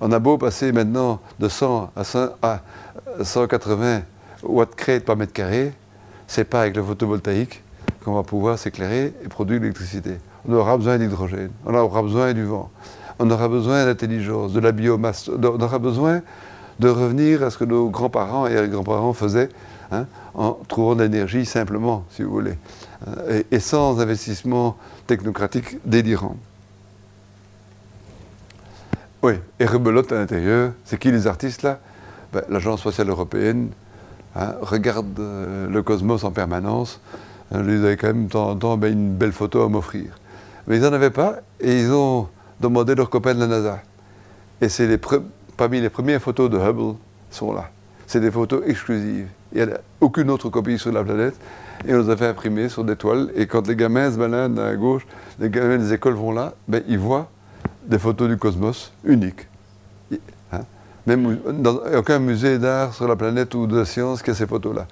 On 0.02 0.12
a 0.12 0.18
beau 0.18 0.36
passer 0.36 0.72
maintenant 0.72 1.20
de 1.38 1.48
100 1.48 1.92
à, 1.96 2.60
180 3.22 4.02
watts 4.42 4.74
crête 4.74 5.06
par 5.06 5.16
mètre 5.16 5.32
carré, 5.32 5.72
c'est 6.26 6.44
pas 6.44 6.60
avec 6.60 6.76
le 6.76 6.82
photovoltaïque 6.82 7.62
qu'on 8.04 8.12
va 8.12 8.22
pouvoir 8.22 8.58
s'éclairer 8.58 9.14
et 9.24 9.28
produire 9.28 9.60
l'électricité 9.60 10.18
on 10.46 10.52
aura 10.52 10.76
besoin 10.76 10.98
d'hydrogène, 10.98 11.50
on 11.64 11.74
aura 11.74 12.02
besoin 12.02 12.32
du 12.32 12.44
vent, 12.44 12.70
on 13.18 13.30
aura 13.30 13.48
besoin 13.48 13.84
d'intelligence, 13.84 14.52
de 14.52 14.60
la 14.60 14.70
biomasse, 14.70 15.28
on 15.28 15.60
aura 15.60 15.78
besoin 15.78 16.20
de 16.78 16.88
revenir 16.88 17.42
à 17.42 17.50
ce 17.50 17.58
que 17.58 17.64
nos 17.64 17.88
grands-parents 17.88 18.46
et 18.46 18.68
grands-parents 18.68 19.12
faisaient 19.12 19.48
hein, 19.90 20.06
en 20.36 20.52
trouvant 20.68 20.94
de 20.94 21.02
l'énergie 21.02 21.46
simplement, 21.46 22.04
si 22.10 22.22
vous 22.22 22.30
voulez, 22.30 22.58
euh, 23.08 23.42
et, 23.50 23.58
sans 23.58 24.00
investissement 24.00 24.76
technocratique 25.06 25.78
délirant. 25.84 26.36
Oui, 29.22 29.34
et 29.58 29.64
rebelote 29.64 30.12
à 30.12 30.16
l'intérieur, 30.16 30.72
c'est 30.84 30.98
qui 30.98 31.10
les 31.10 31.26
artistes 31.26 31.62
là? 31.62 31.80
Ben, 32.32 32.42
L'Agence 32.50 32.80
spatiale 32.80 33.08
européenne 33.08 33.70
hein, 34.36 34.54
regarde 34.60 35.18
euh, 35.18 35.68
le 35.68 35.82
cosmos 35.82 36.22
en 36.22 36.30
permanence. 36.30 37.00
Hein, 37.52 37.62
ils 37.66 37.84
avaient 37.84 37.96
quand 37.96 38.08
même 38.08 38.26
de 38.26 38.30
temps 38.30 38.50
en 38.50 38.56
temps 38.56 38.76
ben, 38.76 38.92
une 38.92 39.14
belle 39.14 39.32
photo 39.32 39.62
à 39.62 39.68
m'offrir. 39.68 40.18
Mais 40.66 40.76
ils 40.76 40.82
n'en 40.82 40.92
avaient 40.92 41.10
pas 41.10 41.36
et 41.60 41.80
ils 41.80 41.92
ont 41.92 42.28
demandé 42.60 42.94
leurs 42.94 43.08
copains 43.08 43.34
de 43.34 43.40
la 43.40 43.46
NASA. 43.46 43.80
Et 44.60 44.68
c'est 44.68 45.00
parmi 45.56 45.80
les 45.80 45.90
premières 45.90 46.20
photos 46.20 46.50
de 46.50 46.58
Hubble 46.58 46.96
sont 47.30 47.52
là. 47.54 47.70
C'est 48.06 48.20
des 48.20 48.30
photos 48.30 48.62
exclusives. 48.66 49.28
Il 49.52 49.64
n'y 49.64 49.72
a 49.72 49.80
aucune 50.00 50.30
autre 50.30 50.48
copie 50.48 50.78
sur 50.78 50.92
la 50.92 51.02
planète. 51.02 51.34
Et 51.86 51.94
on 51.94 52.02
les 52.02 52.10
a 52.10 52.16
fait 52.16 52.28
imprimer 52.28 52.68
sur 52.68 52.84
des 52.84 52.96
toiles. 52.96 53.30
Et 53.34 53.46
quand 53.46 53.66
les 53.66 53.76
gamins 53.76 54.10
se 54.10 54.16
baladent 54.16 54.58
à 54.58 54.74
gauche, 54.76 55.06
les 55.38 55.50
gamins 55.50 55.76
des 55.76 55.92
écoles 55.92 56.14
vont 56.14 56.32
là, 56.32 56.54
ben, 56.68 56.82
ils 56.88 56.98
voient 56.98 57.28
des 57.86 57.98
photos 57.98 58.28
du 58.28 58.36
cosmos 58.36 58.92
uniques. 59.04 59.46
Hein? 60.52 60.60
Même 61.06 61.38
dans 61.60 61.80
aucun 61.96 62.18
musée 62.18 62.58
d'art 62.58 62.94
sur 62.94 63.06
la 63.06 63.16
planète 63.16 63.54
ou 63.54 63.66
de 63.66 63.84
science 63.84 64.22
qui 64.22 64.30
a 64.30 64.34
ces 64.34 64.46
photos-là. 64.46 64.86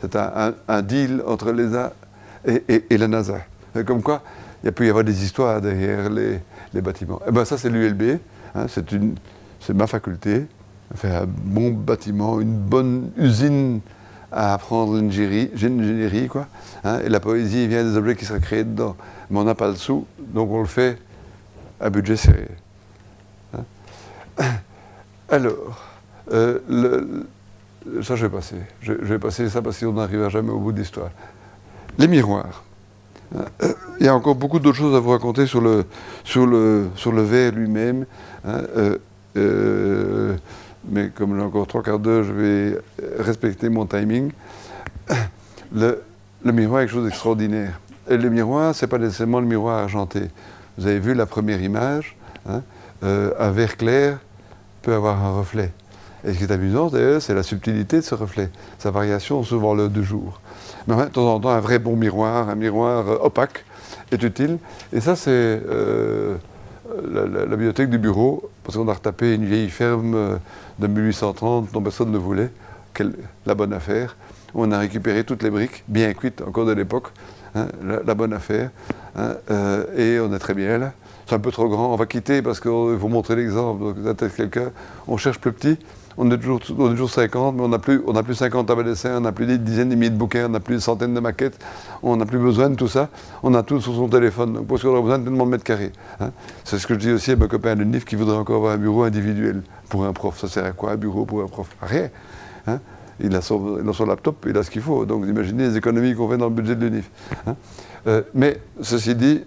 C'est 0.00 0.16
un, 0.16 0.82
deal 0.82 1.22
entre 1.26 1.52
l'ESA 1.52 1.92
et, 2.46 2.62
et, 2.68 2.94
et 2.94 2.98
la 2.98 3.06
NASA. 3.06 3.40
Comme 3.86 4.02
quoi, 4.02 4.22
il 4.64 4.72
peut 4.72 4.86
y 4.86 4.88
avoir 4.88 5.04
des 5.04 5.24
histoires 5.24 5.60
derrière 5.60 6.10
les, 6.10 6.40
bâtiments. 6.80 7.20
Eh 7.26 7.30
ben, 7.30 7.44
ça, 7.44 7.58
c'est 7.58 7.68
l'ULB, 7.68 8.18
hein, 8.54 8.66
c'est 8.68 9.74
ma 9.74 9.86
faculté. 9.86 10.46
Un 11.04 11.26
bon 11.26 11.70
bâtiment, 11.70 12.40
une 12.40 12.56
bonne 12.56 13.10
usine 13.16 13.80
à 14.32 14.54
apprendre 14.54 14.94
l'ingénierie, 14.94 16.28
quoi. 16.28 16.46
Hein, 16.84 17.00
et 17.04 17.08
la 17.08 17.20
poésie 17.20 17.66
vient 17.66 17.84
des 17.84 17.96
objets 17.96 18.16
qui 18.16 18.24
seraient 18.24 18.40
créés 18.40 18.64
dedans. 18.64 18.96
Mais 19.30 19.38
on 19.38 19.44
n'a 19.44 19.54
pas 19.54 19.68
le 19.68 19.76
sou, 19.76 20.06
donc 20.18 20.50
on 20.50 20.60
le 20.60 20.66
fait 20.66 20.98
à 21.80 21.90
budget 21.90 22.16
serré. 22.16 22.48
Hein. 23.54 23.64
Alors, 25.28 25.88
euh, 26.32 26.58
ça 28.02 28.16
je 28.16 28.26
vais 28.26 28.36
passer. 28.36 28.56
Je, 28.82 28.92
vais 28.92 29.18
passer 29.18 29.48
ça 29.48 29.62
parce 29.62 29.78
qu'on 29.78 29.92
n'arrivera 29.92 30.28
jamais 30.28 30.50
au 30.50 30.58
bout 30.58 30.72
de 30.72 30.78
l'histoire. 30.78 31.10
Les 31.98 32.08
miroirs. 32.08 32.64
Il 34.00 34.06
y 34.06 34.08
a 34.08 34.14
encore 34.14 34.34
beaucoup 34.34 34.58
d'autres 34.58 34.78
choses 34.78 34.94
à 34.94 35.00
vous 35.00 35.10
raconter 35.10 35.46
sur 35.46 35.60
le, 35.60 35.84
sur 36.24 36.46
le, 36.46 36.88
sur 36.96 37.12
le 37.12 37.22
verre 37.22 37.52
lui-même. 37.52 38.06
Hein, 38.44 38.62
euh, 38.76 38.98
euh, 39.36 40.36
mais 40.88 41.10
comme 41.10 41.36
j'ai 41.36 41.42
encore 41.42 41.66
trois 41.66 41.82
quarts 41.82 41.98
d'heure, 41.98 42.24
je 42.24 42.32
vais 42.32 42.78
respecter 43.18 43.68
mon 43.68 43.86
timing. 43.86 44.30
Le, 45.72 46.02
miroir 46.44 46.80
est 46.80 46.86
quelque 46.86 46.94
chose 46.94 47.04
d'extraordinaire. 47.04 47.80
Et 48.08 48.16
le 48.16 48.30
miroir, 48.30 48.74
ce 48.74 48.84
n'est 48.84 48.88
pas 48.88 48.98
nécessairement 48.98 49.40
le 49.40 49.46
miroir 49.46 49.78
argenté. 49.78 50.22
Vous 50.78 50.86
avez 50.86 50.98
vu 50.98 51.14
la 51.14 51.26
première 51.26 51.62
image, 51.62 52.16
hein, 52.48 52.62
un 53.02 53.50
verre 53.50 53.76
clair 53.76 54.18
peut 54.82 54.94
avoir 54.94 55.24
un 55.24 55.38
reflet. 55.38 55.72
Et 56.24 56.34
ce 56.34 56.38
qui 56.38 56.44
est 56.44 56.52
amusant, 56.52 56.90
c'est 57.20 57.34
la 57.34 57.42
subtilité 57.42 57.96
de 57.98 58.02
ce 58.02 58.14
reflet, 58.14 58.50
sa 58.78 58.90
variation 58.90 59.42
souvent 59.42 59.74
l'heure 59.74 59.88
du 59.88 60.04
jour. 60.04 60.40
Mais 60.86 60.96
de 60.96 61.04
temps 61.06 61.34
en 61.34 61.40
temps, 61.40 61.50
un 61.50 61.60
vrai 61.60 61.78
bon 61.78 61.96
miroir, 61.96 62.48
un 62.48 62.54
miroir 62.54 63.08
euh, 63.08 63.18
opaque, 63.22 63.64
est 64.12 64.22
utile. 64.22 64.58
Et 64.92 65.00
ça, 65.00 65.16
c'est 65.16 65.30
euh, 65.30 66.36
la, 67.12 67.46
bibliothèque 67.46 67.90
du 67.90 67.98
bureau, 67.98 68.50
parce 68.64 68.76
qu'on 68.76 68.88
a 68.88 68.94
retapé 68.94 69.34
une 69.34 69.44
vieille 69.44 69.70
ferme 69.70 70.14
euh, 70.14 70.36
de 70.78 70.86
1830 70.86 71.72
dont 71.72 71.82
personne 71.82 72.10
ne 72.10 72.18
voulait, 72.18 72.50
quelle, 72.94 73.14
la 73.46 73.54
bonne 73.54 73.72
affaire. 73.72 74.16
On 74.54 74.70
a 74.72 74.78
récupéré 74.78 75.24
toutes 75.24 75.42
les 75.42 75.50
briques, 75.50 75.84
bien 75.88 76.12
cuites 76.12 76.42
encore 76.42 76.66
de 76.66 76.72
l'époque, 76.72 77.08
hein, 77.54 77.66
la, 78.04 78.14
bonne 78.14 78.32
affaire. 78.32 78.70
Hein, 79.16 79.34
et 79.96 80.18
on 80.20 80.32
est 80.32 80.38
très 80.38 80.54
bien 80.54 80.78
là. 80.78 80.92
C'est 81.26 81.36
un 81.36 81.38
peu 81.38 81.52
trop 81.52 81.68
grand, 81.68 81.92
on 81.92 81.96
va 81.96 82.06
quitter 82.06 82.42
parce 82.42 82.58
qu'il 82.58 82.98
faut 83.00 83.08
montrer 83.08 83.36
l'exemple. 83.36 83.84
Donc, 83.84 83.96
vous 83.96 84.28
quelqu'un, 84.36 84.72
on 85.06 85.16
cherche 85.16 85.38
plus 85.38 85.52
petit 85.52 85.78
on 86.16 86.30
est 86.30 86.38
toujours, 86.38 86.60
on 86.78 86.88
est 86.88 86.90
toujours 86.90 87.10
50, 87.10 87.56
mais 87.56 87.62
on 87.62 87.68
n'a 87.68 87.78
plus, 87.78 88.02
plus 88.02 88.34
50 88.34 88.66
tables 88.66 88.84
d'essai, 88.84 89.10
on 89.16 89.20
n'a 89.20 89.32
plus 89.32 89.46
des 89.46 89.58
dizaines 89.58 89.88
de 89.88 89.94
milliers 89.94 90.10
de 90.10 90.16
bouquins, 90.16 90.46
on 90.46 90.50
n'a 90.50 90.60
plus 90.60 90.76
des 90.76 90.80
centaines 90.80 91.14
de 91.14 91.20
maquettes, 91.20 91.58
on 92.02 92.16
n'a 92.16 92.26
plus 92.26 92.38
besoin 92.38 92.70
de 92.70 92.74
tout 92.74 92.88
ça. 92.88 93.08
On 93.42 93.54
a 93.54 93.62
tout 93.62 93.80
sur 93.80 93.94
son 93.94 94.08
téléphone, 94.08 94.52
donc 94.52 94.66
parce 94.66 94.82
qu'on 94.82 94.96
a 94.96 95.00
besoin 95.00 95.18
de 95.18 95.24
tellement 95.24 95.46
de 95.46 95.50
mètres 95.50 95.64
carrés. 95.64 95.92
Hein. 96.20 96.30
C'est 96.64 96.78
ce 96.78 96.86
que 96.86 96.94
je 96.94 96.98
dis 96.98 97.12
aussi 97.12 97.32
à 97.32 97.36
mon 97.36 97.48
copain 97.48 97.76
de 97.76 97.84
NIF 97.84 98.04
qui 98.04 98.16
voudrait 98.16 98.36
encore 98.36 98.56
avoir 98.56 98.72
un 98.72 98.78
bureau 98.78 99.04
individuel 99.04 99.62
pour 99.88 100.04
un 100.04 100.12
prof. 100.12 100.38
Ça 100.38 100.48
sert 100.48 100.64
à 100.64 100.72
quoi 100.72 100.92
un 100.92 100.96
bureau 100.96 101.24
pour 101.24 101.42
un 101.42 101.46
prof? 101.46 101.68
Rien. 101.80 102.08
Hein. 102.66 102.80
il, 103.20 103.34
a 103.34 103.40
son, 103.40 103.78
laptop, 104.06 104.46
il 104.48 104.56
a 104.56 104.62
ce 104.62 104.70
qu'il 104.70 104.82
faut. 104.82 105.06
Donc 105.06 105.24
imaginez 105.26 105.68
les 105.68 105.76
économies 105.76 106.14
qu'on 106.14 106.28
fait 106.28 106.38
dans 106.38 106.48
le 106.48 106.54
budget 106.54 106.76
de 106.76 106.86
l'UNIF. 106.86 107.10
Hein. 107.46 107.56
Euh, 108.06 108.22
mais 108.34 108.60
ceci 108.80 109.14
dit, 109.14 109.44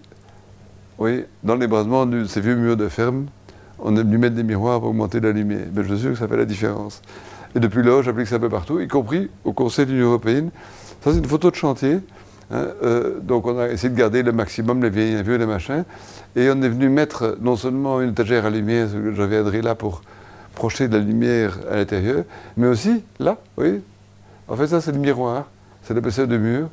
oui, 0.99 1.25
dans 1.43 1.55
l'ébrasement 1.55 2.05
de 2.05 2.25
ces 2.25 2.39
vieux 2.39 2.55
murs 2.55 2.77
de 2.77 2.87
ferme, 2.87 3.25
on 3.79 3.95
est 3.95 4.03
venu 4.03 4.17
mettre 4.17 4.35
des 4.35 4.43
miroirs 4.43 4.79
pour 4.79 4.89
augmenter 4.89 5.19
la 5.19 5.31
lumière. 5.31 5.65
Mais 5.73 5.83
je 5.83 5.93
suis 5.93 6.01
sûr 6.01 6.11
que 6.11 6.17
ça 6.17 6.27
fait 6.27 6.37
la 6.37 6.45
différence. 6.45 7.01
Et 7.55 7.59
depuis 7.59 7.83
là, 7.83 8.01
j'applique 8.01 8.27
ça 8.27 8.37
un 8.37 8.39
peu 8.39 8.49
partout, 8.49 8.79
y 8.79 8.87
compris 8.87 9.29
au 9.43 9.53
Conseil 9.53 9.85
de 9.85 9.91
l'Union 9.91 10.07
européenne. 10.07 10.49
Ça, 11.03 11.11
c'est 11.11 11.19
une 11.19 11.25
photo 11.25 11.51
de 11.51 11.55
chantier. 11.55 11.99
Hein, 12.51 12.67
euh, 12.83 13.19
donc, 13.21 13.45
on 13.45 13.57
a 13.59 13.69
essayé 13.69 13.89
de 13.89 13.97
garder 13.97 14.23
le 14.23 14.31
maximum 14.31 14.81
les 14.81 14.89
vieilles 14.89 15.21
vieux, 15.23 15.37
les 15.37 15.45
machins. 15.45 15.83
Et 16.35 16.49
on 16.49 16.61
est 16.61 16.69
venu 16.69 16.89
mettre 16.89 17.37
non 17.41 17.55
seulement 17.55 18.01
une 18.01 18.11
étagère 18.11 18.45
à 18.45 18.49
lumière, 18.49 18.87
je 18.89 19.23
viendrai 19.23 19.61
là 19.61 19.75
pour 19.75 20.01
projeter 20.55 20.87
de 20.87 20.97
la 20.97 21.03
lumière 21.03 21.57
à 21.69 21.77
l'intérieur, 21.77 22.23
mais 22.57 22.67
aussi 22.67 23.03
là, 23.19 23.37
oui. 23.57 23.81
En 24.47 24.55
fait, 24.55 24.67
ça, 24.67 24.81
c'est 24.81 24.91
le 24.91 24.99
miroir. 24.99 25.45
C'est 25.83 25.93
l'épaisseur 25.93 26.27
du 26.27 26.37
mur. 26.37 26.69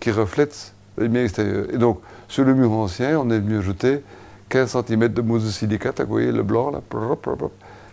qui 0.00 0.10
reflète 0.10 0.72
la 0.96 1.04
lumière 1.04 1.24
extérieure. 1.24 1.66
Et 1.72 1.78
donc, 1.78 2.00
sur 2.28 2.44
le 2.44 2.54
mur 2.54 2.70
ancien, 2.72 3.18
on 3.18 3.30
est 3.30 3.38
venu 3.38 3.58
ajouter 3.58 4.02
15 4.48 4.84
cm 4.86 5.08
de 5.08 5.22
mousse 5.22 5.44
de 5.44 5.50
silicate, 5.50 6.00
vous 6.00 6.06
voyez 6.06 6.32
le 6.32 6.42
blanc 6.42 6.70
là, 6.70 6.80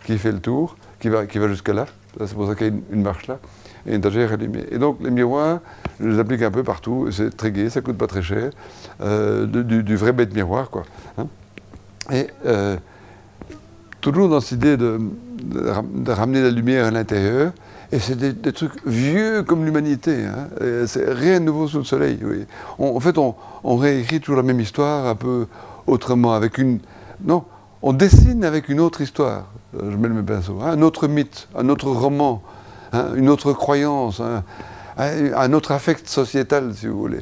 qui 0.06 0.18
fait 0.18 0.32
le 0.32 0.40
tour, 0.40 0.78
qui 1.00 1.10
va, 1.10 1.26
qui 1.26 1.38
va 1.38 1.48
jusque 1.48 1.70
là. 1.70 1.86
C'est 2.20 2.34
pour 2.34 2.48
ça 2.48 2.56
qu'il 2.56 2.68
y 2.68 2.70
a 2.70 2.74
une, 2.92 3.02
marche 3.02 3.28
là, 3.28 3.40
et 3.86 3.92
une 3.92 4.00
étagère 4.00 4.32
allumée. 4.32 4.66
Et 4.72 4.78
donc 4.78 4.98
les 5.02 5.12
miroirs, 5.12 5.60
je 6.00 6.08
les 6.08 6.20
applique 6.20 6.42
un 6.42 6.52
peu 6.52 6.64
partout, 6.64 7.10
c'est 7.12 7.36
très 7.36 7.52
gai, 7.52 7.70
ça 7.70 7.82
coûte 7.82 7.98
pas 7.98 8.08
très 8.08 8.22
cher, 8.22 8.52
euh, 9.02 9.46
du, 9.46 9.96
vrai 9.96 10.14
bête 10.14 10.34
miroir 10.34 10.70
quoi. 10.70 10.84
Hein. 11.18 11.28
Et 12.12 12.28
euh, 12.46 12.78
toujours 14.02 14.30
dans 14.30 14.40
cette 14.40 14.60
idée 14.60 14.78
de, 14.78 15.00
ramener 16.08 16.42
la 16.42 16.52
lumière 16.52 16.86
à 16.86 16.92
l'intérieur, 16.92 17.52
et 17.92 18.00
c'est 18.00 18.18
des, 18.18 18.54
trucs 18.54 18.86
vieux 18.86 19.44
comme 19.44 19.66
l'humanité. 19.66 20.26
Hein. 20.26 20.48
C'est 20.88 21.12
rien 21.12 21.40
de 21.40 21.46
nouveau 21.46 21.68
sous 21.68 21.80
le 21.80 21.84
soleil. 21.84 22.20
en 22.80 23.00
fait, 23.00 23.18
on, 23.18 23.36
réécrit 23.78 24.20
toujours 24.20 24.38
la 24.38 24.44
même 24.44 24.60
histoire, 24.60 25.08
un 25.08 25.16
peu 25.16 25.48
autrement, 25.88 26.34
avec 26.34 26.58
une. 26.58 26.80
Non, 27.24 27.46
on 27.82 27.94
dessine 27.94 28.44
avec 28.44 28.70
une 28.70 28.80
autre 28.80 29.02
histoire. 29.02 29.46
Je 29.74 29.96
mets 29.96 30.08
le 30.08 30.24
pinceau. 30.24 30.60
Hein, 30.62 30.72
un 30.72 30.82
autre 30.82 31.08
mythe, 31.08 31.48
un 31.56 31.70
autre 31.70 31.90
roman, 31.90 32.42
hein, 32.94 33.10
une 33.16 33.30
autre 33.30 33.54
croyance, 33.54 34.22
un, 34.98 35.54
autre 35.54 35.72
affect 35.72 36.08
sociétal, 36.08 36.74
si 36.74 36.88
vous 36.88 36.98
voulez. 36.98 37.22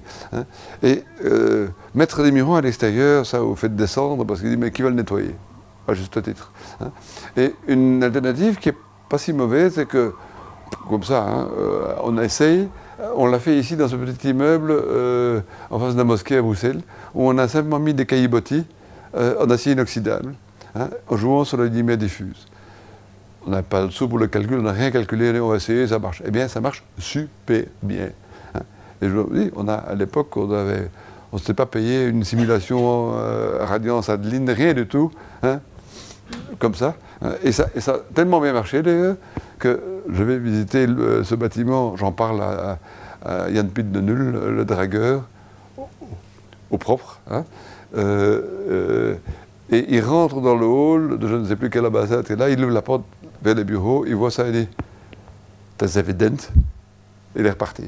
Et 0.84 1.04
euh, 1.26 1.68
mettre 1.96 2.24
des 2.24 2.32
miroirs 2.32 2.60
à 2.60 2.62
l'extérieur, 2.62 3.26
ça 3.26 3.40
vous 3.40 3.56
fait 3.56 3.76
descendre 3.76 4.24
parce 4.26 4.42
qu'il 4.42 4.50
dit 4.50 4.58
mais 4.58 4.72
qui 4.72 4.82
va 4.84 4.90
le 4.90 4.96
nettoyer? 4.96 5.36
À 5.88 5.94
juste 5.94 6.22
titre. 6.24 6.52
Et 7.36 7.54
une 7.68 8.04
alternative 8.04 8.56
qui 8.58 8.70
est 8.70 8.78
pas 9.10 9.18
si 9.18 9.34
mauvaise, 9.34 9.74
c'est 9.76 9.86
que 9.86 10.14
comme 10.88 11.04
ça, 11.04 11.24
hein, 11.24 11.50
euh, 11.58 11.96
on 12.04 12.18
essaye. 12.20 12.70
On 13.16 13.26
l'a 13.28 13.40
fait 13.40 13.58
ici 13.58 13.76
dans 13.76 13.88
ce 13.88 13.96
petit 13.96 14.30
immeuble 14.30 14.72
euh, 14.72 15.42
en 15.70 15.80
face 15.80 15.94
de 15.94 15.98
la 15.98 16.04
mosquée 16.04 16.38
à 16.38 16.42
Bruxelles, 16.42 16.82
où 17.16 17.28
on 17.28 17.38
a 17.38 17.48
simplement 17.48 17.80
mis 17.80 17.94
des 17.94 18.06
caillebotis 18.06 18.66
euh, 19.16 19.36
en 19.40 19.50
acier 19.50 19.74
inoxydable, 19.74 20.34
hein, 20.76 20.90
en 21.08 21.18
jouant 21.18 21.44
sur 21.44 21.58
la 21.58 21.66
lumière 21.66 21.98
diffuse. 21.98 22.46
On 23.48 23.52
n'a 23.52 23.64
pas 23.64 23.84
le 23.84 23.90
sou 23.90 24.08
pour 24.08 24.20
le 24.20 24.28
calcul, 24.28 24.60
on 24.60 24.64
n'a 24.64 24.72
rien 24.72 24.92
calculé, 24.92 25.40
on 25.40 25.50
va 25.50 25.56
essayer, 25.56 25.88
ça 25.88 26.00
marche. 26.00 26.22
Eh 26.26 26.32
bien, 26.32 26.48
ça 26.48 26.62
marche 26.62 26.84
super 26.98 27.64
bien. 27.82 28.10
Hein. 28.54 28.62
Et 29.02 29.10
je 29.10 29.14
vous 29.14 29.34
dis, 29.34 29.52
on 29.56 29.68
a, 29.68 29.74
à 29.74 29.96
l'époque, 29.96 30.38
on 30.38 30.50
on 31.32 31.38
ne 31.38 31.40
s'était 31.40 31.56
pas 31.56 31.66
payé 31.66 32.06
une 32.06 32.24
simulation 32.24 33.14
radiance 33.60 34.08
Adeline, 34.08 34.48
rien 34.52 34.76
du 34.76 34.86
tout, 34.86 35.10
comme 36.60 36.76
ça. 36.76 36.94
Et 37.44 37.52
ça, 37.52 37.70
et 37.74 37.82
ça 37.82 37.94
a 37.94 38.00
tellement 38.14 38.40
bien 38.40 38.54
marché 38.54 38.84
d'ailleurs 38.84 39.16
que 39.58 39.82
je 40.12 40.24
vais 40.24 40.38
visiter 40.38 40.86
ce 40.88 41.36
bâtiment, 41.36 41.96
j'en 41.96 42.12
parle 42.12 42.42
à, 42.42 42.80
Yann 43.50 43.70
Pitt 43.70 43.92
de 43.92 44.02
Null, 44.02 44.32
le 44.32 44.66
dragueur, 44.66 45.24
au, 46.70 46.78
propre. 46.78 47.22
Hein. 47.30 47.46
Euh, 47.96 48.42
euh, 48.70 49.16
et 49.70 49.96
il 49.96 50.02
rentre 50.02 50.42
dans 50.42 50.56
le 50.56 50.66
hall 50.66 51.20
de 51.20 51.28
je 51.28 51.36
ne 51.36 51.46
sais 51.46 51.56
plus 51.56 51.70
quelle 51.70 51.86
ambassade, 51.86 52.30
et 52.30 52.36
là 52.36 52.50
il 52.50 52.60
ouvre 52.64 52.74
la 52.74 52.82
porte 52.82 53.04
vers 53.42 53.56
les 53.56 53.64
bureaux, 53.64 54.06
il 54.06 54.16
voit 54.16 54.32
ça, 54.32 54.48
il 54.48 54.54
dit 54.54 54.68
Das 55.78 55.96
évident, 55.96 56.38
il 57.36 57.46
est 57.46 57.52
reparti. 57.52 57.86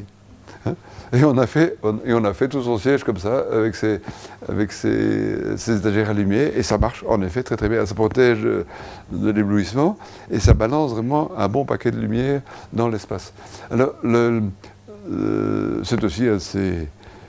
Hein. 0.65 0.75
Et 1.13 1.23
on 1.23 1.37
a 1.37 1.47
fait, 1.47 1.77
et 2.05 2.13
on 2.13 2.23
a 2.23 2.33
fait 2.33 2.47
tout 2.47 2.61
son 2.61 2.77
siège 2.77 3.03
comme 3.03 3.17
ça, 3.17 3.43
avec 3.51 3.75
ses, 3.75 4.01
avec 4.49 4.71
ses, 4.71 5.71
étagères 5.71 6.09
allumées, 6.09 6.51
et 6.55 6.63
ça 6.63 6.77
marche 6.77 7.03
en 7.07 7.21
effet 7.21 7.43
très 7.43 7.57
très 7.57 7.69
bien. 7.69 7.85
Ça 7.85 7.95
protège 7.95 8.41
de 8.41 9.31
l'éblouissement, 9.31 9.97
et 10.31 10.39
ça 10.39 10.53
balance 10.53 10.91
vraiment 10.91 11.31
un 11.37 11.47
bon 11.47 11.65
paquet 11.65 11.91
de 11.91 11.99
lumière 11.99 12.41
dans 12.73 12.89
l'espace. 12.89 13.33
Alors, 13.71 13.93
c'est 15.83 16.03
aussi 16.03 16.27
assez 16.27 16.87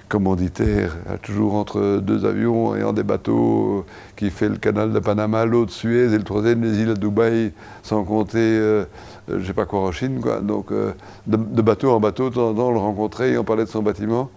commanditaire, 0.08 0.96
toujours 1.22 1.54
entre 1.54 1.98
deux 1.98 2.24
avions 2.24 2.76
et 2.76 2.84
en 2.84 2.92
des 2.92 3.02
bateaux 3.02 3.84
qui 4.16 4.30
fait 4.30 4.48
le 4.48 4.56
canal 4.56 4.92
de 4.92 4.98
Panama, 5.00 5.44
l'autre 5.44 5.72
Suez 5.72 6.12
et 6.12 6.18
le 6.18 6.22
troisième 6.22 6.62
les 6.62 6.78
îles 6.78 6.88
de 6.88 6.94
Dubaï, 6.94 7.52
sans 7.82 8.04
compter 8.04 8.38
euh, 8.38 8.84
euh, 8.84 8.84
je 9.28 9.34
ne 9.34 9.44
sais 9.44 9.52
pas 9.52 9.66
quoi 9.66 9.80
en 9.80 9.92
Chine, 9.92 10.20
quoi. 10.20 10.40
Donc, 10.40 10.70
euh, 10.70 10.92
de, 11.26 11.36
bateau 11.62 11.90
en 11.90 12.00
bateau, 12.00 12.30
de 12.30 12.34
temps 12.34 12.70
le 12.70 12.78
rencontrer 12.78 13.32
et 13.32 13.38
on 13.38 13.44
parlait 13.44 13.64
de 13.64 13.68
son 13.68 13.82
bâtiment, 13.82 14.30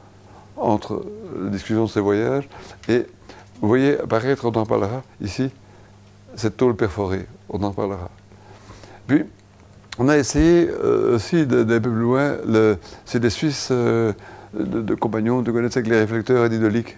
entre 0.57 1.03
la 1.41 1.49
discussion 1.49 1.85
de 1.85 1.89
ses 1.89 1.99
voyages. 1.99 2.47
Et 2.87 3.05
vous 3.61 3.67
voyez 3.67 3.99
apparaître, 3.99 4.45
on 4.45 4.51
en 4.53 4.65
parlera 4.65 5.03
ici, 5.21 5.51
cette 6.35 6.57
tôle 6.57 6.75
perforée, 6.75 7.27
on 7.49 7.61
en 7.63 7.71
parlera. 7.71 8.09
Puis, 9.07 9.25
on 9.99 10.07
a 10.09 10.17
essayé 10.17 10.69
euh, 10.69 11.15
aussi 11.15 11.45
peu 11.45 11.79
plus 11.79 11.91
loin, 11.91 12.37
c'est 13.05 13.19
des 13.19 13.29
Suisses 13.29 13.71
de, 13.71 14.15
compagnons, 14.95 15.41
de 15.41 15.51
connaître 15.51 15.77
avec 15.77 15.89
les 15.89 15.99
réflecteurs 15.99 16.45
idylliques. 16.51 16.97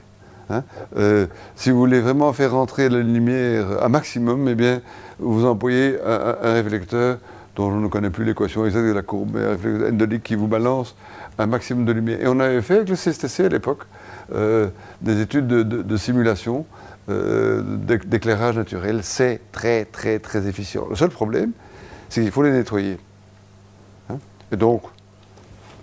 Hein. 0.50 0.64
si 1.56 1.72
vous 1.72 1.78
voulez 1.78 2.02
vraiment 2.02 2.34
faire 2.34 2.52
rentrer 2.52 2.90
la 2.90 3.00
lumière 3.00 3.82
à 3.82 3.88
maximum, 3.88 4.50
eh 4.50 4.56
bien, 4.56 4.82
vous 5.18 5.46
employez 5.46 5.98
un 6.04 6.54
réflecteur 6.54 7.20
dont 7.56 7.72
je 7.72 7.78
ne 7.78 7.88
connais 7.88 8.10
plus 8.10 8.26
l'équation 8.26 8.66
exacte 8.66 8.86
de 8.86 8.94
la 8.94 9.02
courbe, 9.02 9.32
mais 9.34 9.90
endolique 9.90 10.24
qui 10.24 10.36
vous 10.36 10.48
balance 10.48 10.96
un 11.38 11.48
maximum 11.48 11.86
de 11.86 11.92
lumière. 11.92 12.22
Et 12.22 12.28
on 12.28 12.40
avait 12.40 12.62
fait 12.62 12.78
avec 12.78 12.90
le 12.90 12.96
CSTC 12.96 13.46
à 13.46 13.50
l'époque 13.50 13.84
euh, 14.34 14.70
des 15.02 15.22
études 15.22 15.48
de, 15.48 15.98
simulation 15.98 16.66
euh, 17.10 17.62
d'éclairage 18.06 18.58
naturel. 18.58 19.00
C'est 19.04 19.42
très, 19.52 19.86
très, 19.86 20.20
très 20.20 20.48
efficient. 20.48 20.88
Le 20.90 20.96
seul 20.96 21.10
problème, 21.10 21.52
c'est 22.10 22.22
qu'il 22.22 22.32
faut 22.32 22.44
les 22.44 22.52
nettoyer. 22.52 22.98
Hein. 24.10 24.18
Et 24.52 24.56
donc, 24.56 24.84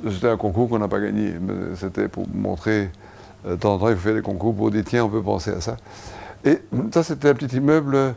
c'était 0.08 0.28
un 0.28 0.36
concours 0.36 0.68
qu'on 0.68 0.78
n'a 0.78 0.88
pas 0.88 1.00
gagné. 1.00 1.34
C'était 1.74 2.08
pour 2.08 2.26
montrer, 2.32 2.90
euh, 3.46 3.52
de 3.52 3.56
temps 3.56 3.74
en 3.74 3.78
temps, 3.78 3.88
il 3.88 3.96
faut 3.96 4.02
faire 4.02 4.14
des 4.14 4.22
concours 4.22 4.54
pour 4.54 4.70
dire 4.70 4.84
tiens, 4.86 5.04
on 5.04 5.10
peut 5.10 5.22
penser 5.22 5.50
à 5.50 5.60
ça. 5.60 5.76
Et 6.44 6.60
ça, 6.92 7.02
c'était 7.02 7.30
un 7.30 7.34
petit 7.34 7.56
immeuble 7.56 8.14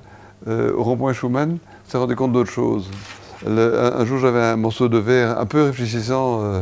au 0.47 0.83
rond-point 0.83 1.13
Schumann. 1.13 1.57
On 1.93 2.07
s'est 2.07 2.15
compte 2.15 2.31
d'autre 2.31 2.51
chose 2.51 2.89
un, 3.47 4.05
jour, 4.05 4.19
j'avais 4.19 4.41
un 4.41 4.55
morceau 4.55 4.89
de 4.89 4.97
verre 4.97 5.39
un 5.39 5.45
peu 5.45 5.63
réfléchissant 5.63 6.41
euh, 6.41 6.61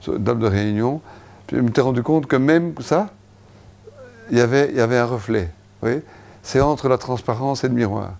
sur 0.00 0.16
une 0.16 0.24
table 0.24 0.40
de 0.40 0.46
réunion. 0.46 1.00
Puis 1.46 1.56
je 1.56 1.62
me 1.62 1.70
suis 1.72 1.80
rendu 1.80 2.02
compte 2.02 2.26
que 2.26 2.36
même 2.36 2.74
ça, 2.80 3.08
il 4.30 4.36
y 4.36 4.40
avait, 4.40 4.76
un 4.76 5.04
reflet. 5.04 5.50
C'est 6.42 6.60
entre 6.60 6.88
la 6.88 6.98
transparence 6.98 7.64
et 7.64 7.68
le 7.68 7.74
miroir. 7.74 8.12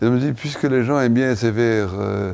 Je 0.00 0.08
me 0.08 0.18
dis, 0.18 0.32
puisque 0.32 0.64
les 0.64 0.84
gens 0.84 0.98
aiment 1.00 1.14
bien 1.14 1.34
ces 1.34 1.50
verres 1.50 1.92
euh, 1.98 2.32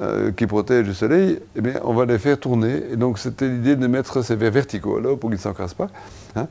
euh, 0.00 0.32
qui 0.32 0.46
protègent 0.46 0.86
du 0.86 0.94
soleil, 0.94 1.40
eh 1.56 1.60
bien, 1.60 1.74
on 1.84 1.92
va 1.92 2.04
les 2.04 2.18
faire 2.18 2.38
tourner. 2.38 2.82
Et 2.92 2.96
donc, 2.96 3.18
c'était 3.18 3.48
l'idée 3.48 3.76
de 3.76 3.86
mettre 3.86 4.22
ces 4.22 4.36
verres 4.36 4.52
verticaux 4.52 5.00
là 5.00 5.16
pour 5.16 5.28
qu'ils 5.28 5.38
ne 5.38 5.42
s'encrassent 5.42 5.74
pas, 5.74 5.88
hein, 6.36 6.46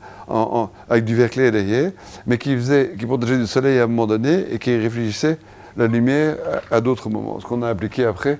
avec 0.88 1.04
du 1.04 1.16
verre 1.16 1.30
clair 1.30 1.50
derrière, 1.50 1.90
mais 2.26 2.38
qui, 2.38 2.56
qui 2.98 3.06
protégeait 3.06 3.38
du 3.38 3.46
soleil 3.46 3.78
à 3.78 3.84
un 3.84 3.86
moment 3.86 4.06
donné 4.06 4.52
et 4.52 4.58
qui 4.58 4.76
réfléchissait 4.76 5.38
la 5.76 5.86
lumière 5.86 6.36
à, 6.70 6.80
d'autres 6.80 7.08
moments, 7.08 7.40
ce 7.40 7.46
qu'on 7.46 7.62
a 7.62 7.68
appliqué 7.68 8.04
après 8.04 8.38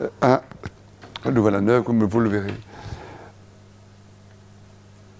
euh, 0.00 0.08
à 0.20 0.42
Louvain-la-Neuve, 1.28 1.82
comme 1.82 2.02
vous 2.02 2.20
le 2.20 2.30
verrez. 2.30 2.54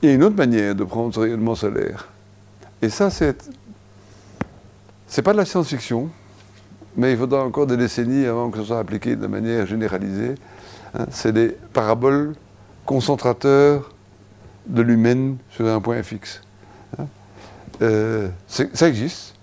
Il 0.02 0.08
y 0.08 0.12
a 0.12 0.14
une 0.14 0.24
autre 0.24 0.36
manière 0.36 0.74
de 0.74 0.84
prendre 0.84 1.14
ce 1.14 1.20
rayonnement 1.20 1.54
solaire. 1.54 2.08
Et 2.80 2.88
ça, 2.88 3.10
c'est. 3.10 3.52
C'est 5.06 5.22
pas 5.22 5.32
de 5.32 5.38
la 5.38 5.44
science-fiction, 5.44 6.08
mais 6.96 7.12
il 7.12 7.18
faudra 7.18 7.44
encore 7.44 7.66
des 7.66 7.76
décennies 7.76 8.26
avant 8.26 8.48
que 8.48 8.58
ce 8.58 8.64
soit 8.64 8.78
appliqué 8.78 9.16
de 9.16 9.26
manière 9.26 9.66
généralisée. 9.66 10.36
Hein. 10.94 11.06
c'est 11.10 11.32
des 11.32 11.56
paraboles 11.72 12.34
concentrateurs 12.86 13.90
de 14.66 14.82
l'humaine 14.82 15.36
sur 15.50 15.66
un 15.66 15.80
point 15.80 16.02
fixe. 16.04 16.40
Hein. 16.98 17.06
Euh, 17.82 18.28
ça 18.46 18.88
existe 18.88 19.34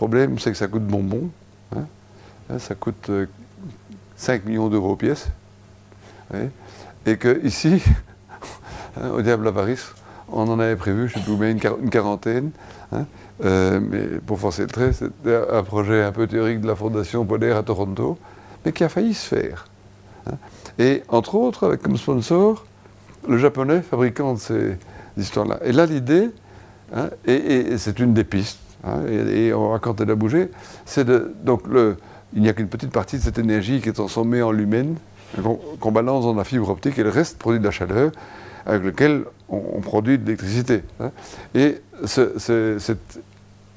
problème, 0.00 0.38
c'est 0.38 0.50
que 0.50 0.56
ça 0.56 0.66
coûte 0.66 0.86
bonbon. 0.86 1.28
Hein. 1.76 1.84
Hein, 2.48 2.58
ça 2.58 2.74
coûte 2.74 3.10
5 4.16 4.32
euh, 4.32 4.48
millions 4.48 4.68
d'euros 4.70 4.96
pièce. 4.96 5.28
Et 7.04 7.18
que 7.18 7.44
ici, 7.44 7.82
hein, 8.96 9.10
au 9.10 9.20
Diable 9.20 9.46
à 9.48 9.52
Paris, 9.52 9.78
on 10.32 10.48
en 10.48 10.58
avait 10.58 10.76
prévu, 10.76 11.06
je 11.06 11.18
ne 11.18 11.22
sais 11.22 11.36
plus 11.36 11.50
une, 11.50 11.90
quarantaine. 11.90 12.50
Euh, 13.44 13.78
mais 13.78 14.04
pour 14.24 14.40
forcer 14.40 14.62
le 14.62 14.68
trait, 14.68 14.94
c'était 14.94 15.38
un 15.52 15.62
projet 15.64 16.02
un 16.02 16.12
peu 16.12 16.26
théorique 16.26 16.62
de 16.62 16.66
la 16.66 16.76
Fondation 16.76 17.26
Polaire 17.26 17.58
à 17.58 17.62
Toronto, 17.62 18.16
mais 18.64 18.72
qui 18.72 18.84
a 18.84 18.88
failli 18.88 19.12
se 19.12 19.28
faire. 19.28 19.66
Et 20.78 21.02
entre 21.10 21.34
autres, 21.34 21.66
avec 21.66 21.82
comme 21.82 21.98
sponsor, 21.98 22.64
le 23.28 23.36
japonais 23.36 23.82
fabricant 23.82 24.32
de 24.32 24.38
ces 24.38 24.78
histoires-là. 25.18 25.58
Et 25.62 25.72
là, 25.72 25.84
l'idée, 25.84 26.30
et 27.26 27.76
c'est 27.76 27.98
une 27.98 28.14
des 28.14 28.24
pistes, 28.24 28.69
Hein, 28.84 29.06
et, 29.06 29.52
on 29.52 29.70
raconte 29.70 30.00
a 30.00 30.14
bougé, 30.14 30.50
c'est 30.84 31.04
de. 31.04 31.34
Donc, 31.44 31.62
il 32.32 32.42
n'y 32.42 32.48
a 32.48 32.52
qu'une 32.52 32.68
petite 32.68 32.90
partie 32.90 33.16
de 33.16 33.22
cette 33.22 33.38
énergie 33.38 33.80
qui 33.80 33.88
est 33.88 33.94
transformée 33.94 34.42
en 34.42 34.52
lumen, 34.52 34.96
qu'on 35.80 35.92
balance 35.92 36.24
dans 36.24 36.34
la 36.34 36.44
fibre 36.44 36.68
optique, 36.70 36.98
et 36.98 37.02
le 37.02 37.10
reste 37.10 37.38
produit 37.38 37.60
de 37.60 37.64
la 37.64 37.70
chaleur, 37.70 38.12
avec 38.66 38.82
lequel 38.82 39.24
on, 39.48 39.80
produit 39.80 40.18
de 40.18 40.24
l'électricité. 40.24 40.82
Hein. 41.00 41.10
Et 41.54 41.80
cette 42.04 43.20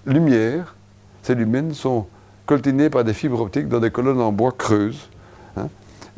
lumière, 0.06 0.76
ces 1.24 1.36
lumens 1.36 1.74
sont 1.74 2.06
coltinés 2.46 2.90
par 2.90 3.04
des 3.04 3.14
fibres 3.14 3.42
optiques 3.42 3.68
dans 3.68 3.80
des 3.80 3.92
colonnes 3.92 4.22
en 4.22 4.32
bois 4.32 4.54
creuses, 4.56 5.10
hein, 5.58 5.68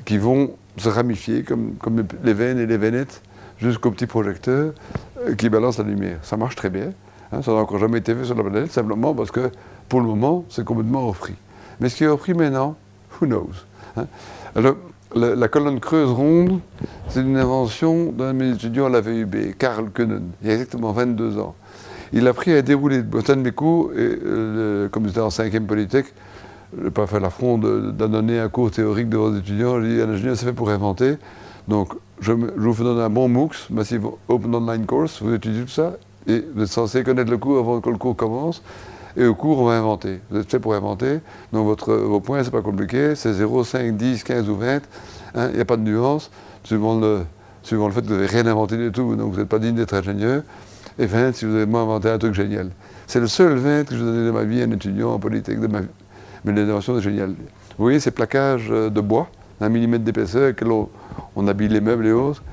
qui 0.04 0.18
vont 0.18 0.52
se 0.78 0.90
ramifier 0.90 1.44
comme, 1.44 1.76
comme 1.76 2.06
les 2.24 2.34
veines 2.34 2.60
et 2.60 2.66
les 2.66 2.78
veinettes 2.78 3.22
jusqu'au 3.60 3.92
petit 3.92 4.08
projecteur 4.08 4.74
euh, 5.22 5.36
qui 5.36 5.50
balance 5.50 5.78
la 5.78 5.86
lumière. 5.86 6.20
Ça 6.24 6.38
marche 6.38 6.56
très 6.56 6.70
bien. 6.70 6.92
Hein, 7.36 7.42
ça 7.42 7.52
n'a 7.52 7.58
encore 7.58 7.80
jamais 7.80 7.98
été 7.98 8.16
fait 8.16 8.26
sur 8.26 8.36
la 8.36 8.44
planète, 8.44 8.72
simplement 8.72 9.14
parce 9.14 9.32
que 9.32 9.52
pour 9.90 10.00
le 10.00 10.08
moment, 10.08 10.46
c'est 10.50 10.64
complètement 10.64 11.08
hors 11.08 11.16
prix. 11.16 11.36
Mais 11.80 11.90
ce 11.90 11.96
qui 11.96 12.04
est 12.04 12.08
hors 12.08 12.20
prix 12.20 12.34
maintenant, 12.34 12.76
who 13.20 13.28
knows 13.28 13.50
hein. 13.98 14.06
Alors, 14.56 14.76
la, 15.16 15.48
colonne 15.48 15.80
creuse 15.80 16.12
ronde, 16.12 16.60
c'est 17.10 17.22
une 17.22 17.38
invention 17.38 18.12
d'un 18.12 18.34
de 18.34 18.38
mes 18.38 18.52
étudiants 18.52 18.86
à 18.86 18.90
la 18.90 19.02
VUB, 19.02 19.56
Karl 19.58 19.90
Können, 19.90 20.32
il 20.42 20.48
y 20.48 20.52
a 20.52 20.54
exactement 20.54 20.92
22 20.92 21.40
ans. 21.40 21.56
Il 22.14 22.28
a 22.28 22.32
appris 22.32 22.54
à 22.54 22.62
dérouler 22.62 23.02
de 23.02 23.34
mes 23.36 23.52
cours, 23.52 23.92
et, 23.94 23.98
euh, 23.98 24.90
comme 24.90 25.08
j'étais 25.08 25.20
en 25.20 25.30
cinquième 25.30 25.66
polytech, 25.66 26.06
je 26.78 26.86
n'ai 26.86 26.92
pas 26.92 27.08
fait 27.08 27.20
l'affront 27.20 27.58
d'annoncer 27.58 28.40
un 28.40 28.50
cours 28.50 28.72
théorique 28.72 29.10
devant 29.10 29.30
les 29.30 29.40
étudiants. 29.40 29.82
Je 29.82 29.86
dis, 29.86 30.02
un 30.02 30.10
ingénieur, 30.10 30.36
c'est 30.36 30.46
fait 30.46 30.54
pour 30.54 30.70
inventer. 30.70 31.16
Donc, 31.68 31.94
je, 32.20 32.32
vous 32.32 32.84
donne 32.84 33.00
un 33.00 33.10
bon 33.10 33.28
MOOCs, 33.28 33.70
Massive 33.70 34.08
Open 34.28 34.54
Online 34.56 34.86
Course, 34.86 35.22
vous 35.22 35.34
étudiez 35.34 35.64
tout 35.64 35.70
ça, 35.70 35.94
vous 36.28 36.64
êtes 36.64 36.70
censé 36.70 37.04
connaître 37.04 37.32
le 37.32 37.38
cours 37.38 37.60
avant 37.60 37.82
que 37.82 37.90
le 37.90 37.98
cours 37.98 38.16
commence. 38.16 38.62
Et 39.18 39.26
au 39.26 39.36
cours, 39.36 39.60
on 39.60 39.66
va 39.66 39.74
inventer. 39.74 40.20
Vous 40.30 40.40
êtes 40.40 40.50
fait 40.50 40.60
pour 40.60 40.74
inventer. 40.74 41.20
Donc, 41.54 41.66
votre, 41.66 41.94
vos 41.94 42.20
points, 42.20 42.44
c'est 42.44 42.52
pas 42.52 42.62
compliqué. 42.62 43.16
C'est 43.16 43.34
0, 43.34 43.64
5, 43.64 43.96
10, 43.96 44.24
15 44.24 44.50
ou 44.50 44.56
20. 44.58 44.82
Hein, 45.36 45.50
il 45.52 45.56
n'y 45.56 45.62
a 45.62 45.66
pas 45.66 45.78
de 45.78 45.84
nuance, 45.84 46.30
suivant 46.64 47.00
le, 47.00 47.22
suivant 47.64 47.88
le 47.88 47.94
fait 47.94 48.02
que 48.02 48.08
vous 48.08 48.14
n'avez 48.14 48.26
rien 48.26 48.46
inventé 48.46 48.76
du 48.78 48.92
tout. 48.92 49.16
Donc, 49.16 49.32
vous 49.32 49.40
n'êtes 49.40 49.48
pas 49.48 49.60
digne 49.60 49.76
d'être 49.76 49.94
ingénieur. 49.94 50.44
Et 51.00 51.06
20, 51.06 51.34
si 51.34 51.46
vous 51.46 51.56
avez 51.56 51.66
moi 51.66 51.82
inventé 51.82 52.10
un 52.10 52.18
truc 52.18 52.34
génial. 52.34 52.72
C'est 53.08 53.20
le 53.20 53.28
seul 53.28 53.56
20 53.56 53.86
que 53.86 53.96
je 53.96 54.04
donné 54.04 54.26
de 54.26 54.32
ma 54.32 54.44
vie 54.44 54.62
à 54.62 54.66
un 54.66 54.72
étudiant 54.72 55.14
en 55.14 55.20
politique 55.20 55.60
de 55.60 55.68
ma 55.68 55.82
vie. 55.82 55.88
Mais 56.44 56.52
l'invention 56.52 56.98
est 56.98 57.02
géniale. 57.02 57.30
Vous 57.78 57.84
voyez 57.84 58.00
ces 58.00 58.12
plaquages 58.12 58.68
euh, 58.70 58.90
de 58.90 59.02
bois, 59.02 59.28
un 59.62 59.70
millimètre 59.70 60.04
d'épaisseur, 60.04 60.56
que 60.56 60.66
on, 60.66 60.90
on 61.36 61.48
habille 61.48 61.70
les 61.70 61.82
meubles 61.82 62.06
et 62.08 62.12
autres. 62.12 62.44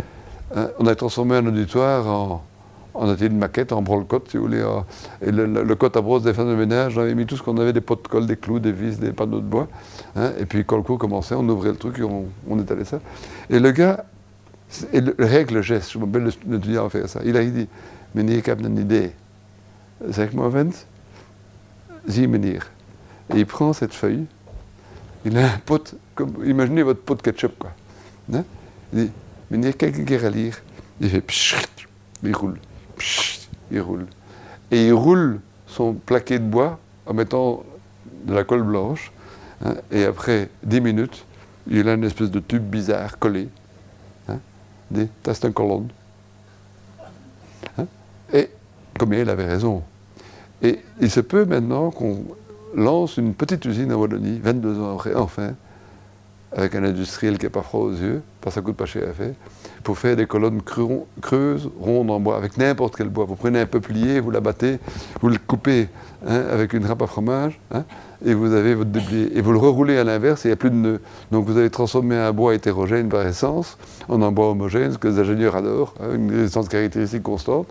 Hein, 0.55 0.69
on 0.79 0.87
a 0.87 0.95
transformé 0.95 1.37
un 1.37 1.47
auditoire 1.47 2.07
en, 2.07 2.43
en 2.95 3.09
atelier 3.09 3.31
de 3.31 3.35
maquette, 3.35 3.73
en 3.73 3.83
brole-côte, 3.83 4.31
si 4.31 4.37
vous 4.37 4.45
voulez. 4.45 4.65
et 5.23 5.31
le, 5.31 5.47
le, 5.47 5.77
à 5.83 6.01
brosse 6.01 6.23
des 6.23 6.35
femmes 6.35 6.51
de 6.51 6.55
ménage, 6.55 6.99
on 6.99 7.03
avait 7.03 7.15
mis 7.15 7.27
tout 7.27 7.37
ce 7.37 7.43
qu'on 7.43 7.57
avait, 7.57 7.73
des 7.73 7.81
pots 7.81 7.97
de 7.97 8.07
colle, 8.07 8.27
des 8.27 8.37
clous, 8.37 8.59
des 8.59 8.73
vis, 8.73 8.99
des 8.99 9.13
panneaux 9.13 9.41
de 9.41 9.47
bois. 9.47 9.69
Hein, 10.17 10.33
et 10.39 10.45
puis 10.45 10.65
quand 10.65 10.77
le 10.77 10.83
cours 10.83 10.99
commençait, 10.99 11.35
on 11.35 11.49
ouvrait 11.49 11.71
le 11.71 11.77
truc 11.77 11.99
et 11.99 12.03
on, 12.03 12.27
on 12.49 12.59
étalait 12.59 12.85
ça. 12.85 13.01
Et 13.49 13.59
le 13.59 13.71
gars, 13.71 14.05
et 14.93 15.01
le, 15.01 15.15
règle 15.19 15.55
le 15.57 15.63
geste, 15.63 15.93
je 15.93 15.99
m'appelle 15.99 16.31
l'étudiant 16.49 16.87
à 16.87 16.91
faire 16.91 17.09
ça. 17.09 17.21
Il 17.25 17.37
a 17.37 17.45
dit, 17.45 17.69
meneer, 18.15 18.37
ik 18.37 18.47
heb 18.47 18.65
een 18.65 18.77
idée. 18.77 19.13
Zeg 20.11 20.33
maar, 20.33 20.51
vent. 20.51 20.87
Et 22.09 23.39
il 23.39 23.47
prend 23.47 23.73
cette 23.73 23.95
feuille, 23.95 24.27
il 25.25 25.39
a 25.39 25.45
un 25.45 25.59
pot, 25.65 25.95
comme, 26.15 26.35
imaginez 26.45 26.83
votre 26.83 27.01
pot 27.01 27.15
de 27.15 27.23
ketchup, 27.23 27.57
quoi. 27.59 27.71
Hein? 28.35 28.45
Il 28.93 29.05
dit, 29.05 29.11
meneer, 29.51 29.77
quelqu'un 29.77 30.05
qui 30.05 30.15
à 30.15 30.31
lire. 30.31 30.61
Il 31.01 31.09
fait, 31.09 31.21
pshht, 31.21 31.87
il 32.23 32.35
roule 32.35 32.59
il 33.71 33.81
roule. 33.81 34.07
Et 34.71 34.87
il 34.87 34.93
roule 34.93 35.41
son 35.67 35.95
plaqué 35.95 36.39
de 36.39 36.45
bois 36.45 36.79
en 37.07 37.15
mettant 37.15 37.63
de 38.25 38.35
la 38.35 38.45
colle 38.45 38.63
blanche. 38.63 39.13
Hein, 39.65 39.75
et 39.91 40.05
après 40.05 40.49
10 40.65 40.81
minutes, 40.81 41.25
il 41.69 41.89
a 41.89 41.95
une 41.95 42.05
espèce 42.05 42.31
de 42.31 42.41
tube 42.41 42.63
bizarre 42.63 43.19
collé. 43.19 43.49
Hein, 44.29 44.39
des 44.91 45.09
une 45.45 45.53
colonne. 45.53 45.89
Hein, 47.79 47.87
et 48.33 48.51
comme 48.99 49.13
il 49.15 49.29
avait 49.29 49.47
raison. 49.47 49.83
Et 50.63 50.81
il 51.01 51.11
se 51.11 51.21
peut 51.21 51.45
maintenant 51.45 51.91
qu'on 51.91 52.25
lance 52.75 53.17
une 53.17 53.35
petite 53.35 53.65
usine 53.65 53.91
à 53.91 53.97
Wallonie, 53.97 54.39
22 54.39 54.81
ans 54.81 54.95
après, 54.95 55.15
enfin, 55.15 55.55
avec 56.53 56.75
un 56.75 56.85
industriel 56.85 57.39
qui 57.39 57.47
n'est 57.47 57.51
pas 57.51 57.63
froid 57.63 57.81
aux 57.81 57.93
yeux, 57.93 58.23
parce 58.41 58.55
que 58.55 58.61
ça 58.61 58.65
coûte 58.65 58.77
pas 58.77 58.87
cher 58.87 59.09
à 59.09 59.13
faire, 59.13 59.35
pour 59.83 59.99
faire 59.99 60.17
des 60.17 60.27
colonnes 60.27 60.61
creuses, 60.63 61.71
rondes 61.81 62.11
en 62.11 62.21
bois, 62.21 62.37
avec 62.37 62.57
n'importe 62.57 62.97
quel 62.97 63.09
bois. 63.09 63.25
Vous 63.25 63.37
prenez 63.37 63.61
un 63.61 63.67
peuplier, 63.67 64.21
vous 64.21 64.31
l'abattez, 64.31 64.79
vous 65.21 65.29
le 65.29 65.39
coupez 65.39 65.89
hein, 66.27 66.43
avec 66.51 66.73
une 66.73 66.87
râpe 66.87 67.03
à 67.03 67.07
fromage, 67.07 67.61
hein, 67.73 67.85
et 68.25 68.35
vous 68.35 68.53
avez 68.53 68.75
votre 68.75 68.91
déplié. 68.91 69.37
Et 69.37 69.41
vous 69.41 69.53
le 69.53 69.59
reroulez 69.59 69.99
à 69.99 70.05
l'inverse, 70.05 70.45
et 70.45 70.49
il 70.49 70.51
n'y 70.51 70.55
a 70.55 70.57
plus 70.57 70.71
de 70.71 70.77
nœuds. 70.77 71.01
Donc 71.31 71.47
vous 71.47 71.59
allez 71.59 71.71
transformer 71.71 72.17
un 72.17 72.33
bois 72.33 72.55
hétérogène 72.55 73.09
par 73.09 73.27
essence 73.27 73.79
en 74.09 74.23
un 74.23 74.33
bois 74.33 74.51
homogène, 74.51 74.93
ce 74.93 74.99
que 74.99 75.09
les 75.09 75.19
ingénieurs 75.19 75.57
adorent, 75.57 75.95
hein, 76.01 76.15
une 76.15 76.31
résistance 76.31 76.69
caractéristique 76.69 77.23
constante. 77.23 77.67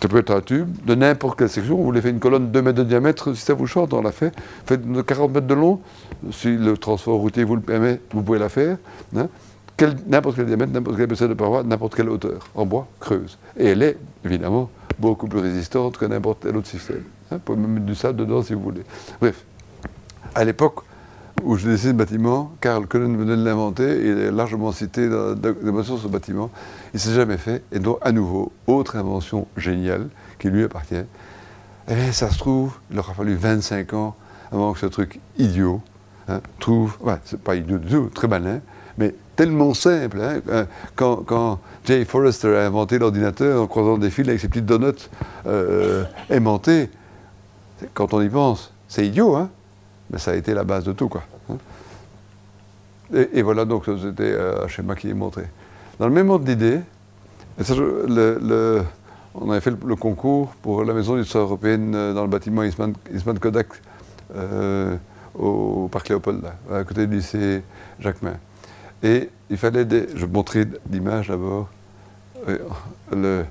Ça 0.00 0.06
peut 0.06 0.18
être 0.18 0.30
un 0.30 0.40
tube 0.40 0.68
de 0.84 0.94
n'importe 0.94 1.38
quelle 1.38 1.48
section. 1.48 1.76
Vous 1.76 1.82
voulez 1.82 2.00
faire 2.00 2.12
une 2.12 2.20
colonne 2.20 2.46
de 2.46 2.52
2 2.52 2.62
mètres 2.62 2.78
de 2.78 2.84
diamètre, 2.84 3.34
si 3.34 3.42
ça 3.42 3.54
vous 3.54 3.66
chante, 3.66 3.92
on 3.94 4.02
la 4.02 4.12
fait. 4.12 4.32
Faites 4.64 4.80
40 5.06 5.34
mètres 5.34 5.46
de 5.46 5.54
long, 5.54 5.80
si 6.30 6.56
le 6.56 6.76
transport 6.76 7.18
routier 7.18 7.42
vous 7.42 7.56
le 7.56 7.62
permet, 7.62 8.00
vous 8.12 8.22
pouvez 8.22 8.38
la 8.38 8.48
faire. 8.48 8.76
Hein. 9.16 9.28
N'importe 10.06 10.36
quel 10.36 10.46
diamètre, 10.46 10.72
n'importe 10.72 10.96
quelle 10.96 11.04
épaisseur 11.04 11.28
de 11.28 11.34
paroi, 11.34 11.62
n'importe 11.62 11.94
quelle 11.94 12.08
hauteur, 12.08 12.48
en 12.54 12.66
bois, 12.66 12.88
creuse. 12.98 13.38
Et 13.56 13.66
elle 13.66 13.82
est, 13.82 13.96
évidemment, 14.24 14.70
beaucoup 14.98 15.28
plus 15.28 15.38
résistante 15.38 15.96
que 15.96 16.04
n'importe 16.04 16.38
quel 16.42 16.56
autre 16.56 16.66
système. 16.66 17.02
Hein. 17.30 17.36
vous 17.36 17.38
pouvez 17.38 17.58
même 17.58 17.72
mettre 17.72 17.86
du 17.86 17.94
sable 17.94 18.18
dedans 18.18 18.42
si 18.42 18.54
vous 18.54 18.60
voulez. 18.60 18.82
Bref, 19.20 19.44
à 20.34 20.44
l'époque 20.44 20.82
où 21.44 21.56
je 21.56 21.68
dessine 21.68 21.90
le 21.90 21.96
bâtiment, 21.96 22.52
Karl 22.60 22.86
Können 22.86 23.16
venait 23.16 23.36
de 23.36 23.44
l'inventer, 23.44 24.00
il 24.00 24.18
est 24.18 24.30
largement 24.32 24.72
cité 24.72 25.08
dans 25.08 25.36
la 25.36 25.82
sur 25.84 25.98
ce 25.98 26.08
bâtiment. 26.08 26.50
Il 26.92 26.96
ne 26.96 27.00
s'est 27.00 27.14
jamais 27.14 27.36
fait, 27.36 27.62
et 27.70 27.78
donc 27.78 27.98
à 28.02 28.10
nouveau, 28.10 28.52
autre 28.66 28.96
invention 28.96 29.46
géniale 29.56 30.08
qui 30.40 30.48
lui 30.48 30.64
appartient. 30.64 30.96
Eh 31.88 32.12
ça 32.12 32.30
se 32.30 32.38
trouve, 32.38 32.78
il 32.90 32.98
aura 32.98 33.14
fallu 33.14 33.34
25 33.34 33.92
ans 33.94 34.16
avant 34.50 34.72
que 34.72 34.80
ce 34.80 34.86
truc 34.86 35.20
idiot 35.38 35.80
hein, 36.28 36.40
trouve, 36.58 36.96
ouais, 37.00 37.14
c'est 37.24 37.40
pas 37.40 37.54
idiot 37.54 37.78
du 37.78 37.88
tout, 37.88 38.10
très 38.12 38.28
malin, 38.28 38.60
tellement 39.38 39.72
simple. 39.72 40.20
Hein, 40.20 40.40
euh, 40.48 40.64
quand, 40.96 41.60
Jay 41.84 42.04
Forrester 42.04 42.56
a 42.56 42.66
inventé 42.66 42.98
l'ordinateur 42.98 43.62
en 43.62 43.66
croisant 43.68 43.96
des 43.96 44.10
fils 44.10 44.28
avec 44.28 44.40
ses 44.40 44.48
petites 44.48 44.66
donuts 44.66 45.08
euh, 45.46 46.02
aimantées, 46.28 46.90
quand 47.94 48.12
on 48.12 48.20
y 48.20 48.28
pense, 48.28 48.72
c'est 48.88 49.06
idiot, 49.06 49.36
hein 49.36 49.48
mais 50.10 50.18
ça 50.18 50.32
a 50.32 50.34
été 50.34 50.54
la 50.54 50.64
base 50.64 50.82
de 50.84 50.92
tout. 50.92 51.08
Quoi. 51.08 51.22
Hein. 51.50 51.56
Et, 53.32 53.42
voilà 53.42 53.64
donc 53.64 53.84
c'était 53.84 54.24
euh, 54.24 54.64
un 54.64 54.68
schéma 54.68 54.96
qui 54.96 55.08
est 55.08 55.14
montré. 55.14 55.44
Dans 56.00 56.08
le 56.08 56.12
même 56.12 56.28
ordre 56.30 56.44
d'idée, 56.44 56.80
on 57.58 59.50
avait 59.50 59.60
fait 59.60 59.70
le, 59.70 59.96
concours 59.96 60.48
pour 60.62 60.84
la 60.84 60.94
maison 60.94 61.16
d'histoire 61.16 61.44
européenne 61.44 61.92
dans 61.92 62.22
le 62.22 62.28
bâtiment 62.28 62.64
Isman, 62.64 62.94
Kodak 63.40 63.68
au 65.38 65.88
parc 65.92 66.08
Léopold, 66.08 66.42
à 66.72 66.82
côté 66.82 67.06
du 67.06 67.16
lycée 67.16 67.62
Jacquemin. 68.00 68.34
Et 69.02 69.30
il 69.50 69.56
fallait 69.56 69.84
des. 69.84 70.06
Je 70.14 70.26
montrais 70.26 70.66
l'image 70.90 71.28
d'abord. 71.28 71.68
Euh, 72.48 73.42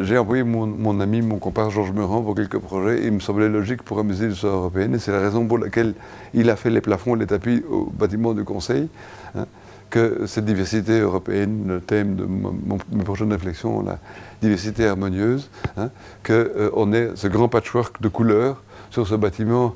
j'ai 0.00 0.16
envoyé 0.16 0.44
mon, 0.44 1.00
ami, 1.00 1.20
mon 1.20 1.38
compère 1.38 1.70
Georges 1.70 1.92
Meurant 1.92 2.22
pour 2.22 2.34
quelques 2.34 2.58
projets. 2.58 3.04
Il 3.04 3.12
me 3.12 3.20
semblait 3.20 3.48
logique 3.48 3.82
pour 3.82 3.98
un 3.98 4.04
musée 4.04 4.28
d'histoire 4.28 4.54
européenne. 4.54 4.94
Et 4.94 4.98
c'est 4.98 5.12
la 5.12 5.20
raison 5.20 5.46
pour 5.46 5.58
laquelle 5.58 5.94
il 6.32 6.48
a 6.48 6.56
fait 6.56 6.70
les 6.70 6.80
plafonds 6.80 7.16
et 7.16 7.18
les 7.18 7.26
tapis 7.26 7.62
au 7.68 7.86
bâtiment 7.86 8.34
du 8.34 8.44
Conseil. 8.44 8.88
Hein, 9.34 9.46
que 9.90 10.26
cette 10.26 10.44
diversité 10.44 11.00
européenne, 11.00 11.64
le 11.66 11.80
thème 11.80 12.14
de 12.14 12.24
mes 12.24 13.04
prochaines 13.04 13.32
réflexions, 13.32 13.82
la 13.82 13.98
diversité 14.40 14.86
harmonieuse, 14.86 15.50
hein, 15.76 15.90
qu'on 16.24 16.32
euh, 16.32 16.92
ait 16.92 17.10
ce 17.16 17.26
grand 17.26 17.48
patchwork 17.48 18.00
de 18.00 18.08
couleurs 18.08 18.62
sur 18.90 19.06
ce 19.06 19.16
bâtiment, 19.16 19.74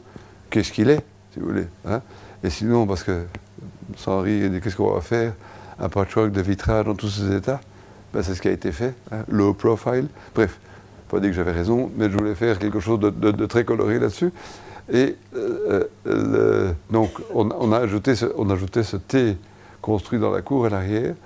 qu'est-ce 0.51 0.73
qu'il 0.73 0.89
est, 0.89 1.05
si 1.33 1.41
vous 1.41 1.47
voulez. 1.47 1.67
Hein. 1.85 2.01
Et 2.45 2.51
sinon, 2.51 2.87
parce 2.87 3.03
que, 3.03 3.25
sans 3.97 4.21
rire, 4.21 4.51
qu'est-ce 4.63 4.77
qu'on 4.77 4.95
va 4.95 5.01
faire 5.01 5.33
Un 5.79 5.89
patchwork 5.89 6.33
de 6.33 6.41
vitrage 6.41 6.87
dans 6.87 6.95
tous 6.95 7.09
ces 7.09 7.35
états 7.35 7.61
ben, 8.15 8.23
c'est 8.23 8.37
ce 8.37 8.41
qui 8.41 8.47
a 8.47 8.53
été 8.53 8.71
fait, 8.71 8.95
hein, 9.11 9.25
low 9.29 9.55
profile. 9.55 10.07
Bref, 10.37 10.61
pas 11.09 11.19
dire 11.19 11.31
que 11.31 11.37
j'avais 11.37 11.51
raison, 11.51 11.91
mais 11.97 12.09
je 12.09 12.17
voulais 12.17 12.37
faire 12.37 12.61
quelque 12.61 12.79
chose 12.79 13.01
de, 13.01 13.47
très 13.47 13.65
coloré 13.65 13.99
là-dessus. 13.99 14.33
Et 14.93 15.17
euh, 15.35 16.73
donc, 16.91 17.11
on, 17.35 17.73
a 17.73 17.79
ajouté 17.79 18.15
ce, 18.15 18.27
on 18.37 18.49
ce 18.57 18.97
T 18.97 19.37
construit 19.83 20.21
dans 20.21 20.31
la 20.31 20.43
cour 20.43 20.67
à 20.67 20.71
l'arrière, 20.71 21.17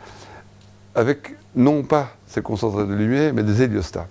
avec 0.95 1.37
non 1.55 1.83
pas 1.83 2.17
ces 2.27 2.41
concentrateurs 2.41 2.89
de 2.89 2.95
lumière, 2.95 3.35
mais 3.35 3.43
des 3.43 3.61
héliostats. 3.61 4.07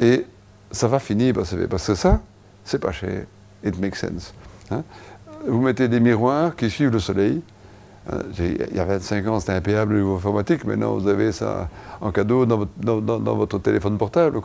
Et 0.00 0.26
ça 0.72 0.88
va 0.88 0.98
finir 0.98 1.34
parce 1.34 1.54
que 1.86 1.94
ça, 1.94 2.20
c'est 2.64 2.80
pas 2.80 2.92
cher. 2.92 3.26
It 3.64 3.78
makes 3.78 3.96
sense. 3.96 4.34
Hein. 4.72 4.82
Vous 5.46 5.60
mettez 5.60 5.88
des 5.88 6.00
miroirs 6.00 6.56
qui 6.56 6.70
suivent 6.70 6.90
le 6.90 6.98
soleil, 6.98 7.42
euh, 8.12 8.22
il 8.38 8.76
y 8.76 8.78
a 8.78 8.84
25 8.84 9.26
ans, 9.26 9.40
c'était 9.40 9.52
impayable 9.52 9.94
au 9.94 9.98
niveau 9.98 10.16
informatique. 10.16 10.64
Maintenant, 10.64 10.94
vous 10.94 11.08
avez 11.08 11.32
ça 11.32 11.68
en 12.00 12.12
cadeau 12.12 12.46
dans 12.46 13.34
votre, 13.34 13.58
téléphone 13.58 13.98
portable. 13.98 14.40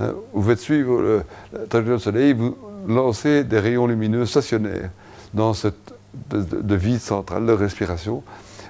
Euh, 0.00 0.12
vous 0.34 0.42
faites 0.42 0.58
suivre 0.58 1.00
le, 1.00 1.22
trajectoire 1.68 1.98
du 1.98 2.02
soleil, 2.02 2.32
vous 2.34 2.56
lancez 2.86 3.44
des 3.44 3.58
rayons 3.58 3.86
lumineux 3.86 4.26
stationnaires 4.26 4.90
dans 5.32 5.54
cette 5.54 5.94
de, 6.30 6.74
vide 6.74 7.00
centrale 7.00 7.46
de 7.46 7.52
respiration. 7.52 8.22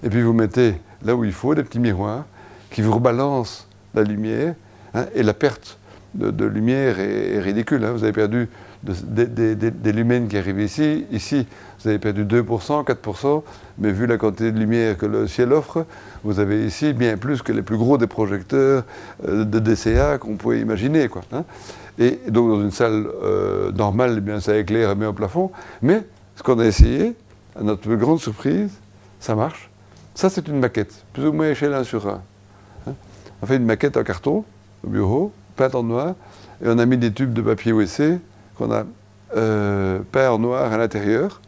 Et 0.03 0.11
puis 0.11 0.23
vous 0.23 0.33
mettez 0.33 0.75
là 1.05 1.17
où 1.17 1.25
il 1.25 1.33
faut 1.33 1.55
des 1.55 1.65
petits 1.65 1.81
miroirs 1.81 2.25
qui 2.71 2.83
vous 2.83 2.93
rebalancent 2.93 3.67
la 3.95 4.03
lumière. 4.03 4.55
Hein, 4.95 5.07
et 5.15 5.23
la 5.23 5.35
perte 5.35 5.79
de, 6.15 6.45
lumière 6.45 7.01
est, 7.01 7.41
ridicule. 7.41 7.85
Hein. 7.85 7.93
Vous 7.93 8.05
avez 8.05 8.13
perdu 8.13 8.49
des 8.83 9.93
lumens 9.93 10.29
qui 10.29 10.39
arrivent 10.39 10.61
ici. 10.61 11.05
Ici, 11.11 11.47
avez 11.87 11.99
perdu 11.99 12.25
2%, 12.25 12.85
4%, 12.85 13.43
mais 13.79 13.93
vu 13.93 14.07
la 14.07 14.17
quantité 14.17 14.53
de 14.53 14.59
lumière 14.59 14.97
que 14.97 15.07
le 15.07 15.27
ciel 15.27 15.53
offre, 15.53 15.85
vous 16.25 16.39
avez 16.39 16.65
ici 16.65 16.93
bien 16.93 17.17
plus 17.17 17.43
que 17.43 17.53
les 17.53 17.63
plus 17.63 17.77
gros 17.77 17.99
des 17.99 18.07
projecteurs 18.07 18.85
euh, 19.27 19.45
de 19.45 19.59
DCA 19.59 20.19
qu'on 20.19 20.37
pouvait 20.37 20.61
imaginer. 20.61 21.09
Quoi, 21.09 21.23
hein. 21.33 21.45
Et 21.99 22.21
donc 22.29 22.51
dans 22.51 22.61
une 22.61 22.71
salle 22.71 23.07
euh, 23.23 23.73
normale, 23.73 24.15
eh 24.19 24.21
bien, 24.21 24.41
ça 24.41 24.57
éclaire 24.57 24.95
bien 24.97 25.09
au 25.09 25.13
plafond. 25.13 25.51
Mais 25.83 26.03
ce 26.37 26.43
qu'on 26.43 26.59
a 26.59 26.65
essayé, 26.65 27.15
à 27.59 27.63
notre 27.63 27.83
plus 27.83 27.97
grande 27.97 28.21
surprise, 28.21 28.71
ça 29.21 29.35
marche. 29.35 29.71
Ça, 30.15 30.31
c'est 30.31 30.49
une 30.49 30.59
maquette, 30.59 31.05
plus 31.13 31.27
ou 31.27 31.33
moins 31.33 31.51
échelle 31.51 31.75
1 31.75 31.85
sur 31.85 32.07
1. 32.09 32.23
Hein. 32.87 32.93
On 33.43 33.47
fait 33.47 33.57
une 33.57 33.65
maquette 33.65 33.97
en 33.97 34.03
carton 34.03 34.45
au 34.85 34.89
bureau, 34.89 35.33
peinte 35.57 35.75
en 35.75 35.83
noir, 35.83 36.15
et 36.63 36.69
on 36.69 36.79
a 36.79 36.87
mis 36.87 36.97
des 36.97 37.13
tubes 37.13 37.33
de 37.33 37.43
papier 37.43 37.73
OSC 37.73 38.03
qu'on 38.57 38.73
a 38.73 38.85
euh, 39.37 40.01
peints 40.13 40.31
en 40.31 40.39
noir 40.39 40.73
à 40.73 40.79
l'intérieur, 40.79 41.41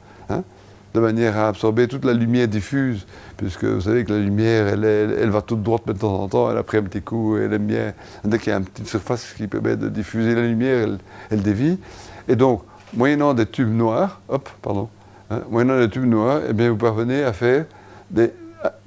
de 0.99 1.03
manière 1.05 1.39
à 1.39 1.49
absorber 1.49 1.87
toute 1.87 2.05
la 2.05 2.13
lumière 2.13 2.49
diffuse, 2.49 3.07
puisque 3.37 3.65
vous 3.65 3.83
savez 3.83 4.05
que 4.05 4.13
la 4.13 4.19
lumière, 4.19 4.67
elle, 4.67 5.31
va 5.31 5.43
toute 5.43 5.63
droite 5.63 5.83
de 5.87 5.93
temps 5.93 6.23
en 6.23 6.29
temps, 6.29 6.51
elle 6.51 6.59
a 6.59 6.65
pris 6.65 6.79
un 6.79 6.83
petit 6.83 7.03
coup, 7.03 7.37
elle 7.37 7.53
aime 7.53 7.67
bien, 7.67 7.93
dès 8.25 8.39
qu'il 8.39 8.51
y 8.51 8.53
a 8.53 8.59
une 8.59 8.65
petite 8.65 8.89
surface 8.89 9.33
qui 9.37 9.47
permet 9.47 9.77
de 9.77 9.89
diffuser 9.89 10.35
la 10.35 10.43
lumière, 10.43 10.89
elle, 11.31 11.43
dévie. 11.43 11.79
Et 12.27 12.35
donc, 12.35 12.63
moyennant 12.95 13.33
des 13.33 13.47
tubes 13.47 13.73
noirs, 13.73 14.21
hop, 14.29 14.49
pardon, 14.61 14.89
hein, 15.31 15.43
moyennant 15.51 15.79
des 15.79 15.89
tubes 15.89 16.05
noirs, 16.05 16.41
eh 16.49 16.53
bien, 16.53 16.71
vous 16.71 16.77
parvenez 16.77 17.23
à 17.23 17.33
faire 17.33 17.67
de 18.11 18.33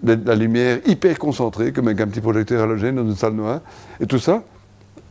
la 0.04 0.36
lumière 0.36 0.80
hyper 0.86 1.18
concentrée, 1.18 1.72
comme 1.72 1.88
avec 1.88 2.02
un 2.02 2.08
petit 2.08 2.22
projecteur 2.22 2.62
halogène 2.62 2.98
dans 2.98 3.06
une 3.06 3.16
salle 3.16 3.34
noire. 3.34 3.62
Et 4.02 4.06
tout 4.06 4.20
ça, 4.20 4.44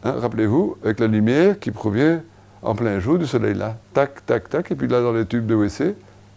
hein, 0.04 0.14
rappelez-vous, 0.18 0.76
avec 0.84 1.00
la 1.00 1.06
lumière 1.06 1.58
qui 1.58 1.70
provient 1.70 2.20
en 2.62 2.74
plein 2.74 2.98
jour 3.00 3.18
du 3.18 3.26
soleil 3.26 3.54
là. 3.54 3.76
Tac, 3.94 4.26
tac, 4.26 4.50
tac, 4.50 4.70
et 4.70 4.74
puis 4.74 4.86
là 4.86 5.00
dans 5.00 5.12
les 5.12 5.24
tubes 5.24 5.46
de 5.46 5.54
WC, 5.54 5.94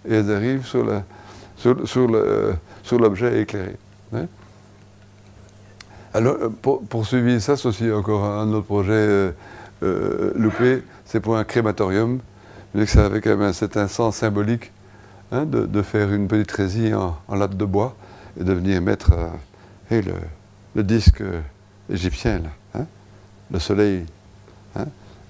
et 0.07 0.15
elles 0.15 0.31
arrivent 0.31 0.65
sur, 0.65 0.85
sur, 1.57 1.87
sur 2.83 2.99
l'objet 2.99 3.41
éclairé. 3.41 3.75
Hein. 4.13 4.27
Alors, 6.13 6.35
euh, 6.35 6.49
pour, 6.49 6.83
poursuivi, 6.83 7.41
ça, 7.41 7.57
c'est 7.57 7.67
aussi 7.67 7.91
encore 7.91 8.23
un 8.23 8.51
autre 8.53 8.67
projet 8.67 8.93
euh, 8.93 9.31
euh, 9.81 10.31
loupé, 10.35 10.83
c'est 11.05 11.19
pour 11.19 11.37
un 11.37 11.43
crématorium, 11.43 12.19
mais 12.75 12.85
ça 12.85 13.05
avait 13.05 13.19
quand 13.19 13.31
même 13.31 13.41
un 13.41 13.53
certain 13.53 13.87
sens 13.87 14.17
symbolique 14.17 14.71
hein, 15.31 15.45
de, 15.45 15.81
faire 15.81 16.13
une 16.13 16.27
petite 16.27 16.51
résille 16.51 16.93
en, 16.93 17.17
latte 17.35 17.57
de 17.57 17.65
bois 17.65 17.95
et 18.39 18.43
de 18.43 18.53
venir 18.53 18.81
mettre 18.81 19.11
le, 19.89 20.83
disque 20.83 21.23
égyptien, 21.89 22.41
hein, 22.75 22.85
le 23.51 23.59
soleil. 23.59 24.05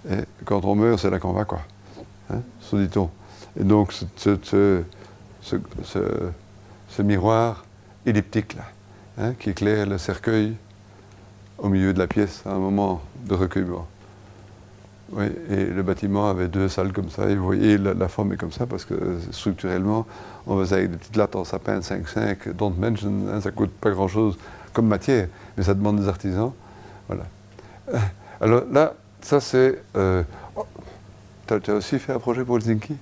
Et 0.10 0.26
quand 0.44 0.66
on 0.66 0.76
meurt, 0.76 1.00
c'est 1.00 1.10
là 1.10 1.20
qu'on 1.20 1.32
va, 1.32 1.46
quoi. 1.46 1.62
Hein, 2.30 2.40
dit-on. 2.74 3.10
Et 3.60 3.64
donc, 3.64 3.94
ce, 4.16 4.84
miroir 7.00 7.66
elliptique, 8.06 8.56
là, 8.56 8.64
hein, 9.18 9.34
qui 9.40 9.52
éclaire 9.52 9.86
le 9.86 9.98
cercueil 9.98 10.56
au 11.58 11.70
milieu 11.70 11.94
de 11.94 12.00
la 12.00 12.08
pièce 12.08 12.42
à 12.46 12.52
un 12.52 12.60
moment 12.60 13.02
de 13.26 13.34
recueillement. 13.34 13.88
Oui, 15.12 15.26
et 15.50 15.66
le 15.66 15.84
bâtiment 15.84 16.30
avait 16.30 16.48
deux 16.48 16.68
salles 16.68 16.92
comme 16.92 17.10
ça, 17.10 17.30
et 17.30 17.36
vous 17.36 17.44
voyez, 17.44 17.78
la, 17.78 18.08
forme 18.08 18.34
est 18.34 18.38
comme 18.38 18.52
ça, 18.52 18.66
parce 18.66 18.86
que 18.86 18.96
structurellement, 19.32 20.08
on 20.48 20.58
faisait 20.60 20.78
avec 20.78 20.92
des 20.92 20.98
petites 20.98 21.16
lattes 21.16 21.36
en 21.36 21.44
sapin 21.44 21.80
5-5, 21.80 22.54
don't 22.54 22.74
mention, 22.80 23.14
hein, 23.32 23.40
ça 23.40 23.52
coûte 23.52 23.70
pas 23.70 23.92
grand-chose 23.92 24.38
comme 24.72 24.88
matière, 24.88 25.28
mais 25.56 25.64
ça 25.64 25.76
demande 25.76 26.00
des 26.00 26.08
artisans. 26.08 26.52
Voilà. 27.08 27.26
Alors 28.42 28.64
là, 28.72 28.96
ça, 29.22 29.40
c'est. 29.40 29.82
Euh, 29.96 30.24
oh, 30.56 30.66
tu 31.48 31.72
as, 31.72 31.76
aussi 31.76 32.00
fait 32.00 32.14
un 32.14 32.20
projet 32.20 32.44
pour 32.44 32.58
Helsinki? 32.58 32.96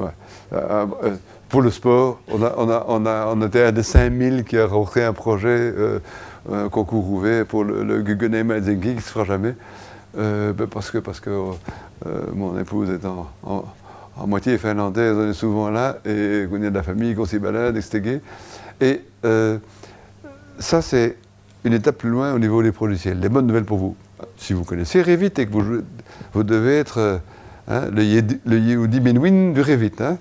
Euh, 0.00 0.06
euh, 0.52 1.16
pour 1.48 1.62
le 1.62 1.70
sport, 1.70 2.20
on, 2.28 2.42
a, 2.42 2.84
on, 2.88 3.42
était 3.42 3.64
un 3.64 3.72
des 3.72 3.82
5000 3.82 4.44
qui 4.44 4.58
a 4.58 4.66
rentré 4.66 5.04
un 5.04 5.12
projet, 5.12 5.72
un 6.52 6.68
concours 6.68 7.08
ouvert 7.08 7.46
pour 7.46 7.62
le, 7.62 7.84
le 7.84 8.02
Guggenheim 8.02 8.50
Helsinki 8.50 8.88
qui 8.88 8.94
ne 8.96 9.00
se 9.00 9.08
fera 9.08 9.24
jamais. 9.24 9.54
Ben, 10.16 10.66
parce 10.70 10.90
que, 10.90 10.98
parce 10.98 11.20
que 11.20 11.30
mon 12.34 12.58
épouse 12.58 12.90
est 12.90 13.06
en, 13.06 13.64
moitié 14.26 14.58
finlandaise, 14.58 15.16
on 15.16 15.30
est 15.30 15.34
souvent 15.34 15.70
là, 15.70 15.98
et 16.04 16.46
qu'on 16.50 16.62
a 16.62 16.70
de 16.70 16.74
la 16.74 16.82
famille, 16.82 17.14
qu'on 17.14 17.26
s'y 17.26 17.38
balade, 17.38 17.76
et 17.76 18.20
Et 18.80 19.02
ça, 20.58 20.82
c'est 20.82 21.16
une 21.64 21.74
étape 21.74 21.98
plus 21.98 22.10
loin 22.10 22.32
au 22.32 22.40
niveau 22.40 22.60
des 22.60 22.72
logiciels. 22.72 23.20
Les 23.20 23.28
bonnes 23.28 23.46
nouvelles 23.46 23.64
pour 23.64 23.78
vous 23.78 23.96
si 24.36 24.52
vous 24.52 24.64
connaissez 24.64 25.02
Revit 25.02 25.26
et 25.26 25.46
que 25.46 25.52
vous, 25.52 25.82
vous 26.32 26.42
devez 26.42 26.78
être 26.78 26.98
euh, 26.98 27.18
hein, 27.68 27.82
le, 27.92 28.02
Yehudi 28.02 29.00
Menuhin 29.00 29.52
du 29.52 29.60
Revit. 29.60 29.92
Hein. 30.00 30.18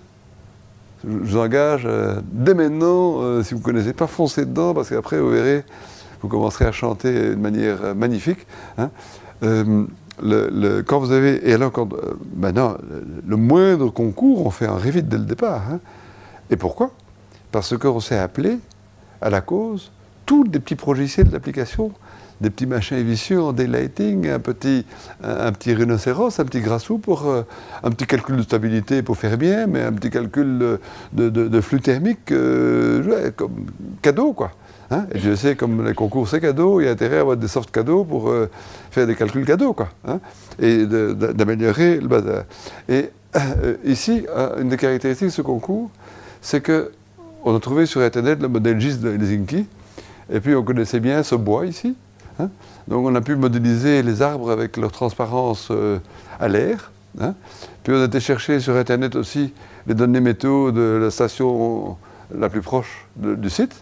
Je 1.03 1.09
vous 1.09 1.37
engage 1.37 1.83
euh, 1.85 2.19
dès 2.31 2.53
maintenant, 2.53 3.21
euh, 3.21 3.43
si 3.43 3.53
vous 3.53 3.59
ne 3.59 3.65
connaissez 3.65 3.93
pas, 3.93 4.07
foncez 4.07 4.45
dedans 4.45 4.73
parce 4.73 4.89
qu'après, 4.89 5.19
vous 5.19 5.29
verrez, 5.29 5.63
vous 6.21 6.27
commencerez 6.27 6.65
à 6.65 6.71
chanter 6.71 7.29
de 7.31 7.35
manière 7.35 7.95
magnifique. 7.95 8.45
Hein. 8.77 8.89
Le, 9.41 10.81
quand 10.81 10.99
vous 10.99 11.11
avez. 11.11 11.47
Et 11.49 11.53
alors, 11.53 11.73
quand, 11.73 11.89
maintenant, 12.37 12.77
le, 13.27 13.35
moindre 13.35 13.89
concours, 13.89 14.45
on 14.45 14.49
fait 14.49 14.65
un 14.65 14.77
Revit 14.77 15.03
dès 15.03 15.17
le 15.17 15.25
départ. 15.25 15.63
Et 16.49 16.55
pourquoi? 16.55 16.91
Parce 17.51 17.77
qu'on 17.77 17.99
s'est 17.99 18.17
appelé 18.17 18.59
à 19.21 19.29
la 19.29 19.41
cause 19.41 19.91
tous 20.25 20.43
les 20.43 20.59
petits 20.59 20.77
logiciels 20.87 21.27
d'application 21.27 21.91
des 22.41 22.49
petits 22.49 22.65
machins 22.65 23.01
vicieux 23.01 23.41
en 23.41 23.53
daylighting, 23.53 24.29
un 24.29 24.39
petit, 24.39 24.85
un, 25.23 25.51
petit 25.51 25.73
rhinocéros, 25.73 26.39
un 26.39 26.45
petit 26.45 26.61
grassou 26.61 26.97
pour 26.97 27.27
euh, 27.27 27.43
un 27.83 27.91
petit 27.91 28.05
calcul 28.05 28.37
de 28.37 28.41
stabilité 28.41 29.01
pour 29.01 29.17
faire 29.17 29.37
bien, 29.37 29.67
mais 29.67 29.81
un 29.81 29.93
petit 29.93 30.09
calcul 30.09 30.79
de, 31.13 31.61
flux 31.61 31.81
thermique 31.81 32.31
euh, 32.31 33.31
comme 33.35 33.65
cadeau 34.01 34.33
quoi. 34.33 34.51
Hein. 34.91 35.05
et 35.13 35.19
je 35.19 35.33
sais, 35.33 35.55
comme 35.55 35.83
les 35.83 35.95
concours 35.95 36.27
c'est 36.27 36.41
cadeau, 36.41 36.79
il 36.79 36.85
y 36.85 36.87
a 36.87 36.91
intérêt 36.91 37.17
à 37.17 37.21
avoir 37.21 37.37
des 37.37 37.47
soft 37.47 37.71
cadeaux 37.71 38.03
pour 38.03 38.29
euh, 38.29 38.49
faire 38.91 39.07
des 39.07 39.15
calculs 39.15 39.45
cadeaux 39.45 39.73
quoi. 39.73 39.89
Hein. 40.07 40.19
et 40.59 40.85
d'améliorer 40.85 41.99
le 41.99 42.07
bazar. 42.07 42.43
Et 42.89 43.09
ici, 43.83 44.25
une 44.59 44.69
des 44.69 44.77
caractéristiques 44.77 45.27
de 45.27 45.33
ce 45.33 45.41
concours, 45.41 45.89
c'est 46.41 46.61
que 46.61 46.91
on 47.43 47.55
a 47.55 47.59
trouvé 47.59 47.85
sur 47.85 48.01
Internet 48.01 48.41
le 48.41 48.47
modèle 48.47 48.79
GIS 48.79 48.97
de 48.97 49.11
Helsinki, 49.11 49.67
et 50.31 50.39
puis 50.39 50.55
on 50.55 50.63
connaissait 50.63 50.99
bien 50.99 51.21
ce 51.21 51.35
bois 51.35 51.67
ici, 51.67 51.95
Hein. 52.39 52.49
Donc 52.87 53.05
on 53.05 53.15
a 53.15 53.21
pu 53.21 53.35
modéliser 53.35 54.03
les 54.03 54.21
arbres 54.21 54.51
avec 54.51 54.77
leur 54.77 54.91
transparence 54.91 55.69
euh, 55.71 55.99
à 56.39 56.47
l'air. 56.47 56.91
Hein. 57.19 57.33
Puis 57.83 57.93
on 57.93 58.01
a 58.01 58.05
été 58.05 58.19
chercher 58.19 58.59
sur 58.59 58.75
Internet 58.75 59.15
aussi 59.15 59.53
les 59.87 59.93
données 59.93 60.19
météo 60.19 60.71
de 60.71 60.99
la 61.01 61.11
station 61.11 61.97
la 62.33 62.49
plus 62.49 62.61
proche 62.61 63.07
du 63.15 63.49
site. 63.49 63.81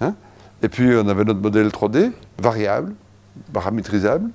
Hein. 0.00 0.14
Et 0.62 0.68
puis 0.68 0.94
on 0.94 1.08
avait 1.08 1.24
notre 1.24 1.40
modèle 1.40 1.68
3D, 1.68 2.10
variable, 2.38 2.94
paramétrisable. 3.52 4.30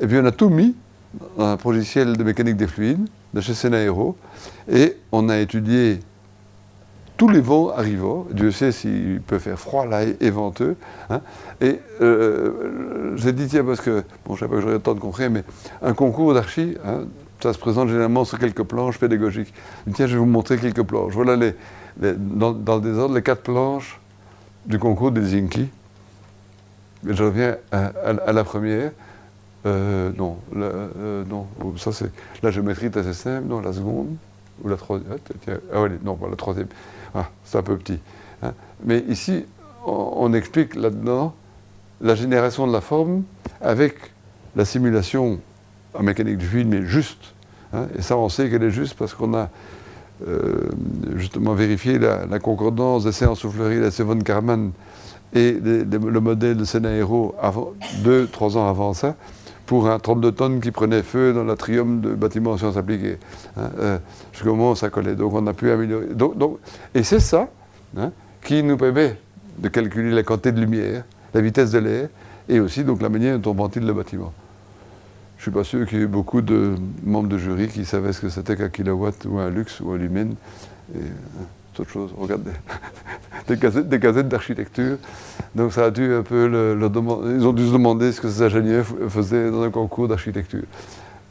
Et 0.00 0.06
puis 0.06 0.18
on 0.18 0.24
a 0.24 0.32
tout 0.32 0.48
mis 0.48 0.74
dans 1.36 1.46
un 1.46 1.58
logiciel 1.64 2.16
de 2.16 2.24
mécanique 2.24 2.56
des 2.56 2.66
fluides 2.66 3.06
de 3.32 3.40
chez 3.40 3.54
Senaero. 3.54 4.16
Et 4.70 4.96
on 5.12 5.28
a 5.28 5.38
étudié 5.38 6.00
tous 7.16 7.28
les 7.28 7.40
vents 7.40 7.70
arrivant. 7.70 8.26
Dieu 8.30 8.50
sait 8.50 8.72
s'il 8.72 9.20
peut 9.20 9.38
faire 9.38 9.58
froid 9.58 9.86
là 9.86 10.02
et, 10.02 10.30
venteux. 10.30 10.76
Hein. 11.10 11.20
Et 11.60 11.78
euh, 12.00 13.12
j'ai 13.16 13.32
dit, 13.32 13.46
tiens, 13.46 13.64
parce 13.64 13.80
que, 13.80 14.02
bon, 14.26 14.34
je 14.34 14.44
ne 14.44 14.48
sais 14.48 14.48
pas 14.48 14.56
que 14.56 14.60
j'aurais 14.60 14.74
le 14.74 14.80
temps 14.80 14.94
de 14.94 15.00
conclure, 15.00 15.30
mais 15.30 15.44
un 15.82 15.94
concours 15.94 16.34
d'archi, 16.34 16.76
hein, 16.84 17.02
ça 17.42 17.52
se 17.52 17.58
présente 17.58 17.88
généralement 17.88 18.24
sur 18.24 18.38
quelques 18.38 18.62
planches 18.62 18.98
pédagogiques. 18.98 19.52
tiens, 19.94 20.06
je 20.06 20.12
vais 20.12 20.18
vous 20.18 20.26
montrer 20.26 20.58
quelques 20.58 20.82
planches. 20.82 21.12
Voilà 21.12 21.36
dans, 21.96 22.52
le 22.52 22.80
désordre 22.80 23.14
les 23.14 23.22
quatre 23.22 23.42
planches 23.42 24.00
du 24.66 24.78
concours 24.78 25.10
des 25.10 25.22
Zinki. 25.22 25.68
je 27.04 27.22
reviens 27.22 27.56
à, 27.70 28.32
la 28.32 28.44
première. 28.44 28.92
Euh, 29.64 30.10
non, 30.16 30.38
euh, 30.56 31.24
non, 31.24 31.46
ça 31.76 31.92
c'est 31.92 32.10
la 32.42 32.50
géométrie 32.50 32.86
est 32.86 32.96
assez 32.96 33.12
simple. 33.12 33.46
Non, 33.46 33.60
la 33.60 33.72
seconde 33.72 34.16
ou 34.62 34.68
la 34.68 34.76
troisième. 34.76 35.18
Ah, 35.48 35.52
ah 35.74 35.88
non, 36.02 36.18
la 36.28 36.36
troisième. 36.36 36.68
Ah, 37.14 37.28
c'est 37.44 37.58
un 37.58 37.62
peu 37.62 37.76
petit. 37.76 37.98
Hein. 38.42 38.52
Mais 38.84 39.04
ici, 39.08 39.44
on, 39.84 40.32
explique 40.32 40.74
là-dedans 40.74 41.34
la 42.00 42.14
génération 42.14 42.66
de 42.66 42.72
la 42.72 42.80
forme 42.80 43.24
avec 43.60 43.96
la 44.56 44.64
simulation 44.64 45.40
en 45.94 46.02
mécanique 46.02 46.38
du 46.38 46.46
fluide, 46.46 46.68
mais 46.68 46.86
juste. 46.86 47.34
Hein. 47.72 47.86
Et 47.96 48.02
ça, 48.02 48.16
on 48.16 48.28
sait 48.28 48.48
qu'elle 48.48 48.62
est 48.62 48.70
juste 48.70 48.94
parce 48.94 49.14
qu'on 49.14 49.34
a 49.34 49.50
euh, 50.28 50.68
justement 51.16 51.54
vérifié 51.54 51.98
la, 51.98 52.38
concordance 52.38 53.04
des 53.04 53.12
séances 53.12 53.40
souffleries 53.40 53.80
de 53.80 54.02
von 54.02 54.18
Karman 54.18 54.72
et 55.34 55.52
le 55.52 56.20
modèle 56.20 56.56
de 56.56 56.64
Senaero 56.64 57.34
deux, 58.04 58.26
trois 58.26 58.56
ans 58.56 58.68
avant 58.68 58.92
ça, 58.92 59.16
pour 59.66 59.88
un 59.88 59.98
32 59.98 60.32
tonnes 60.32 60.60
qui 60.60 60.70
prenait 60.70 61.02
feu 61.02 61.32
dans 61.32 61.44
l'atrium 61.44 62.00
de 62.00 62.14
bâtiment 62.14 62.52
en 62.52 62.58
sciences 62.58 62.76
appliquées. 62.76 63.18
Hein, 63.56 63.70
euh, 63.80 63.98
jusqu'au 64.42 64.56
moment 64.56 64.72
où 64.72 64.76
ça 64.76 64.90
collait. 64.90 65.14
Donc 65.14 65.32
on 65.34 65.46
a 65.46 65.52
pu 65.52 65.70
améliorer. 65.70 66.06
Donc, 66.14 66.58
et 66.94 67.02
c'est 67.02 67.20
ça 67.20 67.48
hein, 67.96 68.10
qui 68.42 68.62
nous 68.62 68.76
permet 68.76 69.16
de 69.58 69.68
calculer 69.68 70.10
la 70.10 70.22
quantité 70.22 70.52
de 70.52 70.60
lumière, 70.60 71.04
la 71.34 71.40
vitesse 71.40 71.70
de 71.70 71.78
l'air, 71.78 72.08
et 72.48 72.60
aussi 72.60 72.84
donc 72.84 73.00
la 73.02 73.08
manière 73.08 73.38
dont 73.38 73.52
on 73.52 73.54
ventile 73.54 73.86
le 73.86 73.92
bâtiment. 73.92 74.32
je 75.36 75.40
ne 75.40 75.42
suis 75.42 75.50
pas 75.50 75.64
sûr 75.64 75.86
qu'il 75.86 75.98
y 75.98 76.00
ait 76.00 76.04
eu 76.04 76.08
beaucoup 76.08 76.40
de 76.40 76.74
membres 77.04 77.28
de 77.28 77.38
jury 77.38 77.68
qui 77.68 77.84
savaient 77.84 78.12
ce 78.12 78.20
que 78.20 78.28
c'était 78.28 78.56
qu'un 78.56 78.68
kilowatt 78.68 79.24
ou 79.26 79.38
un 79.38 79.50
luxe 79.50 79.80
ou 79.80 79.92
un 79.92 79.98
lumen. 79.98 80.34
Et, 80.94 80.98
euh, 80.98 81.80
autre 81.80 81.90
chose, 81.90 82.10
regarde 82.18 82.42
des, 83.48 83.56
des 83.82 83.98
gazettes, 83.98 84.28
d'architecture. 84.28 84.98
Donc 85.54 85.72
ça 85.72 85.86
a 85.86 85.90
dû 85.90 86.12
un 86.12 86.22
peu 86.22 86.46
le. 86.46 86.78
Ils 87.34 87.46
ont 87.46 87.52
dû 87.54 87.66
se 87.66 87.72
demander 87.72 88.12
ce 88.12 88.20
que 88.20 88.28
ces 88.28 88.42
ingénieurs 88.42 88.84
faisaient 89.08 89.50
dans 89.50 89.62
un 89.62 89.70
concours 89.70 90.06
d'architecture. 90.06 90.64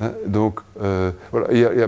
Hein. 0.02 0.12
Donc 0.28 0.60
euh, 0.82 1.12
voilà, 1.32 1.48
il 1.52 1.60
y 1.60 1.66
a, 1.66 1.88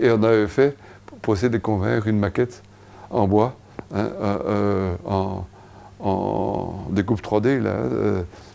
Et 0.00 0.10
on 0.10 0.22
avait 0.22 0.46
fait, 0.46 0.76
pour 1.22 1.34
essayer 1.34 1.50
de 1.50 1.58
convaincre, 1.58 2.06
une 2.06 2.18
maquette 2.18 2.62
en 3.10 3.26
bois, 3.26 3.56
hein, 3.94 4.08
euh, 4.20 4.94
en, 5.06 5.44
découpe 6.90 7.22
3D, 7.22 7.60
là, 7.60 7.76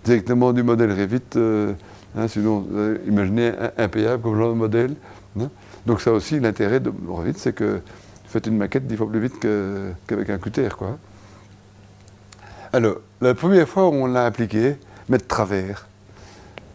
directement 0.03 0.53
du 0.53 0.64
modèle 0.64 0.91
Revit 0.91 1.76
Hein, 2.18 2.27
sinon, 2.27 2.65
imaginez 3.06 3.52
impayable 3.77 4.23
comme 4.23 4.36
genre 4.36 4.49
de 4.49 4.57
modèle. 4.57 4.95
Donc 5.86 6.02
ça 6.02 6.11
aussi, 6.11 6.40
l'intérêt 6.40 6.80
de 6.80 6.91
Revit, 7.07 7.34
c'est 7.38 7.53
que 7.53 7.81
faites 8.27 8.48
une 8.48 8.57
maquette 8.57 8.88
dix 8.88 8.95
fois 8.95 9.10
plus 9.10 9.19
vite 9.19 9.40
qu'avec 9.40 10.30
un 10.30 10.38
QTR. 10.38 10.76
Quoi. 10.76 10.98
Alors, 12.73 12.98
la 13.22 13.34
première 13.34 13.68
fois 13.68 13.90
où 13.90 13.94
on 13.94 14.06
l'a 14.07 14.26
appliqué, 14.26 14.76
mettre 15.07 15.27
travers. 15.27 15.89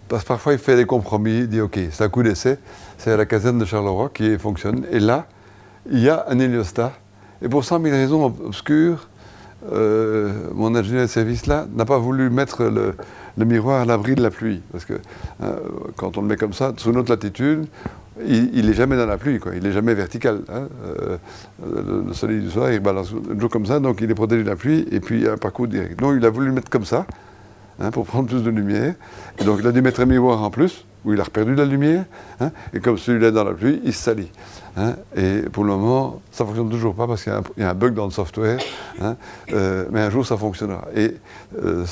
Parce 0.09 0.23
que 0.23 0.29
parfois, 0.29 0.53
il 0.53 0.59
fait 0.59 0.77
des 0.77 0.87
compromis, 0.87 1.39
il 1.39 1.49
dit 1.49 1.61
OK, 1.61 1.79
c'est 1.91 2.05
un 2.05 2.09
coup 2.09 2.23
d'essai, 2.23 2.59
c'est 2.99 3.13
à 3.13 3.17
la 3.17 3.27
caserne 3.27 3.59
de 3.59 3.65
Charleroi 3.65 4.11
qui 4.13 4.39
fonctionne. 4.39 4.85
Et 4.91 5.01
là, 5.01 5.27
il 5.91 6.01
y 6.01 6.09
a 6.09 6.27
un 6.29 6.39
héliostat. 6.39 6.93
Et 7.43 7.49
pour 7.49 7.65
100 7.65 7.83
000 7.83 7.95
raisons 7.95 8.25
obscures, 8.25 9.09
euh, 9.73 10.33
mon 10.55 10.75
ingénieur 10.75 11.03
de 11.03 11.07
service 11.07 11.47
là 11.47 11.67
n'a 11.75 11.87
pas 11.87 11.97
voulu 11.97 12.29
mettre 12.29 12.65
le, 12.65 12.95
miroir 13.45 13.81
à 13.81 13.85
l'abri 13.85 14.15
de 14.15 14.23
la 14.23 14.31
pluie. 14.31 14.63
Parce 14.73 14.85
que 14.85 14.95
hein, 15.43 15.55
quand 15.97 16.19
on 16.19 16.23
le 16.23 16.29
met 16.29 16.37
comme 16.37 16.53
ça, 16.53 16.73
sous 16.77 16.93
notre 16.93 17.11
latitude, 17.11 17.67
il 18.27 18.67
n'est 18.67 18.75
jamais 18.75 18.97
dans 18.97 19.07
la 19.07 19.19
pluie, 19.19 19.41
quoi. 19.41 19.53
il 19.57 19.63
n'est 19.63 19.73
jamais 19.73 19.95
vertical. 19.95 20.43
Hein. 20.49 20.69
Euh, 20.87 21.17
le, 22.07 22.13
soleil 22.13 22.41
du 22.41 22.51
soir, 22.51 22.71
il 22.71 22.79
balance 22.79 23.13
toujours 23.29 23.51
comme 23.51 23.67
ça, 23.67 23.81
donc 23.81 24.01
il 24.01 24.11
est 24.11 24.15
protégé 24.15 24.45
de 24.45 24.49
la 24.49 24.57
pluie, 24.57 24.87
et 24.93 25.01
puis 25.01 25.17
il 25.17 25.23
y 25.25 25.29
a 25.29 25.33
un 25.33 25.37
parcours 25.37 25.67
direct. 25.67 25.99
Donc 25.99 26.15
il 26.17 26.25
a 26.25 26.31
voulu 26.31 26.47
le 26.47 26.53
mettre 26.53 26.71
comme 26.71 26.85
ça, 26.85 27.07
hein, 27.81 27.91
pour 27.91 28.07
prendre 28.07 28.29
plus 28.29 28.43
de 28.43 28.51
lumière. 28.51 28.95
Et 29.39 29.45
donc 29.45 29.59
il 29.61 29.67
a 29.67 29.73
dû 29.73 29.83
mettre 29.83 30.01
un 30.01 30.07
miroir 30.07 30.43
en 30.43 30.51
plus, 30.51 30.85
où 31.05 31.13
il 31.13 31.21
a 31.21 31.25
perdu 31.25 31.53
de 31.53 31.61
la 31.61 31.67
lumière, 31.67 32.05
et 32.73 32.81
comme 32.81 32.97
celui-là 32.97 33.29
est 33.29 33.33
dans 33.33 33.45
la 33.45 33.53
pluie, 33.53 33.81
il 33.85 33.93
se 33.93 34.03
salit. 34.03 34.31
et 35.17 35.43
pour 35.53 35.65
le 35.65 35.77
moment, 35.77 36.23
ça 36.31 36.45
ne 36.45 36.49
fonctionne 36.49 36.71
toujours 36.71 36.95
pas 36.95 37.07
parce 37.07 37.23
qu'il 37.23 37.33
y, 37.59 37.63
a 37.63 37.71
un 37.71 37.75
bug 37.75 37.95
dans 37.95 38.07
le 38.07 38.11
software, 38.11 38.59
euh, 39.53 39.87
mais 39.91 40.01
un 40.01 40.11
jour 40.11 40.27
ça 40.27 40.37
fonctionnera. 40.37 40.87
Et 40.95 41.15
euh, 41.63 41.85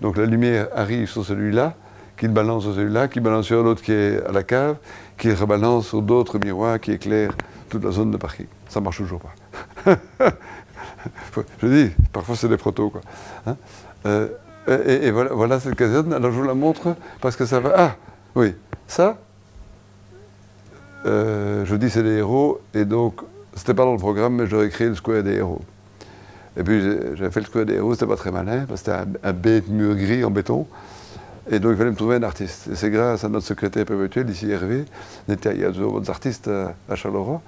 donc 0.00 0.16
la 0.16 0.26
lumière 0.26 0.68
arrive 0.74 1.08
sur 1.08 1.24
celui-là, 1.24 1.74
qui 2.20 2.26
le 2.26 2.32
balance 2.32 2.64
sur 2.64 2.74
celui-là, 2.74 3.08
qui 3.08 3.20
balance 3.20 3.46
sur 3.46 3.62
l'autre 3.62 3.82
qui 3.82 3.92
est 3.92 4.22
à 4.26 4.32
la 4.32 4.42
cave, 4.42 4.76
qui 5.16 5.32
rebalance 5.32 5.88
sur 5.88 6.02
d'autres 6.02 6.38
miroirs 6.38 6.78
qui 6.78 6.92
éclairent 6.92 7.32
toute 7.70 7.82
la 7.82 7.90
zone 7.92 8.10
de 8.10 8.18
parking. 8.18 8.46
Ça 8.68 8.80
ne 8.80 8.84
marche 8.84 8.98
toujours 8.98 9.20
pas. 9.20 9.96
je 11.62 11.66
dis, 11.66 11.90
parfois 12.12 12.36
c'est 12.36 12.48
des 12.48 12.58
protos. 12.58 12.90
Quoi. 12.90 13.00
Hein. 13.46 13.56
Euh, 14.06 14.28
et, 14.68 15.10
voilà, 15.10 15.60
cette 15.60 15.74
caserne. 15.74 16.12
Alors 16.12 16.32
je 16.32 16.36
vous 16.36 16.46
la 16.46 16.54
montre 16.54 16.94
parce 17.20 17.36
que 17.36 17.46
ça 17.46 17.60
va. 17.60 17.72
Ah, 17.76 17.96
oui, 18.34 18.54
ça, 18.86 19.16
euh, 21.06 21.64
je 21.64 21.74
dis 21.76 21.90
c'est 21.90 22.02
des 22.02 22.16
héros, 22.16 22.60
et 22.74 22.84
donc, 22.84 23.20
c'était 23.54 23.74
pas 23.74 23.84
dans 23.84 23.92
le 23.92 23.98
programme, 23.98 24.36
mais 24.36 24.46
j'aurais 24.46 24.68
créé 24.68 24.88
le 24.88 24.94
square 24.94 25.22
des 25.22 25.34
héros. 25.34 25.60
Et 26.56 26.62
puis 26.62 26.80
j'avais 27.14 27.30
fait 27.30 27.40
le 27.40 27.46
square 27.46 27.64
des 27.64 27.74
héros, 27.74 27.94
c'était 27.94 28.06
pas 28.06 28.16
très 28.16 28.30
malin, 28.30 28.66
parce 28.68 28.82
que 28.82 28.90
c'était 28.92 29.18
un, 29.22 29.32
bête 29.32 29.68
mur 29.68 29.94
gris 29.94 30.24
en 30.24 30.30
béton. 30.30 30.66
Et 31.50 31.58
donc 31.58 31.72
il 31.72 31.78
fallait 31.78 31.90
me 31.90 31.96
trouver 31.96 32.16
un 32.16 32.22
artiste. 32.22 32.68
Et 32.70 32.76
c'est 32.76 32.90
grâce 32.90 33.24
à 33.24 33.28
notre 33.28 33.46
secrétaire 33.46 33.86
perpétuel, 33.86 34.28
ici 34.28 34.50
Hervé, 34.50 34.84
il 35.28 35.60
y 35.60 35.64
a 35.64 35.70
d'autres 35.70 36.10
artistes 36.10 36.48
à, 36.88 36.94
Charleroi. 36.94 37.40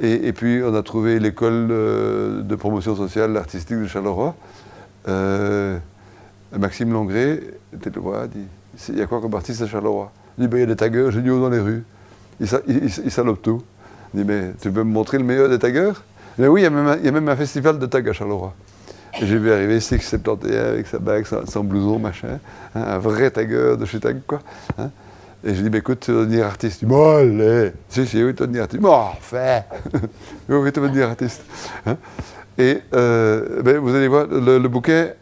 Et, 0.00 0.32
puis 0.32 0.62
on 0.64 0.74
a 0.74 0.82
trouvé 0.82 1.18
l'école 1.18 1.68
de 1.68 2.54
promotion 2.56 2.96
sociale 2.96 3.36
artistique 3.36 3.76
de 3.76 3.86
Charleroi. 3.86 4.34
Euh, 5.08 5.78
Maxime 6.58 6.92
Longré 6.92 7.40
était 7.74 7.90
le 7.90 8.00
roi, 8.00 8.26
dit 8.26 8.46
il 8.88 8.98
y 8.98 9.02
a 9.02 9.06
quoi 9.06 9.20
comme 9.20 9.34
artiste 9.34 9.62
à 9.62 9.66
Charleroi? 9.66 10.10
Il 10.38 10.42
dit 10.42 10.48
ben, 10.48 10.58
il 10.58 10.60
y 10.60 10.64
a 10.64 10.66
des 10.66 10.76
taggers 10.76 11.10
géniaux 11.10 11.40
dans 11.40 11.50
les 11.50 11.58
rues. 11.58 11.84
Ils, 12.40 12.48
il, 12.66 13.10
salopent 13.10 13.42
tout. 13.42 13.62
Il 14.14 14.20
dit 14.22 14.26
mais 14.26 14.52
tu 14.60 14.70
peux 14.70 14.82
me 14.82 14.92
montrer 14.92 15.18
le 15.18 15.24
meilleur 15.24 15.48
des 15.48 15.58
taggers 15.58 16.02
mais 16.38 16.48
oui, 16.48 16.62
il 16.62 16.64
y, 16.64 16.66
a 16.66 16.70
même, 16.70 16.96
il 17.00 17.04
y, 17.04 17.08
a 17.08 17.12
même 17.12 17.28
un 17.28 17.36
festival 17.36 17.78
de 17.78 17.86
tag 17.86 18.08
à 18.08 18.12
Charleroi. 18.12 18.54
Et 19.20 19.26
j'ai 19.26 19.36
vu 19.36 19.52
arriver 19.52 19.80
671 19.80 20.50
avec 20.54 20.86
sa 20.86 20.98
bague, 20.98 21.26
son, 21.26 21.64
blouson, 21.64 21.98
machin, 21.98 22.38
hein, 22.74 22.82
un 22.82 22.98
vrai 22.98 23.30
tagger 23.30 23.76
de 23.78 23.84
chez 23.84 24.00
Tag, 24.00 24.20
quoi. 24.26 24.40
Hein. 24.78 24.90
Et 25.42 25.54
je 25.54 25.62
dis, 25.62 25.68
bah, 25.70 25.78
écoute, 25.78 26.00
tu 26.00 26.12
vas 26.12 26.20
devenir 26.20 26.46
artiste. 26.46 26.80
Il 26.80 26.86
dit, 26.86 26.94
bon, 26.94 27.16
allez. 27.16 27.72
Si, 27.88 28.06
si, 28.06 28.22
oui, 28.22 28.34
tu 28.34 28.40
vas 28.40 28.46
devenir 28.46 28.62
artiste. 28.62 28.82
Bon, 28.82 29.06
fait. 29.20 29.64
oui, 30.48 30.72
tu 30.72 30.80
vas 30.80 30.88
devenir 30.88 31.08
artiste. 31.08 31.42
Hein. 31.84 31.96
Et 32.56 32.78
euh, 32.94 33.62
ben, 33.62 33.78
vous 33.78 33.94
allez 33.94 34.08
voir, 34.08 34.26
le, 34.26 34.58
bouquet, 34.68 35.16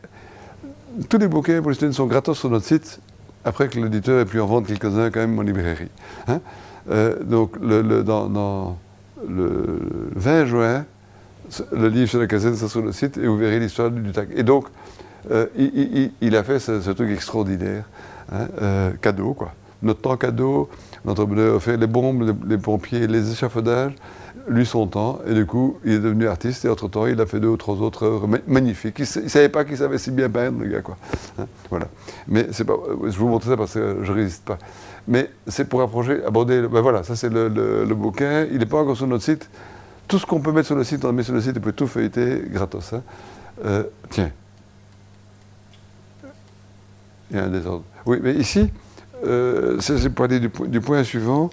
tous 1.09 1.19
les 1.19 1.28
bouquets 1.28 1.60
pour 1.60 1.70
les 1.70 1.93
sont 1.93 2.06
gratos 2.06 2.39
sur 2.39 2.51
notre 2.51 2.66
site, 2.66 3.01
après 3.44 3.69
que 3.69 3.78
l'éditeur 3.78 4.20
ait 4.20 4.24
pu 4.24 4.40
en 4.40 4.47
vendre 4.47 4.66
quelques-uns 4.66 5.10
quand 5.10 5.20
même 5.20 5.39
en 5.39 5.43
librairie. 5.43 5.90
Euh, 6.90 7.23
donc, 7.23 7.52
le, 7.60 8.02
dans, 8.02 8.77
le 9.28 9.81
20 10.15 10.47
juin, 10.47 10.85
le 11.73 11.89
livre 11.89 12.09
sur 12.09 12.20
la 12.20 12.27
casette, 12.27 12.56
c'est 12.56 12.69
sur 12.69 12.82
le 12.82 12.93
site, 12.93 13.19
et 13.19 13.27
vous 13.27 13.36
verrez 13.36 13.60
l'histoire 13.60 13.90
du 13.90 14.10
TAC. 14.12 14.28
Et 14.35 14.43
donc, 14.43 14.66
euh, 15.31 15.47
il, 15.56 16.36
a 16.36 16.43
fait 16.43 16.59
ce, 16.59 16.90
truc 16.90 17.10
extraordinaire, 17.10 17.85
hein, 18.32 18.48
euh, 18.62 18.90
cadeau, 19.01 19.35
quoi. 19.35 19.52
Notre 19.82 20.01
temps 20.01 20.16
cadeau, 20.16 20.69
notre 21.05 21.56
a 21.56 21.60
fait 21.60 21.77
les 21.77 21.86
bombes, 21.86 22.35
les, 22.47 22.59
pompiers, 22.59 23.06
les 23.06 23.31
échafaudages, 23.31 23.93
lui 24.48 24.66
son 24.66 24.86
temps, 24.86 25.20
et 25.26 25.34
du 25.34 25.46
coup, 25.46 25.78
il 25.84 25.92
est 25.92 25.98
devenu 25.98 26.26
artiste, 26.26 26.64
et 26.64 26.68
entre-temps, 26.68 27.06
il 27.06 27.20
a 27.20 27.26
fait 27.26 27.40
deux 27.40 27.48
ou 27.48 27.56
trois 27.56 27.76
autres 27.76 28.04
œuvres 28.04 28.28
magnifiques. 28.46 28.98
Il 28.98 29.22
ne 29.22 29.28
savait 29.28 29.48
pas 29.48 29.64
qu'il 29.64 29.76
savait 29.76 29.98
si 29.98 30.10
bien 30.10 30.28
peindre, 30.28 30.62
le 30.62 30.68
gars, 30.68 30.80
quoi. 30.80 30.96
Hein, 31.38 31.46
voilà. 31.70 31.88
Mais 32.26 32.48
c'est 32.52 32.64
pas, 32.64 32.76
je 33.04 33.18
vous 33.18 33.28
montre 33.28 33.46
ça 33.46 33.56
parce 33.56 33.74
que 33.74 33.98
je 34.02 34.12
ne 34.12 34.16
résiste 34.16 34.44
pas. 34.44 34.58
Mais 35.06 35.30
c'est 35.46 35.68
pour 35.68 35.82
approcher, 35.82 36.22
aborder, 36.24 36.62
ben 36.68 36.80
voilà, 36.80 37.02
ça 37.02 37.16
c'est 37.16 37.30
le, 37.30 37.94
bouquin, 37.94 38.46
il 38.50 38.58
n'est 38.58 38.66
pas 38.66 38.78
encore 38.78 38.96
sur 38.96 39.06
notre 39.06 39.24
site, 39.24 39.48
tout 40.06 40.18
ce 40.18 40.26
qu'on 40.26 40.40
peut 40.40 40.52
mettre 40.52 40.66
sur 40.66 40.76
le 40.76 40.84
site, 40.84 41.04
on 41.04 41.08
le 41.08 41.14
met 41.14 41.22
sur 41.22 41.34
le 41.34 41.40
site 41.40 41.56
et 41.56 41.60
peut 41.60 41.72
tout 41.72 41.86
feuilleter 41.86 42.42
gratos. 42.50 42.92
Hein. 42.92 43.02
Euh, 43.64 43.84
tiens. 44.10 44.30
Il 47.30 47.36
y 47.36 47.40
a 47.40 47.44
un 47.44 47.48
désordre. 47.48 47.84
Oui, 48.06 48.18
mais 48.22 48.34
ici, 48.34 48.70
euh, 49.24 49.78
c'est 49.80 50.10
pour 50.10 50.24
aller 50.24 50.40
du, 50.40 50.80
point 50.80 51.04
suivant, 51.04 51.50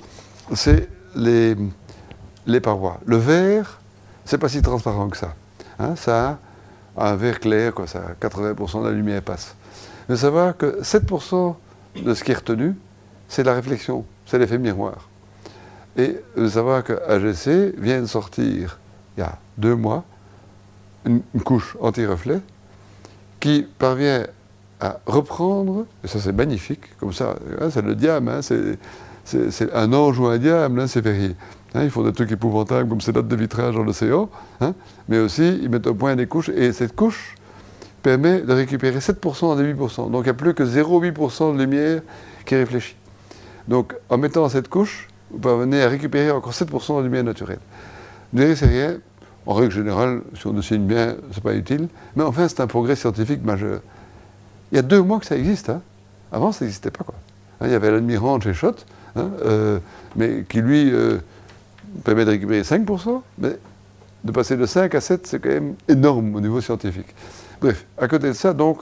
c'est 0.54 0.88
les, 1.16 1.56
les 2.46 2.60
parois. 2.60 3.00
Le 3.06 3.18
verre, 3.18 3.80
c'est 4.26 4.38
pas 4.38 4.50
si 4.50 4.62
transparent 4.62 5.10
que 5.10 5.18
ça. 5.18 5.34
Hein. 5.80 5.96
ça 5.96 6.40
a 6.98 7.10
un 7.10 7.16
verre 7.16 7.40
clair, 7.40 7.74
quoi, 7.74 7.88
ça, 7.88 8.02
80% 8.22 8.82
de 8.84 8.88
la 8.88 8.94
lumière 8.94 9.22
passe. 9.22 9.56
Mais 10.08 10.16
savoir 10.16 10.56
que 10.56 10.82
7% 10.82 11.56
de 12.04 12.14
ce 12.14 12.24
qui 12.24 12.32
est 12.32 12.36
retenu, 12.36 12.76
c'est 13.28 13.44
la 13.44 13.54
réflexion, 13.54 14.06
c'est 14.26 14.38
l'effet 14.38 14.58
miroir. 14.58 15.10
Et 15.98 16.18
de 16.36 16.48
savoir 16.48 16.84
qu'AGC 16.84 17.78
vient 17.78 18.02
de 18.02 18.06
sortir, 18.06 18.80
il 19.18 19.22
y 19.22 19.24
a 19.24 19.38
deux 19.58 19.76
mois, 19.76 20.04
une, 21.06 21.22
couche 21.44 21.78
anti-reflet 21.80 22.42
qui 23.40 23.66
parvient 23.78 24.26
à 24.82 25.00
reprendre, 25.06 25.86
et 26.04 26.08
ça 26.08 26.20
c'est 26.20 26.34
magnifique, 26.34 26.98
comme 26.98 27.14
ça, 27.14 27.36
hein, 27.62 27.70
c'est 27.70 27.82
le 27.82 27.96
diable, 27.96 28.30
hein, 28.30 28.42
c'est 28.42 29.74
un 29.74 29.94
ange 29.94 30.20
ou 30.20 30.28
un 30.28 30.38
diable, 30.38 30.88
c'est 30.88 31.02
verrier. 31.02 31.36
Hein, 31.76 31.84
ils 31.84 31.90
font 31.90 32.04
des 32.04 32.14
trucs 32.14 32.32
épouvantables 32.32 32.88
comme 32.88 33.02
ces 33.02 33.12
notes 33.12 33.28
de 33.28 33.36
vitrage 33.36 33.76
dans 33.76 33.84
l'océan, 33.84 34.30
mais 35.10 35.20
aussi 35.20 35.60
ils 35.62 35.70
mettent 35.70 35.88
au 35.88 35.94
point 35.94 36.16
des 36.16 36.26
couches, 36.26 36.50
et 36.50 36.72
cette 36.72 36.96
couche 36.96 37.36
permet 38.02 38.42
de 38.42 38.54
récupérer 38.54 39.00
7% 39.00 39.58
des 39.58 39.74
8%. 39.74 40.10
Donc 40.10 40.22
il 40.22 40.24
n'y 40.24 40.30
a 40.30 40.34
plus 40.34 40.54
que 40.54 40.64
0,8% 40.64 41.54
de 41.54 41.60
lumière 41.60 42.02
qui 42.46 42.56
réfléchit. 42.56 42.96
Donc 43.68 43.94
en 44.10 44.18
mettant 44.18 44.48
cette 44.48 44.70
couche, 44.70 45.10
vous 45.32 45.40
parvenez 45.40 45.82
à 45.82 45.90
récupérer 45.90 46.32
encore 46.32 46.54
7% 46.54 47.00
de 47.00 47.04
lumière 47.04 47.26
naturelle. 47.26 47.60
Direz, 48.32 48.56
c'est 48.56 48.68
rien. 48.68 48.98
En 49.46 49.54
règle 49.54 49.72
générale, 49.72 50.22
si 50.40 50.48
on 50.48 50.54
dessine 50.54 50.86
bien, 50.86 51.16
ce 51.32 51.36
n'est 51.36 51.42
pas 51.42 51.54
utile. 51.56 51.90
Mais 52.16 52.24
enfin, 52.24 52.48
c'est 52.48 52.62
un 52.62 52.68
progrès 52.68 52.96
scientifique 52.96 53.44
majeur. 53.44 53.82
Il 54.72 54.76
y 54.76 54.80
a 54.80 54.82
deux 54.82 55.02
mois 55.02 55.20
que 55.20 55.26
ça 55.26 55.38
existe. 55.38 55.70
Hein. 55.70 55.82
Avant, 56.32 56.52
ça 56.52 56.64
n'existait 56.64 56.90
pas. 56.90 57.06
Hein, 57.60 57.66
il 57.66 57.72
y 57.72 57.76
avait 57.76 57.92
l'admirant 57.92 58.40
chez 58.40 58.54
Schott, 58.54 58.86
hein, 59.16 59.30
euh, 59.46 59.80
mais 60.16 60.46
qui 60.48 60.62
lui 60.62 60.92
euh, 60.92 61.20
permet 62.04 62.26
de 62.26 62.32
récupérer 62.32 62.62
5%. 62.62 63.22
Mais 63.40 63.58
de 64.24 64.32
passer 64.32 64.58
de 64.58 64.66
5 64.66 64.94
à 64.96 65.02
7, 65.02 65.28
c'est 65.28 65.40
quand 65.40 65.50
même 65.50 65.76
énorme 65.88 66.36
au 66.36 66.42
niveau 66.42 66.60
scientifique. 66.60 67.14
Bref, 67.62 67.86
à 67.98 68.08
côté 68.08 68.28
de 68.28 68.34
ça, 68.34 68.54
donc, 68.54 68.80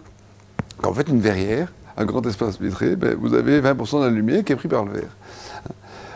quand 0.82 0.90
vous 0.90 0.96
faites 0.96 1.10
une 1.10 1.20
verrière, 1.20 1.72
un 1.98 2.06
grand 2.06 2.26
espace 2.26 2.60
vitré, 2.60 2.96
ben, 2.96 3.16
vous 3.20 3.34
avez 3.34 3.62
20% 3.62 4.00
de 4.00 4.06
la 4.06 4.10
lumière 4.10 4.44
qui 4.44 4.54
est 4.54 4.56
prise 4.56 4.72
par 4.72 4.86
le 4.86 4.94
verre. 4.94 5.16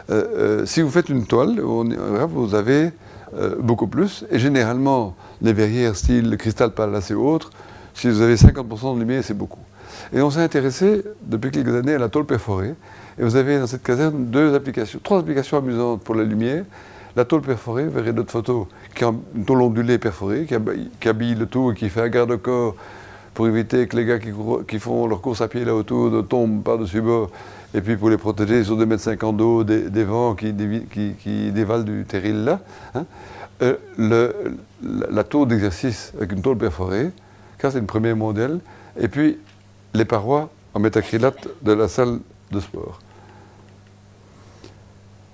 Euh, 0.10 0.24
euh, 0.61 0.65
si 0.65 0.82
vous 0.82 0.90
faites 0.90 1.10
une 1.10 1.26
toile, 1.26 1.60
vous 1.60 2.56
avez 2.56 2.91
euh, 3.36 3.56
beaucoup 3.60 3.88
plus. 3.88 4.26
Et 4.32 4.40
généralement, 4.40 5.15
les 5.41 5.53
verrières 5.53 5.95
style 5.95 6.38
cristal 6.38 6.72
palace 6.72 7.11
et 7.11 7.14
autres, 7.14 7.52
si 7.98 8.07
vous 8.10 8.22
avez 8.22 8.36
50% 8.36 8.94
de 8.94 8.99
lumière, 8.99 9.24
c'est 9.24 9.34
beaucoup. 9.34 9.60
Et 10.14 10.22
on 10.22 10.30
s'est 10.30 10.41
intéressé 10.41 11.03
depuis 11.24 11.49
quelques 11.49 11.74
années 11.74 11.95
à 11.95 11.98
la 11.98 12.10
tôle 12.10 12.26
perforée. 12.26 12.76
Et 13.18 13.24
vous 13.24 13.36
avez 13.36 13.57
dans 13.57 13.65
cette 13.65 13.82
caserne 13.82 14.26
deux 14.28 14.53
applications, 14.53 14.99
trois 15.02 15.19
applications 15.19 15.57
amusantes 15.57 16.03
pour 16.03 16.14
la 16.14 16.24
lumière. 16.24 16.64
La 17.15 17.26
tôle 17.26 17.41
perforée, 17.41 17.86
vous 17.86 17.91
verrez 17.91 18.14
d'autres 18.14 18.32
photos, 18.32 18.68
qui 18.94 19.03
est 19.03 19.07
une 19.36 19.45
tôle 19.45 19.64
ondulée 19.64 19.98
perforée, 19.98 20.45
qui 20.45 21.07
habille, 21.10 21.34
le 21.34 21.48
tout 21.48 21.72
et 21.72 21.74
qui 21.74 21.90
fait 21.90 22.02
un 22.02 22.10
garde-corps 22.10 22.76
pour 23.34 23.48
éviter 23.48 23.88
que 23.88 23.98
les 23.98 24.06
gars 24.06 24.19
qui, 24.19 24.80
font 24.80 25.07
leur 25.07 25.19
course 25.19 25.41
à 25.41 25.48
pied 25.48 25.65
là 25.65 25.74
autour 25.74 26.11
ne 26.11 26.22
tombent 26.22 26.61
par-dessus 26.61 27.02
bord. 27.02 27.32
Et 27.74 27.82
puis 27.82 27.98
pour 27.98 28.11
les 28.11 28.18
protéger 28.18 28.64
sur 28.64 28.78
2,50 28.78 29.30
m 29.30 29.36
d'eau 29.36 29.64
des, 29.64 30.03
vents 30.03 30.36
qui, 30.36 30.53
dévalent 30.53 31.84
du 31.84 32.06
terril 32.07 32.44
là. 32.44 32.60
Hein. 32.94 33.06
Euh, 33.64 33.76
le, 33.98 34.36
la, 35.10 35.24
tôle 35.24 35.48
d'exercice 35.48 36.14
avec 36.15 36.32
une 36.32 36.44
tôle 36.44 36.60
perforée, 36.60 37.10
ça 37.60 37.72
c'est 37.72 37.80
une 37.80 37.88
première 37.88 38.16
modèle. 38.16 38.60
Et 39.00 39.08
puis 39.08 39.40
les 39.94 40.06
parois 40.06 40.50
en 40.74 40.80
métacrylate 40.80 41.48
de 41.62 41.72
la 41.74 41.88
salle 41.88 42.20
de 42.52 42.60
sport. 42.60 43.00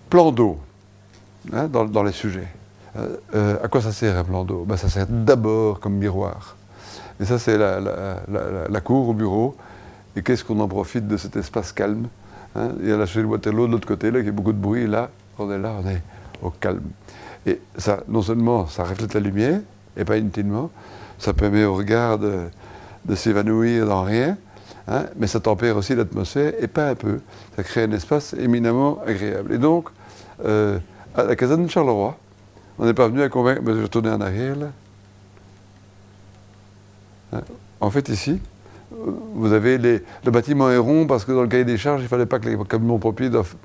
Plan 0.10 0.32
d'eau, 0.32 0.60
hein, 1.52 1.68
dans, 1.68 2.04
les 2.04 2.12
sujets. 2.12 2.48
Euh, 2.96 3.18
euh, 3.34 3.58
à 3.64 3.68
quoi 3.68 3.82
ça 3.82 3.92
sert 3.92 4.18
un 4.18 4.24
plan 4.24 4.44
d'eau? 4.44 4.64
Ben, 4.66 4.78
Ça 4.78 4.90
sert 4.90 5.08
d'abord 5.08 5.80
comme 5.80 5.94
miroir. 5.96 6.56
Et 7.20 7.26
ça, 7.26 7.40
c'est 7.40 7.58
la, 7.58 8.82
cour 8.82 9.10
au 9.10 9.14
bureau. 9.14 9.56
Et 10.16 10.22
qu'est-ce 10.22 10.44
qu'on 10.44 10.60
en 10.60 10.68
profite 10.68 11.08
de 11.08 11.18
cet 11.18 11.36
espace 11.36 11.72
calme 11.72 12.08
hein? 12.56 12.70
Il 12.82 12.90
y 12.90 12.92
a 12.92 12.98
la 12.98 13.06
de 13.06 13.24
Waterloo 13.24 13.68
de 13.68 13.72
l'autre 13.72 13.88
côté, 13.88 14.12
là, 14.12 14.22
qui 14.22 14.30
a 14.30 14.32
beaucoup 14.32 14.54
de 14.54 14.58
bruit. 14.58 14.88
Là, 14.88 15.10
on 15.40 15.52
est 15.52 15.58
là, 15.58 15.74
on 15.84 15.90
est 15.90 16.02
au 16.42 16.52
calme. 16.52 16.84
Et 17.46 17.60
ça, 17.78 18.04
non 18.08 18.22
seulement 18.22 18.68
ça 18.68 18.84
reflète 18.84 19.14
la 19.14 19.20
lumière, 19.20 19.60
et 19.98 20.06
pas 20.06 20.18
inutilement, 20.18 20.70
ça 21.20 21.34
permet 21.34 21.64
au 21.64 21.76
regard 21.76 22.20
de, 22.20 22.48
s'évanouir 23.16 23.86
dans 23.86 24.04
rien, 24.04 24.38
hein, 24.88 25.06
mais 25.18 25.28
ça 25.28 25.40
tempère 25.40 25.78
aussi 25.78 25.96
l'atmosphère, 25.96 26.54
et 26.60 26.68
pas 26.68 26.90
un 26.90 26.96
peu. 26.96 27.20
Ça 27.56 27.64
crée 27.64 27.84
un 27.84 27.92
espace 27.92 28.34
éminemment 28.34 29.00
agréable. 29.06 29.54
Et 29.54 29.58
donc, 29.58 29.90
euh, 30.46 30.80
à 31.16 31.24
la 31.24 31.36
caserne 31.36 31.66
de 31.66 31.70
Charleroi, 31.70 32.18
on 32.80 32.86
n'est 32.86 32.94
pas 32.94 33.08
venu 33.08 33.22
à 33.22 33.30
convaincre, 33.30 33.62
mais 33.64 33.72
je 33.74 33.78
vais 33.78 33.84
retourner 33.84 34.10
en 34.10 34.22
arrière 34.22 34.56
là. 34.56 34.68
Hein, 37.34 37.42
en 37.80 37.90
fait, 37.92 38.10
ici, 38.10 38.40
vous 39.34 39.54
avez 39.54 39.78
les, 39.78 40.04
le 40.24 40.32
bâtiment 40.32 40.70
est 40.70 40.78
rond 40.78 41.06
parce 41.08 41.26
que 41.26 41.32
dans 41.32 41.42
le 41.42 41.48
cahier 41.48 41.66
des 41.66 41.78
charges, 41.78 42.02
il 42.02 42.04
ne 42.04 42.10
fallait 42.10 42.26
pas 42.26 42.40
que 42.40 42.48
les 42.48 42.58
camions 42.66 43.00
pompiers 43.00 43.30
doivent, 43.30 43.56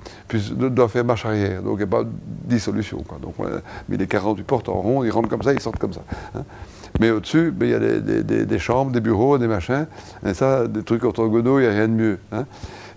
faire 0.89 1.05
marche 1.05 1.25
arrière. 1.25 1.61
Donc 1.61 1.75
il 1.75 1.77
n'y 1.77 1.83
a 1.83 1.87
pas 1.87 2.03
de 2.03 2.09
dissolution. 2.45 3.03
Quoi. 3.07 3.19
Donc 3.21 3.35
on 3.37 3.45
a 3.45 3.61
mis 3.87 3.97
les 3.97 4.07
48 4.07 4.43
portes 4.43 4.69
en 4.69 4.73
rond, 4.73 5.03
ils 5.03 5.11
rentrent 5.11 5.29
comme 5.29 5.43
ça, 5.43 5.53
ils 5.53 5.59
sortent 5.59 5.79
comme 5.79 5.93
ça. 5.93 6.01
Hein. 6.35 6.43
Mais 6.99 7.11
au-dessus, 7.11 7.51
ben, 7.51 7.65
il 7.65 7.71
y 7.71 7.75
a 7.75 7.79
des, 7.79 8.45
des, 8.45 8.59
chambres, 8.59 8.91
des 8.91 8.99
bureaux, 8.99 9.37
des 9.37 9.47
machins. 9.47 9.87
Et 10.25 10.33
ça, 10.33 10.67
des 10.67 10.83
trucs 10.83 11.03
orthogonaux, 11.03 11.59
il 11.59 11.63
n'y 11.63 11.67
a 11.67 11.71
rien 11.71 11.87
de 11.87 11.93
mieux. 11.93 12.19
Hein. 12.31 12.45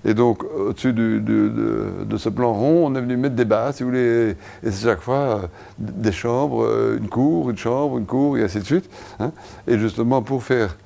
Et 0.05 0.15
donc, 0.15 0.43
au-dessus 0.45 0.93
de, 0.93 2.17
ce 2.17 2.29
plan 2.29 2.53
rond, 2.53 2.87
on 2.87 2.95
est 2.95 3.01
venu 3.01 3.17
mettre 3.17 3.37
des 3.37 3.45
bas, 3.45 3.73
si 3.73 3.83
vous 3.83 3.91
voulez, 3.91 4.37
et 4.63 4.71
c'est 4.71 4.89
chaque 4.89 5.01
fois 5.01 5.15
euh, 5.15 5.39
des 5.79 6.13
chambres, 6.13 6.65
euh, 6.65 6.99
une 6.99 7.09
cour, 7.09 7.51
une 7.51 7.57
chambre, 7.57 7.99
une 7.99 8.07
cour, 8.07 8.37
et 8.37 8.43
ainsi 8.43 8.59
de 8.59 8.65
suite. 8.65 8.91
Hein. 9.21 9.31
Et 9.69 9.79
justement, 9.79 10.23
pour 10.23 10.43
faire 10.43 10.77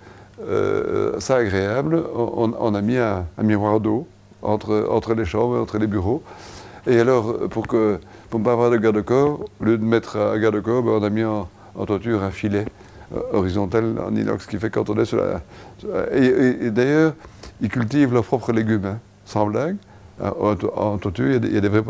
euh, 0.46 1.18
ça 1.18 1.36
agréable, 1.36 2.02
on, 2.14 2.74
a 2.74 2.82
mis 2.82 2.98
un, 2.98 3.24
miroir 3.42 3.80
d'eau 3.80 4.06
entre, 4.42 4.86
entre 4.90 5.14
les 5.14 5.24
chambres 5.24 5.56
et 5.56 5.60
entre 5.60 5.78
les 5.78 5.86
bureaux. 5.86 6.22
Et 6.86 7.00
alors, 7.00 7.48
pour 7.48 7.66
que 7.66 7.98
pour 8.28 8.40
ne 8.40 8.44
pas 8.44 8.52
avoir 8.52 8.70
de 8.70 8.76
garde-corps, 8.76 9.40
au 9.60 9.64
lieu 9.64 9.78
de 9.78 9.84
mettre 9.84 10.16
un 10.16 10.38
garde-corps, 10.38 10.82
ben, 10.82 10.92
on 10.92 11.02
a 11.02 11.10
mis 11.10 11.24
en, 11.24 11.48
toiture 11.86 12.22
un 12.22 12.30
filet 12.30 12.66
euh, 13.14 13.20
horizontal 13.32 13.94
en 14.04 14.14
inox 14.14 14.46
qui 14.46 14.58
fait 14.58 14.70
quand 14.70 14.90
on 14.90 14.98
est 14.98 15.04
sur 15.04 15.18
la. 15.18 15.40
Et, 16.12 16.70
d'ailleurs, 16.70 17.14
ils 17.60 17.68
cultivent 17.68 18.12
leurs 18.12 18.24
propres 18.24 18.52
légumes, 18.52 18.86
hein, 18.86 18.98
sans 19.24 19.46
blague. 19.46 19.76
Euh, 20.20 20.54
en, 20.74 20.96
toiture, 20.96 21.26
il 21.26 21.52
y 21.52 21.56
a, 21.58 21.60
des, 21.60 21.68
vrais, 21.68 21.82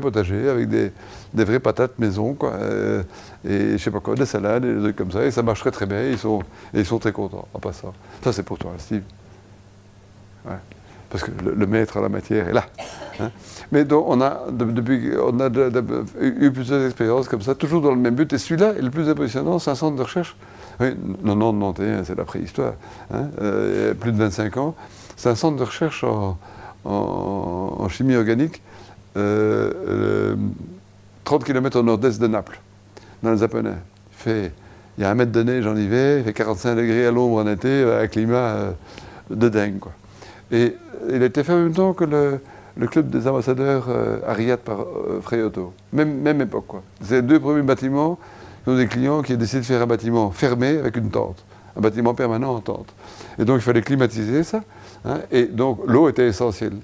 potagers, 0.00 0.48
avec 0.48 0.68
des, 0.68 0.92
vraies 1.32 1.58
patates 1.58 1.98
maison, 1.98 2.34
quoi, 2.34 2.52
euh, 2.52 3.02
et 3.48 3.72
je 3.72 3.76
sais 3.78 3.90
pas 3.90 4.00
quoi, 4.00 4.14
des 4.14 4.26
salades, 4.26 4.64
des 4.64 4.78
trucs 4.78 4.96
comme 4.96 5.10
ça, 5.10 5.24
et 5.24 5.30
ça 5.30 5.42
marcherait 5.42 5.70
très 5.70 5.86
bien, 5.86 6.02
ils 6.02 6.18
sont, 6.18 6.40
et 6.74 6.80
ils 6.80 6.86
sont 6.86 6.98
très 6.98 7.12
contents 7.12 7.48
en 7.54 7.58
passant. 7.58 7.94
Ça, 8.22 8.32
c'est 8.32 8.42
pour 8.42 8.58
toi, 8.58 8.72
Steve. 8.76 9.02
Parce 11.08 11.24
que 11.24 11.30
le, 11.30 11.66
maître 11.66 11.96
à 11.96 12.00
la 12.00 12.08
matière 12.08 12.48
est 12.48 12.52
là. 12.52 12.66
Hein. 13.20 13.30
Mais 13.72 13.90
on 13.90 14.20
a, 14.20 14.42
eu 16.20 16.50
plusieurs 16.52 16.84
expériences 16.84 17.26
comme 17.26 17.40
ça, 17.40 17.54
toujours 17.54 17.80
dans 17.80 17.90
le 17.90 17.96
même 17.96 18.14
but, 18.14 18.30
et 18.34 18.38
celui-là 18.38 18.74
est 18.78 18.82
le 18.82 18.90
plus 18.90 19.08
impressionnant, 19.08 19.58
c'est 19.58 19.70
un 19.70 19.74
centre 19.74 19.96
de 19.96 20.02
recherche. 20.02 20.36
Oui, 20.78 20.88
non, 21.24 21.34
non, 21.34 21.54
non, 21.54 21.74
c'est 22.04 22.14
la 22.14 22.24
préhistoire, 22.24 22.74
hein, 23.12 23.28
euh, 23.40 23.94
plus 23.94 24.12
de 24.12 24.18
25 24.18 24.56
ans. 24.58 24.74
C'est 25.16 25.30
un 25.30 25.34
centre 25.34 25.56
de 25.56 25.64
recherche 25.64 26.04
en 26.84 27.88
chimie 27.88 28.14
organique, 28.14 28.60
30 29.14 29.22
euh, 29.22 30.34
km 31.24 31.78
au 31.78 31.82
nord-est 31.82 32.20
de 32.20 32.26
Naples, 32.26 32.60
dans 33.22 33.32
les 33.32 33.42
Apennins. 33.42 33.78
Il, 34.10 34.16
fait, 34.16 34.52
il 34.98 35.02
y 35.02 35.04
a 35.04 35.10
un 35.10 35.14
mètre 35.14 35.32
de 35.32 35.42
neige 35.42 35.66
en 35.66 35.76
hiver, 35.76 36.18
il 36.18 36.24
fait 36.24 36.32
45 36.34 36.74
degrés 36.74 37.06
à 37.06 37.10
l'ombre 37.10 37.42
en 37.42 37.46
été, 37.46 37.84
un 37.84 38.06
climat 38.06 38.36
euh, 38.36 38.70
de 39.30 39.48
dingue. 39.48 39.80
Et 40.50 40.76
il 41.10 41.22
a 41.22 41.26
été 41.26 41.42
fait 41.42 41.52
en 41.52 41.58
même 41.58 41.72
temps 41.72 41.94
que 41.94 42.04
le, 42.04 42.40
club 42.88 43.10
des 43.10 43.26
ambassadeurs 43.28 43.86
euh, 43.88 44.18
Ariad 44.26 44.60
par 44.60 44.80
euh, 44.80 45.70
Même, 45.92 46.20
même 46.20 46.40
époque. 46.40 46.66
Quoi. 46.66 46.82
C'est 47.02 47.16
les 47.16 47.22
deux 47.22 47.40
premiers 47.40 47.62
bâtiments 47.62 48.18
qui 48.64 48.70
ont 48.70 48.76
des 48.76 48.86
clients 48.86 49.22
qui 49.22 49.34
ont 49.34 49.36
décidé 49.36 49.60
de 49.60 49.66
faire 49.66 49.82
un 49.82 49.86
bâtiment 49.86 50.30
fermé 50.30 50.78
avec 50.78 50.96
une 50.96 51.10
tente. 51.10 51.44
Un 51.76 51.80
bâtiment 51.80 52.14
permanent 52.14 52.54
en 52.54 52.60
tente. 52.60 52.94
Et 53.38 53.44
donc 53.44 53.58
il 53.58 53.62
fallait 53.62 53.82
climatiser 53.82 54.42
ça. 54.42 54.62
Hein, 55.04 55.18
et 55.30 55.46
donc 55.46 55.80
l'eau 55.86 56.08
était 56.08 56.26
essentielle. 56.26 56.76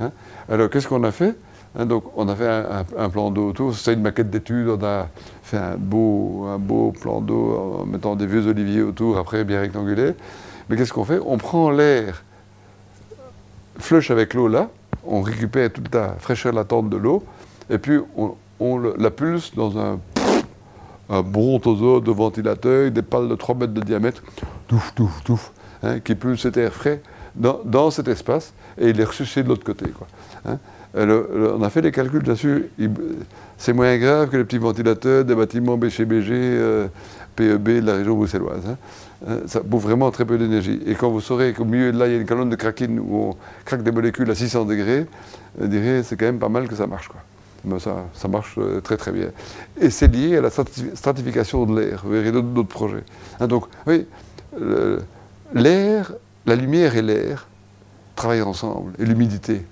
Hein. 0.00 0.10
Alors 0.48 0.70
qu'est-ce 0.70 0.88
qu'on 0.88 1.02
a 1.04 1.12
fait 1.12 1.34
hein, 1.76 1.86
donc, 1.86 2.04
on 2.16 2.28
a 2.28 2.36
fait 2.36 2.48
un, 2.96 3.08
plan 3.08 3.30
d'eau 3.30 3.48
autour, 3.48 3.74
c'est 3.74 3.94
une 3.94 4.02
maquette 4.02 4.30
d'études, 4.30 4.68
on 4.68 4.84
a 4.84 5.08
fait 5.42 5.56
un 5.56 5.76
beau, 5.76 6.46
un 6.46 6.58
beau 6.58 6.92
plan 6.92 7.20
d'eau 7.20 7.80
en 7.80 7.86
mettant 7.86 8.16
des 8.16 8.26
vieux 8.26 8.46
oliviers 8.46 8.82
autour, 8.82 9.18
après 9.18 9.44
bien 9.44 9.60
rectangulaire. 9.60 10.14
Mais 10.68 10.76
qu'est-ce 10.76 10.92
qu'on 10.92 11.04
fait? 11.04 11.18
On 11.24 11.36
prend 11.36 11.70
l'air 11.70 12.22
flush 13.78 14.10
avec 14.10 14.34
l'eau 14.34 14.48
là, 14.48 14.70
on 15.04 15.22
récupère 15.22 15.72
toute 15.72 15.94
la 15.94 16.14
fraîcheur 16.18 16.52
latente 16.52 16.90
de 16.90 16.96
l'eau, 16.96 17.24
et 17.70 17.78
puis 17.78 17.98
on, 18.16 18.78
la 18.78 19.10
pulse 19.10 19.54
dans 19.54 19.78
un, 19.78 19.98
un 21.10 21.22
de 21.22 22.10
ventilateur, 22.10 22.90
des 22.90 23.02
pales 23.02 23.28
de 23.28 23.34
3 23.34 23.54
mètres 23.56 23.74
de 23.74 23.80
diamètre, 23.80 24.22
touf, 24.68 25.52
qui 26.04 26.14
pulse 26.14 26.42
cet 26.42 26.56
air 26.56 26.72
frais 26.72 27.02
dans, 27.34 27.90
cet 27.90 28.08
espace 28.08 28.54
et 28.78 28.90
il 28.90 29.00
est 29.00 29.04
ressuscité 29.04 29.42
de 29.42 29.48
l'autre 29.48 29.64
côté. 29.64 29.86
Hein. 30.46 30.58
on 30.94 31.62
a 31.62 31.70
fait 31.70 31.82
des 31.82 31.92
calculs 31.92 32.22
là-dessus. 32.22 32.70
C'est 33.56 33.72
moins 33.72 33.96
grave 33.98 34.30
que 34.30 34.36
les 34.36 34.44
petits 34.44 34.58
ventilateurs 34.58 35.24
des 35.24 35.34
bâtiments 35.34 35.76
BCBG, 35.76 36.32
euh, 36.32 36.86
PEB 37.36 37.80
de 37.80 37.86
la 37.86 37.94
région 37.94 38.14
bruxelloise. 38.14 38.62
Hein. 38.68 38.76
Hein, 39.26 39.38
ça 39.46 39.60
bouffe 39.60 39.84
vraiment 39.84 40.10
très 40.10 40.24
peu 40.24 40.38
d'énergie. 40.38 40.80
Et 40.86 40.94
quand 40.94 41.10
vous 41.10 41.20
saurez 41.20 41.52
qu'au 41.52 41.64
milieu 41.64 41.92
de 41.92 41.98
là, 41.98 42.06
il 42.06 42.12
y 42.12 42.16
a 42.16 42.18
une 42.18 42.26
colonne 42.26 42.50
de 42.50 42.56
cracking 42.56 42.98
où 42.98 43.16
on 43.16 43.36
craque 43.64 43.82
des 43.82 43.92
molécules 43.92 44.30
à 44.30 44.34
600 44.34 44.64
degrés, 44.64 45.06
direz 45.58 46.02
c'est 46.02 46.16
quand 46.16 46.26
même 46.26 46.38
pas 46.38 46.48
mal 46.48 46.68
que 46.68 46.74
ça 46.74 46.86
marche. 46.86 47.08
Quoi. 47.08 47.20
Mais 47.64 47.78
ça, 47.78 48.04
ça 48.12 48.28
marche 48.28 48.56
euh, 48.58 48.80
très 48.80 48.96
très 48.96 49.12
bien. 49.12 49.28
Et 49.80 49.90
c'est 49.90 50.08
lié 50.08 50.36
à 50.36 50.40
la 50.42 50.50
stratification 50.50 51.64
de 51.64 51.80
l'air. 51.80 52.02
Vous 52.04 52.10
verrez 52.10 52.32
d'autres 52.32 52.62
projets. 52.68 53.04
donc, 53.40 53.64
oui, 53.86 54.06
l'air 55.54 56.12
la 56.46 56.56
lumière 56.56 56.96
et 56.96 57.02
l'air 57.02 57.46
travaillent 58.16 58.42
ensemble, 58.42 58.92
et 58.98 59.04
l'humidité. 59.04 59.62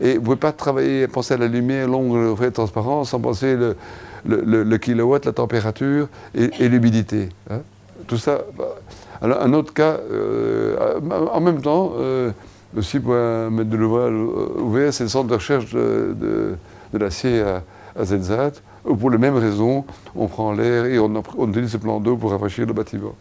Et 0.00 0.14
vous 0.14 0.20
ne 0.20 0.24
pouvez 0.24 0.36
pas 0.36 0.52
travailler, 0.52 1.06
penser 1.08 1.34
à 1.34 1.36
la 1.36 1.48
lumière, 1.48 1.88
l'ombre, 1.88 2.36
le 2.40 2.50
transparent, 2.50 3.04
sans 3.04 3.20
penser 3.20 3.56
le, 3.56 3.76
le, 4.24 4.78
kilowatt, 4.78 5.24
la 5.24 5.32
température 5.32 6.08
et, 6.34 6.68
l'humidité. 6.68 7.28
Hein. 7.50 7.60
Tout 8.06 8.18
ça. 8.18 8.40
Bah, 8.56 8.76
alors, 9.20 9.40
un 9.40 9.52
autre 9.52 9.72
cas, 9.72 9.98
euh, 10.10 11.00
en 11.32 11.40
même 11.40 11.62
temps, 11.62 11.92
euh, 11.96 12.30
aussi 12.76 13.00
pour 13.00 13.14
mettre 13.14 13.70
de 13.70 13.76
l'ouvrage 13.76 14.12
ouvert, 14.56 14.92
c'est 14.92 15.04
le 15.04 15.08
centre 15.08 15.28
de 15.28 15.34
recherche 15.34 15.72
de, 15.72 16.56
l'acier 16.92 17.42
à, 17.42 18.04
Zenzat, 18.04 18.52
où 18.84 18.96
pour 18.96 19.10
les 19.10 19.18
mêmes 19.18 19.36
raisons, 19.36 19.84
on 20.14 20.26
prend 20.26 20.52
l'air 20.52 20.84
et 20.86 20.98
on, 20.98 21.22
utilise 21.48 21.70
ce 21.70 21.76
plan 21.76 22.00
d'eau 22.00 22.16
pour 22.16 22.32
rafraîchir 22.32 22.66
le 22.66 22.72
bâtiment. 22.72 23.14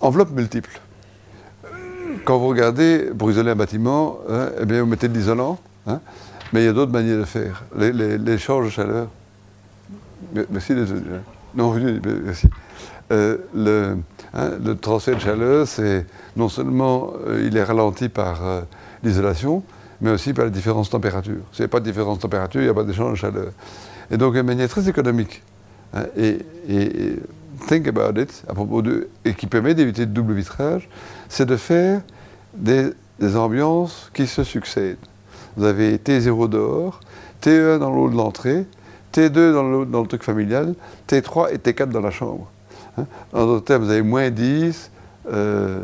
Enveloppe 0.00 0.30
multiple. 0.30 0.80
Quand 2.24 2.38
vous 2.38 2.48
regardez, 2.48 3.10
pour 3.16 3.30
isoler 3.30 3.52
un 3.52 3.56
bâtiment, 3.56 4.18
hein, 4.28 4.48
eh 4.60 4.64
bien, 4.64 4.80
vous 4.80 4.88
mettez 4.88 5.08
de 5.08 5.14
l'isolant, 5.14 5.58
hein, 5.86 6.00
mais 6.52 6.62
il 6.62 6.64
y 6.64 6.68
a 6.68 6.72
d'autres 6.72 6.92
manières 6.92 7.18
de 7.18 7.24
faire. 7.24 7.64
L'échange 7.76 8.64
de 8.64 8.70
chaleur. 8.70 9.08
Merci, 10.50 10.74
désolé. 10.74 11.02
Hein. 11.14 11.35
Non, 11.56 11.74
merci. 12.24 12.48
Euh, 13.12 13.38
le, 13.54 14.74
transfert 14.74 15.14
de 15.16 15.20
chaleur, 15.20 15.66
c'est 15.66 16.04
non 16.36 16.48
seulement 16.48 17.12
euh, 17.26 17.46
il 17.46 17.56
est 17.56 17.62
ralenti 17.62 18.08
par 18.08 18.44
euh, 18.44 18.60
l'isolation, 19.02 19.62
mais 20.00 20.10
aussi 20.10 20.34
par 20.34 20.44
les 20.44 20.50
différences 20.50 20.88
de 20.88 20.92
température. 20.92 21.42
S'il 21.52 21.62
n'y 21.62 21.66
a 21.66 21.68
pas 21.68 21.80
de 21.80 21.84
différence 21.84 22.18
de 22.18 22.22
température, 22.22 22.60
il 22.60 22.64
n'y 22.64 22.70
a 22.70 22.74
pas 22.74 22.84
d'échange 22.84 23.12
de 23.12 23.16
chaleur. 23.16 23.52
Et 24.10 24.16
donc, 24.16 24.34
une 24.34 24.42
manière 24.42 24.68
très 24.68 24.88
économique. 24.88 25.42
et 26.16 26.38
think 27.68 27.88
about 27.88 28.20
it, 28.20 28.44
à 28.48 28.54
propos 28.54 28.82
de, 28.82 29.08
et 29.24 29.32
qui 29.32 29.46
permet 29.46 29.74
d'éviter 29.74 30.02
le 30.02 30.12
double 30.12 30.34
vitrage, 30.34 30.88
c'est 31.28 31.46
de 31.46 31.56
faire 31.56 32.02
des, 32.54 32.90
des 33.18 33.36
ambiances 33.36 34.10
qui 34.12 34.26
se 34.26 34.44
succèdent. 34.44 34.98
Vous 35.56 35.64
avez 35.64 35.96
T0 35.96 36.50
dehors, 36.50 37.00
T1 37.42 37.78
dans 37.78 37.90
l'eau 37.90 38.10
de 38.10 38.16
l'entrée, 38.16 38.66
T2 39.16 39.52
dans 39.52 39.62
le, 39.62 39.86
dans 39.86 40.02
le, 40.02 40.06
truc 40.06 40.22
familial, 40.22 40.74
T3 41.08 41.52
et 41.52 41.58
T4 41.58 41.88
dans 41.88 42.00
la 42.00 42.10
chambre. 42.10 42.50
Hein. 42.98 43.04
En 43.32 43.46
d'autres 43.46 43.64
termes, 43.64 43.84
vous 43.84 43.90
avez 43.90 44.02
moins 44.02 44.30
10, 44.30 44.90
euh, 45.32 45.82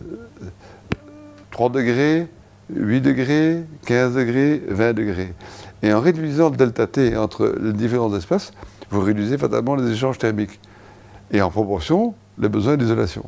3 1.51 1.71
degrés, 1.71 2.29
8 2.75 3.01
degrés, 3.01 3.65
15 3.87 4.15
degrés, 4.15 4.63
20 4.69 4.93
degrés. 4.93 5.35
Et 5.83 5.93
en 5.93 6.01
réduisant 6.01 6.51
le 6.51 6.57
delta 6.57 6.87
T 6.87 7.17
entre 7.17 7.55
les 7.61 7.73
différents 7.73 8.15
espaces, 8.15 8.53
vous 8.91 9.01
réduisez 9.01 9.39
fatalement 9.39 9.75
les 9.75 9.91
échanges 9.91 10.19
thermiques. 10.19 10.61
Et 11.31 11.41
en 11.41 11.51
proportion, 11.51 12.15
les 12.39 12.49
besoins 12.49 12.77
d'isolation. 12.77 13.25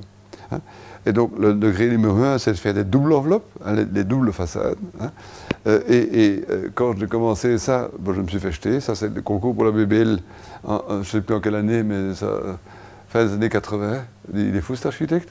Hein. 0.52 0.60
Et 1.06 1.12
donc, 1.12 1.32
le 1.38 1.54
degré 1.54 1.88
numéro 1.88 2.22
un, 2.22 2.38
c'est 2.38 2.52
de 2.52 2.56
faire 2.56 2.74
des 2.74 2.84
doubles 2.84 3.12
enveloppes, 3.12 3.48
hein, 3.64 3.74
les, 3.92 4.04
doubles 4.04 4.32
façades. 4.32 4.76
Euh, 5.66 5.80
et, 5.88 6.44
euh, 6.50 6.68
quand 6.74 6.96
j'ai 6.98 7.06
commencé 7.06 7.58
ça, 7.58 7.90
je 8.04 8.20
me 8.20 8.28
suis 8.28 8.38
fait 8.38 8.52
jeter. 8.52 8.80
Ça, 8.80 8.94
c'est 8.94 9.14
le 9.14 9.22
concours 9.22 9.54
pour 9.54 9.64
la 9.64 9.70
BBL, 9.70 10.18
je 10.66 10.94
ne 10.94 11.02
sais 11.04 11.20
plus 11.20 11.34
en 11.34 11.40
quelle 11.40 11.54
année, 11.54 11.82
mais 11.82 12.14
ça, 12.14 12.28
fin 13.08 13.24
des 13.24 13.32
années 13.32 13.48
80. 13.48 14.04
Il 14.34 14.54
est 14.54 14.60
fou, 14.60 14.76
cet 14.76 14.86
architecte. 14.86 15.30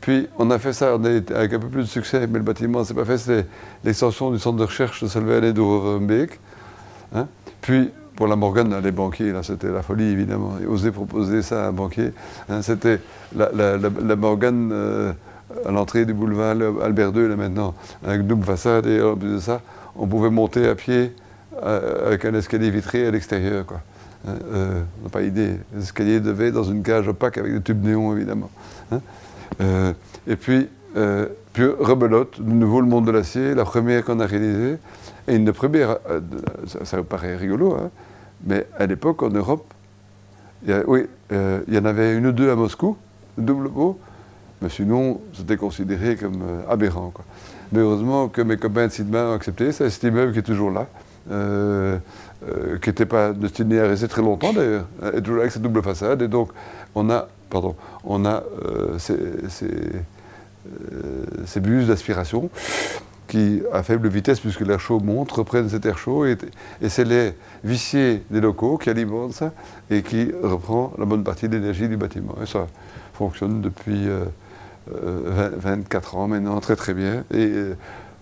Puis, 0.00 0.28
on 0.38 0.50
a 0.50 0.58
fait 0.58 0.72
ça 0.72 0.94
avec 0.94 1.30
un 1.30 1.58
peu 1.58 1.68
plus 1.68 1.82
de 1.82 1.88
succès, 1.88 2.26
mais 2.26 2.38
le 2.38 2.44
bâtiment, 2.44 2.84
c'est 2.84 2.94
pas 2.94 3.04
fait. 3.04 3.18
C'est 3.18 3.46
l'extension 3.84 4.30
du 4.30 4.38
centre 4.38 4.56
de 4.56 4.64
recherche 4.64 5.02
de 5.02 5.08
Solvay 5.08 5.48
et 5.48 5.52
de 5.52 6.28
Hein. 7.14 7.26
Puis, 7.60 7.90
pour 8.18 8.26
la 8.26 8.34
Morgane, 8.34 8.80
les 8.82 8.90
banquiers, 8.90 9.32
là, 9.32 9.42
c'était 9.44 9.70
la 9.70 9.82
folie, 9.82 10.10
évidemment. 10.10 10.54
Et 10.60 10.66
oser 10.66 10.90
proposer 10.90 11.40
ça 11.42 11.66
à 11.66 11.68
un 11.68 11.72
banquier. 11.72 12.12
Hein, 12.48 12.62
c'était 12.62 13.00
la, 13.34 13.50
la, 13.52 14.16
Morgane 14.16 14.70
euh, 14.72 15.12
à 15.64 15.70
l'entrée 15.70 16.04
du 16.04 16.14
boulevard 16.14 16.56
Albert 16.82 17.12
II, 17.14 17.28
là, 17.28 17.36
maintenant, 17.36 17.74
avec 18.04 18.26
double 18.26 18.44
façade, 18.44 18.86
et 18.86 19.00
en 19.00 19.16
plus 19.16 19.34
de 19.34 19.38
ça, 19.38 19.60
on 19.96 20.06
pouvait 20.06 20.30
monter 20.30 20.68
à 20.68 20.74
pied 20.74 21.12
euh, 21.62 22.06
avec 22.06 22.24
un 22.24 22.34
escalier 22.34 22.70
vitré 22.70 23.06
à 23.06 23.10
l'extérieur. 23.10 23.64
Hein, 24.26 24.32
euh, 24.52 24.82
on 25.00 25.04
n'a 25.04 25.10
pas 25.10 25.22
idée. 25.22 25.56
L'escalier 25.74 26.20
devait 26.20 26.52
dans 26.52 26.64
une 26.64 26.82
cage 26.82 27.08
opaque 27.08 27.38
avec 27.38 27.52
des 27.52 27.62
tubes 27.62 27.84
néons, 27.84 28.14
évidemment. 28.16 28.50
Hein. 28.92 29.00
et 30.26 30.36
puis, 30.36 30.68
puis, 31.52 31.64
rebelote, 31.78 32.40
de 32.40 32.50
nouveau 32.50 32.80
le 32.80 32.86
monde 32.86 33.06
de 33.06 33.10
l'acier, 33.10 33.54
la 33.54 33.64
première 33.64 34.04
qu'on 34.04 34.20
a 34.20 34.26
réalisée. 34.26 34.78
Et 35.26 35.36
une 35.36 35.52
première, 35.52 35.98
ça, 36.66 36.84
ça 36.84 37.02
paraît 37.02 37.36
rigolo, 37.36 37.74
hein, 37.74 37.90
mais 38.46 38.66
à 38.78 38.86
l'époque, 38.86 39.22
en 39.22 39.28
Europe, 39.28 39.64
oui, 40.86 41.06
euh, 41.32 41.60
il 41.68 41.74
y 41.74 41.78
en 41.78 41.84
avait 41.84 42.16
une 42.16 42.26
ou 42.26 42.32
deux 42.32 42.50
à 42.50 42.56
Moscou, 42.56 42.96
double 43.36 43.68
beau, 43.68 43.98
mais 44.62 44.68
sinon, 44.68 45.20
c'était 45.34 45.56
considéré 45.56 46.16
comme 46.16 46.42
euh, 46.42 46.72
aberrant. 46.72 47.12
Mais 47.72 47.80
heureusement 47.80 48.28
que 48.28 48.42
mes 48.42 48.56
copains 48.56 48.86
de 48.86 48.92
Sidman 48.92 49.26
ont 49.26 49.34
accepté, 49.34 49.72
c'est 49.72 49.88
cet 49.90 50.02
immeuble 50.04 50.32
qui 50.32 50.38
est 50.40 50.42
toujours 50.42 50.70
là, 50.70 50.86
euh, 51.30 51.98
qui 52.80 52.88
n'était 52.88 53.06
pas 53.06 53.32
destiné 53.32 53.80
à 53.80 53.86
rester 53.86 54.08
très 54.08 54.22
longtemps 54.22 54.52
d'ailleurs, 54.52 54.86
est 55.12 55.20
toujours 55.20 55.40
avec 55.40 55.52
cette 55.52 55.62
double 55.62 55.82
façade, 55.82 56.22
et 56.22 56.28
donc 56.28 56.50
on 56.94 57.10
a, 57.10 57.28
pardon, 57.50 57.76
on 58.04 58.24
a 58.24 58.42
ces, 58.98 59.18
ces, 59.48 59.70
ces 61.44 61.60
buses 61.60 61.88
d'aspiration 61.88 62.48
qui, 63.28 63.62
à 63.72 63.82
faible 63.82 64.08
vitesse, 64.08 64.40
puisque 64.40 64.62
l'air 64.62 64.80
chaud 64.80 64.98
monte, 64.98 65.30
reprennent 65.30 65.68
cet 65.68 65.86
air 65.86 65.98
chaud, 65.98 66.26
et, 66.26 66.36
c'est 66.88 67.04
les 67.04 67.34
viciers 67.62 68.22
des 68.30 68.40
locaux 68.40 68.78
qui 68.78 68.90
alimentent 68.90 69.34
ça, 69.34 69.52
et 69.90 70.02
qui 70.02 70.32
reprend 70.42 70.92
la 70.98 71.04
bonne 71.04 71.22
partie 71.22 71.48
de 71.48 71.56
l'énergie 71.56 71.88
du 71.88 71.96
bâtiment. 71.96 72.34
Et 72.42 72.46
ça 72.46 72.66
fonctionne 73.12 73.60
depuis 73.60 74.06
24 74.06 74.47
euh, 74.94 75.50
euh, 75.64 76.16
ans 76.16 76.28
maintenant, 76.28 76.60
très 76.60 76.76
très 76.76 76.94
bien. 76.94 77.24
Et 77.32 77.52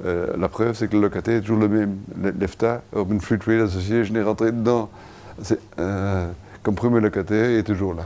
euh, 0.05 0.27
la 0.37 0.49
preuve, 0.49 0.75
c'est 0.75 0.89
que 0.89 0.95
le 0.95 1.03
locataire 1.03 1.37
est 1.37 1.41
toujours 1.41 1.59
le 1.59 1.69
même. 1.69 1.97
L'EFTA, 2.39 2.83
Urban 2.95 3.19
Free 3.21 3.39
Trade 3.39 3.61
Association, 3.61 4.05
je 4.05 4.13
n'ai 4.13 4.23
rentré 4.23 4.53
dedans 4.53 4.91
comme 6.63 6.75
premier 6.75 7.01
locataire, 7.01 7.51
il 7.51 7.59
est 7.59 7.63
toujours 7.63 7.95
là. 7.95 8.05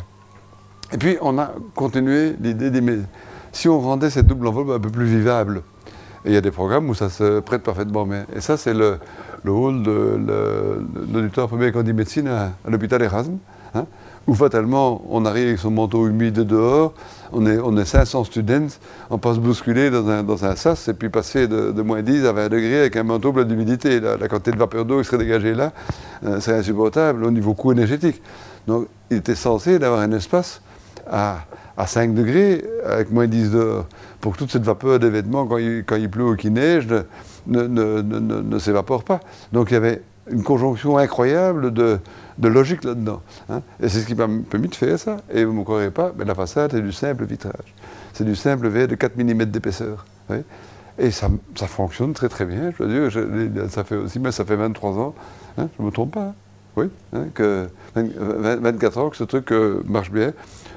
Et 0.93 0.99
puis, 0.99 1.17
on 1.23 1.39
a 1.39 1.53
continué 1.75 2.35
l'idée 2.41 2.71
des... 2.71 2.83
Si 3.53 3.69
on 3.69 3.81
rendait 3.81 4.11
cette 4.11 4.27
double 4.27 4.49
enveloppe 4.49 4.71
un 4.71 4.81
peu 4.81 4.91
plus 4.91 5.07
vivable, 5.07 5.63
et 6.25 6.29
il 6.29 6.35
y 6.35 6.37
a 6.37 6.43
des 6.43 6.51
programmes 6.51 6.91
où 6.91 6.95
ça 6.95 7.09
se 7.09 7.41
prête 7.41 7.63
parfaitement. 7.63 8.07
Et 8.35 8.41
ça, 8.41 8.57
c'est 8.59 8.75
le, 8.75 8.99
hall 9.47 9.83
de 9.83 10.85
l'auditoire 11.11 11.49
premier 11.49 11.73
candidat 11.73 11.97
médecine 11.97 12.29
à, 12.29 12.51
l'hôpital 12.69 13.01
Erasme, 13.01 13.39
hein, 13.75 13.87
où 14.31 14.35
fatalement, 14.37 15.03
on 15.09 15.25
arrive 15.25 15.49
avec 15.49 15.59
son 15.59 15.73
manteau 15.73 16.07
humide 16.07 16.39
dehors, 16.43 16.95
on 17.33 17.45
est, 17.47 17.59
on 17.59 17.77
est 17.77 17.85
500 17.85 18.23
students, 18.23 18.69
on 19.11 19.19
passe 19.19 19.39
bousculer 19.39 19.91
dans 19.91 20.09
un, 20.09 20.23
dans 20.23 20.45
un 20.45 20.55
sas, 20.55 20.87
et 20.87 20.95
puis 20.95 21.09
passer 21.09 21.49
de, 21.49 21.83
moins 21.83 22.01
10 22.01 22.27
à 22.27 22.33
20 22.33 22.49
degrés 22.49 22.79
avec 22.79 22.95
un 22.95 23.03
manteau 23.03 23.33
plein 23.33 23.43
d'humidité. 23.43 23.99
La, 23.99 24.29
quantité 24.29 24.53
de 24.53 24.57
vapeur 24.57 24.85
d'eau 24.85 25.01
qui 25.01 25.05
serait 25.07 25.19
dégagée 25.19 25.53
là, 25.53 25.73
euh, 26.25 26.39
c'est 26.39 26.53
insupportable 26.53 27.25
au 27.25 27.33
niveau 27.33 27.55
coût 27.55 27.73
énergétique. 27.73 28.23
Donc, 28.69 28.87
il 29.11 29.17
était 29.17 29.35
censé 29.35 29.81
d'avoir 29.81 29.99
un 29.99 30.13
espace 30.13 30.63
à, 31.11 31.39
à 31.77 31.89
5 31.89 32.15
degrés 32.15 32.65
avec 32.87 33.11
moins 33.11 33.27
10 33.27 33.51
dehors 33.51 33.87
pour 34.21 34.35
que 34.35 34.39
toute 34.39 34.53
cette 34.53 34.63
vapeur 34.63 35.01
des 35.01 35.11
vêtements, 35.11 35.45
quand 35.45 35.59
il, 35.59 35.83
quand 35.85 35.97
il 35.97 36.09
pleut 36.09 36.25
ou 36.25 36.37
qu'il 36.37 36.53
neige, 36.53 36.87
ne, 36.87 37.63
ne, 37.63 38.01
ne, 38.01 38.21
ne 38.21 38.59
s'évapore 38.61 39.03
pas. 39.03 39.19
Donc 39.53 39.73
il 39.73 39.75
y 39.75 39.77
avait 39.77 40.03
une 40.31 40.43
conjonction 40.43 40.99
incroyable 40.99 41.73
de, 41.73 41.99
de 42.39 42.49
logique 42.49 42.85
là-dedans. 42.85 43.23
Hein. 43.49 43.63
Et 43.83 43.89
c'est 43.89 44.01
ce 44.01 44.07
qui 44.07 44.15
m'a 44.15 44.29
permis 44.49 44.69
de 44.69 44.75
faire 44.75 44.99
ça. 44.99 45.19
Et 45.33 45.45
vous 45.45 45.53
ne 45.53 45.59
me 45.59 45.65
croirez 45.65 45.91
pas, 45.91 46.13
mais 46.17 46.25
la 46.25 46.35
façade 46.35 46.75
est 46.75 46.83
du 46.83 46.93
simple 46.93 47.25
vitrage. 47.25 47.75
C'est 48.13 48.25
du 48.25 48.35
simple 48.35 48.69
verre 48.69 48.89
de 48.89 48.95
4 48.95 49.17
mm 49.17 49.45
d'épaisseur. 49.47 50.05
Et 50.99 51.11
ça, 51.11 51.29
ça, 51.55 51.67
fonctionne 51.67 52.13
très 52.13 52.29
très 52.29 52.45
bien. 52.45 52.73
Je 52.79 53.69
ça 53.69 53.85
fait 53.85 53.97
aussi, 53.97 54.21
mais 54.21 54.33
ça 54.33 54.45
fait 54.45 54.57
23 54.57 54.99
ans. 54.99 55.15
Hein, 55.59 55.69
je 55.77 55.83
ne 55.83 55.87
me 55.87 55.93
trompe 55.93 56.13
pas. 56.13 56.35
Hein. 57.13 57.27
Que 57.35 57.69
24 57.95 58.99
ans 58.99 59.11
que 59.11 59.17
ce 59.17 59.25
truc 59.25 59.53
euh, 59.53 59.83
marche 59.87 60.11
bien. 60.11 60.33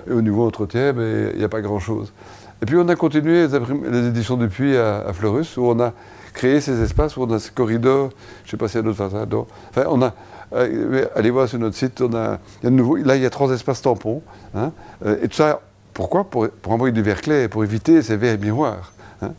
Et 0.07 0.11
au 0.11 0.21
niveau 0.21 0.45
entretien, 0.45 0.93
il 1.33 1.37
n'y 1.37 1.43
a 1.43 1.49
pas 1.49 1.61
grand-chose. 1.61 2.13
Et 2.61 2.65
puis 2.65 2.77
on 2.77 2.87
a 2.87 2.95
continué 2.95 3.47
les, 3.47 4.07
éditions 4.07 4.37
du 4.37 4.47
Puy 4.47 4.75
à, 4.77 5.11
Fleurus, 5.13 5.57
où 5.57 5.65
on 5.65 5.79
a 5.79 5.93
créé 6.33 6.61
ces 6.61 6.81
espaces, 6.81 7.15
où 7.17 7.23
on 7.23 7.31
a 7.31 7.39
ces 7.39 7.51
corridors, 7.51 8.09
je 8.43 8.47
ne 8.47 8.51
sais 8.51 8.57
pas 8.57 8.67
s'il 8.67 8.77
y 8.77 8.79
a 8.79 8.81
d'autres 8.83 8.97
façades. 8.97 9.33
Enfin, 9.33 9.83
on 9.87 10.01
a, 10.01 10.13
euh, 10.53 11.05
allez 11.15 11.29
voir 11.29 11.47
sur 11.47 11.59
notre 11.59 11.75
site, 11.75 12.01
on 12.01 12.13
a, 12.13 12.39
il 12.61 12.65
y 12.65 12.67
a 12.67 12.69
de 12.69 12.75
nouveau, 12.75 12.97
là 12.97 13.15
il 13.15 13.21
y 13.21 13.25
a 13.25 13.29
trois 13.29 13.51
espaces 13.51 13.81
tampons. 13.81 14.21
Hein, 14.55 14.71
euh, 15.05 15.17
et 15.21 15.27
tout 15.27 15.35
ça, 15.35 15.61
pourquoi? 15.93 16.23
Pour, 16.25 16.49
pour, 16.49 16.73
envoyer 16.73 16.91
du 16.91 17.01
verre 17.01 17.21
clair, 17.21 17.49
pour 17.49 17.63
éviter 17.63 18.01
ces 18.01 18.17
verres 18.17 18.39
miroirs. 18.39 18.93
Hein. 19.21 19.33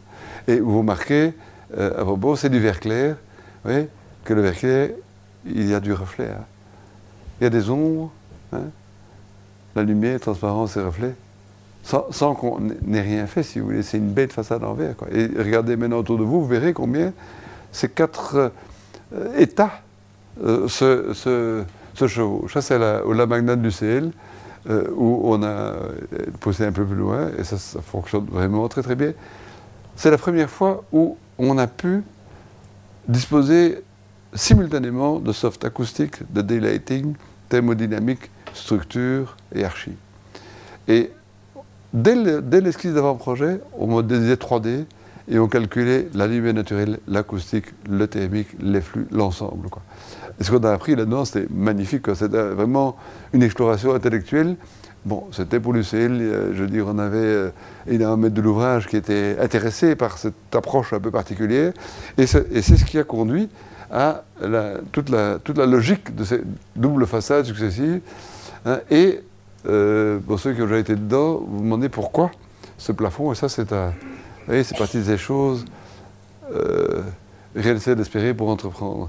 Et 0.49 0.61
vous 0.61 0.79
remarquez, 0.79 1.35
euh, 1.77 2.01
à 2.01 2.05
propos, 2.05 2.37
c'est 2.37 2.49
du 2.51 2.61
verre 2.61 2.81
clair, 2.81 3.17
oui, 3.65 3.87
que 4.25 4.35
le 4.35 4.43
verre 4.43 4.57
clair, 4.57 4.91
il 5.45 5.69
y 5.69 5.75
a 5.75 5.81
du 5.81 5.93
reflet. 5.93 6.31
Hein. 6.31 6.45
Il 7.41 7.45
y 7.45 7.47
a 7.47 7.51
des 7.51 7.69
ombres, 7.69 8.11
la 9.75 9.83
lumière, 9.83 10.21
transparence 10.21 10.77
et 10.77 10.81
reflet 10.81 11.15
sans, 11.85 12.35
qu'on 12.35 12.61
n'ait 12.61 13.03
rien 13.03 13.27
fait, 13.27 13.43
si 13.43 13.61
vous 13.61 13.67
voulez. 13.67 13.83
C'est 13.83 13.99
une 13.99 14.13
bête 14.13 14.33
façade 14.33 14.65
en 14.65 14.73
verre. 14.73 14.95
Et 15.13 15.27
regardez 15.37 15.77
maintenant 15.77 15.99
autour 15.99 16.19
de 16.19 16.25
vous, 16.25 16.41
vous 16.41 16.47
verrez 16.47 16.73
combien 16.73 17.13
ces 17.73 17.89
quatre 17.89 18.53
euh, 19.15 19.37
états 19.37 19.83
euh, 20.43 20.67
se, 20.69 21.13
se, 21.13 21.65
chevauchent. 22.07 22.55
Ça, 22.55 22.63
c'est 22.63 22.79
la, 22.79 23.03
la 23.07 23.27
magnate 23.27 23.61
du 23.61 23.71
CL, 23.71 24.11
euh, 24.71 24.89
où 24.95 25.21
on 25.25 25.43
a 25.43 25.75
poussé 26.41 26.65
un 26.65 26.73
peu 26.73 26.85
plus 26.85 26.97
loin, 26.97 27.31
et 27.39 27.45
ça, 27.45 27.57
fonctionne 27.83 28.27
vraiment 28.31 28.67
très 28.69 28.83
très 28.83 28.95
bien. 28.95 29.13
C'est 29.95 30.11
la 30.11 30.19
première 30.19 30.51
fois 30.51 30.85
où 30.93 31.19
on 31.39 31.59
a 31.59 31.67
pu 31.67 32.03
disposer 33.07 33.83
simultanément 34.33 35.21
de 35.21 35.33
soft 35.33 35.65
acoustique, 35.65 36.17
de 36.33 36.41
daylighting, 36.41 37.15
thermodynamique, 37.49 38.31
structure 38.55 39.37
et 39.55 39.65
archi. 39.65 39.93
Dès 41.95 42.61
l'esquisse 42.61 42.93
d'avant-projet, 42.93 43.61
on 43.79 43.87
modélisait 43.87 44.35
3D 44.35 44.85
et 45.29 45.39
on 45.39 45.47
calculait 45.47 46.09
la 46.13 46.27
lumière 46.27 46.53
naturelle, 46.53 46.99
l'acoustique, 47.07 47.67
le 47.89 48.09
thermique, 48.09 48.49
les 48.61 48.81
flux, 48.81 49.07
l'ensemble. 49.13 49.69
Ce 50.41 50.51
qu'on 50.51 50.65
a 50.65 50.73
appris 50.73 50.97
là-dedans, 50.97 51.25
c'était 51.25 51.47
magnifique. 51.51 52.07
C'était 52.17 52.49
vraiment 52.49 52.97
une 53.33 53.45
exploration 53.45 53.95
intellectuelle. 53.95 54.57
Bon, 55.05 55.23
c'était 55.31 55.61
pour 55.61 55.73
l'UCL, 55.73 56.53
je 56.53 56.63
veux 56.63 56.67
dire, 56.67 56.87
on 56.89 56.99
avait 56.99 57.19
euh, 57.19 57.51
énormément 57.87 58.23
maître 58.23 58.35
de 58.35 58.43
l'ouvrage 58.43 58.89
qui 58.89 58.97
était 58.97 59.37
intéressé 59.39 59.95
par 59.95 60.19
cette 60.19 60.35
approche 60.53 60.95
un 60.95 61.01
peu 61.01 61.13
particulière. 61.13 61.75
Et 62.19 62.27
c'est 62.27 62.63
ce 62.63 62.85
qui 62.85 62.99
a 62.99 63.05
conduit 63.05 63.49
à 63.93 64.25
toute, 64.91 65.11
la, 65.11 65.39
toute, 65.39 65.59
la, 65.59 65.67
logique 65.67 66.17
de 66.17 66.25
ces 66.25 66.41
doubles 66.75 67.07
façades 67.07 67.45
successives. 67.45 68.01
Hein, 68.67 68.81
et 68.91 69.21
euh, 69.67 70.19
pour 70.27 70.39
ceux 70.39 70.53
qui 70.53 70.63
ont 70.63 70.67
déjà 70.67 70.79
été 70.79 70.95
dedans, 70.95 71.43
vous 71.47 71.59
vous 71.59 71.63
demandez 71.65 71.89
pourquoi 71.89 72.31
ce 72.79 72.93
plafond, 72.93 73.33
et 73.33 73.35
ça 73.35 73.49
c'est 73.49 73.73
un... 73.73 73.89
Vous 73.89 74.49
voyez, 74.49 74.65
c'est 74.65 74.77
partie 74.77 75.01
des 75.01 75.17
choses 75.17 75.65
euh, 76.53 77.03
réalisées 77.57 77.95
d'espérer 77.95 78.35
pour 78.35 78.49
entreprendre. 78.49 79.09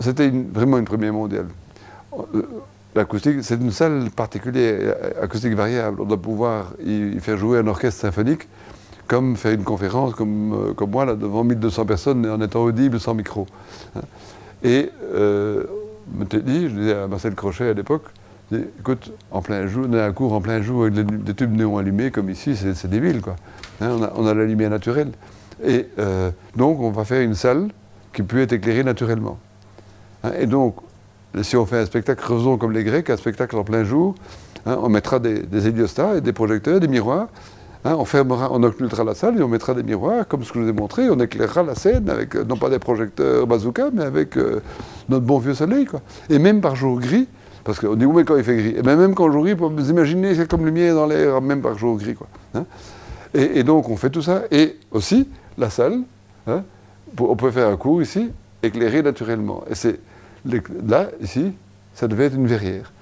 C'était 0.00 0.30
vraiment 0.30 0.78
une 0.78 0.84
première 0.84 1.12
mondiale. 1.12 1.46
Euh, 2.34 2.42
l'acoustique, 2.94 3.42
c'est 3.42 3.56
une 3.56 3.72
salle 3.72 4.10
particulière, 4.14 4.96
acoustique 5.20 5.54
variable. 5.54 6.00
On 6.00 6.04
doit 6.04 6.20
pouvoir 6.20 6.72
y 6.84 7.18
faire 7.20 7.36
jouer 7.36 7.58
un 7.58 7.66
orchestre 7.66 8.00
symphonique, 8.00 8.48
comme 9.10 9.36
faire 9.36 9.52
une 9.52 9.64
conférence, 9.64 10.14
comme, 10.14 10.72
euh, 10.80 10.86
moi, 10.86 11.04
là, 11.04 11.14
devant 11.14 11.42
1200 11.42 11.84
personnes, 11.84 12.30
en 12.30 12.40
étant 12.40 12.62
audible, 12.62 13.00
sans 13.00 13.14
micro. 13.14 13.46
Et 14.62 14.90
euh, 15.14 15.64
me 16.14 16.24
dit, 16.24 16.68
je 16.68 16.74
disais 16.74 16.94
à 16.94 17.08
Marcel 17.08 17.34
Crochet 17.34 17.70
à 17.70 17.72
l'époque, 17.72 18.04
écoute, 18.52 19.12
en 19.30 19.42
plein 19.42 19.66
jour, 19.66 19.86
on 19.88 19.92
a 19.94 20.04
un 20.04 20.12
cours 20.12 20.32
en 20.32 20.40
plein 20.40 20.60
jour 20.60 20.82
avec 20.82 20.94
des 20.94 21.34
tubes 21.34 21.56
néons 21.56 21.78
allumés, 21.78 22.10
comme 22.10 22.30
ici, 22.30 22.56
c'est 22.56 22.88
débile, 22.88 23.20
quoi. 23.20 23.36
Hein, 23.80 23.96
on, 24.16 24.26
a, 24.26 24.34
la 24.34 24.44
lumière 24.44 24.70
naturelle. 24.70 25.12
Et 25.64 25.86
euh, 25.98 26.30
donc, 26.56 26.80
on 26.80 26.90
va 26.90 27.04
faire 27.04 27.22
une 27.22 27.34
salle 27.34 27.68
qui 28.12 28.22
peut 28.22 28.40
être 28.40 28.52
éclairée 28.52 28.84
naturellement. 28.84 29.38
Hein, 30.24 30.32
et 30.38 30.46
donc, 30.46 30.76
si 31.42 31.56
on 31.56 31.64
fait 31.64 31.78
un 31.78 31.86
spectacle, 31.86 32.22
faisons 32.24 32.58
comme 32.58 32.72
les 32.72 32.84
Grecs, 32.84 33.08
un 33.08 33.16
spectacle 33.16 33.56
en 33.56 33.64
plein 33.64 33.84
jour, 33.84 34.14
hein, 34.66 34.78
on 34.82 34.88
mettra 34.88 35.18
des, 35.18 35.40
des, 35.40 35.68
héliostats 35.68 36.16
et 36.16 36.20
des 36.20 36.32
projecteurs, 36.32 36.80
des 36.80 36.88
miroirs, 36.88 37.28
on 37.84 38.04
fermera, 38.04 38.48
on 38.52 38.62
occultera 38.62 39.04
la 39.04 39.14
salle 39.14 39.38
et 39.38 39.42
on 39.42 39.48
mettra 39.48 39.74
des 39.74 39.82
miroirs, 39.82 40.28
comme 40.28 40.44
ce 40.44 40.52
que 40.52 40.58
je 40.58 40.64
vous 40.64 40.70
ai 40.70 40.72
montré, 40.72 41.08
on 41.08 41.18
éclairera 41.18 41.62
la 41.62 41.74
scène 41.74 42.10
avec, 42.10 42.36
euh, 42.36 42.44
non 42.44 42.56
pas 42.56 42.68
des 42.68 42.78
projecteurs 42.78 43.46
bazooka, 43.46 43.90
mais 43.92 44.02
avec 44.02 44.36
euh, 44.36 44.60
notre 45.08 45.24
bon 45.24 45.38
vieux 45.38 45.54
soleil, 45.54 45.86
quoi. 45.86 46.00
Et 46.28 46.38
même 46.38 46.60
par 46.60 46.76
jour 46.76 47.00
gris, 47.00 47.26
parce 47.64 47.78
qu'on 47.78 47.94
dit, 47.94 48.04
oui, 48.04 48.16
mais 48.16 48.24
quand 48.24 48.36
il 48.36 48.44
fait 48.44 48.56
gris. 48.56 48.70
Et 48.70 48.76
eh 48.78 48.82
bien 48.82 48.96
même 48.96 49.14
quand 49.14 49.30
jour 49.30 49.44
gris, 49.44 49.54
vous 49.54 49.90
imaginez, 49.90 50.34
c'est 50.34 50.48
comme 50.48 50.64
lumière 50.64 50.94
dans 50.94 51.06
l'air, 51.06 51.40
même 51.40 51.60
par 51.60 51.76
jour 51.76 51.98
gris, 51.98 52.14
quoi. 52.14 52.26
et, 53.34 53.58
et, 53.58 53.64
donc, 53.64 53.88
on 53.88 53.96
fait 53.96 54.10
tout 54.10 54.22
ça. 54.22 54.42
Et 54.50 54.76
aussi, 54.90 55.28
la 55.58 55.70
salle, 55.70 56.00
on 56.46 57.36
peut 57.36 57.50
faire 57.50 57.68
un 57.68 57.76
cours 57.76 58.02
ici, 58.02 58.30
éclairé 58.62 59.02
naturellement. 59.02 59.64
Et 59.70 59.74
c'est 59.74 60.00
là, 60.44 61.08
ici, 61.20 61.52
ça 61.94 62.08
devait 62.08 62.26
être 62.26 62.36
une 62.36 62.46
verrière. 62.46 62.92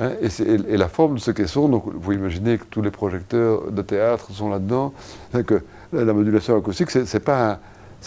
Hein, 0.00 0.10
et, 0.20 0.76
la 0.76 0.88
forme 0.88 1.14
de 1.14 1.20
ce 1.20 1.30
caisson, 1.30 1.68
donc 1.68 1.84
vous 1.86 2.12
imaginez 2.12 2.58
que 2.58 2.64
tous 2.64 2.82
les 2.82 2.90
projecteurs 2.90 3.70
de 3.70 3.82
théâtre 3.82 4.30
sont 4.32 4.48
là-dedans, 4.48 4.92
hein, 5.34 5.42
que 5.42 5.62
la, 5.92 6.12
modulation 6.12 6.56
acoustique, 6.56 6.90
ce 6.90 7.00
n'est 7.00 7.20
pas, 7.20 7.58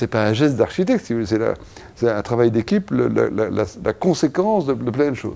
pas, 0.10 0.26
un 0.26 0.34
geste 0.34 0.56
d'architecte, 0.56 1.12
c'est 1.96 2.10
un 2.10 2.22
travail 2.22 2.52
d'équipe, 2.52 2.92
la, 2.92 3.94
conséquence 3.94 4.66
de, 4.66 4.74
plein 4.74 5.12
de 5.12 5.16
choses. 5.16 5.36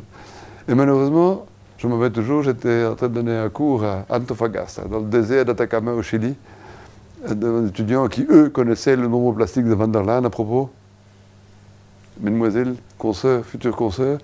Et 0.67 0.73
malheureusement, 0.73 1.45
je 1.77 1.87
me 1.87 1.95
mets 1.97 2.09
toujours, 2.09 2.41
j'étais 2.43 2.85
en 2.85 2.95
train 2.95 3.07
de 3.07 3.13
donner 3.13 3.35
un 3.35 3.49
cours 3.49 3.83
à 3.83 4.05
Antofagasta, 4.09 4.83
dans 4.85 4.99
le 4.99 5.05
désert 5.05 5.45
d'Atacama 5.45 5.91
au 5.91 6.01
Chili, 6.01 6.35
d'un 7.29 7.67
étudiants 7.67 8.07
qui, 8.07 8.25
eux, 8.29 8.49
connaissaient 8.49 8.95
le 8.95 9.07
nombre 9.07 9.33
plastique 9.33 9.65
de 9.65 9.73
Van 9.73 9.87
der 9.87 10.07
à 10.07 10.29
propos. 10.29 10.69
Mesdemoiselles, 12.19 12.75
consoeurs, 12.97 13.45
futures 13.45 13.75
consoeurs, 13.75 14.19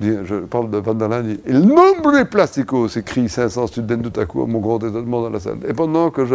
je 0.00 0.40
parle 0.40 0.70
de 0.70 0.78
Van 0.78 0.94
der 0.94 1.08
Laan, 1.08 1.36
il 1.46 1.60
nombre 1.60 2.24
plastico, 2.24 2.88
s'écrit 2.88 3.28
500 3.28 3.66
students 3.68 4.02
tout 4.02 4.20
à 4.20 4.26
coup, 4.26 4.44
mon 4.46 4.58
grand 4.58 4.78
étonnement 4.78 5.22
dans 5.22 5.30
la 5.30 5.40
salle. 5.40 5.58
Et 5.68 5.74
pendant 5.74 6.10
que 6.10 6.26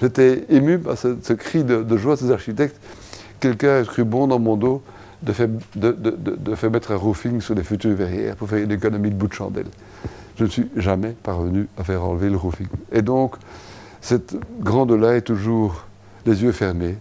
j'étais 0.00 0.44
ému 0.50 0.78
par 0.78 0.96
ce, 0.96 1.32
cri 1.32 1.64
de, 1.64 1.96
joie 1.96 2.14
de 2.14 2.20
ces 2.20 2.30
architectes, 2.30 2.76
quelqu'un 3.40 3.80
a 3.80 3.84
cru 3.84 4.04
bon 4.04 4.26
dans 4.26 4.38
mon 4.38 4.56
dos 4.56 4.82
de 5.22 5.32
faire, 5.32 6.70
mettre 6.70 6.92
un 6.92 6.96
roofing 6.96 7.40
sur 7.40 7.54
les 7.54 7.62
futures 7.62 7.94
verrières 7.94 8.36
pour 8.36 8.48
faire 8.48 8.62
une 8.62 8.72
économie 8.72 9.10
de 9.10 9.14
bout 9.14 9.28
de 9.28 9.32
chandelle. 9.34 9.66
Je 10.38 10.44
ne 10.44 10.48
suis 10.48 10.68
jamais 10.76 11.14
parvenu 11.22 11.68
à 11.76 11.84
faire 11.84 12.02
enlever 12.04 12.30
le 12.30 12.36
roofing. 12.36 12.68
Et 12.92 13.02
donc, 13.02 13.34
cette 14.00 14.34
grande-là 14.60 15.16
est 15.16 15.22
toujours 15.22 15.84
les 16.24 16.42
yeux 16.42 16.52
fermés. 16.52 16.96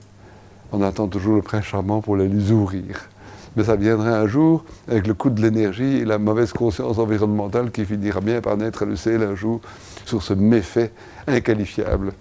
On 0.72 0.82
attend 0.82 1.08
toujours 1.08 1.36
le 1.36 1.42
prince 1.42 1.64
charmant 1.64 2.02
pour 2.02 2.18
les 2.18 2.52
ouvrir. 2.52 3.08
Mais 3.56 3.64
ça 3.64 3.76
viendra 3.76 4.10
un 4.20 4.28
jour 4.28 4.64
avec 4.88 5.08
le 5.08 5.14
coût 5.14 5.30
de 5.30 5.42
l'énergie 5.42 5.98
et 5.98 6.06
la 6.06 6.18
mauvaise 6.18 6.54
conscience 6.54 6.98
environnementale 6.98 7.72
qui 7.72 7.86
finira 7.86 8.20
bien 8.22 8.42
par 8.42 8.58
naître 8.58 8.86
le 8.86 8.96
ciel 8.96 9.24
un 9.24 9.36
jour 9.36 9.62
sur 10.06 10.22
ce 10.22 10.34
méfait 10.34 10.92
inqualifiable. 11.28 12.14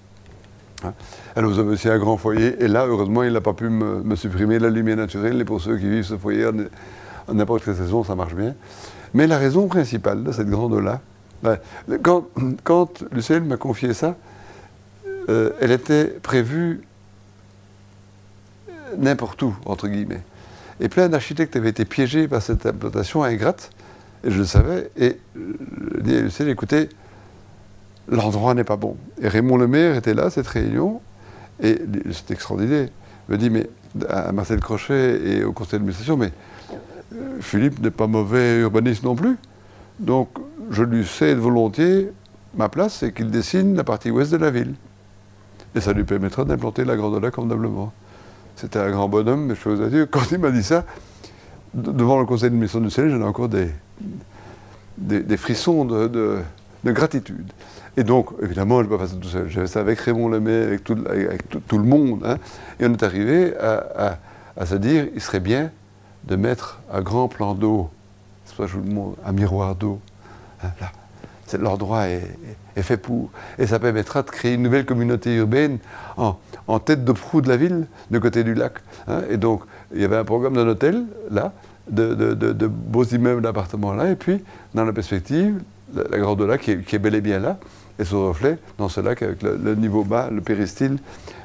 Hein. 0.84 0.92
Alors 1.34 1.50
vous 1.50 1.58
avez 1.58 1.70
aussi 1.70 1.88
un 1.88 1.98
grand 1.98 2.16
foyer, 2.16 2.62
et 2.62 2.68
là, 2.68 2.86
heureusement, 2.86 3.22
il 3.22 3.32
n'a 3.32 3.40
pas 3.40 3.52
pu 3.52 3.68
me, 3.68 4.16
supprimer 4.16 4.58
la 4.58 4.70
lumière 4.70 4.96
naturelle, 4.96 5.40
et 5.40 5.44
pour 5.44 5.60
ceux 5.60 5.76
qui 5.76 5.88
vivent 5.88 6.04
ce 6.04 6.16
foyer 6.16 6.46
en 6.46 7.34
n'importe 7.34 7.64
quelle 7.64 7.76
saison, 7.76 8.04
ça 8.04 8.14
marche 8.14 8.34
bien. 8.34 8.54
Mais 9.14 9.26
la 9.26 9.38
raison 9.38 9.66
principale 9.68 10.22
de 10.22 10.32
cette 10.32 10.48
grande-là, 10.48 11.00
ben, 11.42 11.58
quand, 12.02 12.26
quand 12.64 13.04
Lucien 13.12 13.40
m'a 13.40 13.56
confié 13.56 13.94
ça, 13.94 14.16
euh, 15.28 15.50
elle 15.60 15.72
était 15.72 16.06
prévue 16.06 16.82
n'importe 18.96 19.42
où, 19.42 19.54
entre 19.66 19.88
guillemets. 19.88 20.22
Et 20.80 20.88
plein 20.88 21.08
d'architectes 21.08 21.56
avaient 21.56 21.68
été 21.68 21.84
piégés 21.84 22.28
par 22.28 22.42
cette 22.42 22.66
implantation 22.66 23.22
ingrate, 23.24 23.70
et 24.24 24.30
je 24.30 24.38
le 24.38 24.44
savais, 24.44 24.90
et 24.96 25.18
je 25.36 26.00
dis 26.00 26.16
à 26.16 26.20
Lucien, 26.20 26.46
écoutez, 26.48 26.88
l'endroit 28.10 28.54
n'est 28.54 28.64
pas 28.64 28.76
bon. 28.76 28.96
Et 29.20 29.28
Raymond 29.28 29.56
Lemaire 29.56 29.96
était 29.96 30.14
là, 30.14 30.30
cette 30.30 30.46
réunion, 30.46 31.00
et 31.62 31.78
c'est 32.12 32.30
extraordinaire. 32.30 32.88
Il 33.28 33.32
me 33.32 33.38
dit, 33.38 33.50
mais 33.50 33.68
à 34.08 34.32
Marcel 34.32 34.60
Crochet 34.60 35.20
et 35.24 35.44
au 35.44 35.52
conseil 35.52 35.72
d'administration, 35.72 36.16
mais 36.16 36.32
euh, 37.14 37.38
Philippe 37.40 37.80
n'est 37.80 37.90
pas 37.90 38.06
mauvais 38.06 38.60
urbaniste 38.60 39.02
non 39.02 39.14
plus. 39.14 39.36
Donc, 39.98 40.28
je 40.70 40.82
lui 40.82 41.04
cède 41.04 41.38
volontiers 41.38 42.12
ma 42.54 42.68
place, 42.68 42.94
c'est 42.94 43.12
qu'il 43.12 43.30
dessine 43.30 43.76
la 43.76 43.84
partie 43.84 44.10
ouest 44.10 44.32
de 44.32 44.36
la 44.36 44.50
ville. 44.50 44.74
Et 45.74 45.80
ça 45.80 45.92
lui 45.92 46.04
permettra 46.04 46.44
d'implanter 46.44 46.84
la 46.84 46.96
Grande 46.96 47.30
convenablement. 47.30 47.92
C'était 48.56 48.78
un 48.78 48.90
grand 48.90 49.08
bonhomme, 49.08 49.46
mais 49.46 49.54
je 49.54 49.68
vous 49.68 49.88
dire, 49.88 50.06
quand 50.10 50.30
il 50.32 50.38
m'a 50.38 50.50
dit 50.50 50.62
ça, 50.62 50.84
devant 51.74 52.18
le 52.18 52.26
conseil 52.26 52.50
d'administration 52.50 52.80
du 52.80 52.90
CEL, 52.90 53.10
j'avais 53.10 53.24
encore 53.24 53.48
des, 53.48 53.68
des, 54.96 55.36
frissons 55.36 55.84
de, 55.84 56.42
gratitude. 56.84 57.52
Et 57.98 58.04
donc, 58.04 58.28
évidemment, 58.40 58.80
je 58.84 58.88
pas 58.88 58.96
faire 58.96 59.08
ça 59.08 59.16
tout 59.20 59.28
seul. 59.28 59.48
J'avais 59.48 59.66
ça 59.66 59.80
avec 59.80 59.98
Raymond 59.98 60.28
Lemay, 60.28 60.62
avec 60.62 60.84
tout, 60.84 60.94
le 60.94 61.82
monde. 61.82 62.22
Hein. 62.24 62.36
et 62.78 62.86
on 62.86 62.92
est 62.92 63.02
arrivé 63.02 63.54
à, 63.58 64.66
se 64.66 64.76
dire, 64.76 65.08
il 65.16 65.20
serait 65.20 65.40
bien 65.40 65.72
de 66.22 66.36
mettre 66.36 66.78
un 66.92 67.00
grand 67.00 67.26
plan 67.26 67.54
d'eau, 67.54 67.90
un 68.60 69.32
miroir 69.32 69.74
d'eau, 69.74 69.98
hein, 70.62 70.68
là, 70.80 70.92
leur 71.58 71.76
droit 71.76 72.02
est, 72.02 72.22
fait 72.82 72.98
pour. 72.98 73.30
Et 73.58 73.66
ça 73.66 73.80
permettra 73.80 74.22
de 74.22 74.30
créer 74.30 74.54
une 74.54 74.62
nouvelle 74.62 74.84
communauté 74.84 75.34
urbaine 75.34 75.78
en, 76.16 76.78
tête 76.78 77.04
de 77.04 77.10
proue 77.10 77.40
de 77.40 77.48
la 77.48 77.56
ville, 77.56 77.88
de 78.12 78.18
côté 78.20 78.44
du 78.44 78.54
lac. 78.54 78.74
Hein. 79.08 79.22
Et 79.28 79.38
donc, 79.38 79.62
il 79.92 80.00
y 80.00 80.04
avait 80.04 80.18
un 80.18 80.24
programme 80.24 80.54
d'un 80.54 80.68
hôtel, 80.68 81.02
là, 81.32 81.52
de, 81.90 82.66
beaux 82.68 83.06
immeubles 83.06 83.42
d'appartements 83.42 83.94
là, 83.94 84.08
et 84.08 84.14
puis, 84.14 84.44
dans 84.72 84.84
la 84.84 84.92
perspective, 84.92 85.60
la, 85.92 86.18
Grande 86.18 86.42
Lac 86.42 86.60
qui 86.60 86.70
est, 86.70 86.98
bel 87.00 87.16
et 87.16 87.20
bien 87.20 87.40
là, 87.40 87.58
et 87.98 88.04
se 88.04 88.14
reflet 88.14 88.58
dans 88.78 88.88
ce 88.88 89.00
lac 89.00 89.22
avec 89.22 89.42
le, 89.42 89.74
niveau 89.74 90.04
bas, 90.04 90.28
le 90.30 90.40
péristyle 90.40 90.98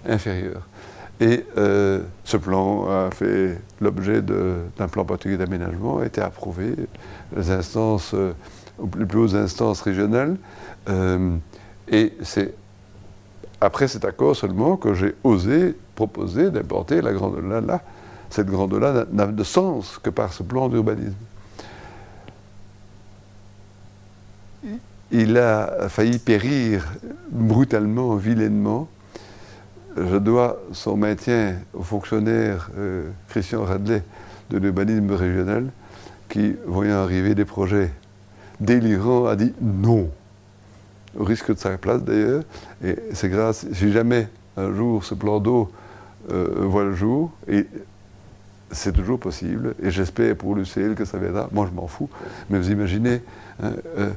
inférieur. 0.08 0.68
Et 1.20 1.46
euh, 1.58 2.02
ce 2.24 2.38
plan 2.38 2.88
a 2.90 3.10
fait 3.12 3.60
l'objet 3.80 4.22
d'un 4.22 4.88
plan 4.88 5.06
particulier 5.06 5.38
d'aménagement, 5.38 6.00
a 6.00 6.06
été 6.06 6.22
approuvé. 6.22 6.76
Les 7.36 7.52
instances 7.52 8.12
euh, 8.14 8.34
aux 8.80 8.88
plus, 8.88 9.20
hautes 9.20 9.36
instances 9.36 9.82
régionales. 9.82 10.38
Euh, 10.90 11.36
et 11.88 12.14
c'est 12.22 12.54
après 13.62 13.88
cet 13.88 14.06
accord 14.06 14.36
seulement 14.36 14.76
que 14.76 14.94
j'ai 14.94 15.16
osé 15.24 15.76
proposer 15.96 16.52
d'importer 16.52 17.02
la 17.02 17.14
grande 17.14 17.38
là. 17.66 17.82
Cette 18.30 18.48
grande-là 18.48 19.06
n'a 19.12 19.28
de 19.28 19.44
sens 19.44 20.00
que 20.02 20.10
par 20.10 20.34
ce 20.34 20.42
plan 20.42 20.68
d'urbanisme. 20.68 21.14
Il 25.16 25.38
a 25.38 25.90
failli 25.90 26.18
périr 26.18 26.92
brutalement, 27.30 28.16
vilainement. 28.16 28.88
Je 29.96 30.18
dois 30.18 30.60
son 30.72 30.98
maintien 30.98 31.58
au 31.76 31.84
fonctionnaire 31.84 32.72
euh, 32.76 33.12
Christian 33.30 33.64
Radley 33.64 34.02
de 34.50 34.58
l'urbanisme 34.58 35.12
régional 35.12 35.68
qui, 36.30 36.56
voyant 36.66 36.96
arriver 36.96 37.36
des 37.36 37.46
projets 37.46 37.92
délirant, 38.60 39.28
a 39.28 39.36
dit 39.36 39.54
non, 39.62 40.10
au 41.16 41.24
risque 41.24 41.54
de 41.54 41.60
sa 41.60 41.78
place 41.78 42.02
d'ailleurs. 42.02 42.42
Et 42.84 42.96
c'est 43.14 43.30
grâce, 43.30 43.68
si 43.72 43.92
jamais 43.92 44.28
un 44.58 44.74
jour 44.74 45.04
ce 45.04 45.14
plan 45.14 45.40
d'eau 45.40 45.72
euh, 46.32 46.56
voit 46.62 46.86
le 46.86 46.96
jour, 46.96 47.32
et 47.48 47.68
c'est 48.72 48.94
toujours 48.94 49.20
possible, 49.20 49.76
et 49.80 49.92
j'espère 49.92 50.36
pour 50.36 50.56
l'UCL 50.56 50.96
que 50.96 51.06
ça 51.06 51.20
viendra, 51.20 51.50
moi 51.52 51.68
je 51.70 51.76
m'en 51.76 51.86
fous, 51.86 52.10
mais 52.50 52.58
vous 52.58 52.72
imaginez 52.72 53.22
hein, 53.62 53.74
euh, 54.00 54.10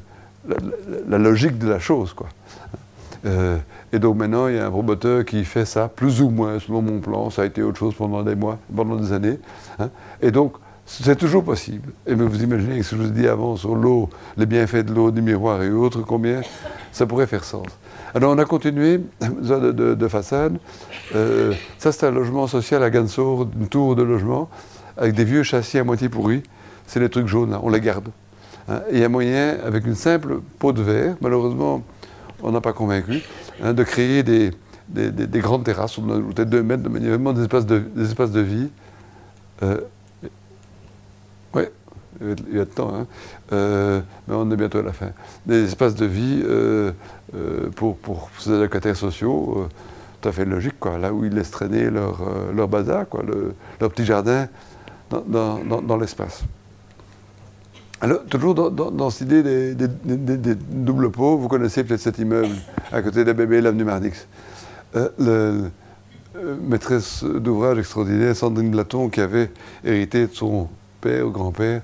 la, 1.09 1.19
logique 1.19 1.59
de 1.59 1.69
la 1.69 1.79
chose, 1.79 2.13
quoi. 2.13 2.29
Euh, 3.25 3.57
et 3.93 3.99
donc 3.99 4.17
maintenant, 4.17 4.49
il 4.49 4.57
y 4.57 4.59
a 4.59 4.67
un 4.67 4.71
promoteur 4.71 5.25
qui 5.25 5.45
fait 5.45 5.65
ça, 5.65 5.89
plus 5.89 6.21
ou 6.21 6.31
moins, 6.31 6.59
selon 6.59 6.83
mon 6.83 7.01
plan. 7.01 7.31
Ça 7.31 7.43
a 7.43 7.45
été 7.45 7.63
autre 7.63 7.79
chose 7.79 7.95
pendant 7.95 8.23
des 8.23 8.35
mois, 8.35 8.59
pendant 8.75 8.97
des 8.97 9.13
années. 9.13 9.39
Hein. 9.79 9.91
Et 10.21 10.31
donc, 10.31 10.55
c'est 10.87 11.17
toujours 11.17 11.43
possible. 11.43 11.93
Et 12.07 12.15
vous 12.15 12.43
imaginez 12.43 12.83
ce 12.83 12.91
que 12.91 12.97
je 12.97 13.03
vous 13.03 13.09
ai 13.09 13.13
dit 13.13 13.27
avant 13.27 13.57
sur 13.57 13.75
l'eau, 13.75 14.09
les 14.37 14.47
bienfaits 14.47 14.85
de 14.87 14.95
l'eau, 14.95 15.11
du 15.11 15.21
miroir 15.21 15.63
et 15.63 15.71
autres, 15.71 16.03
combien 16.03 16.43
ça 16.93 17.07
pourrait 17.07 17.27
faire 17.27 17.45
sens. 17.45 17.67
Alors 18.15 18.33
on 18.33 18.39
a 18.39 18.45
continué 18.45 19.01
de, 19.21 20.09
façade. 20.09 20.57
Euh, 21.15 21.53
ça 21.79 21.91
c'est 21.91 22.07
un 22.07 22.13
logement 22.13 22.47
social 22.47 22.83
à 22.85 22.91
Gansour, 22.91 23.49
une 23.59 23.67
tour 23.67 23.97
de 23.97 24.03
logement, 24.03 24.49
avec 24.97 25.15
des 25.15 25.25
vieux 25.25 25.43
châssis 25.43 25.79
à 25.79 25.85
moitié 25.85 26.09
pourris. 26.09 26.45
C'est 26.87 27.01
les 27.01 27.09
trucs 27.09 27.27
jaunes, 27.27 27.59
on 27.63 27.69
les 27.69 27.81
garde. 27.81 28.09
Hein. 28.69 28.81
il 28.91 28.99
y 28.99 29.05
a 29.05 29.09
moyen, 29.09 29.57
avec 29.65 29.87
une 29.87 29.95
simple 29.95 30.41
peau 30.59 30.73
de 30.73 30.83
verre, 30.83 31.17
malheureusement, 31.21 31.83
on 32.43 32.53
n'a 32.53 32.61
pas 32.61 32.73
convaincu, 32.73 33.23
hein, 33.63 33.73
de 33.73 33.83
créer 33.85 34.23
des, 34.23 34.51
des, 34.89 35.41
grandes 35.41 35.65
terrasses, 35.65 35.97
peut-être 35.97 36.49
2 36.49 36.63
mètres, 36.63 36.83
de 36.83 36.89
manière 36.89 37.11
vraiment 37.11 37.33
des 37.33 37.43
espaces 37.43 37.67
de, 37.67 38.41
vie. 38.41 38.69
Euh, 39.63 39.81
oui, 41.55 41.63
il 42.21 42.57
y 42.57 42.61
a 42.61 42.65
de 42.65 42.71
temps, 42.71 42.95
hein. 42.95 43.07
euh, 43.53 44.01
mais 44.29 44.35
on 44.35 44.51
est 44.51 44.57
bientôt 44.57 44.79
à 44.79 44.83
la 44.83 44.93
fin. 44.93 45.11
Des 45.45 45.65
espaces 45.65 45.95
de 45.95 46.07
vie 46.07 46.43
euh, 46.45 46.93
pour, 47.75 48.31
ces 48.39 48.53
allocataires 48.53 48.97
sociaux, 48.97 49.69
tout 50.21 50.29
à 50.29 50.33
fait 50.33 50.45
logique, 50.45 50.75
là 51.01 51.13
où 51.13 51.25
ils 51.25 51.35
laissent 51.35 51.51
traîner 51.51 51.91
leur, 51.91 52.69
bazar, 52.69 53.07
leur 53.81 53.91
petit 53.91 54.05
jardin 54.05 54.49
dans 55.11 55.97
l'espace. 55.97 56.45
Alors, 58.01 58.25
toujours 58.27 58.55
dans, 58.55 59.11
cette 59.11 59.29
idée 59.29 59.75
des, 59.75 60.55
doubles 60.55 61.11
pots, 61.11 61.39
vous 61.39 61.49
connaissez 61.49 61.83
peut-être 61.83 62.01
cet 62.01 62.19
immeuble 62.19 62.55
à 62.93 63.01
côté 63.01 63.25
bébés, 63.25 63.63
l'avenue 63.63 63.85
Mardix. 63.85 64.27
Euh, 64.95 65.09
le, 65.19 65.71
euh, 66.37 66.57
maîtresse 66.61 67.25
d'ouvrage 67.25 67.79
extraordinaire, 67.79 68.37
Sandrine 68.37 68.71
Blaton, 68.71 69.09
qui 69.09 69.23
avait 69.23 69.51
hérité 69.83 70.27
de 70.27 70.35
son 70.35 70.69
père 71.01 71.27
ou 71.27 71.31
grand-père, 71.31 71.81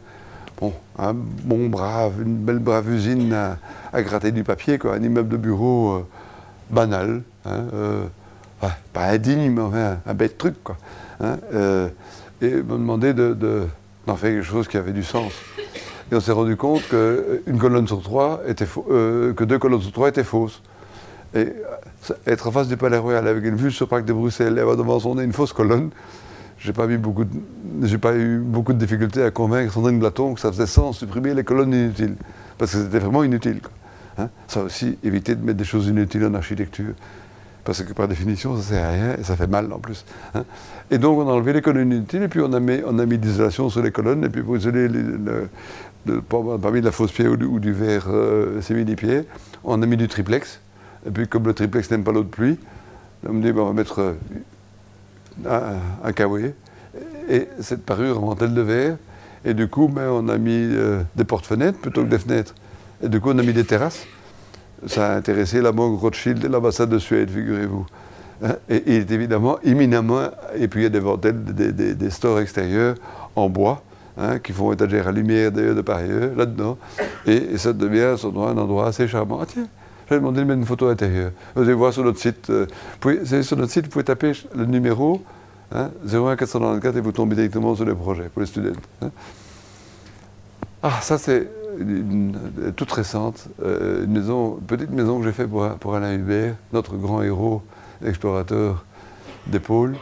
bon, 0.61 0.75
un 0.99 1.15
bon 1.15 1.69
brave, 1.69 2.21
une 2.21 2.37
belle 2.37 2.59
brave 2.59 2.93
usine 2.93 3.33
à, 3.33 4.03
gratter 4.03 4.33
du 4.33 4.45
papier, 4.45 4.79
quoi, 4.79 4.95
un 4.95 5.03
immeuble 5.03 5.31
de 5.31 5.39
bureau 5.39 5.93
euh, 5.93 6.07
banal, 6.69 7.23
hein, 7.47 7.65
pas 8.93 9.05
indigne, 9.07 9.51
mais 9.51 9.97
un 10.07 10.15
bête 10.15 10.37
truc, 10.37 10.63
quoi. 10.63 10.77
Hein, 11.21 11.39
et 12.43 12.51
me 12.51 12.63
demandait 12.63 13.15
d'en 13.15 13.31
de, 13.31 13.67
faire 14.07 14.19
quelque 14.19 14.43
chose 14.43 14.69
qui 14.69 14.77
avait 14.77 14.93
du 14.93 15.05
sens. 15.05 15.33
Et 16.13 16.15
on 16.15 16.21
s'est 16.21 16.33
rendu 16.33 16.57
compte 16.57 16.87
que, 16.89 17.43
une 17.47 17.57
colonne 17.59 17.87
sur 17.87 18.03
trois 18.03 18.43
était 18.47 18.67
euh, 18.91 19.33
que 19.33 19.45
deux 19.45 19.59
colonnes 19.59 19.81
sur 19.81 19.93
trois 19.93 20.11
étaient 20.11 20.25
fausses. 20.25 20.63
Et 21.35 21.39
euh, 21.39 22.15
être 22.27 22.49
en 22.49 22.53
face 22.53 22.69
du 22.69 22.77
Palais 22.77 22.99
Royal 22.99 23.27
avec 23.27 23.43
une 23.47 23.57
vue 23.57 23.71
sur 23.71 23.87
le 23.87 23.89
parc 23.89 24.05
de 24.05 24.13
Bruxelles 24.13 24.59
et 24.59 24.61
avoir 24.61 24.77
devant 24.77 25.01
son 25.01 25.15
nez 25.15 25.25
une 25.25 25.33
fausse 25.33 25.55
colonne, 25.55 25.89
j'ai 26.59 26.75
pas, 26.75 26.87
pas 26.87 26.93
eu 28.15 28.39
beaucoup 28.39 28.73
de 28.75 28.79
difficultés 28.79 29.23
à 29.23 29.31
convaincre 29.31 29.73
Sandrine 29.73 29.99
Blaton 29.99 30.35
que 30.35 30.41
ça 30.41 30.53
faisait 30.53 30.67
sens 30.67 30.99
supprimer 30.99 31.33
les 31.33 31.45
colonnes 31.45 31.73
inutiles. 31.73 32.17
Parce 32.59 32.73
que 32.73 32.83
c'était 32.83 32.99
vraiment 32.99 33.25
inutile. 33.25 33.61
Hein. 34.19 34.29
ça 34.47 34.61
aussi, 34.61 34.99
éviter 35.03 35.35
de 35.35 35.43
mettre 35.43 35.57
des 35.57 35.65
choses 35.65 35.89
inutiles 35.89 36.27
en 36.27 36.35
architecture 36.35 36.93
parce 37.65 37.83
que 37.83 37.93
par 37.93 38.09
définition, 38.09 38.57
ça 38.57 38.59
ne 38.59 38.63
sert 38.65 38.85
à 38.85 38.91
rien 38.91 39.17
et 39.19 39.23
ça 39.23 39.37
fait 39.37 39.47
mal 39.47 39.73
en 39.73 39.79
plus. 39.79 40.05
Hein. 40.35 40.45
Et 40.91 40.99
donc, 40.99 41.19
on 41.19 41.29
a 41.29 41.33
enlevé 41.33 41.53
les 41.53 41.63
colonnes 41.63 41.93
inutiles 41.93 42.23
et 42.23 42.29
puis 42.29 42.41
on 42.41 42.53
a 42.53 42.61
mis, 42.61 42.81
on 42.85 42.99
a 42.99 43.07
mis 43.07 43.19
l'isolation 43.19 43.71
sur 43.71 43.83
les 43.83 43.93
colonnes 43.93 44.25
et 44.25 44.29
puis 44.29 44.43
pour 44.43 44.57
isoler 44.57 44.89
le, 44.89 45.49
parmi 46.29 46.81
de 46.81 46.87
la 46.87 46.93
fausse 46.93 47.13
pierre 47.13 47.33
ou 47.33 47.59
du, 47.59 47.73
verre 47.73 48.07
euh, 48.09 48.61
sémini-pierre, 48.61 49.25
on 49.65 49.81
a 49.83 49.87
mis 49.87 49.97
du 49.97 50.09
triplex. 50.09 50.61
Et 51.07 51.11
puis, 51.11 51.27
comme 51.29 51.47
le 51.47 51.55
triplex 51.55 51.91
n'aime 51.91 52.05
pas 52.05 52.13
l'eau 52.13 52.23
de 52.23 52.29
pluie, 52.29 52.59
on 53.29 53.33
me 53.33 53.43
dit 53.43 53.59
on 53.59 53.67
va 53.67 53.73
mettre 53.73 54.01
euh, 54.01 54.15
un, 56.05 56.09
un 56.09 56.53
et 57.29 57.49
cette 57.61 57.85
parure 57.85 58.23
en 58.23 58.35
telle 58.35 58.55
de 58.55 58.61
verre. 58.61 58.97
Et 59.45 59.55
du 59.55 59.69
coup, 59.69 59.89
ben, 59.89 60.09
on 60.09 60.29
a 60.29 60.39
mis 60.39 60.51
euh, 60.53 61.03
des 61.17 61.25
portes-fenêtres 61.25 61.79
plutôt 61.79 62.03
que 62.03 62.09
des 62.09 62.19
fenêtres. 62.19 62.55
Et 63.03 63.09
du 63.09 63.21
coup, 63.21 63.31
on 63.31 63.39
a 63.39 63.43
mis 63.43 63.53
des 63.53 63.65
terrasses 63.65 64.07
ça 64.87 65.13
a 65.13 65.17
intéressé 65.17 65.61
la 65.61 65.73
banque 65.73 66.01
Rothschild 66.01 66.45
et 66.45 66.49
l'ambassade 66.49 66.91
de 66.91 66.99
Suède, 66.99 67.31
figurez-vous. 67.31 67.87
Et 68.69 68.83
il 68.87 68.95
est 68.95 69.11
évidemment 69.11 69.59
imminemment, 69.63 70.31
et 70.57 70.67
puis 70.67 70.81
il 70.81 70.83
y 70.85 70.87
a 70.87 70.91
des 70.91 70.99
ventelles, 70.99 71.45
des, 71.45 72.11
stores 72.11 72.41
extérieurs 72.41 72.97
en 73.37 73.49
bois, 73.49 73.83
hein, 74.17 74.39
qui 74.39 74.53
font 74.53 74.73
étagère 74.73 75.09
à 75.09 75.13
lumière 75.13 75.53
d'ailleurs 75.53 75.75
de 75.75 75.81
par 75.81 75.99
ailleurs, 75.99 76.35
là-dedans. 76.37 76.79
Et, 77.27 77.57
ça 77.59 77.73
devient 77.73 78.17
un 78.23 78.59
endroit 78.59 78.87
assez 78.87 79.09
charmant. 79.09 79.39
Ah 79.43 79.47
tiens, 79.47 79.67
j'avais 80.09 80.21
demandé 80.21 80.41
de 80.41 80.45
mettre 80.45 80.59
une 80.59 80.67
photo 80.67 80.89
intérieure. 80.89 81.33
Vous 81.55 81.63
allez 81.63 81.73
voir 81.73 81.93
sur 81.93 82.05
notre 82.05 82.19
site, 82.19 82.51
euh, 82.51 82.67
sur 83.43 83.57
notre 83.57 83.73
site, 83.73 83.85
vous 83.85 83.91
pouvez 83.91 84.05
taper 84.05 84.33
le 84.55 84.67
numéro 84.67 85.23
hein, 85.75 85.91
01494 86.05 86.97
et 86.97 87.01
vous 87.01 87.13
tombez 87.13 87.37
directement 87.37 87.75
sur 87.75 87.85
les 87.85 87.95
projets 87.95 88.29
pour 88.29 88.41
les 88.41 88.47
students. 88.47 88.73
Hein. 89.03 89.11
Ah, 90.83 90.99
ça 91.01 91.17
c'est 91.17 91.49
toute 92.77 92.93
récente, 92.93 93.49
euh, 93.65 94.05
une, 94.05 94.13
maison, 94.13 94.59
petite 94.67 94.91
maison 94.91 95.19
que 95.19 95.25
j'ai 95.25 95.33
faite 95.33 95.49
pour, 95.49 95.95
Alain 95.95 96.15
Hubert, 96.15 96.55
notre 96.73 96.97
grand 96.97 97.23
héros, 97.23 97.63
explorateur 98.05 98.85
des 99.47 99.61
pôles, 99.61 99.95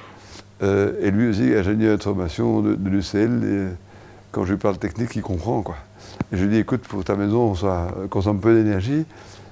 euh, 0.62 0.92
et 1.00 1.10
lui 1.10 1.28
aussi 1.28 1.54
ingénieur 1.54 1.96
de 1.96 2.02
formation 2.02 2.60
de, 2.60 2.74
de 2.74 2.90
l'UCL. 2.90 3.76
Quand 4.32 4.44
je 4.44 4.52
lui 4.52 4.58
parle 4.58 4.78
technique, 4.78 5.16
il 5.16 5.22
comprend. 5.22 5.62
Quoi. 5.62 5.76
Je 6.32 6.44
lui 6.44 6.50
dis 6.50 6.58
écoute, 6.58 6.82
pour 6.82 7.02
ta 7.04 7.16
maison, 7.16 7.54
ça 7.54 7.88
consomme 8.10 8.40
peu 8.40 8.54
d'énergie. 8.54 9.04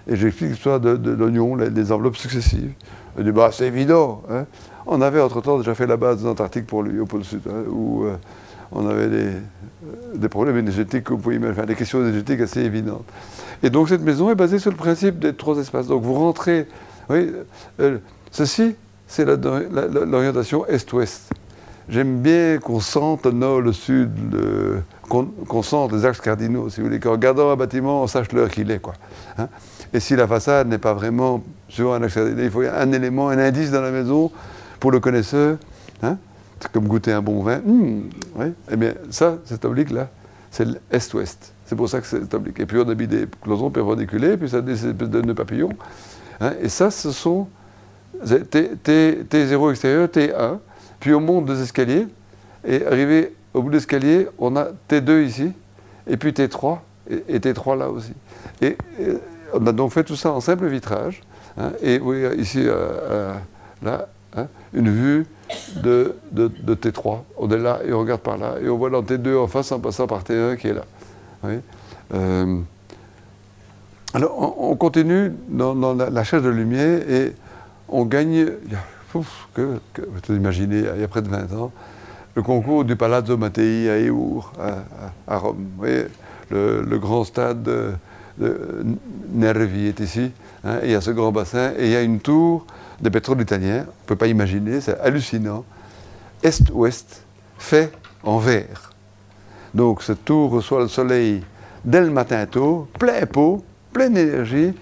Et 0.07 0.17
j'explique 0.17 0.51
l'histoire 0.51 0.81
de, 0.81 1.11
l'oignon, 1.11 1.57
les, 1.57 1.93
enveloppes 1.93 2.17
successives. 2.17 2.73
Il 3.19 3.25
dit 3.25 3.33
bah, 3.33 3.51
c'est 3.53 3.67
évident. 3.67 4.23
Hein. 4.31 4.47
On 4.87 5.03
avait 5.03 5.21
entre-temps 5.21 5.59
déjà 5.59 5.75
fait 5.75 5.87
la 5.87 5.97
base 5.97 6.23
d'Antarctique 6.23 6.67
pour 6.67 6.83
lui, 6.83 6.99
au 6.99 7.07
pôle 7.07 7.25
sud, 7.25 7.43
hein, 7.47 7.65
où 7.69 8.05
euh, 8.05 8.17
on 8.73 8.89
avait 8.89 9.09
des, 9.09 9.31
des 10.15 10.29
problèmes 10.29 10.57
énergétiques 10.57 11.09
des 11.67 11.75
questions 11.75 12.01
énergétiques 12.01 12.41
assez 12.41 12.61
évidentes. 12.61 13.05
Et 13.63 13.71
donc 13.71 13.89
cette 13.89 14.03
maison 14.03 14.31
est 14.31 14.35
basée 14.35 14.59
sur 14.59 14.71
le 14.71 14.77
principe 14.77 15.19
des 15.19 15.35
trois 15.35 15.59
espaces. 15.59 15.89
Donc 15.89 16.03
vous 16.03 16.15
rentrez, 16.15 16.67
oui, 17.11 17.33
euh, 17.81 17.99
ceci, 18.31 18.77
c'est 19.07 19.27
l'orientation 19.27 20.67
est-ouest. 20.67 21.33
J'aime 21.89 22.21
bien 22.21 22.59
qu'on 22.59 22.81
sente 22.81 23.25
le 23.25 23.33
nord, 23.33 23.61
le 23.63 23.73
sud, 23.73 24.11
qu'on 25.09 25.63
sente 25.63 25.93
les 25.93 26.05
axes 26.05 26.21
cardinaux, 26.21 26.69
si 26.69 26.81
vous 26.81 26.87
voulez, 26.87 27.01
qu'en 27.01 27.13
regardant 27.13 27.51
un 27.51 27.57
bâtiment, 27.57 28.03
on 28.03 28.07
sache 28.07 28.31
l'heure 28.33 28.51
qu'il 28.51 28.71
est. 28.71 28.79
Quoi. 28.79 28.95
Hein. 29.39 29.49
Et 29.93 30.01
si 30.01 30.15
la 30.15 30.27
façade 30.27 30.69
n'est 30.69 30.79
pas 30.79 30.93
vraiment 30.93 31.43
sur 31.69 31.95
un 31.95 32.03
axe 32.03 32.15
cardinal, 32.15 32.45
il 32.45 32.51
faut 32.51 32.61
un 32.63 32.93
élément, 32.93 33.31
un 33.31 33.39
indice 33.39 33.71
dans 33.71 33.81
la 33.81 33.91
maison 33.91 34.31
pour 34.81 34.91
le 34.91 35.01
connaisseur. 35.01 35.57
Hein. 36.03 36.19
C'est 36.61 36.71
comme 36.73 36.87
goûter 36.89 37.13
un 37.13 37.23
bon 37.23 37.43
vin. 37.43 37.59
Mmh, 37.59 38.11
Eh 38.71 38.77
bien, 38.77 38.93
ça, 39.11 39.39
cet 39.45 39.65
oblique-là, 39.65 40.09
c'est 40.51 40.67
l'est-ouest. 40.67 41.53
C'est 41.65 41.77
pour 41.77 41.89
ça 41.89 42.01
que 42.01 42.07
c'est 42.07 42.33
oblique. 42.35 42.61
Et 42.61 42.67
puis 42.67 42.79
on 42.79 42.85
mis 42.85 43.07
des 43.07 43.27
cloisons 43.43 43.71
perpendiculées, 43.71 44.37
puis 44.37 44.49
ça 44.49 44.59
a 44.59 44.61
des 44.61 44.87
espèces 44.87 45.09
de 45.09 45.33
papillons. 45.33 45.73
Hein. 46.41 46.53
et 46.61 46.69
ça, 46.69 46.91
ce 46.91 47.11
sont 47.13 47.49
T, 48.51 48.77
T, 48.83 49.47
0 49.47 49.71
extérieur, 49.71 50.09
T1. 50.09 50.59
Puis 51.01 51.15
on 51.15 51.21
monte 51.21 51.47
deux 51.47 51.63
escaliers. 51.63 52.07
Et 52.65 52.85
arrivé 52.85 53.35
au 53.55 53.63
bout 53.63 53.71
de 53.71 53.75
l'escalier, 53.75 54.29
on 54.39 54.57
a 54.57 54.69
T2 54.91 55.25
ici, 55.25 55.53
et 56.07 56.17
puis 56.17 56.33
T3, 56.33 56.79
et, 57.29 57.39
T3 57.39 57.79
là 57.79 57.89
aussi. 57.89 58.13
Et, 58.61 58.77
on 59.55 59.67
a 59.67 59.73
donc 59.73 59.93
fait 59.93 60.05
tout 60.05 60.17
ça 60.17 60.31
en 60.33 60.41
simple 60.41 60.67
vitrage. 60.67 61.23
Hein. 61.57 61.73
et 61.83 61.99
oui, 61.99 62.25
ici, 62.37 62.61
euh, 62.61 62.75
euh, 62.75 63.35
là, 63.83 64.09
hein, 64.37 64.47
une 64.75 64.91
vue 64.91 65.27
de, 65.77 66.15
T3. 66.35 67.21
On 67.39 67.51
est 67.51 67.59
là 67.59 67.81
et 67.87 67.93
on 67.93 68.01
regarde 68.01 68.21
par 68.21 68.37
là. 68.37 68.57
Et 68.63 68.69
on 68.69 68.77
voit 68.77 68.91
dans 68.91 69.03
T2 69.03 69.37
en 69.37 69.47
face 69.47 69.73
en 69.73 69.81
passant 69.81 70.07
par 70.07 70.23
T1 70.23 70.57
qui 70.57 70.69
est 70.69 70.75
là. 70.75 70.85
Euh, 72.15 72.61
alors 74.15 74.61
on, 74.61 74.75
continue 74.77 75.33
dans, 75.49 75.95
la, 75.95 76.25
chaise 76.25 76.43
de 76.43 76.49
lumière 76.49 77.09
et 77.09 77.35
on 77.89 78.05
gagne, 78.05 78.47
que, 79.55 79.81
vous 79.97 80.35
imaginez, 80.35 80.85
il 80.95 81.01
y 81.01 81.05
a 81.05 81.09
près 81.09 81.23
de 81.23 81.29
20 81.29 81.53
ans, 81.55 81.73
le 82.35 82.43
concours 82.43 82.85
du 82.85 82.97
Palazzo 82.97 83.37
Mattei 83.37 83.91
à 83.91 83.99
Eur, 83.99 84.53
à, 85.27 85.39
Rome. 85.39 85.57
Vous 85.57 85.79
voyez, 85.79 86.07
le, 86.51 86.99
grand 86.99 87.25
stade 87.25 87.63
de, 87.63 87.93
Nervi 89.33 89.87
est 89.87 90.01
ici, 90.01 90.31
hein, 90.65 90.79
et 90.83 90.87
il 90.87 90.91
y 90.93 90.95
a 90.95 91.01
ce 91.01 91.11
grand 91.11 91.33
bassin, 91.33 91.73
et 91.77 91.87
il 91.87 91.91
y 91.91 91.97
a 91.97 92.03
une 92.03 92.21
tour 92.21 92.67
de 93.01 93.09
pétrole 93.09 93.41
italien, 93.41 93.79
on 93.79 93.81
ne 93.81 94.07
peut 94.07 94.17
pas 94.17 94.29
imaginer, 94.29 94.81
c'est 94.81 94.99
hallucinant, 95.01 95.65
est-ouest, 96.43 97.23
fait 97.59 97.93
en 98.23 98.39
verre. 98.39 98.93
Donc 99.75 100.03
cette 100.03 100.25
tour 100.25 100.51
reçoit 100.51 100.81
le 100.81 100.89
soleil 100.89 101.43
dès 101.85 102.01
le 102.01 102.11
matin 102.11 102.47
tôt, 102.47 102.89
plein 102.99 103.27
pot, 103.27 103.65
pleine 103.93 104.17
énergie, 104.17 104.73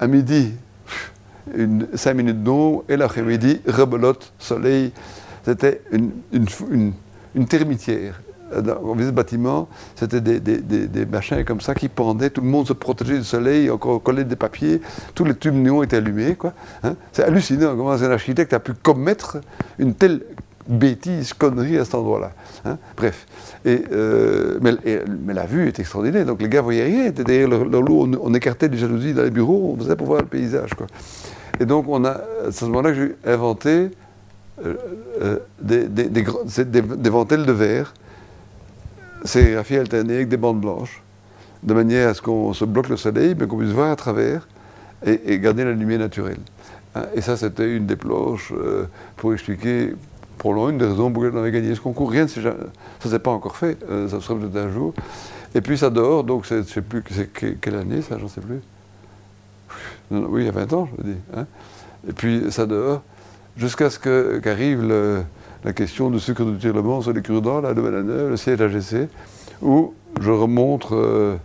à 0.00 0.06
midi, 0.06 0.54
une, 1.56 1.88
cinq 1.94 2.14
minutes 2.14 2.42
d'eau, 2.42 2.84
et 2.88 2.96
l'après-midi, 2.96 3.60
rebelote, 3.66 4.32
soleil. 4.38 4.92
C'était 5.44 5.82
une, 5.92 6.10
une, 7.34 7.46
termitière 7.46 8.20
on 8.82 8.94
visait 8.94 9.10
ce 9.10 9.14
bâtiment, 9.14 9.68
c'était 9.94 10.20
des, 10.20 11.06
machins 11.06 11.44
comme 11.44 11.60
ça 11.60 11.74
qui 11.74 11.88
pendaient, 11.88 12.30
tout 12.30 12.40
le 12.40 12.46
monde 12.46 12.66
se 12.66 12.72
protégeait 12.72 13.18
du 13.18 13.24
soleil, 13.24 13.70
encore 13.70 14.02
collait 14.02 14.24
des 14.24 14.36
papiers, 14.36 14.80
tous 15.14 15.24
les 15.24 15.34
tubes 15.34 15.54
néons 15.54 15.82
étaient 15.82 15.98
allumés. 15.98 16.34
Quoi, 16.34 16.54
hein. 16.82 16.96
C'est 17.12 17.24
hallucinant 17.24 17.76
comment 17.76 17.92
un 17.92 18.10
architecte 18.10 18.52
a 18.52 18.60
pu 18.60 18.72
commettre 18.72 19.38
une 19.78 19.94
telle 19.94 20.22
bêtise, 20.68 21.32
connerie 21.32 21.78
à 21.78 21.84
cet 21.84 21.94
endroit-là. 21.94 22.32
Hein. 22.64 22.78
Bref. 22.96 23.26
Et, 23.64 23.84
euh, 23.90 24.58
mais, 24.60 25.34
la 25.34 25.46
vue 25.46 25.66
est 25.66 25.78
extraordinaire. 25.78 26.26
Donc 26.26 26.42
les 26.42 26.48
gars 26.48 26.60
voyaient 26.60 26.84
rien. 26.84 27.10
Derrière 27.10 27.48
leur, 27.48 27.64
lot, 27.64 28.08
on, 28.20 28.34
écartait 28.34 28.68
les 28.68 28.76
jalousies 28.76 29.14
dans 29.14 29.22
les 29.22 29.30
bureaux, 29.30 29.74
on 29.74 29.82
faisait 29.82 29.96
pour 29.96 30.06
voir 30.08 30.20
le 30.20 30.26
paysage. 30.26 30.74
Quoi. 30.74 30.86
Et 31.60 31.66
donc 31.66 31.88
on 31.88 32.04
a, 32.04 32.20
à 32.46 32.52
ce 32.52 32.64
moment-là 32.66 32.90
que 32.92 32.96
j'ai 32.96 33.30
inventé 33.30 33.90
euh, 34.64 34.74
euh, 35.22 35.38
des, 35.60 35.88
des, 35.88 36.08
de 36.08 37.52
verre 37.52 37.94
sérigraphié 39.24 39.78
alterné 39.78 40.14
avec 40.14 40.28
des 40.28 40.36
bandes 40.36 40.60
blanches. 40.60 41.02
de 41.62 41.74
manière 41.74 42.08
à 42.08 42.14
ce 42.14 42.22
qu'on 42.22 42.52
se 42.52 42.64
bloque 42.64 42.88
le 42.88 42.96
soleil, 42.96 43.34
mais 43.38 43.46
qu'on 43.46 43.58
puisse 43.58 43.70
voir 43.70 43.90
à 43.90 43.96
travers 43.96 44.46
et, 45.04 45.38
garder 45.38 45.64
la 45.64 45.72
lumière 45.72 45.98
naturelle. 45.98 46.38
Hein, 46.94 47.02
et 47.14 47.20
ça, 47.20 47.36
c'était 47.36 47.76
une 47.76 47.86
des 47.86 47.96
planches 47.96 48.52
euh, 48.52 48.86
pour 49.16 49.32
expliquer, 49.32 49.94
pour 50.38 50.54
l'un, 50.54 50.70
une 50.70 50.78
des 50.78 50.86
raisons 50.86 51.10
pour 51.10 51.24
lesquelles 51.24 51.38
on 51.38 51.42
avait 51.42 51.52
gagné 51.52 51.74
ce 51.74 51.80
concours. 51.80 52.10
Rien, 52.10 52.26
ça 52.28 52.40
ne 52.40 53.10
s'est 53.10 53.18
pas 53.18 53.30
encore 53.30 53.56
fait, 53.56 53.78
ça 54.08 54.20
sera 54.20 54.36
peut-être 54.36 54.56
un 54.56 54.72
jour. 54.72 54.94
Et 55.54 55.60
puis 55.60 55.78
ça 55.78 55.90
dehors, 55.90 56.24
donc 56.24 56.46
je 56.46 56.54
ne 56.54 56.62
sais 56.62 56.82
plus 56.82 57.02
c'est 57.10 57.28
quelle 57.60 57.74
année, 57.74 58.02
ça, 58.02 58.18
j'en 58.18 58.28
sais 58.28 58.40
plus. 58.40 58.60
Oui, 60.10 60.42
il 60.42 60.46
y 60.46 60.48
a 60.48 60.52
20 60.52 60.72
ans, 60.72 60.88
je 60.90 61.02
veux 61.02 61.08
dire. 61.12 61.22
Hein. 61.36 61.46
Et 62.08 62.12
puis 62.12 62.44
ça 62.50 62.66
dehors, 62.66 63.02
jusqu'à 63.56 63.90
ce 63.90 63.98
qu'arrive 64.38 64.82
la 65.64 65.72
question 65.72 66.10
du 66.10 66.20
sucre 66.20 66.44
de 66.44 66.54
tirement 66.56 67.00
sur 67.02 67.12
les 67.12 67.22
cure-dents, 67.22 67.60
la 67.60 67.74
nouvelle 67.74 67.96
année, 67.96 68.28
le 68.30 68.36
siège 68.36 68.60
AGC, 68.60 69.08
où 69.62 69.92
je 70.20 70.30
remontre 70.30 70.94
euh, 70.94 71.36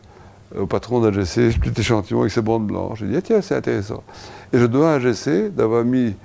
au 0.57 0.65
patron 0.65 1.01
d'AGC 1.01 1.51
ce 1.51 1.59
petit 1.59 1.81
échantillon 1.81 2.21
avec 2.21 2.31
ses 2.31 2.41
bandes 2.41 2.67
blanches. 2.67 2.99
Je 2.99 3.05
dis, 3.05 3.15
ah, 3.17 3.21
tiens, 3.21 3.41
c'est 3.41 3.55
intéressant. 3.55 4.03
Et 4.51 4.59
je 4.59 4.65
dois 4.65 4.93
à 4.93 4.95
AGC 4.95 5.53
d'avoir 5.53 5.83
mis 5.83 6.15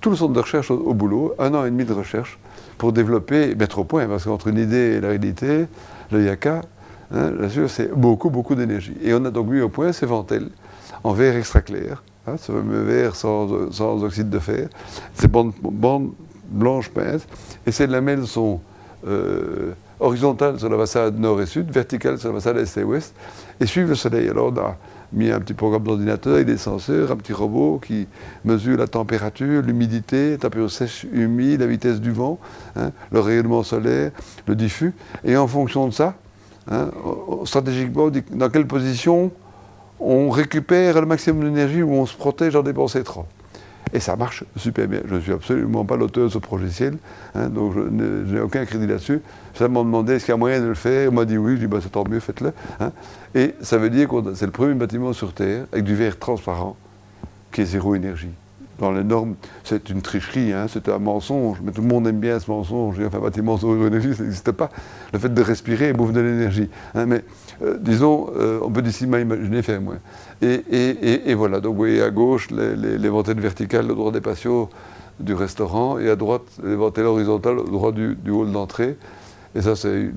tout 0.00 0.10
le 0.10 0.16
centre 0.16 0.32
de 0.32 0.40
recherche 0.40 0.70
au, 0.70 0.94
boulot, 0.94 1.34
un 1.38 1.52
an 1.54 1.64
et 1.64 1.70
demi 1.70 1.84
de 1.84 1.92
recherche, 1.92 2.38
pour 2.78 2.92
développer, 2.92 3.54
mettre 3.54 3.78
au 3.78 3.84
point, 3.84 4.06
parce 4.06 4.24
qu'entre 4.24 4.48
une 4.48 4.58
idée 4.58 4.96
et 4.96 5.00
la 5.00 5.08
réalité, 5.08 5.66
le 6.10 6.24
yaka, 6.24 6.62
hein, 7.14 7.30
bien 7.38 7.48
sûr, 7.48 7.70
c'est 7.70 7.94
beaucoup, 7.94 8.30
beaucoup 8.30 8.54
d'énergie. 8.54 8.96
Et 9.02 9.12
on 9.14 9.24
a 9.24 9.30
donc 9.30 9.48
mis 9.48 9.60
au 9.60 9.68
point 9.68 9.92
ces 9.92 10.06
ventelles 10.06 10.48
en 11.04 11.12
verre 11.12 11.36
extra 11.36 11.60
clair, 11.60 12.02
hein, 12.26 12.36
ce 12.38 12.50
fameux 12.50 12.82
verre 12.82 13.14
sans, 13.14 14.02
oxyde 14.02 14.30
de 14.30 14.38
fer, 14.38 14.68
ces 15.14 15.28
bandes, 15.28 15.52
bandes 15.62 16.12
blanches 16.48 16.88
peintes, 16.88 17.26
et 17.66 17.72
ces 17.72 17.86
lamelles 17.86 18.26
sont 18.26 18.60
euh, 19.06 19.72
horizontales 20.00 20.58
sur 20.58 20.68
la 20.68 20.78
façade 20.78 21.18
nord 21.18 21.40
et 21.42 21.46
sud, 21.46 21.70
verticales 21.70 22.18
sur 22.18 22.32
la 22.32 22.40
façade 22.40 22.56
est 22.56 22.76
et 22.78 22.84
ouest, 22.84 23.14
et 23.60 23.66
suivent 23.66 23.88
le 23.88 23.94
soleil. 23.94 24.28
Alors 24.28 24.52
on 24.52 24.58
a 24.58 24.76
mis 25.12 25.30
un 25.30 25.40
petit 25.40 25.54
programme 25.54 25.84
d'ordinateur 25.84 26.34
avec 26.34 26.46
des 26.46 26.56
senseurs, 26.56 27.12
un 27.12 27.16
petit 27.16 27.32
robot 27.32 27.80
qui 27.84 28.06
mesure 28.44 28.78
la 28.78 28.88
température, 28.88 29.62
l'humidité, 29.62 30.32
la 30.32 30.38
température 30.38 30.70
sèche, 30.70 31.06
humide, 31.12 31.60
la 31.60 31.66
vitesse 31.66 32.00
du 32.00 32.10
vent, 32.12 32.38
hein, 32.76 32.90
le 33.12 33.20
rayonnement 33.20 33.62
solaire, 33.62 34.10
le 34.46 34.56
diffus. 34.56 34.94
Et 35.22 35.36
en 35.36 35.46
fonction 35.46 35.86
de 35.86 35.92
ça, 35.92 36.14
hein, 36.70 36.90
stratégiquement, 37.44 38.10
dans 38.32 38.48
quelle 38.48 38.66
position 38.66 39.30
on 40.00 40.30
récupère 40.30 41.00
le 41.00 41.06
maximum 41.06 41.44
d'énergie 41.44 41.82
ou 41.82 41.92
on 41.92 42.06
se 42.06 42.16
protège 42.16 42.56
en 42.56 42.62
dépensant 42.62 43.02
trop. 43.02 43.26
Et 43.92 44.00
ça 44.00 44.16
marche 44.16 44.44
super 44.56 44.88
bien. 44.88 45.00
Je 45.06 45.14
ne 45.14 45.20
suis 45.20 45.32
absolument 45.32 45.84
pas 45.84 45.96
l'auteur 45.96 46.24
de 46.24 46.28
ce 46.28 46.38
projet 46.38 46.68
ciel, 46.68 46.96
hein, 47.34 47.48
donc 47.48 47.74
je 47.74 47.80
n'ai 47.80 48.40
aucun 48.40 48.64
crédit 48.64 48.86
là-dessus. 48.86 49.20
Ça 49.54 49.68
m'a 49.68 49.80
demandé 49.80 50.14
est-ce 50.14 50.24
qu'il 50.24 50.32
y 50.32 50.34
a 50.34 50.38
moyen 50.38 50.60
de 50.60 50.66
le 50.66 50.74
faire? 50.74 51.10
On 51.10 51.14
m'a 51.14 51.24
dit 51.24 51.38
oui, 51.38 51.54
je 51.54 51.60
dis 51.60 51.66
bah, 51.68 51.78
c'est 51.80 51.92
tant 51.92 52.04
mieux, 52.08 52.18
faites-le. 52.18 52.52
Hein. 52.80 52.90
Et 53.34 53.54
ça 53.60 53.78
veut 53.78 53.90
dire 53.90 54.08
que 54.08 54.34
c'est 54.34 54.46
le 54.46 54.52
premier 54.52 54.74
bâtiment 54.74 55.12
sur 55.12 55.32
Terre 55.32 55.66
avec 55.72 55.84
du 55.84 55.94
verre 55.94 56.18
transparent 56.18 56.76
qui 57.52 57.60
est 57.60 57.66
zéro 57.66 57.94
énergie 57.94 58.32
dans 58.78 58.92
les 58.92 59.04
normes, 59.04 59.34
c'est 59.62 59.88
une 59.90 60.02
tricherie, 60.02 60.52
hein, 60.52 60.66
c'est 60.68 60.88
un 60.88 60.98
mensonge, 60.98 61.58
mais 61.62 61.72
tout 61.72 61.80
le 61.80 61.86
monde 61.86 62.06
aime 62.06 62.18
bien 62.18 62.40
ce 62.40 62.50
mensonge. 62.50 62.96
Enfin, 63.06 63.18
bâtiment 63.18 63.56
sans 63.56 63.74
énergie, 63.86 64.14
ça 64.14 64.22
n'existe 64.22 64.52
pas. 64.52 64.70
Le 65.12 65.18
fait 65.18 65.32
de 65.32 65.42
respirer 65.42 65.92
bouffe 65.92 66.12
de 66.12 66.20
l'énergie. 66.20 66.68
Hein, 66.94 67.06
mais 67.06 67.24
euh, 67.62 67.76
disons, 67.78 68.30
euh, 68.36 68.58
on 68.62 68.70
peut 68.70 68.82
difficilement 68.82 69.18
imaginer 69.18 69.62
faire 69.62 69.80
moins. 69.80 69.98
Et, 70.42 71.34
voilà, 71.34 71.60
donc 71.60 71.72
vous 71.72 71.78
voyez 71.78 72.02
à 72.02 72.10
gauche 72.10 72.50
les, 72.50 72.76
les, 72.76 72.98
les 72.98 73.08
verticales 73.34 73.90
au 73.90 73.94
droit 73.94 74.12
des 74.12 74.20
patios 74.20 74.68
du 75.20 75.34
restaurant, 75.34 75.98
et 75.98 76.10
à 76.10 76.16
droite 76.16 76.42
les 76.64 76.74
ventelles 76.74 77.06
horizontales 77.06 77.58
au 77.58 77.64
droit 77.64 77.92
du, 77.92 78.16
hall 78.30 78.50
d'entrée. 78.50 78.96
Et 79.54 79.62
ça, 79.62 79.76
c'est 79.76 80.10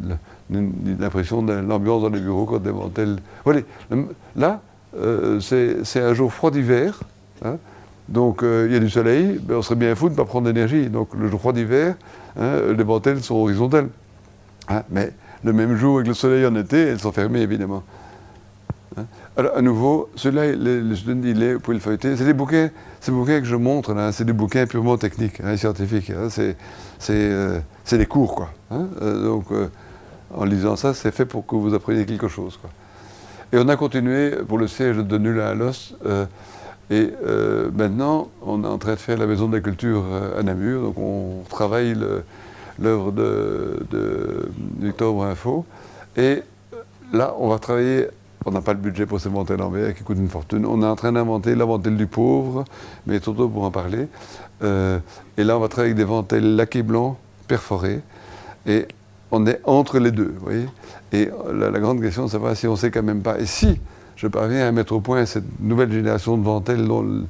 l'impression 0.49 1.43
de 1.43 1.53
l'ambiance 1.53 2.01
dans 2.01 2.09
les 2.09 2.19
bureaux 2.19 2.45
quand 2.45 2.59
des 2.59 2.72
ventelles. 2.72 3.18
Voilà, 3.45 3.61
là, 4.35 4.61
euh, 4.99 5.39
c'est 5.39 6.01
un 6.01 6.14
jour 6.14 6.34
froid 6.34 6.49
d'hiver. 6.49 6.99
Hein, 7.45 7.57
donc 8.09 8.39
il 8.41 8.72
y 8.72 8.76
a 8.76 8.80
du 8.80 8.89
soleil, 8.89 9.39
on 9.49 9.61
serait 9.61 9.76
bien 9.76 9.93
fou 9.93 10.05
de 10.05 10.14
ne 10.14 10.18
pas 10.18 10.26
prendre 10.26 10.47
d'énergie. 10.47 10.89
Donc 10.89 11.09
le 11.14 11.30
froid 11.30 11.53
d'hiver, 11.53 11.95
hein, 12.39 12.53
les 12.76 12.84
ventelles 12.84 13.22
sont 13.22 13.35
horizontales. 13.35 13.89
Hein, 14.69 14.84
mais 14.89 15.11
le 15.43 15.53
même 15.53 15.76
jour 15.76 15.97
avec 15.97 16.07
le 16.07 16.14
soleil 16.14 16.45
en 16.45 16.55
été, 16.55 16.77
elles 16.77 16.99
sont 16.99 17.11
fermées 17.11 17.41
évidemment. 17.41 17.84
Hein? 18.97 19.05
Alors 19.35 19.55
à 19.55 19.61
nouveau, 19.61 20.09
ceux-là, 20.15 20.51
les, 20.53 20.81
les 20.81 20.95
students 20.95 21.22
vous 21.22 21.59
pouvez 21.59 21.77
le 21.77 21.81
feuilleter. 21.81 22.15
C'est 22.15 22.26
des 22.26 22.34
bouquins, 22.34 22.69
ces 22.99 23.11
bouquins 23.11 23.39
que 23.39 23.45
je 23.45 23.55
montre 23.55 23.93
là, 23.93 24.11
c'est 24.11 24.26
des 24.26 24.34
bouquins 24.34 24.65
purement 24.65 24.97
techniques, 24.97 25.41
scientifiques. 25.57 26.09
Euh, 26.11 26.30
c'est 26.99 27.97
des 27.97 28.05
cours 28.05 28.35
quoi. 28.35 28.49
Euh, 28.72 29.23
donc 29.23 29.45
en 30.34 30.45
lisant 30.45 30.76
ça, 30.76 30.93
c'est 30.93 31.11
fait 31.11 31.26
pour 31.26 31.45
que 31.45 31.55
vous 31.55 31.73
appreniez 31.73 32.05
quelque 32.05 32.27
chose. 32.27 32.57
Quoi. 32.57 32.69
Et 33.53 33.64
on 33.64 33.69
a 33.69 33.76
continué 33.76 34.31
pour 34.47 34.57
le 34.57 34.68
siège 34.68 34.97
de 34.97 35.18
Nula 35.18 35.49
à 35.49 35.53
Los. 35.53 35.95
Et 36.89 37.11
euh, 37.26 37.69
maintenant, 37.76 38.30
on 38.41 38.64
est 38.64 38.68
en 38.68 38.77
train 38.77 38.93
de 38.93 38.99
faire 38.99 39.18
la 39.18 39.26
Maison 39.26 39.47
de 39.49 39.57
la 39.57 39.61
Culture 39.61 40.03
euh, 40.09 40.39
à 40.39 40.43
Namur, 40.43 40.81
donc 40.84 40.97
on 40.97 41.43
travaille 41.49 41.97
l'œuvre 42.79 43.11
de, 43.11 43.85
de, 43.91 44.49
Victor 44.79 45.23
Info. 45.23 45.65
Et 46.15 46.43
là, 47.13 47.35
on 47.39 47.49
va 47.49 47.59
travailler, 47.59 48.07
on 48.45 48.51
n'a 48.51 48.61
pas 48.61 48.73
le 48.73 48.79
budget 48.79 49.05
pour 49.05 49.19
ces 49.19 49.29
ventelles 49.29 49.61
en 49.61 49.69
verre 49.69 49.93
qui 49.95 50.03
coûtent 50.03 50.17
une 50.17 50.29
fortune. 50.29 50.65
On 50.65 50.81
est 50.81 50.85
en 50.85 50.95
train 50.95 51.11
d'inventer 51.11 51.55
la 51.55 51.65
ventelle 51.65 51.97
du 51.97 52.07
pauvre, 52.07 52.65
mais 53.05 53.19
Toto 53.19 53.47
pour 53.49 53.63
en 53.63 53.71
parler. 53.71 54.07
Euh, 54.63 54.99
et 55.37 55.43
là, 55.43 55.57
on 55.57 55.59
va 55.59 55.67
travailler 55.67 55.91
avec 55.93 55.97
des 55.97 56.09
ventelles 56.09 56.55
laquées 56.55 56.83
blancs 56.83 57.17
perforées. 57.47 58.01
Et 58.65 58.87
on 59.31 59.45
est 59.45 59.59
entre 59.63 59.99
les 59.99 60.11
deux, 60.11 60.33
vous 60.37 60.45
voyez. 60.45 60.65
Et 61.11 61.29
la, 61.53 61.69
la 61.69 61.79
grande 61.79 62.01
question, 62.01 62.27
c'est 62.27 62.39
si 62.55 62.67
on 62.67 62.71
ne 62.71 62.77
sait 62.77 62.91
quand 62.91 63.03
même 63.03 63.21
pas. 63.21 63.39
Et 63.39 63.45
si 63.45 63.79
je 64.15 64.27
parviens 64.27 64.67
à 64.67 64.71
mettre 64.71 64.93
au 64.93 64.99
point 64.99 65.25
cette 65.25 65.59
nouvelle 65.59 65.91
génération 65.91 66.37
de 66.37 66.43
ventelles 66.43 66.87
dont 66.87 67.25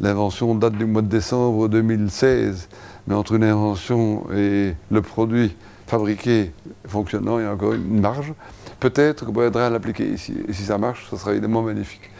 l'invention 0.00 0.54
date 0.54 0.74
du 0.74 0.86
mois 0.86 1.02
de 1.02 1.08
décembre 1.08 1.68
2016. 1.68 2.68
Mais 3.06 3.14
entre 3.14 3.34
une 3.34 3.44
invention 3.44 4.26
et 4.34 4.74
le 4.90 5.02
produit 5.02 5.56
fabriqué, 5.86 6.52
fonctionnant, 6.86 7.38
il 7.38 7.44
y 7.44 7.46
a 7.46 7.52
encore 7.52 7.74
une 7.74 8.00
marge. 8.00 8.32
Peut-être 8.80 9.26
qu'on 9.26 9.32
pourrait 9.32 9.50
l'appliquer 9.70 10.08
ici. 10.08 10.34
Et 10.48 10.52
si 10.52 10.62
ça 10.62 10.78
marche, 10.78 11.08
ça 11.10 11.16
sera 11.16 11.32
évidemment 11.32 11.62
magnifique. 11.62 12.10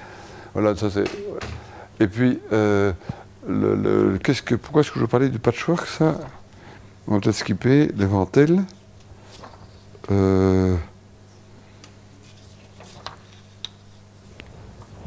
Voilà, 0.54 0.76
ça 0.76 0.90
c'est. 0.90 1.04
Et 2.00 2.06
puis, 2.06 2.40
euh, 2.52 2.92
pourquoi 4.60 4.82
est-ce 4.82 4.92
que 4.92 5.00
je 5.00 5.06
parlais 5.06 5.28
du 5.28 5.38
patchwork, 5.38 5.86
ça? 5.86 6.18
On 7.06 7.14
va 7.14 7.20
peut-être 7.20 7.36
skipper 7.36 7.90
les 7.96 8.06
ventelles. 8.06 8.62
Euh, 10.10 10.76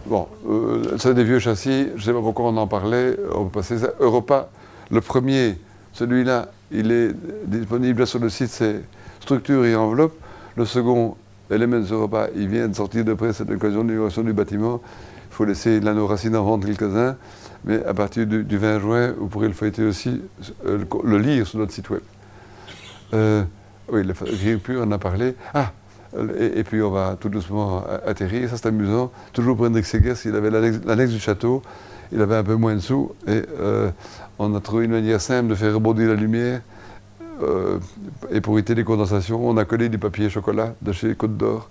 Bon, 0.06 0.28
euh, 0.48 0.98
c'est 1.00 1.16
des 1.16 1.24
vieux 1.24 1.40
châssis, 1.40 1.88
je 1.88 1.94
ne 1.94 2.00
sais 2.00 2.14
pas 2.14 2.22
pourquoi 2.22 2.46
on 2.46 2.58
en 2.58 2.68
parlait, 2.68 3.18
on 3.34 3.46
peut 3.46 3.60
passer 3.60 3.80
ça. 3.80 3.90
Europa, 4.00 4.50
le 4.92 5.02
premier, 5.02 5.58
celui-là, 5.94 6.50
il 6.72 6.92
est 6.92 7.12
disponible 7.48 8.06
sur 8.06 8.20
le 8.20 8.30
site, 8.30 8.50
c'est 8.50 8.82
structure 9.20 9.66
et 9.66 9.76
enveloppe. 9.76 10.14
Le 10.56 10.66
second, 10.66 11.16
Elements 11.50 11.86
Europa, 11.92 12.28
il 12.36 12.48
vient 12.48 12.68
de 12.68 12.76
sortir 12.76 13.06
de 13.06 13.14
près 13.14 13.34
cette 13.34 13.50
occasion 13.50 13.84
d'inauguration 13.84 14.24
du 14.24 14.34
bâtiment. 14.34 14.82
Il 15.30 15.36
faut 15.36 15.46
laisser 15.46 15.80
l'anneau 15.80 16.08
racine 16.08 16.36
en 16.36 16.44
vente 16.44 16.66
quelques-uns, 16.66 17.18
mais 17.66 17.84
à 17.86 17.94
partir 17.94 18.26
du, 18.26 18.58
20 18.58 18.80
juin, 18.80 19.14
vous 19.18 19.28
pourrez 19.28 19.48
le 19.48 19.54
feuilleter 19.54 19.84
aussi, 19.84 20.22
euh, 20.66 20.84
le, 21.04 21.18
lire 21.18 21.46
sur 21.46 21.60
notre 21.60 21.72
site 21.72 21.90
web. 21.90 22.02
Euh, 23.14 23.44
oui, 23.92 24.04
pur, 24.58 24.82
on 24.82 24.88
en 24.88 24.92
a 24.92 24.98
parlé. 24.98 25.36
Ah, 25.54 25.72
et, 26.40 26.64
puis 26.64 26.82
on 26.82 26.90
va 26.90 27.18
tout 27.20 27.30
doucement 27.30 27.84
atterrir. 28.06 28.50
Ça, 28.50 28.58
c'est 28.58 28.68
amusant. 28.68 29.12
Toujours 29.34 29.58
pour 29.58 29.66
Hendrik 29.66 29.86
Segers, 29.86 30.14
il 30.26 30.36
avait 30.36 30.50
l'annexe 30.50 31.12
du 31.12 31.20
château, 31.20 31.62
il 32.12 32.22
avait 32.22 32.38
un 32.38 32.44
peu 32.44 32.56
moins 32.56 32.76
de 32.76 32.80
sous, 32.80 33.12
et 33.28 33.44
euh, 33.60 33.92
on 34.40 34.56
a 34.56 34.60
trouvé 34.60 34.86
une 34.86 34.92
manière 34.92 35.22
simple 35.22 35.50
de 35.50 35.56
faire 35.56 35.74
rebondir 35.74 36.10
la 36.10 36.16
lumière. 36.16 36.62
Euh, 37.44 37.80
et 38.32 38.42
pour 38.42 38.54
éviter 38.54 38.76
les 38.76 38.84
condensations, 38.84 39.46
on 39.46 39.58
a 39.58 39.66
collé 39.66 39.90
du 39.90 39.98
papier 39.98 40.30
chocolat 40.30 40.74
de 40.82 40.92
chez 40.92 41.16
Côte 41.16 41.38
d'Or, 41.38 41.70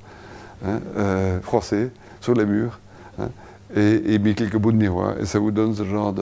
hein, 0.66 0.80
euh, 0.96 1.40
froissé, 1.40 1.90
sur 2.20 2.34
les 2.34 2.44
murs, 2.44 2.78
hein, 3.18 3.28
et, 3.74 4.18
mis 4.18 4.34
quelques 4.34 4.56
bouts 4.56 4.72
de 4.72 4.76
miroir. 4.76 5.14
Et 5.20 5.26
ça 5.26 5.38
vous 5.38 5.50
donne 5.50 5.74
ce 5.74 5.84
genre 5.84 6.14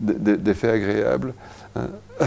d'effet 0.00 0.70
agréable. 0.70 1.34
Hein. 1.74 1.88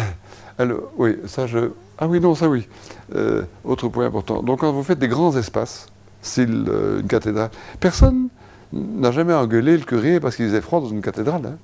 Alors, 0.58 0.92
oui, 0.98 1.18
ça 1.26 1.48
je, 1.48 1.72
ah 1.98 2.08
oui, 2.08 2.20
non, 2.20 2.36
ça 2.36 2.50
oui. 2.50 2.68
Euh, 3.16 3.44
autre 3.64 3.88
point 3.88 4.06
important. 4.06 4.42
Donc 4.42 4.62
quand 4.62 4.72
vous 4.72 4.84
faites 4.84 5.00
des 5.00 5.08
grands 5.08 5.36
espaces, 5.38 5.88
style 6.22 6.66
euh, 6.68 7.02
une 7.02 7.08
cathédrale, 7.08 7.50
personne 7.80 8.30
n'a 8.72 9.12
jamais 9.12 9.34
engueulé 9.34 9.78
le 9.78 9.84
curé 9.84 10.20
parce 10.20 10.36
qu'il 10.36 10.48
faisait 10.48 10.62
froid 10.62 10.82
dans 10.82 10.90
une 10.90 11.02
cathédrale. 11.02 11.58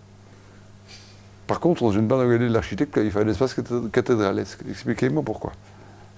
Par 1.50 1.60
contre, 1.60 1.82
on 1.82 1.92
n'a 1.92 2.02
pas 2.04 2.16
engueulé 2.16 2.48
l'architecte 2.48 2.94
quand 2.94 3.02
il 3.02 3.10
fait 3.10 3.22
un 3.22 3.28
espace 3.28 3.56
cathédralesque. 3.92 4.60
Expliquez-moi 4.70 5.24
pourquoi. 5.26 5.52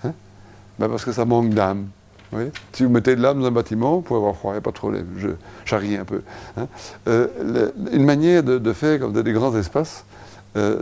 Hein 0.03 0.11
ben 0.77 0.89
parce 0.89 1.05
que 1.05 1.13
ça 1.13 1.23
manque 1.23 1.51
d'âme. 1.51 1.87
Si 2.73 2.83
vous 2.83 2.89
mettez 2.89 3.15
de 3.15 3.21
l'âme 3.21 3.39
dans 3.39 3.47
un 3.47 3.51
bâtiment, 3.51 3.95
vous 3.95 4.01
pouvez 4.01 4.17
avoir 4.17 4.35
froid, 4.35 4.51
il 4.51 4.55
n'y 4.55 4.57
a 4.57 4.61
pas 4.61 4.71
de 4.71 4.75
problème. 4.75 5.07
Je 5.15 5.29
charrie 5.63 5.95
un 5.95 6.03
peu. 6.03 6.21
Hein. 6.57 6.67
Euh, 7.07 7.71
une 7.93 8.03
manière 8.03 8.43
de, 8.43 8.73
faire 8.73 8.99
comme 8.99 9.13
des 9.13 9.31
grands 9.31 9.55
espaces, 9.55 10.03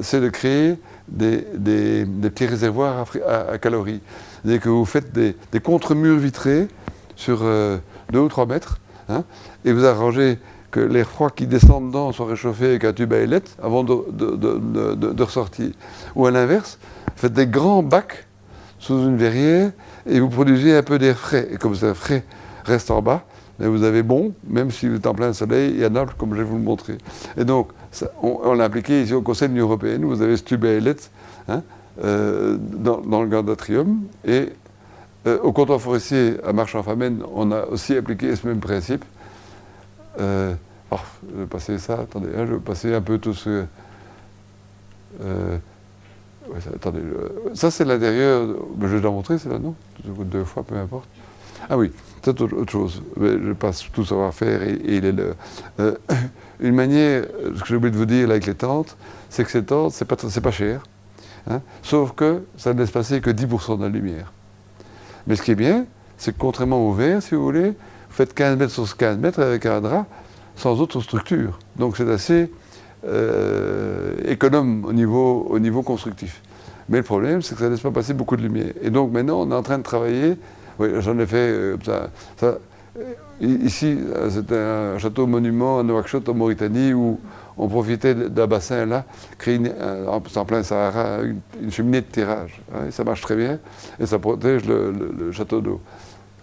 c'est 0.01 0.19
de 0.19 0.29
créer 0.29 0.79
des, 1.07 2.07
petits 2.23 2.47
réservoirs 2.47 3.05
à, 3.27 3.59
calories. 3.59 4.01
C'est-à-dire 4.41 4.61
que 4.61 4.69
vous 4.69 4.85
faites 4.85 5.11
des, 5.11 5.35
contre-murs 5.63 6.17
vitrés 6.17 6.67
sur, 7.15 7.41
euh, 7.43 7.77
2 8.13 8.19
ou 8.19 8.29
3 8.29 8.47
mètres, 8.47 8.79
hein, 9.09 9.23
et 9.63 9.73
vous 9.73 9.85
arrangez 9.85 10.39
que 10.71 10.79
l'air 10.79 11.07
froid 11.07 11.29
qui 11.29 11.47
descend 11.47 11.87
dedans 11.87 12.11
soit 12.11 12.27
réchauffé 12.27 12.65
avec 12.65 12.83
un 12.83 12.93
tube 12.93 13.13
à 13.13 13.17
ailettes 13.17 13.55
avant 13.61 13.83
de, 13.83 14.05
de, 14.11 15.23
ressortir. 15.23 15.71
Ou 16.15 16.25
à 16.25 16.31
l'inverse, 16.31 16.77
faites 17.15 17.33
des 17.33 17.47
grands 17.47 17.83
bacs 17.83 18.27
sous 18.77 18.99
une 18.99 19.17
verrière 19.17 19.71
et 20.05 20.19
vous 20.19 20.29
produisez 20.29 20.75
un 20.75 20.83
peu 20.83 20.99
d'air 20.99 21.17
frais. 21.17 21.47
Et 21.51 21.57
comme 21.57 21.75
air 21.81 21.95
frais 21.95 22.23
reste 22.65 22.91
en 22.91 23.01
bas, 23.01 23.25
mais 23.59 23.67
vous 23.67 23.83
avez 23.83 24.03
bon, 24.03 24.33
même 24.47 24.71
si 24.71 24.87
vous 24.87 24.95
êtes 24.95 25.07
en 25.07 25.13
plein 25.13 25.33
soleil 25.33 25.81
et 25.81 25.85
à 25.85 25.89
Naples, 25.89 26.13
comme 26.17 26.31
je 26.31 26.37
vais 26.37 26.43
vous 26.43 26.57
le 26.57 26.63
montrer. 26.63 26.97
Et 27.37 27.43
donc, 27.43 27.69
on, 28.21 28.53
l'a 28.53 28.63
appliqué 28.63 29.03
ici 29.03 29.13
au 29.13 29.21
Conseil 29.21 29.49
de 29.49 29.53
l'Union 29.53 29.65
européenne, 29.65 30.05
vous 30.05 30.21
avez 30.21 30.37
ce 30.37 30.43
tube 30.43 30.63
à 30.63 30.69
ailettes 30.69 31.11
hein, 31.49 31.61
euh, 32.03 32.57
dans, 32.57 33.21
le 33.21 33.27
gardatrium. 33.27 34.01
Et 34.25 34.49
euh, 35.27 35.39
au 35.43 35.51
comptoir 35.51 35.81
forestier 35.81 36.37
à 36.45 36.53
Marche-en-Famenne, 36.53 37.21
on 37.35 37.51
a 37.51 37.65
aussi 37.65 37.97
appliqué 37.97 38.33
ce 38.35 38.47
même 38.47 38.59
principe. 38.59 39.03
Euh, 40.19 40.53
oh, 40.91 40.97
je 41.31 41.41
vais 41.41 41.45
passer 41.45 41.77
ça, 41.77 41.93
attendez, 42.01 42.29
hein, 42.35 42.45
je 42.47 42.53
vais 42.53 42.59
passer 42.59 42.93
un 42.93 43.01
peu 43.01 43.17
tout 43.17 43.33
ce. 43.33 43.65
Euh, 45.21 45.57
ça, 46.59 46.69
attendez, 46.75 47.01
ça 47.53 47.71
c'est 47.71 47.85
l'intérieur, 47.85 48.47
je 48.81 48.87
vais 48.87 49.01
la 49.01 49.09
montrer, 49.09 49.37
c'est 49.37 49.49
là, 49.49 49.59
non? 49.59 49.75
Deux 50.05 50.43
fois, 50.43 50.63
peu 50.63 50.75
importe. 50.75 51.07
Ah 51.69 51.77
oui, 51.77 51.91
c'est 52.23 52.41
autre 52.41 52.71
chose. 52.71 53.03
Je 53.19 53.53
passe 53.53 53.85
tout 53.91 54.05
savoir-faire 54.05 54.63
et, 54.63 54.79
il 54.85 55.05
est 55.05 55.11
le. 55.11 55.35
Euh, 55.79 55.95
une 56.59 56.75
manière, 56.75 57.25
ce 57.55 57.61
que 57.61 57.67
j'ai 57.67 57.75
oublié 57.75 57.91
de 57.91 57.97
vous 57.97 58.05
dire 58.05 58.29
avec 58.29 58.45
les 58.45 58.55
tentes, 58.55 58.97
c'est 59.29 59.43
que 59.43 59.51
ces 59.51 59.63
tentes, 59.63 59.93
c'est 59.93 60.05
pas, 60.05 60.15
pas 60.15 60.51
cher. 60.51 60.83
Hein, 61.49 61.61
sauf 61.81 62.13
que 62.13 62.43
ça 62.57 62.73
ne 62.73 62.79
laisse 62.79 62.91
passer 62.91 63.21
que 63.21 63.29
10% 63.29 63.77
de 63.77 63.83
la 63.83 63.89
lumière. 63.89 64.33
Mais 65.27 65.35
ce 65.35 65.41
qui 65.41 65.51
est 65.51 65.55
bien, 65.55 65.85
c'est 66.17 66.33
que 66.33 66.39
contrairement 66.39 66.87
au 66.87 66.93
verre, 66.93 67.21
si 67.21 67.35
vous 67.35 67.43
voulez, 67.43 67.73
faites 68.19 68.33
15 68.33 68.57
mètres 68.57 68.73
sur 68.73 68.97
15 68.97 69.17
mètres 69.17 69.41
avec 69.41 69.65
un 69.65 69.79
drap 69.79 70.05
sans 70.57 70.81
autre 70.81 70.99
structure. 70.99 71.57
Donc 71.77 71.95
c'est 71.95 72.09
assez 72.09 72.51
euh, 73.07 74.13
économe 74.25 74.83
au 74.83 74.91
niveau, 74.91 75.47
au 75.49 75.57
niveau 75.57 75.83
constructif. 75.83 76.41
Mais 76.89 76.97
le 76.97 77.03
problème, 77.03 77.41
c'est 77.41 77.55
que 77.55 77.61
ça 77.61 77.67
ne 77.67 77.71
laisse 77.71 77.79
pas 77.79 77.91
passer 77.91 78.13
beaucoup 78.13 78.35
de 78.35 78.41
lumière. 78.41 78.73
Et 78.81 78.89
donc 78.89 79.13
maintenant, 79.13 79.39
on 79.39 79.49
est 79.51 79.55
en 79.55 79.63
train 79.63 79.77
de 79.77 79.83
travailler. 79.83 80.37
Oui, 80.79 80.89
j'en 80.99 81.17
ai 81.17 81.25
fait 81.25 81.37
euh, 81.37 81.77
ça, 81.85 82.09
ça. 82.35 82.57
Ici, 83.39 83.97
c'était 84.29 84.57
un 84.57 84.97
château 84.97 85.25
monument 85.25 85.79
à 85.79 85.83
Nouakchott, 85.83 86.27
en 86.27 86.33
Mauritanie, 86.33 86.91
où 86.91 87.21
on 87.57 87.69
profitait 87.69 88.13
d'un 88.13 88.47
bassin 88.47 88.85
là, 88.85 89.05
créer 89.37 89.61
en 90.07 90.45
plein 90.45 90.61
Sahara 90.63 91.19
une, 91.21 91.71
cheminée 91.71 92.01
de 92.01 92.07
tirage. 92.07 92.59
Hein, 92.73 92.91
ça 92.91 93.05
marche 93.05 93.21
très 93.21 93.37
bien 93.37 93.59
et 93.97 94.05
ça 94.05 94.19
protège 94.19 94.65
le 94.65 95.31
château 95.31 95.61
d'eau. 95.61 95.79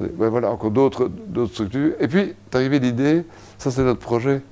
Ben 0.01 0.28
voilà, 0.28 0.51
encore 0.51 0.70
d'autres 0.70 1.10
structures. 1.51 1.93
Et 2.01 2.09
puis, 2.09 2.20
est 2.20 2.55
arrivé 2.55 2.78
l'idée, 2.78 3.24
ça 3.59 3.70
c'est 3.70 3.82
notre 3.82 4.01
projet 4.01 4.43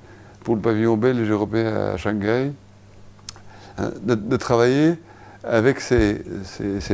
pour 0.43 0.55
le 0.55 0.61
pavillon 0.61 0.97
belge 0.97 1.29
européen 1.29 1.93
à 1.93 1.97
Shanghai, 1.97 2.51
hein, 3.77 3.91
de, 4.03 4.37
travailler 4.37 4.95
avec 5.43 5.79
ces, 5.79 6.23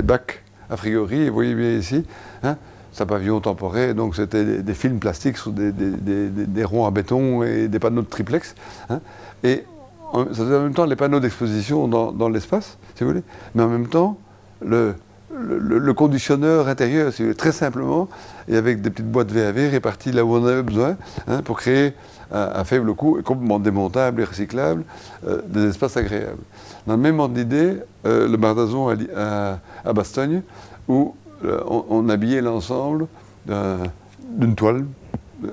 bacs 0.03 0.44
a 0.69 0.78
priori, 0.78 1.22
et 1.22 1.30
vous 1.30 1.36
voyez 1.36 1.53
bien 1.53 1.72
ici, 1.72 2.06
hein, 2.44 2.57
c'est 2.94 3.03
un 3.03 3.06
pavillon 3.06 3.40
temporaire, 3.41 3.94
donc 3.94 4.15
c'était 4.15 4.61
des, 4.61 4.73
films 4.73 4.99
plastiques 4.99 5.38
sur 5.38 5.52
des, 5.52 6.64
ronds 6.64 6.86
à 6.86 6.91
béton 6.91 7.44
et 7.44 7.68
des 7.68 7.80
panneaux 7.80 8.02
de 8.02 8.07
triplex. 8.07 8.56
Hein, 8.90 8.99
et 9.44 9.65
ça 10.14 10.26
faisait 10.26 10.56
en 10.56 10.64
même 10.64 10.73
temps 10.73 10.86
les 10.86 10.95
panneaux 10.95 11.19
d'exposition 11.19 11.88
dans, 11.88 12.11
dans 12.11 12.30
l'espace, 12.30 12.78
si 12.95 13.03
vous 13.03 13.11
voulez, 13.11 13.23
mais 13.56 13.64
en 13.64 13.69
même 13.69 13.88
temps, 13.88 14.18
le, 14.61 14.95
le, 15.34 15.94
conditionneur 15.94 16.68
intérieur, 16.68 17.12
très 17.38 17.52
simplement, 17.52 18.10
et 18.48 18.56
avec 18.56 18.82
des 18.82 18.90
petites 18.90 19.10
boîtes 19.10 19.32
VAV 19.32 19.70
réparties 19.72 20.12
là 20.12 20.26
où 20.26 20.36
on 20.36 20.45
avait 20.45 20.64
besoin, 20.64 20.98
hein, 21.28 21.41
pour 21.44 21.58
créer 21.58 21.94
à, 22.32 22.64
faible 22.64 22.94
coût, 22.94 23.20
complètement 23.24 23.60
démontable 23.60 24.22
et 24.22 24.24
recyclable, 24.24 24.84
euh, 25.28 25.41
des 25.45 25.68
espaces 25.68 25.98
agréables. 25.98 26.41
Dans 26.88 26.94
le 26.95 27.02
même 27.02 27.20
ordre 27.20 27.36
d'idée, 27.36 27.78
euh, 28.06 28.28
le 28.28 28.38
Bardazon 28.38 28.95
à, 29.16 29.60
Bastogne, 29.94 30.41
où 30.88 31.16
euh, 31.44 31.62
on, 31.68 32.08
habillait 32.10 32.41
l'ensemble 32.41 33.08
d'une 33.45 34.56
toile 34.56 34.86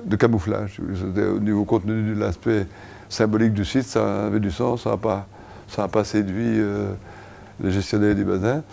de, 0.05 0.15
camouflage. 0.15 0.79
Au 0.79 1.39
niveau 1.39 1.65
contenu 1.65 2.15
de 2.15 2.19
l'aspect 2.19 2.67
symbolique 3.09 3.53
du 3.53 3.65
site, 3.65 3.83
ça 3.83 4.27
avait 4.27 4.39
du 4.39 4.51
sens, 4.51 4.83
ça 4.83 4.91
n'a 4.91 4.97
pas, 4.97 5.27
pas 5.91 6.03
séduit 6.03 6.61
les 7.61 7.71
gestionnaires 7.71 8.15
du 8.15 8.23
bazin. 8.23 8.63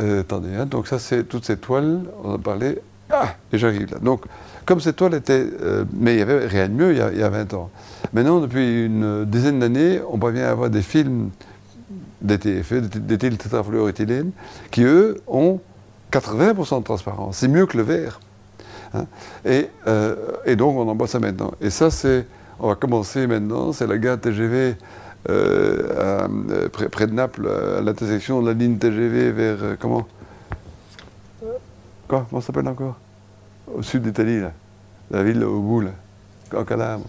Euh, 0.00 0.20
attendez, 0.20 0.54
hein, 0.54 0.66
donc 0.66 0.88
ça 0.88 0.98
c'est 0.98 1.24
toutes 1.24 1.44
ces 1.44 1.56
toiles, 1.56 2.00
on 2.22 2.34
a 2.34 2.38
parlé. 2.38 2.78
Ah, 3.10 3.34
et 3.52 3.58
j'arrive 3.58 3.92
là. 3.92 3.98
Donc, 4.00 4.24
comme 4.64 4.80
ces 4.80 4.92
toiles 4.92 5.14
étaient. 5.14 5.46
Euh, 5.62 5.84
mais 5.92 6.14
il 6.14 6.16
n'y 6.16 6.22
avait 6.22 6.46
rien 6.46 6.68
de 6.68 6.74
mieux 6.74 6.92
il 6.92 7.18
y, 7.18 7.22
a, 7.22 7.28
20 7.28 7.54
ans. 7.54 7.70
Maintenant, 8.12 8.40
depuis 8.40 8.86
une 8.86 9.24
dizaine 9.24 9.58
d'années, 9.58 10.00
on 10.10 10.18
parvient 10.18 10.44
à 10.46 10.50
avoir 10.50 10.70
des 10.70 10.82
films 10.82 11.30
DTF, 12.22 12.72
d'éthyltétrafluoroéthylène, 12.72 14.30
qui 14.70 14.82
eux 14.82 15.20
ont 15.26 15.60
80% 16.12 16.78
de 16.78 16.84
transparence. 16.84 17.38
C'est 17.38 17.48
mieux 17.48 17.66
que 17.66 17.76
le 17.76 17.82
verre. 17.82 18.20
Hein. 18.94 19.06
Et, 19.44 19.68
euh, 19.86 20.14
et, 20.46 20.56
donc, 20.56 20.76
on 20.76 20.88
en 20.88 20.94
boit 20.94 21.08
ça 21.08 21.18
maintenant. 21.18 21.52
Et 21.60 21.70
ça, 21.70 21.90
c'est. 21.90 22.26
On 22.60 22.68
va 22.68 22.76
commencer 22.76 23.26
maintenant, 23.26 23.72
c'est 23.72 23.86
la 23.86 23.98
gare 23.98 24.18
TGV 24.18 24.76
euh, 25.30 26.28
euh, 26.50 26.68
près, 26.68 27.06
de 27.06 27.12
Naples, 27.12 27.48
à 27.48 27.80
l'intersection 27.80 28.42
de 28.42 28.48
la 28.48 28.52
ligne 28.52 28.76
TGV 28.76 29.32
vers. 29.32 29.56
Euh, 29.62 29.76
comment 29.78 30.06
Quoi 32.06 32.26
Comment 32.28 32.40
ça 32.42 32.48
s'appelle 32.48 32.68
encore 32.68 32.96
Au 33.74 33.82
sud 33.82 34.02
d'Italie, 34.02 34.40
là. 34.40 34.52
La 35.10 35.22
ville 35.22 35.42
au 35.44 35.60
bout, 35.60 35.80
là. 35.80 35.90
En 36.54 36.64
Calabre. 36.64 37.06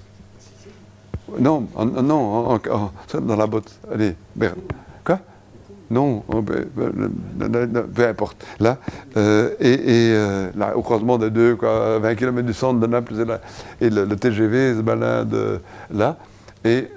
Non, 1.40 1.68
non, 1.76 2.60
dans 3.14 3.36
la 3.36 3.48
botte. 3.48 3.78
Allez, 3.92 4.16
Berne. 4.36 4.60
Quoi 5.04 5.20
non, 5.92 6.24
oh, 6.30 6.42
ben, 6.42 6.66
ben, 6.76 7.70
peu 7.94 8.08
importe. 8.08 8.44
Là, 8.60 8.78
et, 9.60 10.14
là, 10.56 10.76
au 10.76 10.82
croisement 10.82 11.18
des 11.18 11.30
deux, 11.30 11.56
quoi, 11.56 12.00
20 12.00 12.16
km 12.16 12.48
du 12.48 12.54
centre 12.54 12.80
de 12.80 12.88
Naples, 12.88 13.14
et, 13.82 13.90
le, 13.90 14.16
TGV 14.16 14.76
se 14.76 14.82
balade 14.82 15.62
là. 15.92 16.18
Et 16.64 16.88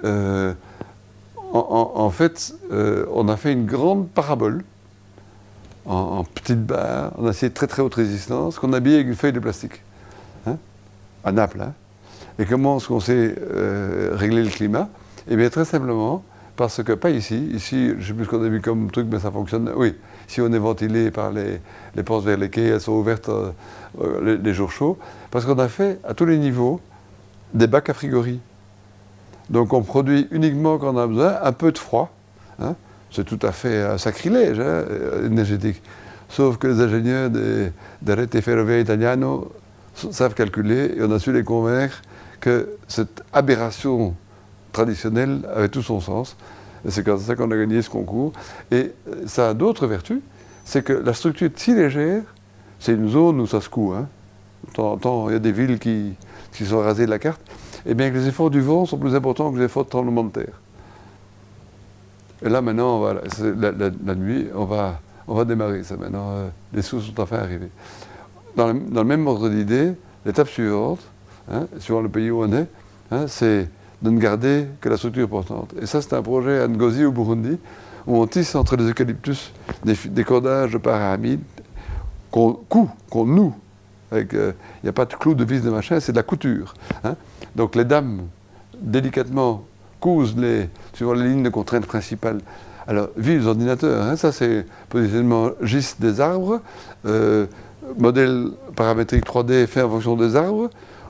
en, 1.51 2.09
fait, 2.09 2.53
euh, 2.71 3.05
on 3.13 3.27
a 3.27 3.37
fait 3.37 3.51
une 3.51 3.65
grande 3.65 4.07
parabole 4.09 4.63
en, 5.85 6.23
petite 6.23 6.63
barre, 6.63 7.13
on 7.17 7.25
a 7.25 7.31
essayé 7.31 7.49
de 7.49 7.53
très 7.55 7.65
très 7.65 7.81
haute 7.81 7.95
résistance, 7.95 8.59
qu'on 8.59 8.73
a 8.73 8.77
habillé 8.77 8.97
avec 8.97 9.07
une 9.07 9.15
feuille 9.15 9.33
de 9.33 9.39
plastique, 9.39 9.81
hein, 10.45 10.57
à 11.23 11.31
Naples. 11.31 11.61
Hein. 11.61 11.73
Et 12.37 12.45
comment 12.45 12.77
est-ce 12.77 12.87
qu'on 12.87 12.99
sait 12.99 13.35
euh, 13.39 14.11
régler 14.13 14.43
le 14.43 14.49
climat? 14.49 14.87
Eh 15.27 15.35
bien, 15.35 15.49
très 15.49 15.65
simplement, 15.65 16.23
parce 16.55 16.83
que 16.83 16.93
pas 16.93 17.09
ici. 17.09 17.49
Ici, 17.53 17.89
je 17.89 17.93
ne 17.95 18.03
sais 18.03 18.13
plus 18.13 18.25
ce 18.25 18.29
qu'on 18.29 18.43
a 18.43 18.49
vu 18.49 18.61
comme 18.61 18.91
truc, 18.91 19.07
mais 19.09 19.19
ça 19.19 19.31
fonctionne. 19.31 19.71
Oui, 19.75 19.95
si 20.27 20.41
on 20.41 20.51
est 20.53 20.59
ventilé 20.59 21.09
par 21.09 21.31
les, 21.31 21.59
portes 22.03 22.25
vers 22.25 22.37
les 22.37 22.49
elles 22.55 22.81
sont 22.81 22.93
ouvertes 22.93 23.29
euh, 23.29 24.37
les, 24.43 24.53
jours 24.53 24.71
chauds. 24.71 24.97
Parce 25.31 25.45
qu'on 25.45 25.57
a 25.57 25.67
fait 25.67 25.99
à 26.07 26.13
tous 26.13 26.25
les 26.25 26.37
niveaux 26.37 26.79
des 27.53 27.67
bacs 27.67 27.89
à 27.89 27.93
frigorie. 27.93 28.39
Donc 29.49 29.73
on 29.73 29.81
produit 29.81 30.27
uniquement 30.31 30.77
quand 30.77 30.93
on 30.93 30.97
a 30.97 31.07
besoin, 31.07 31.37
un 31.41 31.51
peu 31.51 31.71
de 31.71 31.77
froid. 31.77 32.11
Hein. 32.59 32.75
C'est 33.11 33.25
tout 33.25 33.39
à 33.41 33.51
fait 33.51 33.81
un 33.81 33.97
sacrilège 33.97 34.59
hein, 34.59 34.83
énergétique. 35.25 35.81
Sauf 36.29 36.57
que 36.57 36.67
les 36.67 36.79
ingénieurs 36.79 37.29
des, 37.29 37.71
des 38.01 38.13
Rete 38.13 38.35
Italiano 38.35 39.51
savent 39.95 40.35
calculer 40.35 40.93
et 40.97 41.01
on 41.01 41.11
a 41.11 41.19
su 41.19 41.33
les 41.33 41.43
convaincre 41.43 42.01
que 42.39 42.69
cette 42.87 43.23
aberration 43.33 44.15
traditionnelle 44.71 45.41
avait 45.53 45.69
tout 45.69 45.81
son 45.81 45.99
sens. 45.99 46.37
Et 46.85 46.91
c'est 46.91 47.03
comme 47.03 47.19
ça 47.19 47.35
qu'on 47.35 47.49
a 47.49 47.57
gagné 47.57 47.81
ce 47.81 47.89
concours. 47.89 48.31
Et 48.71 48.93
ça 49.25 49.49
a 49.49 49.53
d'autres 49.55 49.87
vertus. 49.87 50.21
C'est 50.63 50.83
que 50.83 50.93
la 50.93 51.13
structure 51.13 51.47
est 51.47 51.59
si 51.59 51.73
légère, 51.73 52.21
c'est 52.79 52.93
une 52.93 53.09
zone 53.09 53.41
où 53.41 53.47
ça 53.47 53.59
se 53.59 53.67
coud. 53.67 53.95
Hein. 53.95 54.07
Temps, 54.73 55.29
il 55.29 55.33
y 55.33 55.35
a 55.35 55.39
des 55.39 55.51
villes 55.51 55.79
qui 55.79 56.15
sont 56.65 56.79
rasées 56.79 57.07
de 57.07 57.09
la 57.09 57.19
carte 57.19 57.41
eh 57.85 57.93
bien 57.93 58.09
que 58.09 58.15
les 58.17 58.27
efforts 58.27 58.49
du 58.49 58.61
vent 58.61 58.85
sont 58.85 58.97
plus 58.97 59.15
importants 59.15 59.51
que 59.51 59.57
les 59.57 59.65
efforts 59.65 59.85
de 59.85 59.89
tremblement 59.89 60.23
de 60.23 60.31
terre. 60.31 60.59
Et 62.43 62.49
là, 62.49 62.61
maintenant, 62.61 63.03
la, 63.03 64.15
nuit, 64.15 64.47
on 64.55 64.65
va, 64.65 64.99
démarrer 65.45 65.83
ça. 65.83 65.97
Maintenant, 65.97 66.31
euh, 66.31 66.47
les 66.73 66.81
sous 66.81 67.01
sont 67.01 67.19
enfin 67.19 67.37
arrivés. 67.37 67.69
Dans 68.55 68.67
le, 68.67 69.03
même 69.03 69.27
ordre 69.27 69.49
d'idée, 69.49 69.93
l'étape 70.25 70.47
suivante, 70.47 70.99
hein, 71.51 71.67
suivant 71.79 72.01
le 72.01 72.09
pays 72.09 72.31
où 72.31 72.41
on 72.43 72.51
est, 72.53 72.67
hein, 73.11 73.25
c'est 73.27 73.69
de 74.01 74.09
ne 74.09 74.19
garder 74.19 74.67
que 74.79 74.87
la 74.87 74.97
structure 74.97 75.27
portante. 75.27 75.73
Et 75.81 75.85
ça, 75.85 76.01
c'est 76.01 76.13
un 76.13 76.21
projet 76.21 76.61
à 76.61 76.67
Ngozi, 76.67 77.03
au 77.03 77.11
Burundi, 77.11 77.57
où 78.07 78.17
on 78.17 78.27
tisse 78.27 78.55
entre 78.55 78.77
les 78.77 78.89
eucalyptus 78.89 79.51
des, 79.83 80.23
cordages 80.23 80.71
de 80.71 80.77
paramides 80.77 81.41
qu'on 82.31 82.53
coud, 82.53 82.87
qu'on 83.09 83.25
noue. 83.25 83.53
Il 84.13 84.27
n'y 84.83 84.89
a 84.89 84.93
pas 84.93 85.05
de 85.05 85.13
clou, 85.13 85.35
de 85.35 85.43
vis, 85.43 85.61
de 85.61 85.69
machin, 85.69 85.99
c'est 85.99 86.13
de 86.13 86.17
la 86.17 86.23
couture. 86.23 86.73
Hein. 87.03 87.15
Donc 87.55 87.75
les 87.75 87.85
dames, 87.85 88.21
délicatement, 88.79 89.63
cousent 89.99 90.37
les, 90.37 90.69
sur 90.93 91.13
les 91.13 91.27
lignes 91.29 91.43
de 91.43 91.49
contrainte 91.49 91.85
principales. 91.85 92.39
Alors, 92.87 93.09
vives 93.17 93.47
ordinateurs, 93.47 94.03
hein, 94.03 94.15
ça 94.15 94.31
c'est 94.31 94.65
positionnement 94.89 95.51
GIS 95.61 95.95
des 95.99 96.19
arbres, 96.21 96.61
euh, 97.05 97.45
modèle 97.97 98.47
paramétrique 98.75 99.25
3D 99.25 99.67
fait 99.67 99.81
en 99.81 99.89
fonction 99.89 100.15
des 100.15 100.35
arbres. 100.35 100.69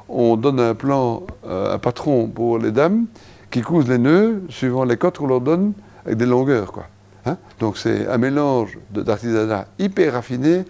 on 0.10 0.36
donne 0.36 0.60
un 0.60 0.76
plan, 0.76 1.24
euh, 1.48 1.76
un 1.76 1.78
patron 1.78 2.28
pour 2.28 2.58
les 2.58 2.72
dames 2.72 3.06
qui 3.52 3.62
cousent 3.62 3.88
les 3.88 3.98
nœuds 3.98 4.44
suivant 4.50 4.84
les 4.84 4.98
cotes 4.98 5.18
qu'on 5.18 5.28
leur 5.28 5.42
donne 5.42 5.74
avec 6.06 6.18
des 6.18 6.26
longueurs. 6.26 6.72
Quoi. 6.72 6.88
Hein. 7.26 7.38
Donc 7.60 7.78
c'est 7.78 8.08
un 8.08 8.18
mélange 8.18 8.78
d'artisanat 8.92 9.68
hyper 9.78 10.14
raffiné 10.14 10.66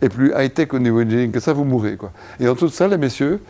et 0.00 0.08
plus 0.08 0.32
high-tech 0.36 0.68
au 0.74 0.78
niveau 0.78 1.00
engineering 1.00 1.32
que 1.32 1.40
ça, 1.40 1.52
vous 1.52 1.64
mourrez. 1.64 1.96
Quoi. 1.96 2.12
Et 2.40 2.48
en 2.48 2.54
tout 2.54 2.68
ça, 2.68 2.88
les 2.88 2.98
messieurs 2.98 3.40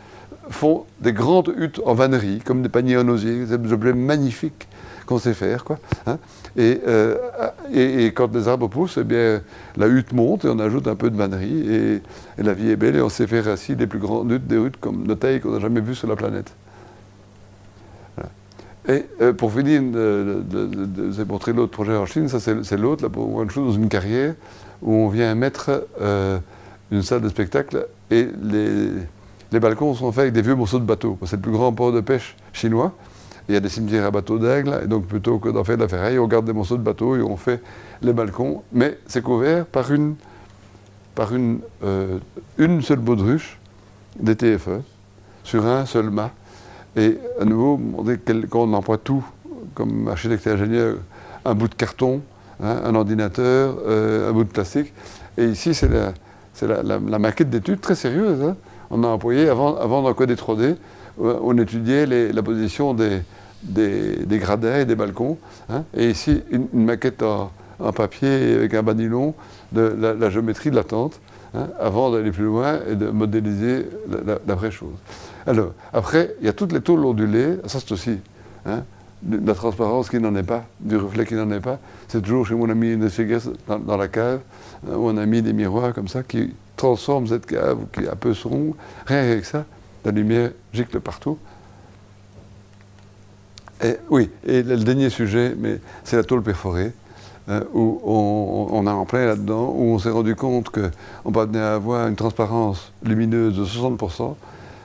font 0.49 0.85
des 0.99 1.13
grandes 1.13 1.53
huttes 1.57 1.81
en 1.85 1.93
vannerie, 1.93 2.39
comme 2.39 2.61
des 2.61 2.69
paniers 2.69 2.97
en 2.97 3.07
osier, 3.07 3.45
des 3.45 3.73
objets 3.73 3.93
magnifiques 3.93 4.67
qu'on 5.05 5.19
sait 5.19 5.33
faire. 5.33 5.63
Quoi, 5.63 5.79
hein. 6.07 6.17
euh, 6.57 7.17
et, 7.71 8.05
et, 8.05 8.13
quand 8.13 8.33
les 8.33 8.47
arbres 8.47 8.67
poussent, 8.67 8.97
eh 8.99 9.03
bien, 9.03 9.41
la 9.77 9.87
hutte 9.87 10.13
monte 10.13 10.45
et 10.45 10.49
on 10.49 10.59
ajoute 10.59 10.87
un 10.87 10.95
peu 10.95 11.09
de 11.09 11.17
vannerie 11.17 11.67
et, 11.69 12.01
la 12.41 12.53
vie 12.53 12.69
est 12.69 12.75
belle 12.75 12.95
et 12.95 13.01
on 13.01 13.09
sait 13.09 13.27
faire 13.27 13.47
ainsi 13.47 13.75
les 13.75 13.87
plus 13.87 13.99
grandes 13.99 14.31
huttes, 14.31 14.47
des 14.47 14.57
huttes 14.57 14.77
comme 14.79 15.05
de 15.05 15.13
taille 15.13 15.39
qu'on 15.39 15.51
n'a 15.51 15.59
jamais 15.59 15.81
vues 15.81 15.95
sur 15.95 16.07
la 16.07 16.15
planète. 16.15 16.53
Et 18.85 19.05
euh, 19.21 19.31
pour 19.31 19.53
finir 19.53 19.81
de, 19.81 20.43
de, 20.45 21.23
montrer 21.23 21.53
l'autre 21.53 21.71
projet 21.71 21.95
en 21.95 22.05
Chine, 22.05 22.27
ça 22.27 22.39
c'est 22.41 22.77
l'autre, 22.77 23.03
là, 23.03 23.09
pour 23.09 23.41
une 23.41 23.49
chose 23.49 23.75
dans 23.75 23.81
une 23.81 23.87
carrière 23.87 24.35
où 24.81 24.93
on 24.93 25.07
vient 25.07 25.33
mettre 25.35 25.87
euh, 26.01 26.37
une 26.91 27.01
salle 27.01 27.21
de 27.21 27.29
spectacle 27.29 27.87
et 28.11 28.27
les, 28.41 28.89
les 29.53 29.59
balcons 29.59 29.93
sont 29.93 30.11
faits 30.11 30.23
avec 30.23 30.33
des 30.33 30.41
vieux 30.41 30.55
morceaux 30.55 30.79
de 30.79 30.83
bateau. 30.83 31.17
C'est 31.25 31.35
le 31.35 31.41
plus 31.43 31.51
grand 31.51 31.71
port 31.71 31.91
de 31.91 32.01
pêche 32.01 32.35
chinois. 32.53 32.91
Il 33.47 33.53
y 33.53 33.57
a 33.57 33.59
des 33.59 33.69
cimetières 33.69 34.05
à 34.05 34.09
bateaux 34.09 34.39
d'aigle, 34.39 34.81
et 34.83 34.87
donc 34.87 35.05
plutôt 35.05 35.37
que 35.37 35.49
d'en 35.49 35.63
faire 35.63 35.77
de 35.77 35.83
la 35.83 35.87
ferraille, 35.87 36.17
on 36.17 36.27
garde 36.27 36.45
des 36.45 36.53
morceaux 36.53 36.77
de 36.77 36.81
bateau 36.81 37.15
et 37.15 37.21
on 37.21 37.37
fait 37.37 37.61
les 38.01 38.13
balcons. 38.13 38.63
Mais 38.71 38.97
c'est 39.05 39.21
couvert 39.21 39.67
par 39.67 39.91
une, 39.91 40.15
par 41.13 41.35
une, 41.35 41.59
euh, 41.83 42.17
une 42.57 42.81
seule 42.81 42.97
baudruche 42.97 43.59
des 44.19 44.35
TFE 44.35 44.81
sur 45.43 45.67
un 45.67 45.85
seul 45.85 46.09
mât. 46.09 46.31
Et 46.95 47.19
à 47.39 47.45
nouveau, 47.45 47.79
quand 48.49 48.61
on 48.61 48.73
emploie 48.73 48.97
tout, 48.97 49.23
comme 49.75 50.07
architecte 50.07 50.47
et 50.47 50.51
ingénieur, 50.51 50.95
un 51.45 51.53
bout 51.53 51.67
de 51.67 51.75
carton, 51.75 52.21
hein, 52.63 52.81
un 52.85 52.95
ordinateur, 52.95 53.77
euh, 53.85 54.31
un 54.31 54.33
bout 54.33 54.45
de 54.45 54.49
plastique. 54.51 54.93
Et 55.37 55.45
ici, 55.45 55.75
c'est 55.75 55.89
la, 56.67 57.19
maquette 57.19 57.51
d'études 57.51 57.81
très 57.81 57.95
sérieuse. 57.95 58.41
Hein. 58.41 58.55
On 58.95 59.03
a 59.03 59.07
employé, 59.07 59.49
avant, 59.49 59.75
avant 59.75 60.03
d'encoder 60.03 60.35
3D, 60.35 60.75
euh, 61.21 61.39
on 61.41 61.57
étudiait 61.57 62.05
la 62.05 62.43
position 62.43 62.93
des, 62.93 63.23
gradins 64.29 64.81
et 64.81 64.85
des 64.85 64.93
balcons. 64.93 65.39
Hein. 65.67 65.83
et 65.97 66.11
ici, 66.11 66.43
une, 66.51 66.67
maquette 66.73 67.23
en, 67.23 67.51
papier 67.95 68.53
avec 68.53 68.75
un 68.75 68.83
banilon 68.83 69.33
de 69.71 69.95
la, 69.99 70.29
géométrie 70.29 70.69
de 70.69 70.75
la 70.75 70.83
tente, 70.83 71.19
hein, 71.55 71.69
avant 71.79 72.11
d'aller 72.11 72.31
plus 72.31 72.45
loin 72.45 72.81
et 72.87 72.95
de 72.95 73.09
modéliser 73.09 73.87
la, 74.45 74.55
vraie 74.55 74.69
chose. 74.69 74.93
Alors, 75.47 75.71
après, 75.91 76.35
il 76.39 76.45
y 76.45 76.49
a 76.49 76.53
toutes 76.53 76.71
les 76.71 76.81
tôles 76.81 77.03
ondulées, 77.03 77.57
ça 77.65 77.79
c'est 77.79 77.91
aussi 77.93 78.19
hein, 78.67 78.83
de 79.23 79.45
la 79.45 79.55
transparence 79.55 80.07
qui 80.07 80.19
n'en 80.19 80.35
est 80.35 80.43
pas, 80.43 80.65
du 80.79 80.97
reflet 80.97 81.25
qui 81.25 81.33
n'en 81.33 81.49
est 81.49 81.61
pas. 81.61 81.79
C'est 82.07 82.21
toujours 82.21 82.45
chez 82.45 82.53
mon 82.53 82.69
ami 82.69 82.95
dans, 82.95 83.79
dans 83.79 83.97
la 83.97 84.07
cave, 84.07 84.41
où 84.87 85.09
on 85.09 85.17
a 85.17 85.25
mis 85.25 85.41
des 85.41 85.53
miroirs 85.53 85.95
comme 85.95 86.07
ça 86.07 86.21
qui 86.21 86.53
transforment 86.75 87.27
cette 87.27 87.45
cave, 87.45 87.79
qui 87.93 88.01
est 88.01 88.09
un 88.09 88.15
peu 88.15 88.33
sombre. 88.33 88.75
Rien 89.05 89.19
avec 89.19 89.45
ça, 89.45 89.65
la 90.05 90.11
lumière 90.11 90.51
gicle 90.73 90.99
partout. 90.99 91.37
Et, 93.83 93.97
oui, 94.09 94.29
et 94.45 94.63
le 94.63 94.77
dernier 94.77 95.09
sujet, 95.09 95.55
mais 95.57 95.79
c'est 96.03 96.15
la 96.15 96.23
tôle 96.23 96.41
perforée, 96.41 96.93
euh, 97.49 97.61
où 97.73 97.99
on, 98.05 98.87
a 98.87 98.93
en 98.93 99.05
plein 99.05 99.25
là-dedans, 99.25 99.73
où 99.75 99.93
on 99.93 99.99
s'est 99.99 100.09
rendu 100.09 100.35
compte 100.35 100.69
qu'on 100.69 101.31
parvenait 101.31 101.59
à 101.59 101.73
avoir 101.73 102.07
une 102.07 102.15
transparence 102.15 102.93
lumineuse 103.03 103.57
de 103.57 103.65
60%, 103.65 104.35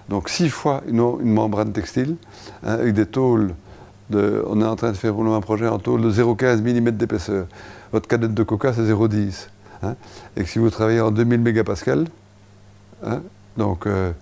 donc 0.09 0.29
six 0.29 0.49
fois 0.49 0.83
une, 0.89 1.33
membrane 1.33 1.73
textile, 1.73 2.17
hein, 2.65 2.75
avec 2.75 2.95
des 2.95 3.07
tôles. 3.07 3.55
On 4.13 4.61
est 4.63 4.65
en 4.65 4.75
train 4.75 4.91
de 4.91 4.97
faire 4.97 5.15
un 5.15 5.41
projet 5.41 5.69
en 5.69 5.79
tôle 5.79 6.01
de 6.01 6.11
0,15 6.11 6.63
mm 6.63 6.91
d'épaisseur. 6.93 7.47
Votre 7.93 8.09
cadette 8.09 8.35
de 8.35 8.43
coca, 8.43 8.73
c'est 8.73 8.83
0,10. 8.83 9.49
Hein, 9.83 9.95
et 10.37 10.43
que 10.43 10.49
si 10.49 10.59
vous 10.59 10.71
travaillez 10.71 11.01
en 11.01 11.11
2000 11.11 11.41
mégapascales, 11.41 12.07
hein, 13.05 13.23
donc 13.57 13.87
euh, 13.87 14.13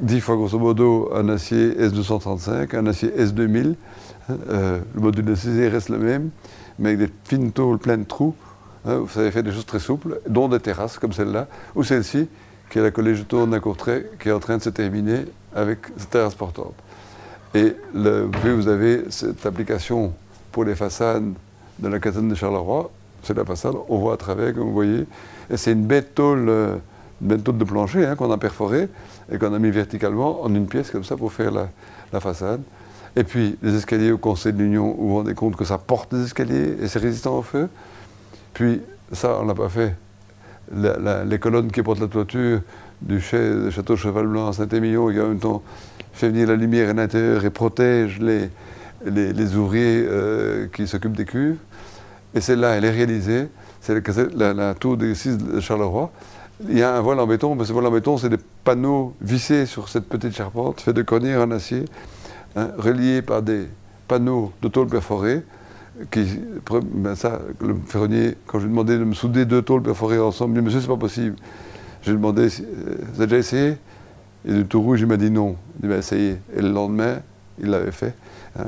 10 0.00 0.20
fois 0.20 0.36
grosso 0.36 0.58
modo 0.58 1.10
un 1.14 1.28
acier 1.28 1.74
S235, 1.74 2.76
un 2.76 2.86
acier 2.86 3.10
S2000. 3.10 3.74
Hein, 4.28 4.36
euh, 4.48 4.80
le 4.94 5.00
module 5.00 5.24
de 5.24 5.34
CZ 5.34 5.68
reste 5.68 5.88
le 5.88 5.98
même, 5.98 6.30
mais 6.78 6.90
avec 6.90 6.98
des 7.00 7.12
fines 7.24 7.52
tôles 7.52 7.78
pleines 7.78 8.02
de 8.02 8.08
trous. 8.08 8.34
Hein, 8.86 8.98
vous 8.98 9.08
savez 9.08 9.30
faire 9.30 9.42
des 9.42 9.52
choses 9.52 9.66
très 9.66 9.78
souples, 9.80 10.20
dont 10.28 10.48
des 10.48 10.60
terrasses 10.60 10.98
comme 10.98 11.12
celle-là, 11.12 11.48
ou 11.74 11.84
celle-ci, 11.84 12.28
qui 12.70 12.78
est 12.78 12.82
la 12.82 12.90
collège 12.90 13.24
tourne 13.26 13.50
d'un 13.50 13.60
trait, 13.74 14.10
qui 14.20 14.28
est 14.28 14.32
en 14.32 14.40
train 14.40 14.58
de 14.58 14.62
se 14.62 14.70
terminer 14.70 15.24
avec 15.54 15.78
cette 15.96 16.10
terrasse 16.10 16.34
portante. 16.34 16.74
Et 17.54 17.76
vous 17.92 18.68
avez 18.68 19.04
cette 19.10 19.46
application 19.46 20.12
pour 20.50 20.64
les 20.64 20.74
façades 20.74 21.32
de 21.78 21.88
la 21.88 22.00
caserne 22.00 22.28
de 22.28 22.34
Charleroi. 22.34 22.90
C'est 23.24 23.36
la 23.36 23.44
façade, 23.44 23.74
on 23.88 23.98
voit 23.98 24.14
à 24.14 24.16
travers, 24.16 24.54
comme 24.54 24.64
vous 24.64 24.72
voyez. 24.72 25.06
Et 25.50 25.56
c'est 25.56 25.72
une 25.72 25.84
bête 25.84 26.14
tôle, 26.14 26.48
euh, 26.48 26.76
une 27.20 27.28
bête 27.28 27.44
tôle 27.44 27.58
de 27.58 27.64
plancher 27.64 28.04
hein, 28.04 28.16
qu'on 28.16 28.30
a 28.30 28.38
perforée 28.38 28.88
et 29.32 29.38
qu'on 29.38 29.52
a 29.52 29.58
mis 29.58 29.70
verticalement 29.70 30.42
en 30.42 30.54
une 30.54 30.66
pièce 30.66 30.90
comme 30.90 31.04
ça 31.04 31.16
pour 31.16 31.32
faire 31.32 31.50
la, 31.50 32.20
façade. 32.20 32.60
Et 33.16 33.24
puis 33.24 33.56
les 33.62 33.74
escaliers 33.74 34.12
au 34.12 34.18
Conseil 34.18 34.52
de 34.52 34.58
l'Union, 34.58 34.94
vous 34.96 35.08
vous 35.08 35.14
rendez 35.16 35.34
compte 35.34 35.56
que 35.56 35.64
ça 35.64 35.78
porte 35.78 36.14
des 36.14 36.24
escaliers 36.24 36.76
et 36.80 36.86
c'est 36.86 37.00
résistant 37.00 37.38
au 37.38 37.42
feu. 37.42 37.68
Puis 38.52 38.80
ça, 39.12 39.38
on 39.40 39.46
n'a 39.46 39.54
pas 39.54 39.68
fait. 39.68 39.96
les 40.72 41.38
colonnes 41.38 41.72
qui 41.72 41.82
portent 41.82 42.00
la 42.00 42.08
toiture 42.08 42.60
du 43.00 43.20
château 43.20 43.96
Cheval 43.96 44.26
Blanc 44.28 44.48
à 44.48 44.52
Saint-Émilion, 44.52 45.10
qui 45.10 45.20
en 45.20 45.28
même 45.28 45.38
temps 45.38 45.62
fait 46.12 46.28
venir 46.28 46.48
la 46.48 46.56
lumière 46.56 46.90
à 46.90 46.92
l'intérieur 46.92 47.44
et 47.44 47.50
protège 47.50 48.20
les, 48.20 48.48
les, 49.04 49.56
ouvriers 49.56 50.04
euh, 50.08 50.66
qui 50.72 50.86
s'occupent 50.86 51.16
des 51.16 51.24
cuves. 51.24 51.56
Et 52.34 52.40
celle-là, 52.40 52.70
elle 52.70 52.84
est 52.84 52.90
réalisée. 52.90 53.48
C'est 53.80 53.94
la, 54.34 54.52
la, 54.52 54.74
tour 54.74 54.96
6 55.00 55.38
de 55.38 55.60
Charleroi 55.60 56.10
il 56.68 56.78
y 56.78 56.82
a 56.82 56.96
un 56.96 57.00
voile 57.00 57.18
en 57.20 57.26
béton, 57.26 57.54
mais 57.54 57.64
ce 57.64 57.72
voile 57.72 57.86
en 57.86 57.90
béton, 57.90 58.16
c'est 58.16 58.28
des 58.28 58.38
panneaux 58.64 59.14
vissés 59.20 59.66
sur 59.66 59.88
cette 59.88 60.08
petite 60.08 60.34
charpente, 60.34 60.80
fait 60.80 60.92
de 60.92 61.02
cornières 61.02 61.40
en 61.40 61.50
acier, 61.50 61.84
hein, 62.56 62.68
reliés 62.78 63.22
par 63.22 63.42
des 63.42 63.66
panneaux 64.06 64.52
de 64.62 64.68
tôle 64.68 64.88
perforée. 64.88 65.42
Qui, 66.10 66.26
ben 66.92 67.14
ça, 67.14 67.40
le 67.60 67.76
ferronnier, 67.86 68.36
quand 68.46 68.58
je 68.58 68.64
lui 68.64 68.70
ai 68.70 68.74
demandé 68.74 68.98
de 68.98 69.04
me 69.04 69.14
souder 69.14 69.44
deux 69.44 69.62
tôles 69.62 69.82
perforées 69.82 70.18
ensemble, 70.18 70.52
il 70.52 70.54
m'a 70.54 70.60
dit 70.60 70.64
Monsieur, 70.66 70.80
c'est 70.80 70.92
pas 70.92 70.96
possible. 70.96 71.36
J'ai 72.02 72.12
demandé 72.12 72.48
euh, 72.48 72.96
Vous 73.12 73.20
avez 73.20 73.26
déjà 73.26 73.38
essayé? 73.38 73.76
Et 74.46 74.52
du 74.52 74.66
tout 74.66 74.82
rouge, 74.82 75.00
il 75.00 75.06
m'a 75.06 75.16
dit 75.16 75.30
non. 75.30 75.56
Il 75.82 75.88
ben, 75.88 76.00
essayez. 76.00 76.36
Et 76.56 76.60
le 76.60 76.70
lendemain, 76.70 77.20
il 77.60 77.70
l'avait 77.70 77.92
fait. 77.92 78.14
Hein. 78.58 78.66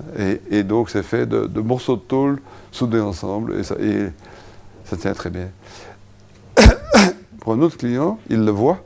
et, 0.50 0.62
donc, 0.62 0.90
c'est 0.90 1.02
fait 1.02 1.26
de, 1.26 1.60
morceaux 1.60 1.96
de 1.96 2.02
tôle 2.02 2.40
soudés 2.72 3.00
ensemble, 3.00 3.54
et 3.54 3.62
ça, 3.62 3.76
et 3.78 4.10
ça 4.84 4.96
tient 4.96 5.12
très 5.12 5.30
bien. 5.30 5.48
Pour 7.40 7.52
un 7.52 7.60
autre 7.60 7.76
client, 7.76 8.18
il 8.28 8.44
le 8.44 8.50
voit 8.50 8.82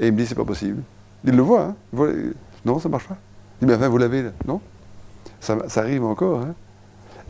et 0.00 0.08
il 0.08 0.12
me 0.12 0.18
dit 0.18 0.26
c'est 0.26 0.34
pas 0.34 0.44
possible. 0.44 0.82
Il 1.24 1.34
le 1.34 1.42
voit, 1.42 1.62
hein 1.62 1.76
non, 2.64 2.78
ça 2.78 2.88
marche 2.88 3.06
pas. 3.06 3.16
Il 3.60 3.66
dit 3.66 3.72
mais 3.72 3.76
enfin 3.76 3.88
vous 3.88 3.98
l'avez 3.98 4.22
là. 4.22 4.30
Non, 4.46 4.60
ça, 5.40 5.56
arrive 5.76 6.04
encore. 6.04 6.42
Hein 6.42 6.54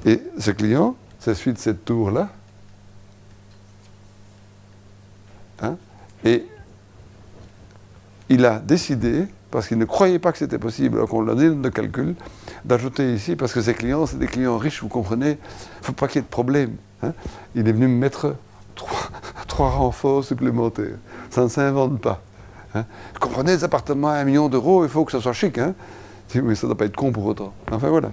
et 0.04 0.22
ce 0.38 0.50
client, 0.50 0.96
c'est 1.18 1.34
suite 1.34 1.54
de 1.54 1.60
cette 1.60 1.84
tour-là. 1.84 2.28
Hein 5.62 5.76
et 6.24 6.46
il 8.28 8.44
a 8.44 8.58
décidé, 8.58 9.26
parce 9.50 9.68
qu'il 9.68 9.78
ne 9.78 9.84
croyait 9.84 10.18
pas 10.18 10.32
que 10.32 10.38
c'était 10.38 10.58
possible, 10.58 10.96
alors 10.96 11.08
qu'on 11.08 11.22
l'a 11.22 11.34
donné 11.34 11.54
de 11.54 11.68
calcul, 11.68 12.14
d'ajouter 12.64 13.14
ici, 13.14 13.36
parce 13.36 13.52
que 13.52 13.60
ses 13.60 13.74
clients, 13.74 14.06
c'est 14.06 14.18
des 14.18 14.26
clients 14.26 14.58
riches, 14.58 14.82
vous 14.82 14.88
comprenez, 14.88 15.30
il 15.30 15.80
ne 15.80 15.84
faut 15.84 15.92
pas 15.92 16.06
qu'il 16.06 16.16
y 16.16 16.18
ait 16.18 16.22
de 16.22 16.28
problème. 16.28 16.76
Hein 17.02 17.12
il 17.54 17.66
est 17.68 17.72
venu 17.72 17.88
me 17.88 17.96
mettre 17.96 18.34
trois, 18.74 19.70
renforts 19.70 20.24
supplémentaires. 20.24 20.96
Ça 21.30 21.42
ne 21.42 21.48
s'invente 21.48 22.00
pas. 22.00 22.22
Hein. 22.74 22.84
Comprenez, 23.20 23.52
les 23.52 23.64
appartements 23.64 24.08
à 24.08 24.14
un 24.14 24.24
million 24.24 24.48
d'euros, 24.48 24.84
il 24.84 24.90
faut 24.90 25.04
que 25.04 25.12
ça 25.12 25.20
soit 25.20 25.32
chic. 25.32 25.58
Hein. 25.58 25.74
Oui, 26.34 26.54
ça 26.54 26.66
ne 26.66 26.72
doit 26.72 26.78
pas 26.78 26.84
être 26.84 26.96
con 26.96 27.10
pour 27.10 27.24
autant. 27.24 27.54
Enfin 27.70 27.88
voilà. 27.88 28.10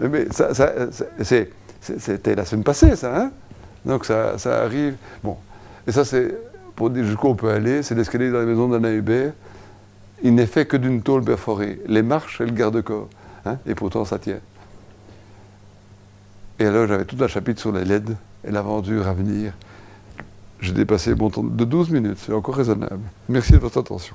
Mais 0.00 0.26
ça, 0.30 0.50
c'était 1.80 2.34
la 2.34 2.44
semaine 2.44 2.64
passée, 2.64 2.96
ça. 2.96 3.30
Donc 3.84 4.04
ça, 4.04 4.36
ça, 4.38 4.62
arrive. 4.62 4.96
Bon. 5.22 5.36
Et 5.86 5.92
ça, 5.92 6.04
c'est 6.04 6.34
pour 6.74 6.90
dire 6.90 7.04
jusqu'où 7.04 7.28
on 7.28 7.34
peut 7.34 7.50
aller. 7.50 7.82
C'est 7.82 7.94
l'escalier 7.94 8.30
dans 8.30 8.38
la 8.38 8.46
maison 8.46 8.68
d'Anna 8.68 8.90
Hubert. 8.90 9.32
Il 10.22 10.34
n'est 10.34 10.46
fait 10.46 10.66
que 10.66 10.76
d'une 10.76 11.02
tôle 11.02 11.24
perforée. 11.24 11.80
Les 11.86 12.02
marches 12.02 12.40
et 12.40 12.46
le 12.46 12.52
garde-corps. 12.52 13.08
Hein 13.46 13.58
et 13.66 13.74
pourtant, 13.74 14.04
ça 14.04 14.18
tient. 14.18 14.40
Et 16.58 16.66
alors, 16.66 16.86
j'avais 16.86 17.06
tout 17.06 17.16
un 17.20 17.28
chapitre 17.28 17.60
sur 17.60 17.72
les 17.72 17.84
LED 17.84 18.16
et 18.46 18.50
l'aventure 18.50 19.08
à 19.08 19.14
venir. 19.14 19.54
J'ai 20.60 20.72
dépassé 20.72 21.14
mon 21.14 21.30
temps 21.30 21.42
de 21.42 21.64
12 21.64 21.90
minutes, 21.90 22.18
c'est 22.18 22.32
encore 22.34 22.54
raisonnable. 22.54 23.00
Merci 23.28 23.52
de 23.52 23.58
votre 23.58 23.78
attention. 23.80 24.14